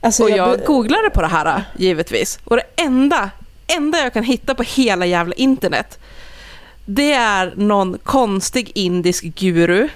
Alltså, 0.00 0.22
och 0.22 0.30
jag, 0.30 0.48
jag 0.48 0.66
googlade 0.66 1.10
på 1.10 1.20
det 1.20 1.26
här 1.26 1.64
givetvis. 1.76 2.38
Och 2.44 2.56
det 2.56 2.82
enda, 2.82 3.30
enda 3.66 3.98
jag 3.98 4.12
kan 4.12 4.24
hitta 4.24 4.54
på 4.54 4.62
hela 4.62 5.06
jävla 5.06 5.34
internet 5.34 5.98
det 6.84 7.12
är 7.12 7.52
någon 7.56 7.98
konstig 8.02 8.72
indisk 8.74 9.24
guru 9.24 9.88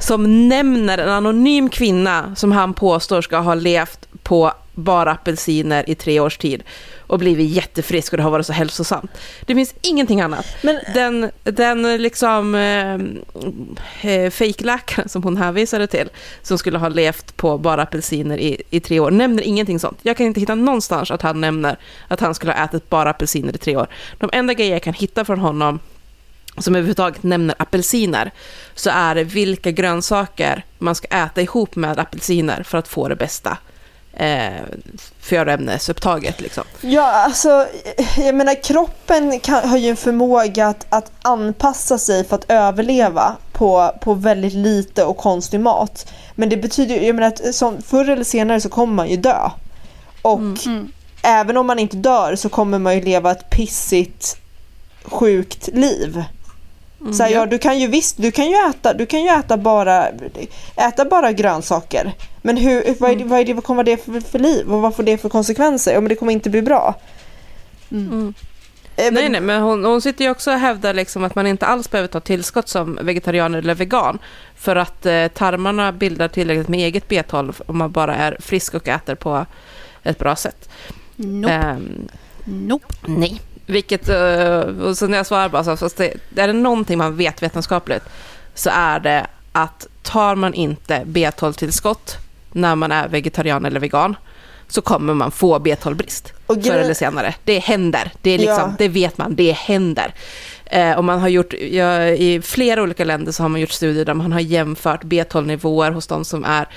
som 0.00 0.48
nämner 0.48 0.98
en 0.98 1.08
anonym 1.08 1.68
kvinna 1.68 2.34
som 2.36 2.52
han 2.52 2.74
påstår 2.74 3.22
ska 3.22 3.38
ha 3.38 3.54
levt 3.54 4.08
på 4.22 4.52
bara 4.74 5.10
apelsiner 5.12 5.90
i 5.90 5.94
tre 5.94 6.20
års 6.20 6.38
tid 6.38 6.62
och 6.98 7.18
blivit 7.18 7.50
jättefrisk 7.50 8.12
och 8.12 8.16
det 8.16 8.22
har 8.22 8.30
varit 8.30 8.46
så 8.46 8.52
hälsosamt. 8.52 9.10
Det 9.46 9.54
finns 9.54 9.74
ingenting 9.82 10.20
annat. 10.20 10.46
Men- 10.62 10.80
den, 10.94 11.30
den 11.42 12.02
liksom 12.02 12.54
eh, 12.54 12.94
eh, 14.12 14.30
fejkläkaren 14.30 15.08
som 15.08 15.22
hon 15.22 15.36
hänvisade 15.36 15.86
till, 15.86 16.08
som 16.42 16.58
skulle 16.58 16.78
ha 16.78 16.88
levt 16.88 17.36
på 17.36 17.58
bara 17.58 17.82
apelsiner 17.82 18.38
i, 18.38 18.62
i 18.70 18.80
tre 18.80 19.00
år, 19.00 19.10
nämner 19.10 19.42
ingenting 19.42 19.78
sånt. 19.78 19.98
Jag 20.02 20.16
kan 20.16 20.26
inte 20.26 20.40
hitta 20.40 20.54
någonstans 20.54 21.10
att 21.10 21.22
han 21.22 21.40
nämner 21.40 21.76
att 22.08 22.20
han 22.20 22.34
skulle 22.34 22.52
ha 22.52 22.64
ätit 22.64 22.90
bara 22.90 23.10
apelsiner 23.10 23.54
i 23.54 23.58
tre 23.58 23.76
år. 23.76 23.86
De 24.18 24.30
enda 24.32 24.54
grejer 24.54 24.72
jag 24.72 24.82
kan 24.82 24.94
hitta 24.94 25.24
från 25.24 25.38
honom 25.38 25.78
som 26.58 26.74
överhuvudtaget 26.74 27.22
nämner 27.22 27.54
apelsiner, 27.58 28.30
så 28.74 28.90
är 28.90 29.14
det 29.14 29.24
vilka 29.24 29.70
grönsaker 29.70 30.64
man 30.78 30.94
ska 30.94 31.08
äta 31.08 31.40
ihop 31.40 31.76
med 31.76 31.98
apelsiner 31.98 32.62
för 32.62 32.78
att 32.78 32.88
få 32.88 33.08
det 33.08 33.16
bästa 33.16 33.58
eh, 34.12 34.62
födoämnesupptaget. 35.20 36.40
Liksom. 36.40 36.64
Ja, 36.80 37.02
alltså 37.12 37.66
jag 38.16 38.34
menar 38.34 38.62
kroppen 38.62 39.40
kan, 39.40 39.68
har 39.68 39.78
ju 39.78 39.88
en 39.88 39.96
förmåga 39.96 40.66
att, 40.66 40.86
att 40.88 41.12
anpassa 41.22 41.98
sig 41.98 42.24
för 42.24 42.36
att 42.36 42.50
överleva 42.50 43.36
på, 43.52 43.94
på 44.00 44.14
väldigt 44.14 44.52
lite 44.54 45.04
och 45.04 45.16
konstig 45.16 45.60
mat. 45.60 46.12
Men 46.34 46.48
det 46.48 46.56
betyder 46.56 46.94
ju, 46.94 47.06
jag 47.06 47.14
menar 47.16 47.28
att 47.28 47.54
som, 47.54 47.82
förr 47.82 48.08
eller 48.08 48.24
senare 48.24 48.60
så 48.60 48.68
kommer 48.68 48.94
man 48.94 49.08
ju 49.08 49.16
dö. 49.16 49.50
Och 50.22 50.40
Mm. 50.40 50.92
även 51.22 51.56
om 51.56 51.66
man 51.66 51.78
inte 51.78 51.96
dör 51.96 52.36
så 52.36 52.48
kommer 52.48 52.78
man 52.78 52.94
ju 52.94 53.02
leva 53.04 53.30
ett 53.30 53.50
pissigt, 53.50 54.36
sjukt 55.04 55.68
liv. 55.72 56.24
Så 57.12 57.22
här, 57.22 57.30
ja, 57.30 57.46
du 57.46 57.58
kan 57.58 57.78
ju 57.78 57.86
visst, 57.86 58.16
du 58.16 58.30
kan 58.30 58.46
ju 58.50 58.56
äta, 58.70 58.94
du 58.94 59.06
kan 59.06 59.22
ju 59.22 59.28
äta 59.28 59.56
bara, 59.56 60.08
äta 60.76 61.04
bara 61.04 61.32
grönsaker. 61.32 62.12
Men 62.42 62.56
hur, 62.56 62.94
vad, 63.00 63.10
är 63.10 63.16
det, 63.16 63.24
vad, 63.24 63.40
är 63.40 63.44
det, 63.44 63.54
vad 63.54 63.64
kommer 63.64 63.84
det 63.84 64.04
för, 64.04 64.20
för 64.20 64.38
liv 64.38 64.72
och 64.72 64.80
vad 64.82 64.96
får 64.96 65.02
det 65.02 65.18
för 65.18 65.28
konsekvenser? 65.28 65.92
Ja, 65.92 66.00
men 66.00 66.08
det 66.08 66.14
kommer 66.14 66.32
inte 66.32 66.50
bli 66.50 66.62
bra. 66.62 66.94
Mm. 67.90 68.34
Men- 68.96 69.14
Nej, 69.14 69.28
nej, 69.28 69.40
men 69.40 69.62
hon, 69.62 69.84
hon 69.84 70.00
sitter 70.02 70.24
ju 70.24 70.30
också 70.30 70.50
och 70.52 70.58
hävdar 70.58 70.94
liksom 70.94 71.24
att 71.24 71.34
man 71.34 71.46
inte 71.46 71.66
alls 71.66 71.90
behöver 71.90 72.08
ta 72.08 72.20
tillskott 72.20 72.68
som 72.68 72.98
vegetarian 73.02 73.54
eller 73.54 73.74
vegan. 73.74 74.18
För 74.56 74.76
att 74.76 75.06
eh, 75.06 75.26
tarmarna 75.28 75.92
bildar 75.92 76.28
tillräckligt 76.28 76.68
med 76.68 76.80
eget 76.80 77.08
B12 77.08 77.60
om 77.66 77.78
man 77.78 77.90
bara 77.92 78.14
är 78.16 78.36
frisk 78.40 78.74
och 78.74 78.88
äter 78.88 79.14
på 79.14 79.46
ett 80.02 80.18
bra 80.18 80.36
sätt. 80.36 80.68
Nope. 81.16 81.52
Ehm, 81.54 82.08
nope. 82.44 82.86
nej. 83.06 83.40
Vilket, 83.70 84.08
eh, 84.08 84.60
och 84.60 84.98
så 84.98 85.06
när 85.06 85.16
jag 85.16 85.26
svarar 85.26 85.48
bara 85.48 85.64
så, 85.64 85.76
fast 85.76 85.96
det, 85.96 86.14
är 86.36 86.46
det 86.46 86.52
någonting 86.52 86.98
man 86.98 87.16
vet 87.16 87.42
vetenskapligt 87.42 88.02
så 88.54 88.70
är 88.72 89.00
det 89.00 89.26
att 89.52 89.86
tar 90.02 90.34
man 90.34 90.54
inte 90.54 91.02
B12-tillskott 91.04 92.16
när 92.52 92.76
man 92.76 92.92
är 92.92 93.08
vegetarian 93.08 93.64
eller 93.64 93.80
vegan 93.80 94.16
så 94.68 94.82
kommer 94.82 95.14
man 95.14 95.30
få 95.30 95.58
B12-brist 95.58 96.32
Och 96.46 96.64
förr 96.64 96.78
eller 96.78 96.94
senare. 96.94 97.34
Det 97.44 97.58
händer, 97.58 98.12
det, 98.22 98.30
är 98.30 98.38
liksom, 98.38 98.56
Ja. 98.56 98.74
det 98.78 98.88
vet 98.88 99.18
man, 99.18 99.34
det 99.34 99.52
händer. 99.52 100.14
Eh, 100.64 100.92
och 100.98 101.04
man 101.04 101.20
har 101.20 101.28
gjort, 101.28 101.54
ja, 101.70 102.04
I 102.04 102.40
flera 102.42 102.82
olika 102.82 103.04
länder 103.04 103.32
så 103.32 103.42
har 103.42 103.48
man 103.48 103.60
gjort 103.60 103.70
studier 103.70 104.04
där 104.04 104.14
man 104.14 104.32
har 104.32 104.40
jämfört 104.40 105.02
B12-nivåer 105.02 105.90
hos 105.90 106.06
de 106.06 106.24
som 106.24 106.44
är 106.44 106.68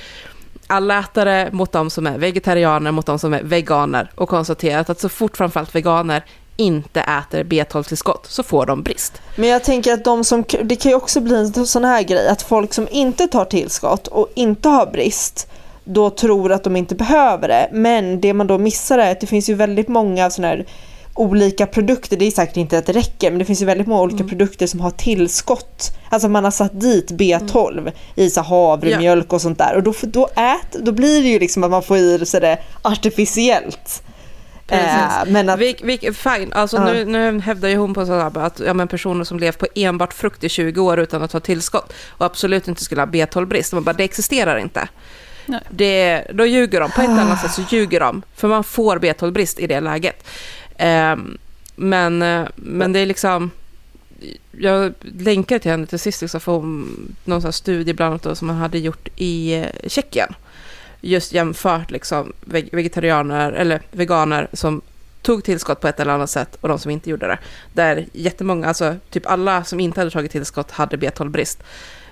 allätare 0.67 1.49
mot 1.51 1.71
de 1.71 1.89
som 1.89 2.07
är 2.07 2.17
vegetarianer 2.17 2.91
mot 2.91 3.05
de 3.05 3.19
som 3.19 3.33
är 3.33 3.43
veganer 3.43 4.11
och 4.15 4.29
konstaterat 4.29 4.89
att 4.89 4.99
så 4.99 5.09
fort 5.09 5.37
framförallt 5.37 5.75
veganer 5.75 6.23
inte 6.55 7.01
äter 7.01 7.43
B12-tillskott 7.43 8.25
så 8.27 8.43
får 8.43 8.65
de 8.65 8.83
brist. 8.83 9.13
Men 9.35 9.49
jag 9.49 9.63
tänker 9.63 9.93
att 9.93 10.03
de 10.03 10.23
som, 10.23 10.43
det 10.63 10.75
kan 10.75 10.91
ju 10.91 10.95
också 10.95 11.21
bli 11.21 11.35
en 11.35 11.65
sån 11.65 11.85
här 11.85 12.03
grej 12.03 12.27
att 12.27 12.41
folk 12.41 12.73
som 12.73 12.87
inte 12.91 13.27
tar 13.27 13.45
tillskott 13.45 14.07
och 14.07 14.27
inte 14.35 14.69
har 14.69 14.85
brist 14.85 15.47
då 15.83 16.09
tror 16.09 16.51
att 16.51 16.63
de 16.63 16.75
inte 16.75 16.95
behöver 16.95 17.47
det. 17.47 17.69
Men 17.71 18.21
det 18.21 18.33
man 18.33 18.47
då 18.47 18.57
missar 18.57 18.99
är 18.99 19.11
att 19.11 19.19
det 19.19 19.27
finns 19.27 19.49
ju 19.49 19.53
väldigt 19.53 19.87
många 19.87 20.29
såna 20.29 20.47
här 20.47 20.65
olika 21.15 21.65
produkter, 21.65 22.17
det 22.17 22.27
är 22.27 22.31
säkert 22.31 22.57
inte 22.57 22.77
att 22.77 22.85
det 22.85 22.93
räcker, 22.93 23.31
men 23.31 23.39
det 23.39 23.45
finns 23.45 23.61
ju 23.61 23.65
väldigt 23.65 23.87
många 23.87 24.01
olika 24.01 24.23
produkter 24.23 24.67
som 24.67 24.79
har 24.79 24.91
tillskott. 24.91 25.97
Alltså 26.09 26.29
man 26.29 26.43
har 26.43 26.51
satt 26.51 26.81
dit 26.81 27.11
B12 27.11 27.91
i 28.15 28.29
så 28.29 28.41
havremjölk 28.41 29.33
och 29.33 29.41
sånt 29.41 29.57
där 29.57 29.75
och 29.75 29.83
då, 29.83 29.93
då, 30.01 30.27
ät, 30.35 30.71
då 30.71 30.91
blir 30.91 31.21
det 31.21 31.29
ju 31.29 31.39
liksom 31.39 31.63
att 31.63 31.71
man 31.71 31.83
får 31.83 31.97
i 31.97 32.25
sig 32.25 32.41
det 32.41 32.59
artificiellt. 32.81 34.03
Precis. 34.73 35.27
Eh, 35.27 35.33
men 35.33 35.49
att, 35.49 35.59
Vilk, 35.59 35.81
vilk, 35.83 36.15
fine, 36.15 36.53
alltså 36.53 36.77
Ja. 36.77 36.83
nu, 36.83 37.05
nu 37.05 37.39
hävdar 37.39 37.69
ju 37.69 37.75
hon 37.75 37.93
på 37.93 38.05
sådär 38.05 38.37
att 38.37 38.59
ja, 38.65 38.73
men 38.73 38.87
personer 38.87 39.23
som 39.23 39.39
lever 39.39 39.57
på 39.57 39.67
enbart 39.75 40.13
frukt 40.13 40.43
i 40.43 40.49
20 40.49 40.81
år 40.81 40.99
utan 40.99 41.23
att 41.23 41.33
ha 41.33 41.39
tillskott 41.39 41.93
och 42.09 42.25
absolut 42.25 42.67
inte 42.67 42.83
skulle 42.83 43.01
ha 43.01 43.05
B12-brist, 43.05 43.73
man 43.73 43.83
bara 43.83 43.93
det 43.93 44.03
existerar 44.03 44.57
inte. 44.57 44.87
Nej. 45.45 45.59
Det, 45.69 46.23
då 46.33 46.45
ljuger 46.45 46.79
de, 46.79 46.91
på 46.91 47.01
ett 47.01 47.09
annat 47.09 47.41
sätt 47.41 47.51
så 47.51 47.61
ljuger 47.69 47.99
de, 47.99 48.21
för 48.35 48.47
man 48.47 48.63
får 48.63 48.97
B12-brist 48.99 49.59
i 49.59 49.67
det 49.67 49.79
läget. 49.79 50.27
Ehm, 50.77 51.37
men, 51.75 52.21
eh, 52.21 52.45
men 52.55 52.93
det 52.93 52.99
är 52.99 53.05
liksom, 53.05 53.51
jag 54.51 54.93
länkar 55.01 55.59
till 55.59 55.71
henne 55.71 55.85
till 55.87 55.99
sist, 55.99 56.21
liksom, 56.21 56.39
för 56.41 56.51
hon, 56.51 57.15
någon 57.25 57.41
sån 57.41 57.47
här 57.47 57.51
studie 57.51 57.93
bland 57.93 58.09
annat 58.09 58.23
då, 58.23 58.35
som 58.35 58.47
man 58.47 58.57
hade 58.57 58.77
gjort 58.77 59.07
i 59.15 59.53
eh, 59.53 59.65
Tjeckien. 59.87 60.33
Just 61.05 61.33
jämfört 61.33 61.91
liksom, 61.91 62.33
veg- 62.45 62.69
vegetarianer 62.71 63.51
eller 63.51 63.81
veganer 63.91 64.47
som 64.53 64.81
tog 65.21 65.43
tillskott 65.43 65.79
på 65.81 65.87
ett 65.87 65.99
eller 65.99 66.13
annat 66.13 66.29
sätt 66.29 66.57
och 66.61 66.69
de 66.69 66.79
som 66.79 66.91
inte 66.91 67.09
gjorde 67.09 67.27
det. 67.27 67.39
Där 67.73 68.05
jättemånga, 68.13 68.67
alltså 68.67 68.95
typ 69.09 69.25
alla 69.25 69.63
som 69.63 69.79
inte 69.79 69.99
hade 69.99 70.11
tagit 70.11 70.31
tillskott 70.31 70.71
hade 70.71 70.97
B12-brist. 70.97 71.63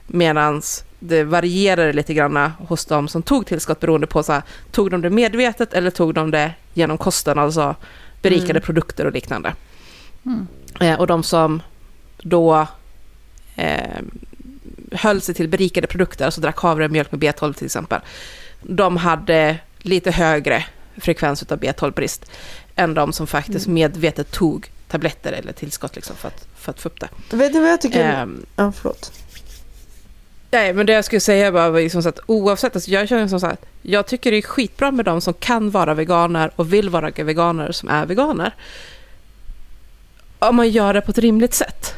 Medan 0.08 0.62
det 1.00 1.24
varierade 1.24 1.94
lite 1.94 2.14
grann 2.14 2.52
hos 2.60 2.86
de 2.86 3.08
som 3.08 3.22
tog 3.22 3.46
tillskott 3.46 3.80
beroende 3.80 4.08
på 4.08 4.24
så 4.24 4.32
här, 4.34 4.42
tog 4.72 4.92
de 4.92 5.02
det 5.02 5.10
medvetet 5.10 5.74
eller 5.74 5.90
tog 5.92 6.14
de 6.14 6.32
det 6.32 6.52
genom 6.74 6.98
kosten, 6.98 7.40
alltså 7.40 7.76
berikade 8.22 8.52
Mm. 8.52 8.62
produkter 8.62 9.06
och 9.06 9.12
liknande. 9.14 9.54
Mm. 10.26 10.48
Eh, 10.80 11.00
och 11.00 11.08
de 11.08 11.24
som 11.24 11.62
då 12.24 12.68
eh, 13.56 14.00
höll 14.92 15.22
sig 15.22 15.36
till 15.36 15.48
berikade 15.48 15.88
produkter, 15.88 16.26
alltså 16.26 16.42
drack 16.42 16.58
havremjölk 16.58 17.12
med 17.12 17.20
B12 17.24 17.54
till 17.54 17.66
exempel, 17.66 18.02
de 18.62 18.98
hade 18.98 19.58
lite 19.78 20.12
högre 20.12 20.66
frekvens 20.98 21.44
av 21.44 21.60
B12-brist 21.60 22.32
än 22.76 22.94
de 22.94 23.14
som 23.14 23.28
faktiskt 23.28 23.66
Mm. 23.66 23.74
medvetet 23.74 24.32
tog 24.32 24.72
tabletter 24.88 25.32
eller 25.32 25.54
tillskott 25.54 25.96
liksom 25.96 26.16
för, 26.16 26.28
att, 26.28 26.48
för 26.58 26.72
att 26.72 26.80
få 26.80 26.90
upp 26.90 27.00
det. 27.00 27.36
vet 27.38 27.54
du 27.54 27.60
vad 27.60 27.70
jag 27.72 27.82
tycker? 27.82 28.04
Ehm, 28.04 28.46
ja, 28.56 28.72
förlåt. 28.72 29.12
Nej, 30.52 30.74
men 30.74 30.86
det 30.86 30.94
jag 30.94 31.06
skulle 31.06 31.20
säga 31.20 31.52
bara 31.52 31.70
var 31.70 31.80
liksom 31.80 32.04
så 32.04 32.10
att 32.10 32.20
oavsett, 32.26 32.76
alltså 32.76 32.92
jag 32.92 33.10
känner 33.10 33.28
som 33.28 33.40
så 33.40 33.48
att 33.48 33.66
jag 33.82 34.08
tycker 34.08 34.32
det 34.32 34.38
är 34.38 34.42
skitbra 34.42 34.92
med 34.92 35.06
de 35.06 35.22
som 35.22 35.34
kan 35.34 35.72
vara 35.72 35.94
veganer 35.94 36.52
och 36.56 36.74
vill 36.74 36.90
vara 36.90 37.10
veganer 37.10 37.72
som 37.72 37.90
är 37.90 38.06
veganer. 38.06 38.56
Om 40.40 40.56
man 40.56 40.70
gör 40.70 40.94
det 40.94 41.02
på 41.02 41.12
ett 41.12 41.18
rimligt 41.18 41.54
sätt. 41.54 41.96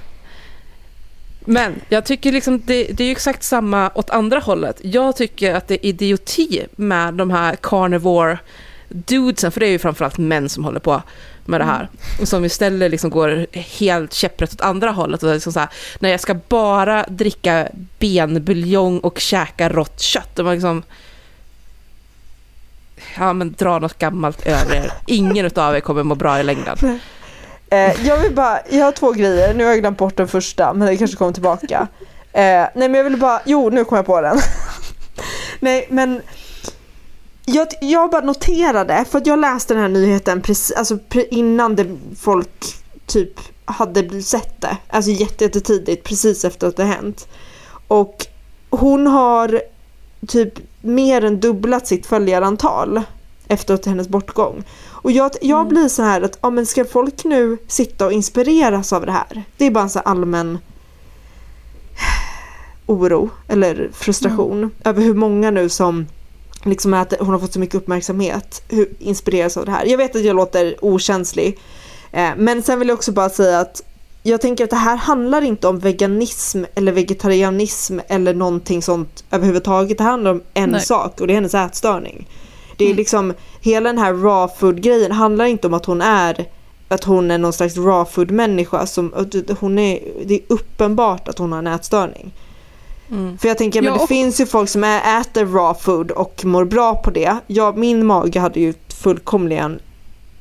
Men 1.45 1.81
jag 1.89 2.05
tycker 2.05 2.31
liksom 2.31 2.61
det, 2.65 2.83
det 2.83 3.03
är 3.03 3.05
ju 3.05 3.11
exakt 3.11 3.43
samma 3.43 3.91
åt 3.95 4.09
andra 4.09 4.39
hållet. 4.39 4.79
Jag 4.81 5.15
tycker 5.15 5.55
att 5.55 5.67
det 5.67 5.85
är 5.85 5.89
idioti 5.89 6.65
med 6.75 7.13
de 7.13 7.31
här 7.31 7.55
carnivore 7.55 8.39
dudesen, 8.89 9.51
för 9.51 9.59
det 9.59 9.65
är 9.65 9.71
ju 9.71 9.79
framförallt 9.79 10.17
män 10.17 10.49
som 10.49 10.65
håller 10.65 10.79
på 10.79 11.01
med 11.45 11.61
det 11.61 11.65
här. 11.65 11.89
Och 12.21 12.27
som 12.27 12.45
istället 12.45 12.91
liksom 12.91 13.09
går 13.09 13.47
helt 13.53 14.13
käpprätt 14.13 14.53
åt 14.53 14.61
andra 14.61 14.91
hållet. 14.91 15.23
Och 15.23 15.27
det 15.27 15.31
är 15.31 15.35
liksom 15.35 15.53
så 15.53 15.59
här, 15.59 15.69
när 15.99 16.09
jag 16.09 16.19
ska 16.19 16.33
bara 16.33 17.05
dricka 17.09 17.67
benbuljong 17.99 18.99
och 18.99 19.19
käka 19.19 19.69
rått 19.69 19.99
kött. 19.99 20.39
Och 20.39 20.45
man 20.45 20.53
liksom... 20.53 20.83
Ja, 23.17 23.33
men 23.33 23.55
dra 23.57 23.79
något 23.79 23.99
gammalt 23.99 24.45
över 24.45 24.75
er. 24.75 24.91
Ingen 25.07 25.49
av 25.55 25.75
er 25.75 25.79
kommer 25.79 26.03
må 26.03 26.15
bra 26.15 26.39
i 26.39 26.43
längden. 26.43 26.99
Eh, 27.73 28.07
jag 28.07 28.17
vill 28.17 28.35
bara, 28.35 28.59
jag 28.69 28.85
har 28.85 28.91
två 28.91 29.11
grejer, 29.11 29.53
nu 29.53 29.63
har 29.63 29.71
jag 29.71 29.79
glömt 29.79 29.97
bort 29.97 30.17
den 30.17 30.27
första 30.27 30.73
men 30.73 30.87
det 30.87 30.97
kanske 30.97 31.17
kommer 31.17 31.31
tillbaka. 31.31 31.87
Eh, 32.33 32.41
nej 32.41 32.71
men 32.75 32.93
jag 32.93 33.03
vill 33.03 33.17
bara, 33.17 33.41
jo 33.45 33.69
nu 33.69 33.85
kom 33.85 33.95
jag 33.95 34.05
på 34.05 34.21
den. 34.21 34.39
nej 35.59 35.87
men 35.89 36.21
jag, 37.45 37.67
jag 37.81 38.11
bara 38.11 38.21
noterade, 38.21 39.05
för 39.09 39.17
att 39.17 39.27
jag 39.27 39.39
läste 39.39 39.73
den 39.73 39.81
här 39.83 39.89
nyheten 39.89 40.41
precis, 40.41 40.71
alltså 40.75 40.97
pre, 41.09 41.25
innan 41.31 41.75
det, 41.75 41.97
folk 42.19 42.75
typ 43.05 43.33
hade 43.65 44.21
sett 44.21 44.61
det. 44.61 44.77
Alltså 44.89 45.11
jätte- 45.11 45.43
jättetidigt, 45.43 46.03
precis 46.03 46.45
efter 46.45 46.67
att 46.67 46.77
det 46.77 46.83
hänt. 46.83 47.27
Och 47.87 48.25
hon 48.69 49.07
har 49.07 49.61
typ 50.27 50.53
mer 50.81 51.23
än 51.25 51.39
dubblat 51.39 51.87
sitt 51.87 52.05
följarantal 52.05 53.01
efter 53.47 53.73
att 53.73 53.85
hennes 53.85 54.07
bortgång. 54.07 54.63
Och 55.03 55.11
jag, 55.11 55.31
jag 55.41 55.67
blir 55.67 55.87
så 55.87 56.03
här 56.03 56.21
att, 56.21 56.37
ja 56.41 56.49
men 56.49 56.65
ska 56.65 56.85
folk 56.85 57.23
nu 57.23 57.57
sitta 57.67 58.05
och 58.05 58.11
inspireras 58.11 58.93
av 58.93 59.05
det 59.05 59.11
här? 59.11 59.43
Det 59.57 59.65
är 59.65 59.71
bara 59.71 59.83
en 59.83 59.89
så 59.89 59.99
allmän 59.99 60.57
oro 62.85 63.29
eller 63.47 63.89
frustration 63.93 64.71
över 64.83 65.01
hur 65.01 65.13
många 65.13 65.51
nu 65.51 65.69
som 65.69 66.05
liksom 66.63 66.93
att 66.93 67.13
hon 67.19 67.29
har 67.29 67.39
fått 67.39 67.53
så 67.53 67.59
mycket 67.59 67.75
uppmärksamhet, 67.75 68.63
hur 68.69 68.89
inspireras 68.99 69.57
av 69.57 69.65
det 69.65 69.71
här. 69.71 69.85
Jag 69.85 69.97
vet 69.97 70.15
att 70.15 70.23
jag 70.23 70.35
låter 70.35 70.85
okänslig, 70.85 71.59
eh, 72.11 72.29
men 72.37 72.63
sen 72.63 72.79
vill 72.79 72.87
jag 72.87 72.95
också 72.95 73.11
bara 73.11 73.29
säga 73.29 73.59
att 73.59 73.83
jag 74.23 74.41
tänker 74.41 74.63
att 74.63 74.69
det 74.69 74.75
här 74.75 74.95
handlar 74.95 75.41
inte 75.41 75.67
om 75.67 75.79
veganism 75.79 76.63
eller 76.75 76.91
vegetarianism 76.91 77.99
eller 78.07 78.33
någonting 78.33 78.81
sånt 78.81 79.23
överhuvudtaget. 79.31 79.97
Det 79.97 80.03
handlar 80.03 80.31
om 80.31 80.41
en 80.53 80.69
Nej. 80.69 80.81
sak 80.81 81.21
och 81.21 81.27
det 81.27 81.33
är 81.33 81.35
hennes 81.35 81.53
ätstörning. 81.53 82.27
Det 82.77 82.83
är 82.83 82.87
Mm. 82.87 82.97
liksom, 82.97 83.33
hela 83.61 83.89
den 83.89 83.97
här 83.97 84.13
raw 84.13 84.53
food 84.59 84.81
grejen 84.81 85.11
handlar 85.11 85.45
inte 85.45 85.67
om 85.67 85.73
att 85.73 85.85
hon 85.85 86.01
är 86.01 86.45
att 86.87 87.03
hon 87.03 87.31
är 87.31 87.37
någon 87.37 87.53
slags 87.53 87.77
raw 87.77 88.11
food 88.11 88.31
människa 88.31 88.85
som, 88.85 89.13
hon 89.59 89.79
är, 89.79 89.99
det 90.25 90.33
är 90.33 90.41
uppenbart 90.47 91.27
att 91.27 91.37
hon 91.39 91.51
har 91.51 91.59
en 91.59 91.67
ätstörning. 91.67 92.31
Mm. 93.11 93.37
För 93.37 93.47
jag 93.47 93.57
tänker, 93.57 93.81
men 93.81 93.93
Ja, 93.93 93.99
det 94.01 94.07
finns 94.07 94.41
ju 94.41 94.45
folk 94.45 94.69
som 94.69 94.83
äter 94.83 95.45
raw 95.45 95.79
food 95.79 96.11
och 96.11 96.45
mår 96.45 96.65
bra 96.65 96.95
på 96.95 97.11
det. 97.11 97.37
Ja, 97.47 97.73
min 97.75 98.05
mage 98.05 98.39
hade 98.39 98.59
ju 98.59 98.73
fullkomligen 98.87 99.79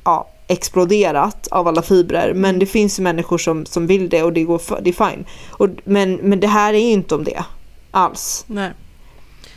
ja, 0.03 0.27
exploderat 0.47 1.47
av 1.51 1.67
alla 1.67 1.81
fibrer. 1.81 2.33
Men 2.33 2.59
det 2.59 2.65
finns 2.65 2.99
ju 2.99 3.03
människor 3.03 3.37
som, 3.37 3.65
som 3.65 3.87
vill 3.87 4.09
det 4.09 4.23
och 4.23 4.33
det, 4.33 4.43
går, 4.43 4.61
det 4.81 4.89
är 4.89 5.09
fine. 5.09 5.25
Och, 5.49 5.69
men, 5.83 6.13
men 6.15 6.39
det 6.39 6.47
här 6.47 6.73
är 6.73 6.77
ju 6.77 6.91
inte 6.91 7.15
om 7.15 7.23
det 7.23 7.43
alls. 7.91 8.43
Nej. 8.47 8.71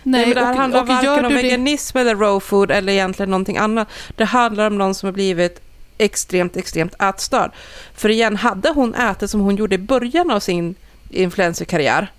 Nej, 0.09 0.27
men 0.27 0.35
det 0.35 0.41
här 0.45 0.53
och- 0.53 0.59
handlar 0.59 0.81
och 0.81 0.89
varken 0.89 1.25
om 1.25 1.31
du 1.33 1.37
det- 1.37 1.43
veganism 1.43 1.99
eller 1.99 2.15
raw 2.17 2.41
food 2.41 2.71
eller 2.71 2.93
egentligen 2.93 3.31
någonting 3.31 3.57
annat. 3.57 3.89
Det 4.17 4.25
handlar 4.25 4.67
om 4.67 4.79
någon 4.79 4.95
som 4.95 5.07
har 5.07 5.13
blivit 5.13 5.61
extremt, 5.99 6.57
extremt 6.57 7.03
ätstörd. 7.03 7.51
För 7.95 8.09
igen, 8.09 8.37
hade 8.37 8.69
hon 8.71 8.95
ätit 8.95 9.31
som 9.31 9.41
hon 9.41 9.57
gjorde 9.57 9.75
i 9.75 9.79
början 9.79 10.31
av 10.31 10.41
sin 10.41 10.75
influencerkarriär 11.11 12.11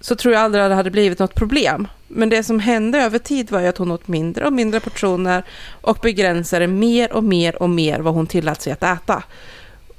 så 0.00 0.16
tror 0.16 0.34
jag 0.34 0.42
aldrig 0.42 0.64
att 0.64 0.70
det 0.70 0.74
hade 0.74 0.90
blivit 0.90 1.18
något 1.18 1.34
problem. 1.34 1.88
Men 2.08 2.28
det 2.28 2.42
som 2.42 2.60
hände 2.60 2.98
över 2.98 3.18
tid 3.18 3.50
var 3.50 3.60
ju 3.60 3.66
att 3.66 3.78
hon 3.78 3.90
åt 3.90 4.08
mindre 4.08 4.46
och 4.46 4.52
mindre 4.52 4.80
portioner 4.80 5.44
och 5.80 5.98
begränsade 6.02 6.66
mer 6.66 7.12
och 7.12 7.24
mer 7.24 7.62
och 7.62 7.70
mer 7.70 8.00
vad 8.00 8.14
hon 8.14 8.26
tillät 8.26 8.62
sig 8.62 8.72
att 8.72 8.82
äta. 8.82 9.22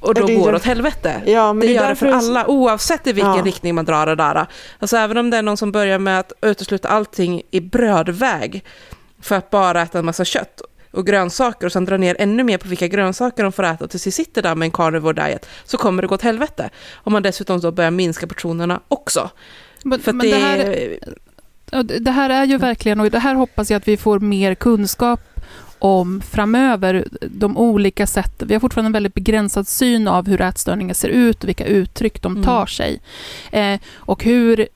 Och 0.01 0.13
då 0.13 0.25
det 0.25 0.35
går 0.35 0.51
det 0.51 0.55
åt 0.55 0.63
helvete. 0.63 1.21
Ja, 1.25 1.53
det 1.61 1.67
är 1.67 1.71
gör 1.71 1.89
det 1.89 1.95
för 1.95 2.07
alla, 2.07 2.47
oavsett 2.47 3.07
i 3.07 3.13
vilken 3.13 3.35
Ja. 3.35 3.41
riktning 3.45 3.75
man 3.75 3.85
drar 3.85 4.05
det 4.05 4.15
där. 4.15 4.47
Alltså 4.79 4.97
även 4.97 5.17
om 5.17 5.29
det 5.29 5.37
är 5.37 5.41
någon 5.41 5.57
som 5.57 5.71
börjar 5.71 5.99
med 5.99 6.19
att 6.19 6.33
utesluta 6.41 6.87
allting 6.89 7.41
i 7.51 7.59
brödväg 7.59 8.63
för 9.21 9.35
att 9.35 9.49
bara 9.49 9.81
äta 9.81 9.99
en 9.99 10.05
massa 10.05 10.25
kött 10.25 10.61
och 10.91 11.05
grönsaker 11.05 11.65
och 11.65 11.71
sen 11.71 11.85
dra 11.85 11.97
ner 11.97 12.15
ännu 12.19 12.43
mer 12.43 12.57
på 12.57 12.67
vilka 12.67 12.87
grönsaker 12.87 13.43
de 13.43 13.51
får 13.51 13.63
äta 13.63 13.87
tills 13.87 14.03
de 14.03 14.11
sitter 14.11 14.41
där 14.41 14.55
med 14.55 14.65
en 14.65 14.71
carnivore 14.71 15.13
diet 15.25 15.49
så 15.65 15.77
kommer 15.77 16.01
det 16.01 16.07
gå 16.07 16.15
åt 16.15 16.21
helvete. 16.21 16.69
Om 16.93 17.13
man 17.13 17.23
dessutom 17.23 17.59
då 17.59 17.71
börjar 17.71 17.91
minska 17.91 18.27
portionerna 18.27 18.79
också. 18.87 19.29
Men, 19.83 19.99
För 19.99 20.13
men 20.13 20.25
det, 20.25 20.31
det, 20.31 20.37
här, 20.37 20.57
det 21.83 21.99
det 21.99 22.11
här 22.11 22.29
är 22.29 22.45
ju 22.45 22.57
verkligen, 22.57 22.99
och 22.99 23.11
det 23.11 23.19
här 23.19 23.35
hoppas 23.35 23.71
jag 23.71 23.77
att 23.77 23.87
vi 23.87 23.97
får 23.97 24.19
mer 24.19 24.55
kunskap 24.55 25.19
om 25.81 26.21
framöver, 26.21 27.07
de 27.21 27.57
olika 27.57 28.07
sätten. 28.07 28.47
Vi 28.47 28.53
har 28.53 28.59
fortfarande 28.59 28.87
en 28.87 28.93
väldigt 28.93 29.13
begränsad 29.13 29.67
syn 29.67 30.07
av 30.07 30.27
hur 30.27 30.41
ätstörningar 30.41 30.93
ser 30.93 31.09
ut 31.09 31.43
och 31.43 31.49
vilka 31.49 31.65
uttryck 31.65 32.21
de 32.21 32.31
Mm. 32.31 32.43
tar 32.43 32.65
sig. 32.65 33.01
Eh, 33.51 33.79
och 33.95 34.23
hur 34.23 34.67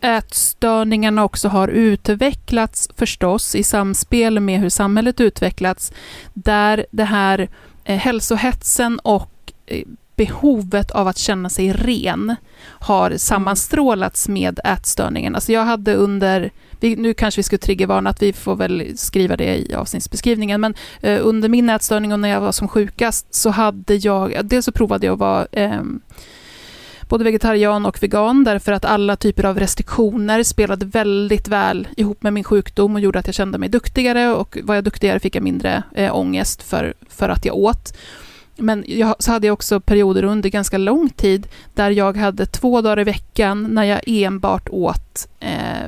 ätstörningarna 0.00 1.24
också 1.24 1.48
har 1.48 1.68
utvecklats 1.68 2.88
förstås 2.96 3.54
i 3.54 3.62
samspel 3.62 4.40
med 4.40 4.60
hur 4.60 4.68
samhället 4.68 5.20
utvecklats, 5.20 5.92
där 6.34 6.86
det 6.90 7.04
här 7.04 7.48
eh, 7.84 7.98
hälsohetsen 7.98 8.98
och 8.98 9.52
eh, 9.66 9.82
behovet 10.16 10.90
av 10.90 11.08
att 11.08 11.18
känna 11.18 11.48
sig 11.48 11.72
ren 11.72 12.36
har 12.64 13.16
sammanstrålats 13.16 14.28
med 14.28 14.60
ätstörningen. 14.64 15.34
Alltså 15.34 15.52
jag 15.52 15.64
hade 15.64 15.94
under, 15.94 16.50
vi, 16.80 16.96
nu 16.96 17.14
kanske 17.14 17.38
vi 17.38 17.42
ska 17.42 17.58
triggervarna 17.58 18.10
att 18.10 18.22
vi 18.22 18.32
får 18.32 18.56
väl 18.56 18.92
skriva 18.96 19.36
det 19.36 19.56
i 19.56 19.74
avsnittsbeskrivningen, 19.74 20.60
men 20.60 20.74
eh, 21.00 21.20
under 21.22 21.48
min 21.48 21.70
ätstörning 21.70 22.12
och 22.12 22.20
när 22.20 22.28
jag 22.28 22.40
var 22.40 22.52
som 22.52 22.68
sjukast 22.68 23.34
så 23.34 23.50
hade 23.50 23.94
jag, 23.94 24.40
dels 24.44 24.64
så 24.64 24.72
provade 24.72 25.06
jag 25.06 25.12
att 25.12 25.18
vara 25.18 25.46
eh, 25.52 25.82
både 27.08 27.24
vegetarian 27.24 27.86
och 27.86 28.02
vegan 28.02 28.44
därför 28.44 28.72
att 28.72 28.84
alla 28.84 29.16
typer 29.16 29.44
av 29.44 29.58
restriktioner 29.58 30.42
spelade 30.42 30.86
väldigt 30.86 31.48
väl 31.48 31.88
ihop 31.96 32.22
med 32.22 32.32
min 32.32 32.44
sjukdom 32.44 32.94
och 32.94 33.00
gjorde 33.00 33.18
att 33.18 33.26
jag 33.26 33.34
kände 33.34 33.58
mig 33.58 33.68
duktigare 33.68 34.34
och 34.34 34.58
var 34.62 34.74
jag 34.74 34.84
duktigare 34.84 35.20
fick 35.20 35.36
jag 35.36 35.42
mindre 35.42 35.82
eh, 35.94 36.16
ångest 36.16 36.62
för, 36.62 36.94
för 37.08 37.28
att 37.28 37.44
jag 37.44 37.56
åt. 37.56 37.96
Men 38.56 38.84
jag, 38.86 39.16
så 39.18 39.32
hade 39.32 39.46
jag 39.46 39.54
också 39.54 39.80
perioder 39.80 40.24
under 40.24 40.48
ganska 40.48 40.78
lång 40.78 41.08
tid 41.08 41.48
där 41.74 41.90
jag 41.90 42.16
hade 42.16 42.46
två 42.46 42.80
dagar 42.80 43.00
i 43.00 43.04
veckan 43.04 43.62
när 43.62 43.84
jag 43.84 44.00
enbart 44.06 44.68
åt 44.68 45.28
eh, 45.40 45.86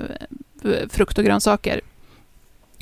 frukt 0.90 1.18
och 1.18 1.24
grönsaker. 1.24 1.80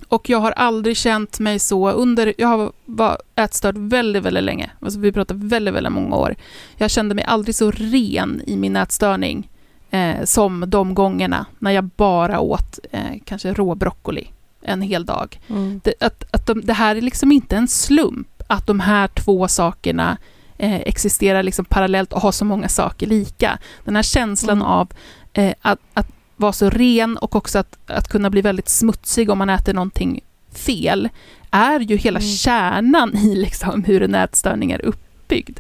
Och 0.09 0.31
jag 0.31 0.39
har 0.39 0.53
aldrig 0.53 0.97
känt 0.97 1.39
mig 1.39 1.59
så 1.59 1.91
under, 1.91 2.35
jag 2.39 2.49
har 2.49 2.73
var 2.85 3.19
ätstörd 3.35 3.79
väldigt, 3.79 4.23
väldigt 4.23 4.45
länge. 4.45 4.71
Alltså 4.81 5.01
vi 5.01 5.13
pratar 5.13 5.35
väldigt, 5.35 5.75
väldigt 5.75 5.93
många 5.93 6.17
år. 6.17 6.35
Jag 6.77 6.91
kände 6.91 7.15
mig 7.15 7.25
aldrig 7.25 7.55
så 7.55 7.71
ren 7.71 8.43
i 8.47 8.57
min 8.57 8.77
ätstörning 8.77 9.51
eh, 9.91 10.25
som 10.25 10.65
de 10.69 10.95
gångerna 10.95 11.47
när 11.59 11.71
jag 11.71 11.85
bara 11.85 12.41
åt 12.41 12.79
eh, 12.93 13.01
kanske 13.25 13.53
råbroccoli 13.53 14.31
en 14.63 14.83
hel 14.83 15.05
dag. 15.05 15.41
Mm. 15.49 15.81
Det, 15.85 15.95
att, 16.01 16.25
att 16.31 16.47
de, 16.47 16.61
det 16.61 16.73
här 16.73 16.97
är 16.97 17.01
liksom 17.01 17.33
inte 17.33 17.57
en 17.57 17.69
slump 17.69 18.43
att 18.47 18.67
de 18.67 18.81
här 18.81 19.09
två 19.09 19.49
sakerna 19.49 20.17
eh, 20.59 20.81
existerar 20.81 21.43
liksom 21.43 21.65
parallellt 21.65 22.13
och 22.13 22.21
har 22.21 22.33
så 22.33 22.45
många 22.45 22.69
saker 22.69 23.07
lika. 23.07 23.59
Den 23.85 23.97
här 23.97 24.03
känslan 24.03 24.57
Mm. 24.59 24.69
av 24.69 24.89
eh, 25.33 25.55
att, 25.61 25.79
att 25.95 26.09
vara 26.37 26.53
så 26.53 26.71
ren 26.71 27.17
och 27.17 27.37
också 27.37 27.59
att, 27.59 27.79
att 27.87 28.09
kunna 28.09 28.31
bli 28.31 28.41
väldigt 28.41 28.69
smutsig 28.69 29.31
om 29.31 29.39
man 29.39 29.51
äter 29.51 29.75
någonting 29.75 30.21
fel 30.53 31.09
är 31.51 31.81
ju 31.81 31.97
hela 31.97 32.19
Mm. 32.19 32.31
kärnan 32.31 33.17
i 33.17 33.35
liksom 33.37 33.85
hur 33.85 34.03
en 34.03 34.15
ätstörning 34.15 34.71
är 34.71 34.85
uppbyggd. 34.85 35.59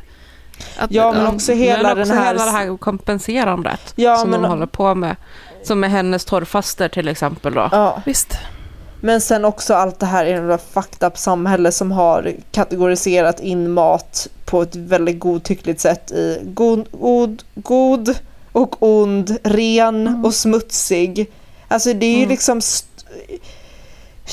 Att, 0.78 0.90
Ja, 0.92 1.12
men 1.12 1.26
också 1.26 1.52
hela 1.52 1.82
men 1.94 1.98
också 2.02 2.12
den 2.14 2.22
här... 2.22 2.32
hela 2.32 2.44
det 2.44 2.50
här 2.50 2.76
kompenserandet 2.76 3.92
Ja, 3.96 4.16
som 4.16 4.30
men- 4.30 4.42
de 4.42 4.48
håller 4.48 4.66
på 4.66 4.94
med. 4.94 5.16
Som 5.62 5.80
med 5.80 5.90
hennes 5.90 6.24
torrfaster 6.24 6.88
till 6.88 7.08
exempel 7.08 7.54
då. 7.54 7.68
Ja. 7.72 8.02
Visst. 8.06 8.38
Men 9.00 9.20
sen 9.20 9.44
också 9.44 9.74
allt 9.74 9.98
det 9.98 10.06
här 10.06 10.26
i 10.26 10.32
det 10.32 10.58
fucked 10.72 11.06
up 11.08 11.18
samhälle 11.18 11.72
som 11.72 11.92
har 11.92 12.32
kategoriserat 12.52 13.40
in 13.40 13.70
mat 13.70 14.28
på 14.44 14.62
ett 14.62 14.76
väldigt 14.76 15.18
godtyckligt 15.20 15.80
sätt 15.80 16.10
i 16.12 16.40
god, 16.44 16.86
god, 16.92 17.42
god 17.54 18.14
och 18.56 18.76
ond, 18.82 19.36
ren 19.44 20.06
Mm. 20.06 20.24
och 20.24 20.34
smutsig. 20.34 21.30
Alltså 21.68 21.92
det 21.92 22.06
är 22.06 22.10
ju 22.10 22.16
Mm. 22.16 22.28
liksom... 22.28 22.60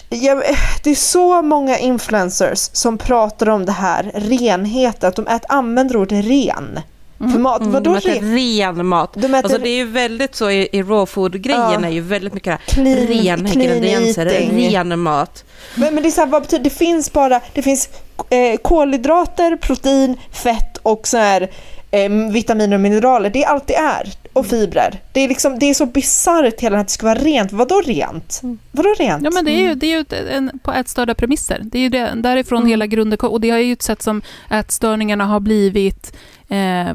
Ja, 0.09 0.41
det 0.83 0.89
är 0.91 0.95
så 0.95 1.41
många 1.41 1.77
influencers 1.79 2.69
som 2.73 2.97
pratar 2.97 3.49
om 3.49 3.65
det 3.65 3.71
här 3.71 4.11
renhet, 4.15 5.03
att 5.03 5.15
de 5.15 5.27
ät, 5.27 5.45
använder 5.49 5.97
ordet 5.97 6.25
ren. 6.25 6.79
För 7.17 7.39
mat, 7.39 7.59
Mm, 7.61 7.73
vadå 7.73 7.91
de 7.93 7.97
äter 7.97 8.09
ren? 8.21 8.35
ren 8.77 8.85
mat. 8.85 9.13
De 9.13 9.19
äter 9.27 9.35
Alltså 9.37 9.57
det 9.57 9.69
är 9.69 9.75
ju 9.75 9.85
väldigt 9.85 10.35
så 10.35 10.49
i, 10.49 10.69
i 10.71 10.81
raw 10.83 11.05
food-grejen 11.05 11.61
Ja. 11.81 11.85
är 11.87 11.91
ju 11.91 12.01
väldigt 12.01 12.33
mycket 12.33 12.59
clean, 12.67 12.95
ren 12.97 13.49
clean 13.51 13.61
ingredienser, 13.61 14.25
eating. 14.25 14.69
ren 14.73 14.99
mat. 14.99 15.43
Men, 15.75 15.93
men 15.93 16.03
det 16.03 16.09
är 16.09 16.11
så 16.11 16.21
här, 16.21 16.27
vad 16.27 16.41
betyder 16.41 16.63
det? 16.63 16.69
finns 16.69 17.13
bara, 17.13 17.41
det 17.53 17.61
finns 17.61 17.89
eh, 18.29 18.57
kolhydrater, 18.61 19.55
protein, 19.57 20.17
fett 20.31 20.77
och 20.83 21.07
så 21.07 21.17
här 21.17 21.51
eh, 21.94 22.10
vitaminer 22.32 22.76
och 22.76 22.82
mineraler. 22.82 23.30
Det 23.30 23.44
är 23.44 23.48
allt 23.48 23.68
det 23.68 23.76
är. 23.76 24.10
Och 24.34 24.45
fibrer. 24.45 24.99
Det 25.11 25.20
är 25.20 25.28
liksom, 25.28 25.60
det 25.60 25.65
är 25.70 25.74
så 25.74 25.86
bisarrt 25.86 26.61
hela 26.61 26.80
att 26.80 26.88
det 26.88 26.94
ska 26.94 27.06
vara 27.06 27.20
rent. 27.20 27.52
Vadå 27.52 27.82
rent? 27.86 28.41
Vadå 28.72 28.94
rent? 28.99 29.24
Ja, 29.24 29.30
men 29.34 29.45
det 29.45 29.52
är 29.52 29.61
ju, 29.61 29.76
det 29.76 29.88
är 29.88 29.91
ju 29.95 29.99
ett- 29.99 30.14
en, 30.14 30.60
på 30.64 30.72
ätstörda 30.74 31.15
premisser. 31.15 31.60
Det 31.64 31.78
är 31.78 31.82
ju 31.82 31.90
det, 31.90 32.11
därifrån 32.15 32.57
Mm. 32.60 32.70
hela 32.70 32.86
grunden. 32.88 33.20
Och 33.20 33.41
det 33.41 33.49
är 33.49 33.57
ju 33.57 33.74
ett 33.74 33.82
sätt 33.82 34.02
som 34.02 34.22
ätstörningarna 34.49 35.26
har 35.26 35.40
blivit, 35.40 36.14
eh, 36.48 36.91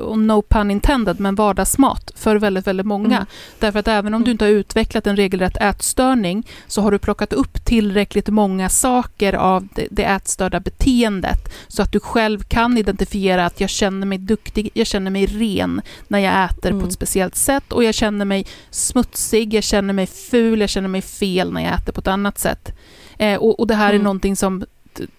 och 0.00 0.18
no 0.18 0.42
pun 0.42 0.70
intended, 0.70 1.20
men 1.20 1.34
vardagsmat 1.34 2.10
för 2.16 2.36
väldigt, 2.36 2.66
väldigt 2.66 2.86
många. 2.86 3.16
Mm. 3.16 3.26
Därför 3.58 3.78
att 3.78 3.88
även 3.88 4.14
om 4.14 4.24
du 4.24 4.30
inte 4.30 4.44
har 4.44 4.50
utvecklat 4.50 5.06
en 5.06 5.16
regelrätt 5.16 5.56
ätstörning 5.56 6.46
så 6.66 6.80
har 6.82 6.90
du 6.90 6.98
plockat 6.98 7.32
upp 7.32 7.64
tillräckligt 7.64 8.28
många 8.28 8.68
saker 8.68 9.32
av 9.32 9.68
det, 9.74 9.86
det 9.90 10.04
ätstörda 10.04 10.60
beteendet 10.60 11.54
så 11.68 11.82
att 11.82 11.92
du 11.92 12.00
själv 12.00 12.42
kan 12.42 12.78
identifiera 12.78 13.46
att 13.46 13.60
jag 13.60 13.70
känner 13.70 14.06
mig 14.06 14.18
duktig, 14.18 14.70
jag 14.74 14.86
känner 14.86 15.10
mig 15.10 15.26
ren 15.26 15.80
när 16.08 16.18
jag 16.18 16.44
äter 16.44 16.70
på 16.70 16.76
Mm. 16.76 16.86
ett 16.88 16.92
speciellt 16.94 17.36
sätt 17.36 17.72
och 17.72 17.84
jag 17.84 17.94
känner 17.94 18.24
mig 18.24 18.46
smutsig, 18.70 19.54
jag 19.54 19.64
känner 19.64 19.94
mig 19.94 20.06
ful, 20.06 20.60
jag 20.60 20.70
känner 20.70 20.88
mig 20.88 21.02
fel 21.02 21.52
när 21.52 21.62
jag 21.62 21.74
äter 21.74 21.92
på 21.92 22.00
ett 22.00 22.08
annat 22.08 22.38
sätt. 22.38 22.72
Eh, 23.18 23.36
och, 23.38 23.60
och 23.60 23.66
det 23.66 23.74
här 23.74 23.88
är 23.88 23.94
Mm. 23.94 24.04
någonting 24.04 24.36
som 24.36 24.64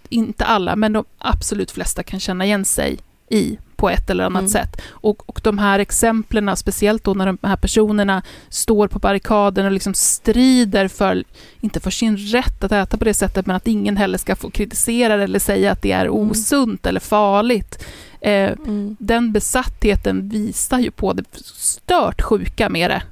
inte 0.09 0.45
alla, 0.45 0.75
men 0.75 0.93
de 0.93 1.05
absolut 1.17 1.71
flesta 1.71 2.03
kan 2.03 2.19
känna 2.19 2.45
igen 2.45 2.65
sig 2.65 2.97
i 3.29 3.57
på 3.83 3.89
ett 3.89 4.09
eller 4.09 4.23
annat 4.23 4.39
Mm. 4.39 4.49
sätt. 4.49 4.81
Och, 4.89 5.29
och 5.29 5.39
de 5.43 5.57
här 5.57 5.79
exemplen, 5.79 6.57
speciellt 6.57 7.03
då 7.03 7.13
när 7.13 7.25
de 7.25 7.37
här 7.43 7.55
personerna 7.57 8.21
står 8.49 8.87
på 8.87 8.99
barrikaden 8.99 9.65
och 9.65 9.71
liksom 9.71 9.93
strider 9.93 10.87
för, 10.87 11.23
inte 11.61 11.79
för 11.79 11.91
sin 11.91 12.17
rätt 12.17 12.63
att 12.63 12.71
äta 12.71 12.97
på 12.97 13.05
det 13.05 13.13
sättet, 13.13 13.45
men 13.45 13.55
att 13.55 13.67
ingen 13.67 13.97
heller 13.97 14.17
ska 14.17 14.35
få 14.35 14.49
kritisera 14.49 15.17
det 15.17 15.23
eller 15.23 15.39
säga 15.39 15.71
att 15.71 15.81
det 15.81 15.91
är 15.91 16.05
Mm. 16.05 16.31
osunt 16.31 16.85
eller 16.85 16.99
farligt. 16.99 17.85
Eh, 18.21 18.51
Mm. 18.51 18.95
den 18.99 19.31
besattheten 19.31 20.29
visar 20.29 20.79
ju 20.79 20.91
på 20.91 21.13
det 21.13 21.23
stört 21.43 22.21
sjuka 22.21 22.69
med 22.69 22.89
det. 22.91 23.03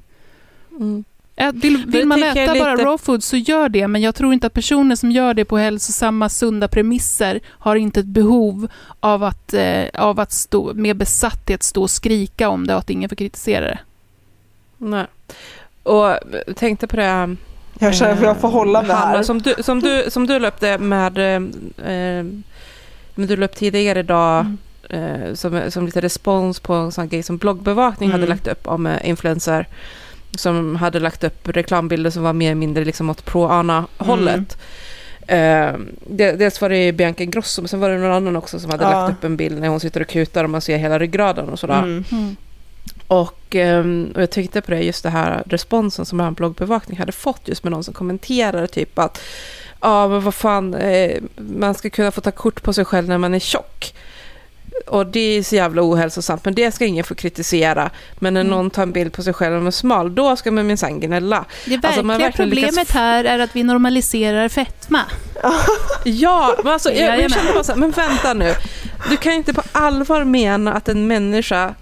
Mm. 0.80 1.04
Vill, 1.54 1.84
vill 1.86 2.06
man 2.06 2.22
äta 2.22 2.46
bara 2.54 2.72
lite- 2.74 2.84
raw 2.84 2.98
food 3.04 3.22
så 3.24 3.36
gör 3.36 3.68
det, 3.68 3.88
men 3.88 4.02
jag 4.02 4.14
tror 4.14 4.32
inte 4.32 4.46
att 4.46 4.52
personer 4.52 4.96
som 4.96 5.10
gör 5.10 5.34
det 5.34 5.44
på 5.44 5.56
hälsosamma, 5.58 6.28
sunda 6.28 6.68
premisser 6.68 7.40
har 7.48 7.76
inte 7.76 8.00
ett 8.00 8.06
behov 8.06 8.68
av 9.00 9.22
att, 9.24 9.54
eh, 9.54 9.84
av 9.94 10.20
att 10.20 10.32
stå, 10.32 10.74
med 10.74 10.96
besatthet 10.96 11.62
stå 11.62 11.82
och 11.82 11.90
skrika 11.90 12.48
om 12.48 12.66
det 12.66 12.72
och 12.74 12.78
att 12.80 12.90
ingen 12.90 13.08
får 13.08 13.16
kritisera 13.16 13.64
det. 13.64 13.78
Nej. 14.78 15.06
Och 15.82 16.06
jag 16.46 16.56
tänkte 16.56 16.86
på 16.86 16.96
det, 16.96 17.36
Jag 17.78 17.94
känner 17.94 18.12
att 18.12 18.22
jag 18.22 18.40
får 18.40 18.48
hålla 18.48 18.82
mig 18.82 18.96
här. 18.96 19.22
som 19.22 19.42
du, 19.42 19.54
som 19.60 19.80
du, 19.80 20.04
som 20.10 20.26
du 20.26 20.38
löpte 20.38 20.78
med, 20.78 21.18
eh, 21.18 21.24
eh, 21.92 22.24
men 23.14 23.26
du 23.26 23.36
löpte 23.36 23.58
tidigare 23.58 23.98
idag, 23.98 24.56
eh, 24.90 25.34
som, 25.34 25.70
som 25.70 25.86
lite 25.86 26.00
respons 26.00 26.60
på 26.60 26.72
en 26.74 26.92
sån 26.92 27.08
grej 27.08 27.22
som 27.22 27.36
bloggbevakning 27.36 28.10
hade 28.10 28.22
Mm. 28.24 28.28
lagt 28.36 28.48
upp 28.48 28.66
om 28.68 28.86
eh, 28.86 29.08
influencer, 29.08 29.66
som 30.36 30.76
hade 30.76 31.00
lagt 31.00 31.24
upp 31.24 31.48
reklambilder 31.48 32.10
som 32.10 32.22
var 32.22 32.32
mer 32.32 32.46
eller 32.46 32.54
mindre 32.54 32.84
liksom 32.84 33.10
åt 33.10 33.24
pro-ana-hållet. 33.24 34.56
Eh, 35.26 35.72
det, 36.06 36.32
dels 36.32 36.60
var 36.60 36.68
det 36.68 36.92
Bianca 36.92 37.22
Ingrosso, 37.22 37.62
men 37.62 37.68
sen 37.68 37.80
var 37.80 37.88
det 37.90 37.98
någon 37.98 38.12
annan 38.12 38.36
också 38.36 38.60
som 38.60 38.70
hade 38.70 38.84
Ja. 38.84 38.90
lagt 38.90 39.12
upp 39.18 39.24
en 39.24 39.36
bild 39.36 39.60
när 39.60 39.68
hon 39.68 39.80
sitter 39.80 40.00
och 40.00 40.08
kutar 40.08 40.44
och 40.44 40.50
man 40.50 40.60
ser 40.60 40.76
hela 40.76 40.98
ryggraden 40.98 41.48
och 41.48 41.58
sådär. 41.58 41.78
Mm. 41.78 42.04
Mm. 42.12 42.36
Och, 43.06 43.54
ehm, 43.56 44.12
och 44.14 44.22
jag 44.22 44.30
tänkte 44.30 44.60
på 44.60 44.70
det, 44.70 44.82
just 44.82 45.02
det 45.02 45.10
här 45.10 45.42
responsen 45.46 46.04
som 46.04 46.20
en 46.20 46.34
bloggbevakning 46.34 46.98
hade 46.98 47.12
fått 47.12 47.40
just 47.48 47.64
med 47.64 47.70
någon 47.72 47.84
som 47.84 47.94
kommenterade 47.94 48.66
typ 48.66 48.98
att 48.98 49.20
ja 49.80 50.08
men 50.08 50.20
vad 50.20 50.34
fan, 50.34 50.74
eh, 50.74 51.22
man 51.36 51.74
ska 51.74 51.90
kunna 51.90 52.10
få 52.10 52.20
ta 52.20 52.30
kort 52.30 52.62
på 52.62 52.72
sig 52.72 52.84
själv 52.84 53.08
när 53.08 53.18
man 53.18 53.34
är 53.34 53.38
tjock. 53.38 53.94
Och 54.86 55.06
det 55.06 55.20
är 55.20 55.42
så 55.42 55.54
jävla 55.54 55.82
ohälsosamt, 55.82 56.44
men 56.44 56.54
det 56.54 56.72
ska 56.74 56.84
ingen 56.84 57.04
få 57.04 57.14
kritisera. 57.14 57.90
Men 58.18 58.34
när 58.34 58.40
Mm. 58.40 58.50
någon 58.50 58.70
tar 58.70 58.82
en 58.82 58.92
bild 58.92 59.12
på 59.12 59.22
sig 59.22 59.32
själv 59.32 59.54
man 59.54 59.66
är 59.66 59.70
smal, 59.70 60.14
då 60.14 60.36
ska 60.36 60.50
man 60.50 60.66
minsann 60.66 61.00
gnälla. 61.00 61.44
Det 61.64 61.70
verkliga 61.70 61.88
Alltså, 61.88 62.02
verkligen 62.02 62.32
problemet 62.32 62.72
lyckats- 62.74 62.92
här 62.92 63.24
är 63.24 63.38
att 63.38 63.56
vi 63.56 63.62
normaliserar 63.62 64.48
fetma. 64.48 65.00
Ja, 66.04 66.54
men 66.64 66.72
alltså, 66.72 66.92
jag, 66.92 67.20
jag 67.20 67.30
känner 67.32 67.52
bara 67.52 67.64
så 67.64 67.72
här, 67.72 67.78
men 67.78 67.90
vänta 67.90 68.34
nu. 68.34 68.54
Du 69.10 69.16
kan 69.16 69.32
inte 69.32 69.54
på 69.54 69.62
allvar 69.72 70.24
mena 70.24 70.72
att 70.74 70.88
en 70.88 71.06
människa 71.06 71.74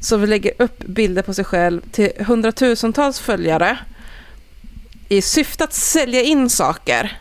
som 0.00 0.24
lägger 0.24 0.52
upp 0.58 0.78
bilder 0.78 1.22
på 1.22 1.34
sig 1.34 1.44
själv 1.44 1.80
till 1.92 2.10
hundratusentals 2.26 3.18
följare 3.18 3.78
i 5.08 5.22
syfte 5.22 5.64
att 5.64 5.72
sälja 5.72 6.22
in 6.22 6.50
saker, 6.50 7.18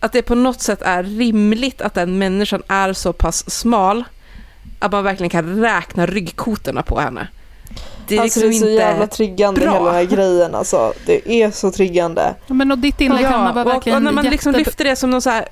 att 0.00 0.12
det 0.12 0.22
på 0.22 0.34
något 0.34 0.60
sätt 0.60 0.82
är 0.82 1.02
rimligt 1.02 1.80
att 1.80 1.94
den 1.94 2.18
människan 2.18 2.62
är 2.68 2.92
så 2.92 3.12
pass 3.12 3.50
smal 3.50 4.04
att 4.78 4.92
man 4.92 5.04
verkligen 5.04 5.30
kan 5.30 5.60
räkna 5.60 6.06
ryggkotorna 6.06 6.82
på 6.82 7.00
henne. 7.00 7.28
Det 8.08 8.16
är 8.16 8.20
Alltså 8.20 8.40
liksom 8.40 8.50
det 8.50 8.56
är 8.56 8.60
så 8.60 8.66
inte... 8.70 8.82
jävla 8.82 9.06
triggande 9.06 9.60
bra. 9.60 9.72
hela 9.72 9.84
den 9.84 9.94
här 9.94 10.04
grejen 10.04 10.54
alltså. 10.54 10.92
Det 11.06 11.42
är 11.42 11.50
så 11.50 11.70
triggande. 11.70 12.34
Ja, 12.46 12.54
Men 12.54 12.70
och 12.72 12.78
ditt 12.78 13.00
inlägg 13.00 13.24
Hanna 13.24 13.52
var 13.52 13.64
och, 13.64 13.70
verkligen 13.70 13.96
och 13.96 14.02
när 14.02 14.12
man 14.12 14.24
liksom 14.24 14.52
jätte- 14.52 14.64
lyfter 14.64 14.84
det 14.84 14.96
som 14.96 15.10
någon 15.10 15.22
så 15.22 15.30
här 15.30 15.48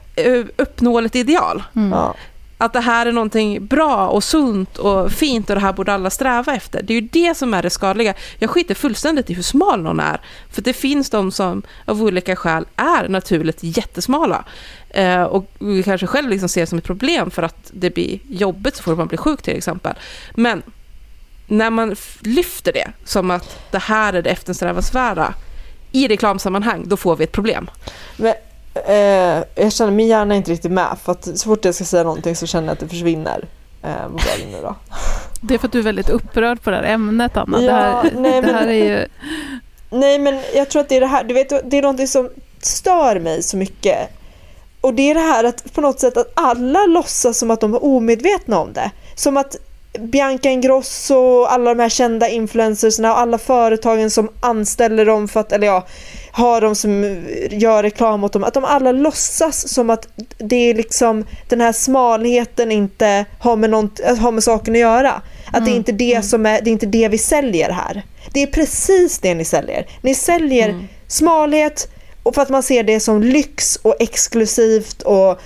uppnåeligt 0.57 1.17
ideal. 1.17 1.63
Mm. 1.77 1.93
Ja 1.93 2.15
att 2.59 2.73
det 2.73 2.81
här 2.81 3.07
är 3.07 3.13
någonting 3.13 3.67
bra 3.67 4.09
och 4.09 4.25
sunt 4.25 4.79
och 4.79 5.13
fint 5.13 5.51
och 5.51 5.57
det 5.57 5.63
här 5.63 5.73
borde 5.73 5.93
alla 5.93 6.11
sträva 6.11 6.55
efter. 6.55 6.83
Det 6.83 6.93
är 6.93 7.01
ju 7.01 7.09
det 7.13 7.35
som 7.35 7.55
är 7.55 7.63
det 7.63 7.71
skadliga. 7.71 8.15
Jag 8.39 8.51
skiter 8.51 8.75
fullständigt 8.75 9.31
i 9.31 9.35
hur 9.35 9.43
smal 9.43 9.83
någon 9.83 10.01
är. 10.01 10.21
För 10.51 10.63
det 10.63 10.73
finns 10.73 11.11
de 11.11 11.33
som 11.33 11.63
av 11.85 12.03
olika 12.03 12.37
skäl 12.37 12.67
är 12.77 13.09
naturligt 13.09 13.59
jättesmala. 13.61 14.45
Eh, 14.91 15.23
och 15.23 15.51
kanske 15.85 16.07
själv 16.07 16.29
liksom 16.29 16.49
ser 16.49 16.61
det 16.61 16.67
som 16.67 16.79
ett 16.79 16.85
problem 16.85 17.31
för 17.31 17.43
att 17.43 17.71
det 17.73 17.91
blir 17.91 18.19
jobbigt 18.29 18.77
så 18.77 18.83
fort 18.83 18.99
man 18.99 19.09
blir 19.09 19.19
sjuk 19.19 19.43
till 19.43 19.57
exempel. 19.57 19.95
Men 20.35 20.63
när 21.47 21.71
man 21.71 21.97
lyfter 22.21 22.73
det 22.73 22.93
som 23.05 23.31
att 23.31 23.71
det 23.71 23.79
här 23.79 24.13
är 24.13 24.23
det 24.23 24.31
eftersträvansvärda 24.31 25.35
i 25.93 26.09
reklamsammanhang, 26.09 26.89
då 26.89 26.97
får 26.97 27.17
vi 27.17 27.25
ett 27.25 27.33
problem. 27.33 27.71
Men, 28.17 28.35
eh, 28.87 29.45
jag 29.55 29.73
känner 29.73 29.91
min 29.93 30.07
hjärna 30.07 30.35
är 30.35 30.39
inte 30.39 30.51
riktigt 30.51 30.73
med 30.73 30.97
för 31.05 31.13
att 31.13 31.25
så 31.39 31.49
fort 31.49 31.65
jag 31.65 31.75
ska 31.75 31.85
säga 31.85 32.03
någonting 32.03 32.37
så 32.37 32.47
känner 32.47 32.67
jag 32.67 32.73
att 32.73 32.81
det 32.81 32.89
försvinner. 32.89 33.49
Eh, 33.83 34.03
vad 34.03 34.11
var 34.13 34.39
det 34.39 34.57
nu 34.57 34.63
då? 34.63 34.75
Det 35.41 35.55
är 35.55 35.59
för 35.59 35.67
att 35.67 35.73
du 35.73 35.79
är 35.79 35.83
väldigt 35.83 36.09
upprörd 36.09 36.63
på 36.63 36.71
det 36.71 36.77
här 36.77 36.85
ämnet, 36.85 37.37
Anna. 37.37 37.63
Ja, 37.63 37.67
det, 37.67 37.73
här, 37.73 38.03
nej, 38.17 38.33
det 38.33 38.47
men- 38.47 38.55
här 38.55 38.67
är 38.67 38.73
ju... 38.73 39.07
Nej 39.91 40.19
men 40.19 40.41
jag 40.55 40.69
tror 40.69 40.83
att 40.83 40.89
det 40.89 40.97
är 40.97 41.01
det 41.01 41.07
här, 41.07 41.25
du 41.25 41.35
vet 41.35 41.71
det 41.71 41.79
är 41.79 41.83
någonting 41.83 42.09
som 42.09 42.31
stör 42.61 43.21
mig 43.21 43.43
så 43.43 43.57
mycket. 43.57 43.99
Och 44.81 44.95
det 44.95 45.11
är 45.11 45.15
det 45.15 45.21
här 45.21 45.45
att 45.45 45.75
på 45.75 45.81
något 45.81 46.01
sätt 46.01 46.17
att 46.17 46.33
alla 46.35 46.87
låtsas 46.87 47.39
som 47.39 47.51
att 47.51 47.61
de 47.61 47.75
är 47.75 47.85
omedvetna 47.85 48.59
om 48.59 48.73
det. 48.73 48.91
Som 49.15 49.37
att 49.37 49.57
Bianca 49.99 50.49
Ingrosso 50.51 51.15
och 51.15 51.53
alla 51.53 51.75
de 51.75 51.83
här 51.83 51.89
kända 51.89 52.29
influencersna 52.29 53.13
och 53.13 53.19
alla 53.19 53.39
företagen 53.39 54.11
som 54.11 54.29
anställer 54.41 55.07
dem 55.07 55.29
för 55.29 55.41
att, 55.41 55.53
eller 55.53 55.67
ja, 55.67 55.87
har 56.37 56.61
dem 56.61 56.75
som 56.75 57.23
gör 57.51 57.83
reklam 57.83 58.25
åt 58.25 58.33
dem, 58.33 58.45
att 58.45 58.55
de 58.55 58.65
alla 58.65 58.93
låtsas 58.93 59.69
som 59.69 59.91
att 59.91 60.09
det 60.39 60.57
är 60.57 60.75
liksom 60.75 61.25
den 61.49 61.61
här 61.61 61.73
smalheten 61.73 62.73
inte 62.73 63.25
har 63.39 63.57
med, 63.57 63.71
något, 63.71 64.01
har 64.19 64.33
med 64.33 64.43
saken 64.43 64.75
att 64.75 64.81
göra. 64.81 65.23
Att 65.53 65.65
det 65.65 65.71
är 65.71 65.77
inte 65.77 65.93
det 65.93 66.25
som 66.25 66.47
är, 66.47 66.61
det 66.63 66.71
är 66.71 66.73
inte 66.73 66.87
det 66.87 67.09
vi 67.09 67.19
säljer 67.19 67.71
här. 67.71 68.03
Det 68.33 68.43
är 68.43 68.47
precis 68.47 69.19
det 69.19 69.35
ni 69.35 69.45
säljer. 69.45 69.87
Ni 70.01 70.15
säljer 70.15 70.87
smalhet 71.09 71.89
och 72.23 72.35
för 72.35 72.43
att 72.43 72.49
man 72.51 72.63
ser 72.63 72.83
det 72.83 73.01
som 73.01 73.23
lyx 73.23 73.77
och 73.77 73.95
exklusivt 74.01 75.03
och 75.03 75.41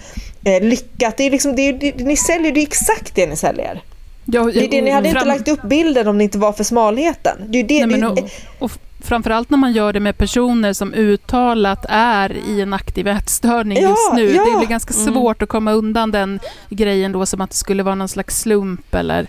eh, 0.44 0.62
lyckat. 0.62 1.16
Det 1.16 1.24
är 1.24 1.30
liksom, 1.30 1.56
det 1.56 1.62
är, 1.62 1.72
det, 1.72 2.04
ni 2.04 2.16
säljer, 2.16 2.52
det 2.52 2.60
är 2.60 2.66
exakt 2.66 3.14
det 3.14 3.26
ni 3.26 3.36
säljer. 3.36 3.82
Ja, 4.24 4.44
Det 4.44 4.64
är 4.64 4.68
det, 4.68 4.82
ni 4.82 4.90
hade 4.90 5.08
inte 5.08 5.20
fram- 5.20 5.28
lagt 5.28 5.48
upp 5.48 5.62
bilden 5.62 6.08
om 6.08 6.18
det 6.18 6.24
inte 6.24 6.38
var 6.38 6.52
för 6.52 6.64
smalheten. 6.64 7.36
Det 7.48 7.58
är 7.58 7.64
det, 7.64 7.86
Nej, 7.86 8.00
det, 8.00 8.06
och, 8.06 8.64
och 8.64 8.70
framförallt 9.02 9.50
när 9.50 9.58
man 9.58 9.72
gör 9.72 9.92
det 9.92 10.00
med 10.00 10.18
personer 10.18 10.72
som 10.72 10.94
uttalat 10.94 11.86
är 11.88 12.32
i 12.48 12.60
en 12.60 12.72
aktiv 12.72 13.08
ätstörning 13.08 13.78
Ja, 13.82 13.88
just 13.88 14.12
nu. 14.14 14.30
ja. 14.30 14.44
Det 14.44 14.58
blir 14.58 14.68
ganska 14.68 14.92
svårt 14.92 15.42
att 15.42 15.48
komma 15.48 15.72
undan 15.72 16.10
den 16.10 16.40
grejen 16.68 17.12
då 17.12 17.26
som 17.26 17.40
att 17.40 17.50
det 17.50 17.56
skulle 17.56 17.82
vara 17.82 17.94
någon 17.94 18.08
slags 18.08 18.40
slump 18.40 18.94
eller 18.94 19.26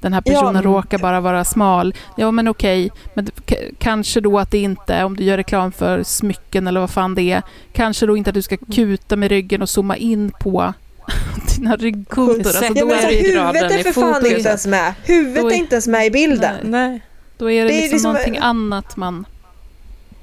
den 0.00 0.12
här 0.12 0.20
personen 0.20 0.54
Ja. 0.54 0.60
råkar 0.70 0.98
bara 0.98 1.20
vara 1.20 1.44
smal. 1.44 1.94
Ja 2.16 2.30
men 2.30 2.48
okej, 2.48 2.90
men 3.14 3.30
kanske 3.78 4.20
då 4.20 4.38
att 4.38 4.50
det 4.50 4.58
inte, 4.58 5.04
om 5.04 5.16
du 5.16 5.24
gör 5.24 5.36
reklam 5.36 5.72
för 5.72 6.02
smycken 6.02 6.66
eller 6.66 6.80
vad 6.80 6.90
fan 6.90 7.14
det 7.14 7.22
är, 7.32 7.42
kanske 7.72 8.06
då 8.06 8.16
inte 8.16 8.30
att 8.30 8.34
du 8.34 8.42
ska 8.42 8.56
kuta 8.56 9.16
med 9.16 9.28
ryggen 9.28 9.62
och 9.62 9.68
zooma 9.68 9.96
in 9.96 10.32
på 10.40 10.72
dina 11.56 11.76
ryggkotor. 11.76 12.38
Alltså, 12.38 12.64
Ja, 12.64 12.70
då, 12.74 12.88
är 12.90 12.92
alltså, 12.92 13.08
det 13.08 13.14
huvudet 13.16 13.72
är 13.86 13.92
för 13.92 14.00
fan 14.00 14.26
inte 14.26 14.48
ens 14.48 14.66
med. 14.66 14.94
Huvudet 15.04 15.44
är 15.44 15.56
inte 15.56 15.74
ens 15.74 15.86
med 15.88 16.06
i 16.06 16.10
bilden. 16.10 16.54
Nej. 16.62 17.00
Då 17.38 17.50
är 17.50 17.64
det, 17.64 17.70
Det 17.70 17.74
är 17.76 17.80
liksom, 17.80 17.92
liksom- 17.92 18.12
någonting 18.12 18.38
annat 18.38 18.96
man... 18.96 19.26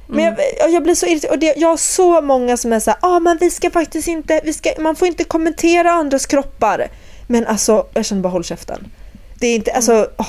Men 0.08 0.24
jag, 0.60 0.72
jag 0.72 0.84
blir 0.84 0.96
så 0.96 1.06
irriterad. 1.06 1.34
Och 1.34 1.40
det, 1.40 1.54
jag 1.58 1.68
har 1.68 1.78
så 1.78 2.22
många 2.22 2.58
som 2.58 2.74
är 2.74 2.80
så 2.80 2.92
här, 2.92 3.00
ah, 3.02 3.20
men 3.20 3.38
vi 3.38 3.50
ska 3.50 3.72
faktiskt 3.72 4.08
inte, 4.08 4.42
vi 4.44 4.54
ska, 4.54 4.70
man 4.80 4.96
får 4.96 5.08
inte 5.08 5.24
kommentera 5.24 5.92
andras 5.92 6.26
kroppar. 6.26 6.88
Men 7.28 7.48
alltså, 7.48 7.86
jag 7.94 8.06
känner 8.06 8.22
bara 8.22 8.30
håll 8.30 8.44
käften. 8.44 8.88
Det 9.40 9.48
är 9.48 9.56
inte, 9.56 9.72
alltså, 9.72 10.08
åh, 10.18 10.28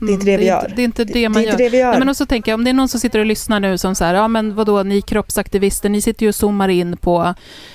det 0.00 0.06
är 0.06 0.14
inte 0.14 0.26
det 0.26 0.36
vi 0.36 0.48
är 0.48 0.48
gör. 0.48 0.72
Det 0.76 0.82
är 0.82 0.84
inte 0.84 1.04
det, 1.04 1.12
det 1.12 1.28
man 1.28 1.42
är 1.42 1.46
gör. 1.46 1.52
inte 1.52 1.62
det 1.62 1.68
vi 1.68 1.78
gör. 1.78 1.90
Nej, 1.90 1.98
men 1.98 2.08
också 2.08 2.26
tänker 2.26 2.52
jag, 2.52 2.58
om 2.58 2.64
det 2.64 2.70
är 2.70 2.74
någon 2.74 2.88
som 2.88 3.00
sitter 3.00 3.18
och 3.18 3.26
lyssnar 3.26 3.60
nu 3.60 3.78
som 3.78 3.94
säger, 3.94 4.14
ja 4.14 4.28
men 4.28 4.54
vadå, 4.54 4.82
ni 4.82 5.02
kroppsaktivister, 5.02 5.88
ni 5.88 6.02
sitter 6.02 6.22
ju 6.22 6.28
och 6.28 6.34
zoomar 6.34 6.68
in 6.68 6.96
på 6.96 7.34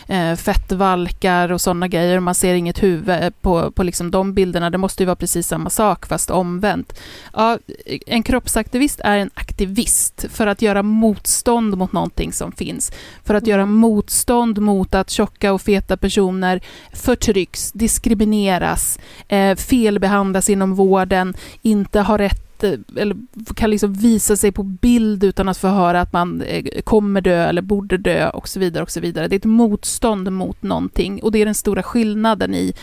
eh, 0.10 0.36
fettvalkar 0.36 1.52
och 1.52 1.62
sådana 1.62 1.88
grejer 1.88 2.18
och 2.18 2.24
man 2.24 2.36
ser 2.36 2.54
inget 2.54 2.84
huvud 2.84 3.42
på, 3.42 3.72
på 3.72 3.84
liksom 3.84 4.12
de 4.12 4.34
bilderna. 4.34 4.70
Det 4.70 4.78
måste 4.78 5.04
ju 5.04 5.08
vara 5.08 5.16
precis 5.16 5.48
samma 5.48 5.70
sak 5.70 6.06
fast 6.06 6.30
omvänt. 6.30 7.00
Ja, 7.34 7.58
en 8.06 8.24
kroppsaktivist 8.24 9.00
är 9.04 9.18
en 9.18 9.30
aktivist 9.34 10.26
för 10.30 10.48
att 10.48 10.62
göra 10.62 10.84
motstånd 10.84 11.78
mot 11.78 11.92
någonting 11.92 12.34
som 12.34 12.52
finns. 12.52 12.92
För 13.24 13.34
att 13.34 13.48
göra 13.48 13.66
motstånd 13.66 14.60
mot 14.62 14.96
att 14.96 15.10
tjocka 15.10 15.54
och 15.54 15.62
feta 15.62 15.98
personer 15.98 16.62
förtrycks, 16.94 17.72
diskrimineras, 17.72 19.00
eh, 19.28 19.56
felbehandlas 19.56 20.50
inom 20.50 20.76
vården, 20.76 21.34
inte 21.62 22.00
har 22.00 22.18
rätt 22.18 22.49
eh, 22.64 22.74
eller 22.96 23.18
kan 23.56 23.70
liksom 23.70 23.94
visa 23.94 24.36
sig 24.36 24.52
på 24.52 24.64
bild 24.64 25.24
utan 25.24 25.50
att 25.50 25.58
få 25.58 25.68
höra 25.68 26.02
att 26.02 26.14
man 26.14 26.42
eh, 26.42 26.82
kommer 26.84 27.22
dö 27.22 27.44
eller 27.50 27.62
borde 27.62 27.98
dö 27.98 28.30
och 28.30 28.48
så 28.48 28.60
vidare. 28.60 28.84
och 28.84 28.92
så 28.92 29.00
vidare. 29.00 29.28
Det 29.28 29.36
är 29.36 29.38
ett 29.38 29.46
motstånd 29.46 30.32
mot 30.32 30.62
någonting 30.62 31.24
och 31.24 31.32
det 31.32 31.42
är 31.42 31.46
den 31.46 31.56
stora 31.56 31.84
skillnaden 31.84 32.56
i 32.56 32.74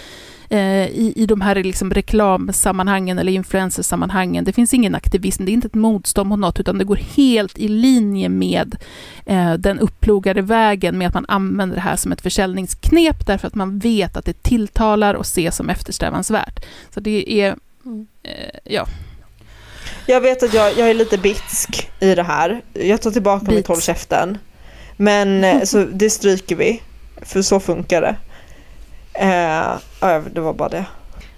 eh, 0.49 0.87
i, 0.87 1.13
i 1.17 1.27
de 1.27 1.41
här 1.41 1.55
liksom 1.55 1.91
reklamsammanhangen 1.91 3.19
eller 3.19 3.33
influencersammanhangen. 3.33 4.45
Det 4.45 4.53
finns 4.53 4.75
ingen 4.75 4.95
aktivism, 4.95 5.45
det 5.45 5.51
är 5.51 5.55
inte 5.55 5.67
ett 5.67 5.75
motstånd 5.75 6.29
mot 6.29 6.39
något 6.39 6.61
utan 6.61 6.79
det 6.79 6.85
går 6.85 6.97
helt 7.17 7.59
i 7.59 7.69
linje 7.69 8.29
med 8.29 8.77
eh, 9.27 9.55
den 9.55 9.79
upplogade 9.79 10.43
vägen 10.43 10.99
med 10.99 11.09
att 11.09 11.15
man 11.15 11.27
använder 11.29 11.77
det 11.77 11.83
här 11.83 11.97
som 11.97 12.13
ett 12.13 12.21
försäljningsknep 12.21 13.27
därför 13.27 13.47
att 13.47 13.55
man 13.55 13.79
vet 13.79 14.17
att 14.17 14.25
det 14.25 14.43
tilltalar 14.43 15.15
och 15.15 15.25
ses 15.25 15.57
som 15.57 15.71
eftersträvansvärt. 15.71 16.65
Så 16.95 17.01
det 17.01 17.41
är, 17.41 17.57
eh, 18.23 18.59
ja, 18.65 18.87
Jag 20.07 20.21
vet 20.21 20.43
att 20.43 20.55
jag, 20.55 20.79
jag 20.79 20.91
är 20.91 20.95
lite 20.95 21.19
bitsk 21.19 21.91
i 22.01 22.15
det 22.15 22.23
här. 22.23 22.63
Jag 22.73 23.03
tar 23.03 23.11
tillbaka 23.11 23.51
mitt 23.51 23.67
håll 23.67 23.81
käften. 23.81 24.39
Men 24.97 25.45
eh, 25.45 25.63
så 25.65 25.85
det 25.93 26.11
stryker 26.11 26.57
vi. 26.57 26.83
För 27.23 27.43
så 27.43 27.61
funkar 27.61 28.01
det. 28.01 28.17
Eh, 29.13 29.79
ja, 30.01 30.23
det 30.33 30.41
var 30.41 30.55
bara 30.55 30.69
det. 30.69 30.85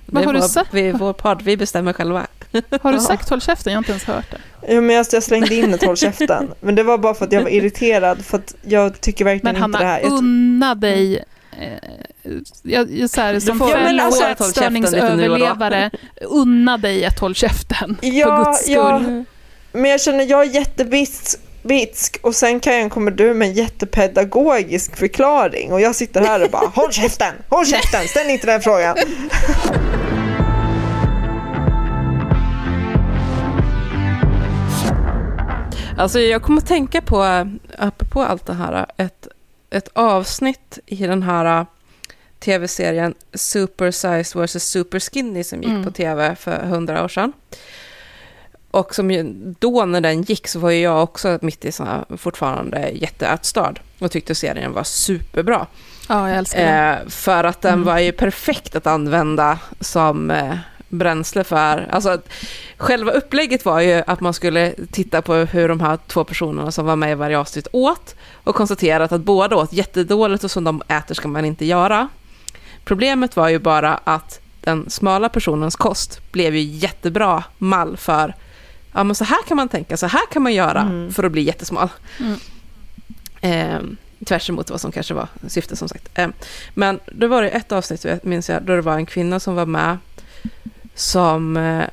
Det 0.06 0.18
har 0.18 0.28
är 0.28 0.32
du 0.32 0.40
vår, 0.40 0.48
sagt? 0.48 0.74
Vi 0.74 0.88
är 0.88 0.92
vår 0.92 1.12
podd, 1.12 1.42
vi 1.42 1.56
bestämmer 1.56 1.92
själva. 1.92 2.26
Har 2.82 2.92
du 2.92 3.00
sagt 3.00 3.28
håll 3.28 3.40
käften? 3.40 3.72
Jag 3.72 3.76
har 3.76 3.80
inte 3.80 3.90
ens 3.90 4.04
hört 4.04 4.30
det. 4.30 4.74
Ja, 4.74 4.80
men 4.80 4.96
jag, 4.96 5.06
jag 5.12 5.22
slängde 5.22 5.54
in 5.54 5.74
ett 5.74 5.84
håll 5.84 5.96
käften. 5.96 6.50
Men 6.60 6.74
det 6.74 6.82
var 6.82 6.98
bara 6.98 7.14
för 7.14 7.24
att 7.24 7.32
jag 7.32 7.42
var 7.42 7.50
irriterad. 7.50 8.24
För 8.24 8.38
att 8.38 8.54
jag 8.62 9.00
tycker 9.00 9.24
verkligen 9.24 9.54
Men 9.54 9.64
inte 9.64 9.78
det 9.78 9.84
här. 9.84 10.02
Hanna, 10.02 10.08
Jag, 10.08 10.18
unna 10.18 10.74
dig 10.74 11.24
eh, 11.60 11.72
jag, 12.62 12.90
jag, 12.90 13.10
så 13.10 13.20
här, 13.20 13.40
som 13.40 13.58
fellow 13.58 14.06
alltså 14.06 14.24
unna 16.20 16.76
dig 16.76 17.04
ett 17.04 17.18
håll 17.18 17.34
käften. 17.34 17.96
för 18.00 18.06
ja, 18.06 18.44
guds 18.44 18.62
skull. 18.62 18.74
ja, 18.74 19.24
men 19.72 19.90
jag 19.90 20.00
känner 20.00 20.24
jag 20.24 20.42
är 20.42 20.54
jättebitsk 20.54 21.38
Bitsk 21.62 22.18
och 22.22 22.34
sen 22.34 22.60
Kajan 22.60 22.90
kommer 22.90 23.10
du 23.10 23.34
med 23.34 23.48
en 23.48 23.54
jättepedagogisk 23.54 24.96
förklaring 24.96 25.72
och 25.72 25.80
jag 25.80 25.94
sitter 25.94 26.20
här 26.20 26.44
och 26.44 26.50
bara 26.50 26.66
håll 26.66 26.92
käften, 26.92 27.34
håll 27.48 27.66
käften, 27.66 28.08
ställ 28.08 28.30
inte 28.30 28.46
den 28.46 28.60
frågan. 28.60 28.96
Alltså 35.98 36.20
jag 36.20 36.42
kommer 36.42 36.60
att 36.60 36.68
tänka 36.68 37.02
på, 37.02 37.48
apropå 37.78 38.22
allt 38.22 38.46
det 38.46 38.54
här, 38.54 38.86
ett, 38.96 39.28
ett 39.70 39.88
avsnitt 39.92 40.78
i 40.86 40.96
den 40.96 41.22
här 41.22 41.66
tv-serien 42.40 43.14
Super 43.34 43.90
Size 43.90 44.38
vs 44.44 44.64
Super 44.70 45.00
Skinny 45.00 45.44
som 45.44 45.62
gick 45.62 45.70
Mm. 45.70 45.84
på 45.84 45.90
tv 45.90 46.36
för 46.36 46.56
hundra 46.62 47.04
år 47.04 47.08
sedan. 47.08 47.32
Och 48.70 48.94
som 48.94 49.10
ju, 49.10 49.22
då 49.58 49.84
när 49.84 50.00
den 50.00 50.22
gick 50.22 50.48
så 50.48 50.58
var 50.58 50.70
ju 50.70 50.80
jag 50.80 51.02
också 51.02 51.38
mitt 51.42 51.64
i 51.64 51.72
såna, 51.72 52.04
fortfarande 52.16 52.88
jätteätstörd 52.94 53.80
och 53.98 54.10
tyckte 54.10 54.34
serien 54.34 54.72
var 54.72 54.82
superbra. 54.84 55.66
Ja, 56.08 56.28
jag 56.28 56.38
älskar 56.38 56.60
den. 56.66 56.94
Eh, 57.02 57.08
för 57.08 57.44
att 57.44 57.60
den 57.60 57.72
Mm. 57.74 57.84
var 57.84 57.98
ju 57.98 58.12
perfekt 58.12 58.76
att 58.76 58.86
använda 58.86 59.58
som 59.80 60.30
eh, 60.30 60.54
bränsle 60.88 61.44
för... 61.44 61.88
Alltså, 61.90 62.18
själva 62.76 63.12
upplägget 63.12 63.64
var 63.64 63.80
ju 63.80 64.02
att 64.06 64.20
man 64.20 64.34
skulle 64.34 64.74
titta 64.92 65.22
på 65.22 65.34
hur 65.34 65.68
de 65.68 65.80
här 65.80 65.98
två 66.06 66.24
personerna 66.24 66.70
som 66.72 66.86
var 66.86 66.96
med 66.96 67.10
i 67.12 67.14
varje 67.14 67.38
avsnitt 67.38 67.68
åt 67.72 68.14
och 68.44 68.54
konstaterat 68.54 69.12
att 69.12 69.20
båda 69.20 69.56
åt 69.56 69.72
jättedåligt 69.72 70.44
och 70.44 70.50
som 70.50 70.64
de 70.64 70.82
äter 70.88 71.14
ska 71.14 71.28
man 71.28 71.44
inte 71.44 71.64
göra. 71.64 72.08
Problemet 72.88 73.36
var 73.36 73.48
ju 73.48 73.58
bara 73.58 73.94
att 74.04 74.40
den 74.60 74.90
smala 74.90 75.28
personens 75.28 75.76
kost 75.76 76.32
blev 76.32 76.54
ju 76.56 76.60
jättebra 76.62 77.44
mall 77.58 77.96
för 77.96 78.34
ja 78.92 79.04
men 79.04 79.14
så 79.14 79.24
här 79.24 79.38
kan 79.48 79.56
man 79.56 79.68
tänka, 79.68 79.96
så 79.96 80.06
här 80.06 80.26
kan 80.32 80.42
man 80.42 80.54
göra 80.54 80.80
Mm. 80.80 81.12
för 81.12 81.24
att 81.24 81.32
bli 81.32 81.42
jättesmal. 81.42 81.88
Mm. 82.20 82.38
Eh, 83.40 83.80
tvärs 84.26 84.50
emot 84.50 84.70
vad 84.70 84.80
som 84.80 84.92
kanske 84.92 85.14
var 85.14 85.28
syftet 85.48 85.78
som 85.78 85.88
sagt. 85.88 86.08
Eh, 86.14 86.28
men 86.74 87.00
då 87.06 87.26
var 87.26 87.42
det 87.42 87.48
ett 87.48 87.72
avsnitt, 87.72 88.06
minns 88.24 88.48
jag, 88.48 88.62
då 88.62 88.76
det 88.76 88.82
var 88.82 88.94
en 88.94 89.06
kvinna 89.06 89.40
som 89.40 89.54
var 89.54 89.66
med 89.66 89.98
som 90.94 91.56
eh, 91.56 91.84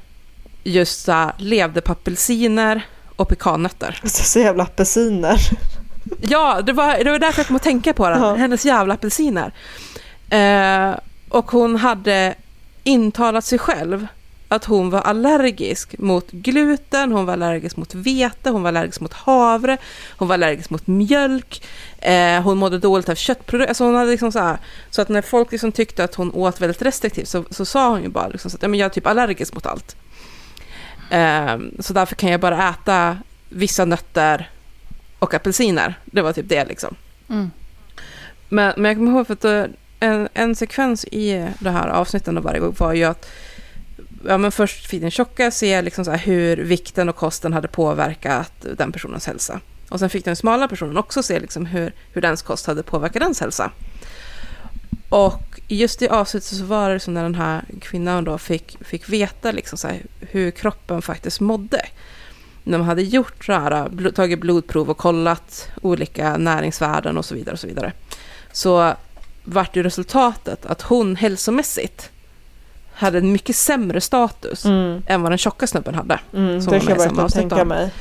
just 0.64 1.04
så 1.06 1.12
här, 1.12 1.32
levde 1.38 1.82
på 1.82 1.92
apelsiner 1.92 2.82
och 3.16 3.30
pekannötter. 3.30 4.00
Så, 4.04 4.24
så 4.24 4.40
jävla 4.40 4.64
apelsiner. 4.64 5.40
Ja, 6.22 6.62
det 6.62 6.74
var, 6.74 7.04
det 7.04 7.12
var 7.12 7.20
därför 7.20 7.40
jag 7.40 7.48
kom 7.48 7.56
att 7.56 7.64
tänka 7.64 7.94
på 7.94 8.10
den. 8.10 8.22
Ja. 8.22 8.36
Hennes 8.36 8.66
jävla 8.66 8.94
apelsiner. 8.94 9.52
Eh, 10.36 10.98
och 11.30 11.52
hon 11.52 11.76
hade 11.76 12.36
intalat 12.84 13.46
sig 13.46 13.60
själv 13.60 14.08
att 14.48 14.66
hon 14.66 14.90
var 14.90 15.02
allergisk 15.02 15.98
mot 15.98 16.32
gluten, 16.32 17.12
hon 17.12 17.26
var 17.26 17.34
allergisk 17.34 17.78
mot 17.78 17.96
vete, 17.96 18.50
hon 18.50 18.64
var 18.64 18.70
allergisk 18.70 19.02
mot 19.02 19.14
havre, 19.14 19.78
hon 20.18 20.28
var 20.28 20.34
allergisk 20.34 20.70
mot 20.70 20.88
mjölk, 20.88 21.66
eh, 21.98 22.42
hon 22.42 22.58
mådde 22.58 22.80
dåligt 22.80 23.10
av 23.10 23.16
köttprodukter. 23.16 23.70
Alltså 23.70 23.84
hon 23.84 23.96
hade 23.96 24.12
liksom 24.12 24.32
så, 24.32 24.40
här, 24.40 24.58
så 24.90 25.02
att 25.02 25.10
när 25.10 25.22
folk 25.22 25.52
liksom 25.52 25.72
tyckte 25.72 26.04
att 26.04 26.16
hon 26.16 26.32
åt 26.34 26.62
väldigt 26.62 26.82
restriktivt 26.82 27.28
så, 27.28 27.44
så 27.50 27.66
sa 27.66 27.90
hon 27.90 28.04
ju 28.04 28.10
bara 28.10 28.28
liksom 28.28 28.52
så 28.52 28.58
att 28.58 28.62
ja, 28.62 28.68
men 28.68 28.80
jag 28.80 28.86
är 28.86 28.90
typ 28.90 29.08
allergisk 29.08 29.54
mot 29.54 29.66
allt. 29.66 29.96
Eh, 31.10 31.58
så 31.80 31.94
därför 31.94 32.16
kan 32.16 32.32
jag 32.32 32.40
bara 32.40 32.70
äta 32.70 33.18
vissa 33.50 33.86
nötter 33.86 34.50
och 35.20 35.34
apelsiner. 35.34 36.00
Det 36.06 36.22
var 36.22 36.34
typ 36.34 36.50
det 36.50 36.66
liksom. 36.66 36.96
Mm. 37.30 37.52
Men, 38.50 38.74
men 38.78 38.86
jag 38.86 38.96
kommer 38.98 39.12
ihåg 39.12 39.28
för 39.28 39.34
att 39.34 39.46
eh, 39.46 39.66
en, 40.00 40.30
en 40.34 40.56
sekvens 40.56 41.06
i 41.06 41.48
det 41.60 41.70
här 41.70 41.88
avsnitten 41.88 42.38
av 42.38 42.44
varje 42.44 42.60
gång 42.60 42.76
var 42.78 42.94
ju 42.94 43.04
att 43.04 43.30
ja, 44.28 44.38
men 44.38 44.52
först 44.52 44.88
fick 44.88 45.02
den 45.02 45.12
tjocka 45.12 45.52
se 45.52 45.82
liksom 45.82 46.06
så 46.06 46.12
här 46.12 46.18
hur 46.18 46.58
vikten 46.58 47.10
och 47.10 47.16
kosten 47.16 47.54
hade 47.54 47.68
påverkat 47.68 48.66
den 48.78 48.92
personens 48.92 49.28
hälsa. 49.28 49.60
Och 49.90 50.00
sen 50.00 50.10
fick 50.10 50.26
den 50.26 50.36
smala 50.36 50.68
personen 50.68 50.98
också 50.98 51.24
se 51.24 51.40
liksom 51.40 51.66
hur, 51.66 51.94
hur 52.14 52.22
dens 52.22 52.42
kost 52.42 52.68
hade 52.68 52.84
påverkat 52.84 53.22
dens 53.22 53.42
hälsa. 53.42 53.72
Och 55.10 55.60
just 55.68 56.02
i 56.02 56.08
avsnittet 56.08 56.50
så 56.50 56.64
var 56.64 56.90
det 56.90 57.00
som 57.00 57.14
när 57.14 57.24
den 57.24 57.36
här 57.36 57.66
kvinnan 57.82 58.24
då 58.24 58.38
fick, 58.38 58.78
fick 58.86 59.10
veta 59.10 59.52
liksom 59.52 59.78
så 59.78 59.88
här 59.88 60.02
hur 60.20 60.52
kroppen 60.52 61.02
faktiskt 61.02 61.40
mådde. 61.40 61.82
När 62.64 62.78
man 62.78 62.88
hade 62.88 63.02
gjort 63.02 63.46
så 63.46 63.54
här, 63.54 64.12
tagit 64.12 64.40
blodprov 64.40 64.90
och 64.90 64.98
kollat 64.98 65.70
olika 65.82 66.38
näringsvärden 66.38 67.18
och 67.18 67.26
så 67.26 67.36
vidare. 67.36 67.54
och 67.54 67.60
Så 67.60 67.68
vidare 67.68 67.94
så 68.56 68.96
vart 69.46 69.76
ju 69.76 69.84
resultatet 69.84 70.66
att 70.66 70.82
hon 70.82 71.16
hälsomässigt 71.16 72.10
hade 72.94 73.18
en 73.18 73.32
mycket 73.32 73.56
sämre 73.56 74.02
status 74.02 74.66
Mm, 74.66 75.04
än 75.08 75.22
vad 75.22 75.32
den 75.32 75.38
tjocka 75.38 75.68
snubben 75.68 75.96
hade. 75.96 76.20
mm, 76.34 76.62
Som 76.62 76.74
det 76.74 76.80
kan 76.80 76.90
jag 76.90 76.98
verkligen 76.98 77.30
tänka 77.30 77.66
mig. 77.66 77.92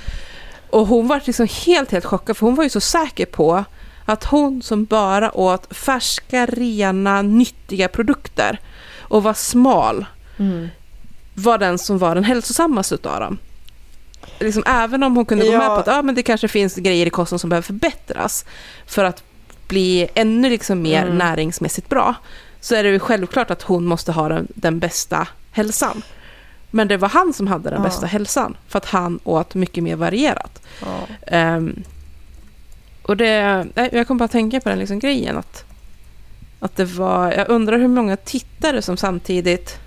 Och 0.71 0.87
hon 0.87 1.09
var 1.09 1.21
liksom 1.25 1.47
helt, 1.67 1.91
helt 1.93 2.05
chockad 2.05 2.37
för 2.37 2.47
hon 2.47 2.55
var 2.55 2.65
ju 2.65 2.71
så 2.71 2.81
säker 2.81 3.27
på 3.27 3.65
att 4.05 4.25
hon 4.25 4.63
som 4.63 4.85
bara 4.85 5.37
åt 5.37 5.77
färska, 5.77 6.47
rena, 6.47 7.23
nyttiga 7.23 7.89
produkter 7.89 8.59
och 9.01 9.23
var 9.23 9.35
smal 9.35 10.05
Mm. 10.39 10.69
var 11.35 11.59
den 11.59 11.79
som 11.79 11.99
var 11.99 12.15
den 12.15 12.25
hälsosammaste 12.25 12.95
utav 12.95 13.21
dem. 13.21 13.39
Liksom, 14.41 14.63
även 14.67 15.03
om 15.03 15.17
hon 15.17 15.25
kunde 15.27 15.45
gå 15.45 15.53
Ja. 15.53 15.59
med 15.59 15.67
på 15.67 15.73
att 15.75 15.89
ah, 15.89 16.03
men 16.03 16.15
det 16.15 16.23
kanske 16.23 16.49
finns 16.49 16.75
grejer 16.75 17.07
i 17.07 17.11
kosten 17.11 17.39
som 17.39 17.51
behöver 17.51 17.67
förbättras 17.67 18.45
för 18.87 19.05
att 19.05 19.23
bli 19.69 20.09
ännu 20.15 20.51
liksom 20.51 20.83
mer 20.83 21.03
Mm. 21.05 21.19
näringsmässigt 21.19 21.89
bra 21.89 22.15
så 22.61 22.75
är 22.75 22.83
det 22.83 22.89
ju 22.91 22.99
självklart 22.99 23.51
att 23.51 23.63
hon 23.63 23.85
måste 23.85 24.13
ha 24.13 24.29
den, 24.29 24.49
den 24.55 24.79
bästa 24.79 25.29
hälsan. 25.51 26.03
Men 26.71 26.89
det 26.89 26.97
var 26.97 27.09
han 27.09 27.33
som 27.33 27.47
hade 27.47 27.71
den 27.71 27.79
Ja. 27.83 27.85
bästa 27.89 28.07
hälsan 28.07 28.57
för 28.69 28.79
att 28.79 28.85
han 28.87 29.21
åt 29.25 29.55
mycket 29.55 29.85
mer 29.85 29.97
varierat. 29.97 30.63
Ja. 30.81 30.99
Ehm, 31.27 31.83
och 33.03 33.17
det, 33.17 33.67
jag 33.93 34.07
kom 34.09 34.19
bara 34.19 34.25
att 34.25 34.31
tänka 34.31 34.61
på 34.61 34.69
den 34.69 34.79
liksom 34.79 34.99
grejen 34.99 35.37
att, 35.37 35.65
att 36.61 36.77
det 36.77 36.85
var, 36.85 37.33
jag 37.33 37.49
undrar 37.49 37.79
hur 37.79 37.89
många 37.89 38.17
tittare 38.17 38.83
som 38.83 38.97
samtidigt 38.97 39.79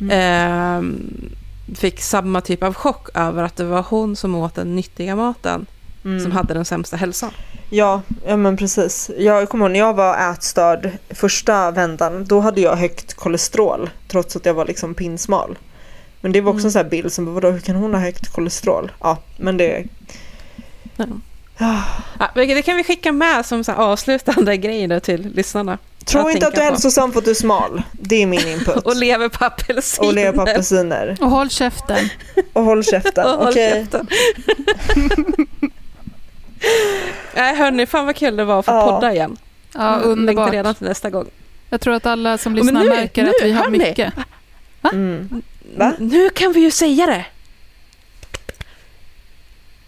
Mm. 0.00 0.10
ehm, 0.12 1.30
fick 1.74 2.00
samma 2.00 2.40
typ 2.40 2.62
av 2.62 2.74
chock 2.74 3.08
över 3.14 3.42
att 3.42 3.56
det 3.56 3.64
var 3.64 3.82
hon 3.88 4.16
som 4.16 4.34
åt 4.34 4.54
den 4.54 4.76
nyttiga 4.76 5.16
maten 5.16 5.66
Mm. 6.04 6.20
som 6.22 6.32
hade 6.32 6.54
den 6.54 6.64
sämsta 6.64 6.96
hälsan. 6.96 7.30
Ja, 7.70 8.02
ja 8.26 8.36
men 8.36 8.56
precis. 8.56 9.10
Jag 9.18 9.48
kommer 9.48 9.64
ihåg 9.64 9.72
när 9.72 9.78
jag 9.78 9.94
var 9.94 10.30
ätstörd 10.32 10.90
första 11.10 11.70
vändan, 11.70 12.24
då 12.24 12.40
hade 12.40 12.60
jag 12.60 12.76
högt 12.76 13.14
kolesterol 13.14 13.90
trots 14.08 14.36
att 14.36 14.46
jag 14.46 14.54
var 14.54 14.64
liksom 14.64 14.94
pinsmal. 14.94 15.58
Men 16.20 16.32
det 16.32 16.40
var 16.40 16.50
också 16.52 16.58
Mm. 16.60 16.66
en 16.66 16.72
sån 16.72 16.82
här 16.82 16.90
bild 16.90 17.12
som, 17.12 17.34
vadå, 17.34 17.50
hur 17.50 17.60
kan 17.60 17.76
hon 17.76 17.94
ha 17.94 18.00
högt 18.00 18.28
kolesterol? 18.32 18.92
Ja, 19.00 19.18
men 19.36 19.56
det... 19.56 19.84
Ja. 20.96 21.06
Ja, 22.18 22.30
det 22.34 22.62
kan 22.62 22.76
vi 22.76 22.84
skicka 22.84 23.12
med 23.12 23.46
som 23.46 23.64
så 23.64 23.72
här 23.72 23.78
avslutande 23.78 24.56
grejer 24.66 25.00
till 25.00 25.32
lyssnarna. 25.34 25.78
Tro 26.04 26.30
inte 26.30 26.46
att 26.46 26.54
du 26.54 26.60
är 26.60 26.64
hälsosam 26.64 27.12
för 27.12 27.18
att 27.18 27.24
du 27.24 27.30
är 27.30 27.34
smal. 27.34 27.82
Det 27.92 28.22
är 28.22 28.26
min 28.26 28.48
input. 28.48 28.76
Och 28.86 28.96
lever 28.96 29.28
på 29.28 29.44
apelsiner. 29.44 30.08
Och 30.08 30.14
lever 30.14 30.32
på 30.32 30.42
apelsiner. 30.42 31.16
Och 31.20 31.30
håll 31.30 31.50
käften. 31.50 32.08
Och 32.52 32.64
håll 32.64 32.84
käften. 32.84 33.26
Och 33.38 33.44
håll 33.44 33.54
käften. 33.54 34.08
Nej 37.34 37.54
hörni, 37.56 37.86
fan 37.86 38.06
vad 38.06 38.16
kul 38.16 38.36
det 38.36 38.44
var 38.44 38.58
att 38.58 38.64
få 38.64 38.72
Ja. 38.72 38.86
podda 38.86 39.12
igen. 39.12 39.36
Ja, 39.74 39.90
Längtar 39.90 40.08
underbart. 40.08 40.52
redan 40.52 40.74
till 40.74 40.86
nästa 40.86 41.10
gång. 41.10 41.26
Jag 41.70 41.80
tror 41.80 41.94
att 41.94 42.06
alla 42.06 42.38
som 42.38 42.54
lyssnar 42.54 42.82
nu- 42.82 42.88
märker 42.88 43.22
nu, 43.22 43.28
att 43.28 43.34
vi 43.42 43.52
har 43.52 43.64
hörni. 43.64 43.78
mycket. 43.78 44.14
Mm. 44.92 45.42
Va? 45.76 45.92
Nu 45.98 46.30
kan 46.30 46.52
vi 46.52 46.60
ju 46.60 46.70
säga 46.70 47.06
det! 47.06 47.24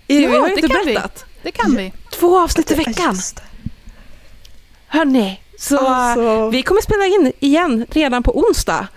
vi 0.07 0.23
Ja, 0.25 0.29
har 0.31 0.49
ju 0.49 0.55
det 0.55 0.61
inte 0.61 0.75
kan 0.75 0.87
vi. 0.87 0.93
berättat. 0.95 1.25
Det 1.43 1.51
kan 1.51 1.77
vi. 1.77 1.93
Två 2.13 2.39
avsnitt 2.41 2.71
i 2.71 2.75
Ja, 2.75 2.83
veckan. 2.87 3.17
Hörni, 4.87 5.41
så 5.59 5.79
Alltså. 5.89 6.49
vi 6.49 6.63
kommer 6.63 6.81
spela 6.81 7.05
in 7.07 7.33
igen 7.41 7.87
redan 7.91 8.23
på 8.23 8.39
onsdag. 8.39 8.89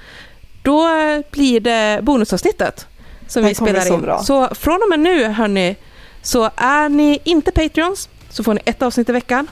Då 0.64 0.88
blir 1.32 1.60
det 1.60 2.00
bonusavsnittet 2.04 2.88
som 3.28 3.42
Det 3.44 3.50
vi 3.50 3.56
spelar 3.56 3.80
så 3.82 3.94
in. 3.94 4.02
bra. 4.02 4.24
Så 4.24 4.56
från 4.56 4.82
och 4.84 4.90
med 4.90 5.00
nu, 5.00 5.26
hörni, 5.28 5.76
så 6.24 6.52
är 6.56 6.90
ni 6.90 7.20
inte 7.24 7.52
Patreons 7.52 8.10
så 8.30 8.44
får 8.44 8.54
ni 8.54 8.62
ett 8.66 8.82
avsnitt 8.82 9.10
i 9.10 9.12
veckan. 9.12 9.48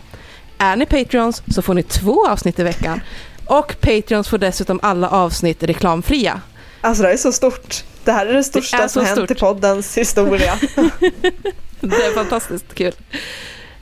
Är 0.57 0.75
ni 0.75 0.85
Patreons 0.85 1.43
så 1.47 1.61
får 1.61 1.73
ni 1.73 1.83
två 1.83 2.27
avsnitt 2.27 2.59
i 2.59 2.63
veckan. 2.63 3.01
Och 3.45 3.75
Patreons 3.81 4.29
får 4.29 4.37
dessutom 4.37 4.79
alla 4.83 5.09
avsnitt 5.09 5.63
reklamfria. 5.63 6.41
Alltså 6.81 7.03
det 7.03 7.07
här 7.07 7.13
är 7.13 7.17
så 7.17 7.31
stort. 7.31 7.83
Det 8.03 8.11
här 8.11 8.25
är 8.25 8.33
det 8.33 8.43
största 8.43 8.77
är 8.77 8.87
så 8.87 8.89
som 8.89 9.05
hänt 9.05 9.17
stort. 9.17 9.31
i 9.31 9.35
poddens 9.35 9.97
historia. 9.97 10.59
Det 11.83 11.95
är 11.95 12.13
fantastiskt 12.13 12.73
kul. 12.73 12.93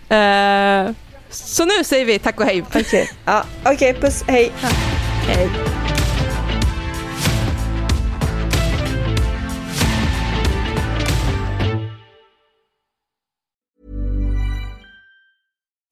Eh, 0.10 0.96
så 1.30 1.66
nu 1.66 1.84
säger 1.84 2.06
vi 2.06 2.20
tack 2.20 2.40
och 2.40 2.46
hej. 2.46 2.64
Okej, 2.76 3.12
ja, 3.26 3.44
okej, 3.66 3.94
puss, 3.94 4.24
hej. 4.28 4.52
hej. 5.28 5.79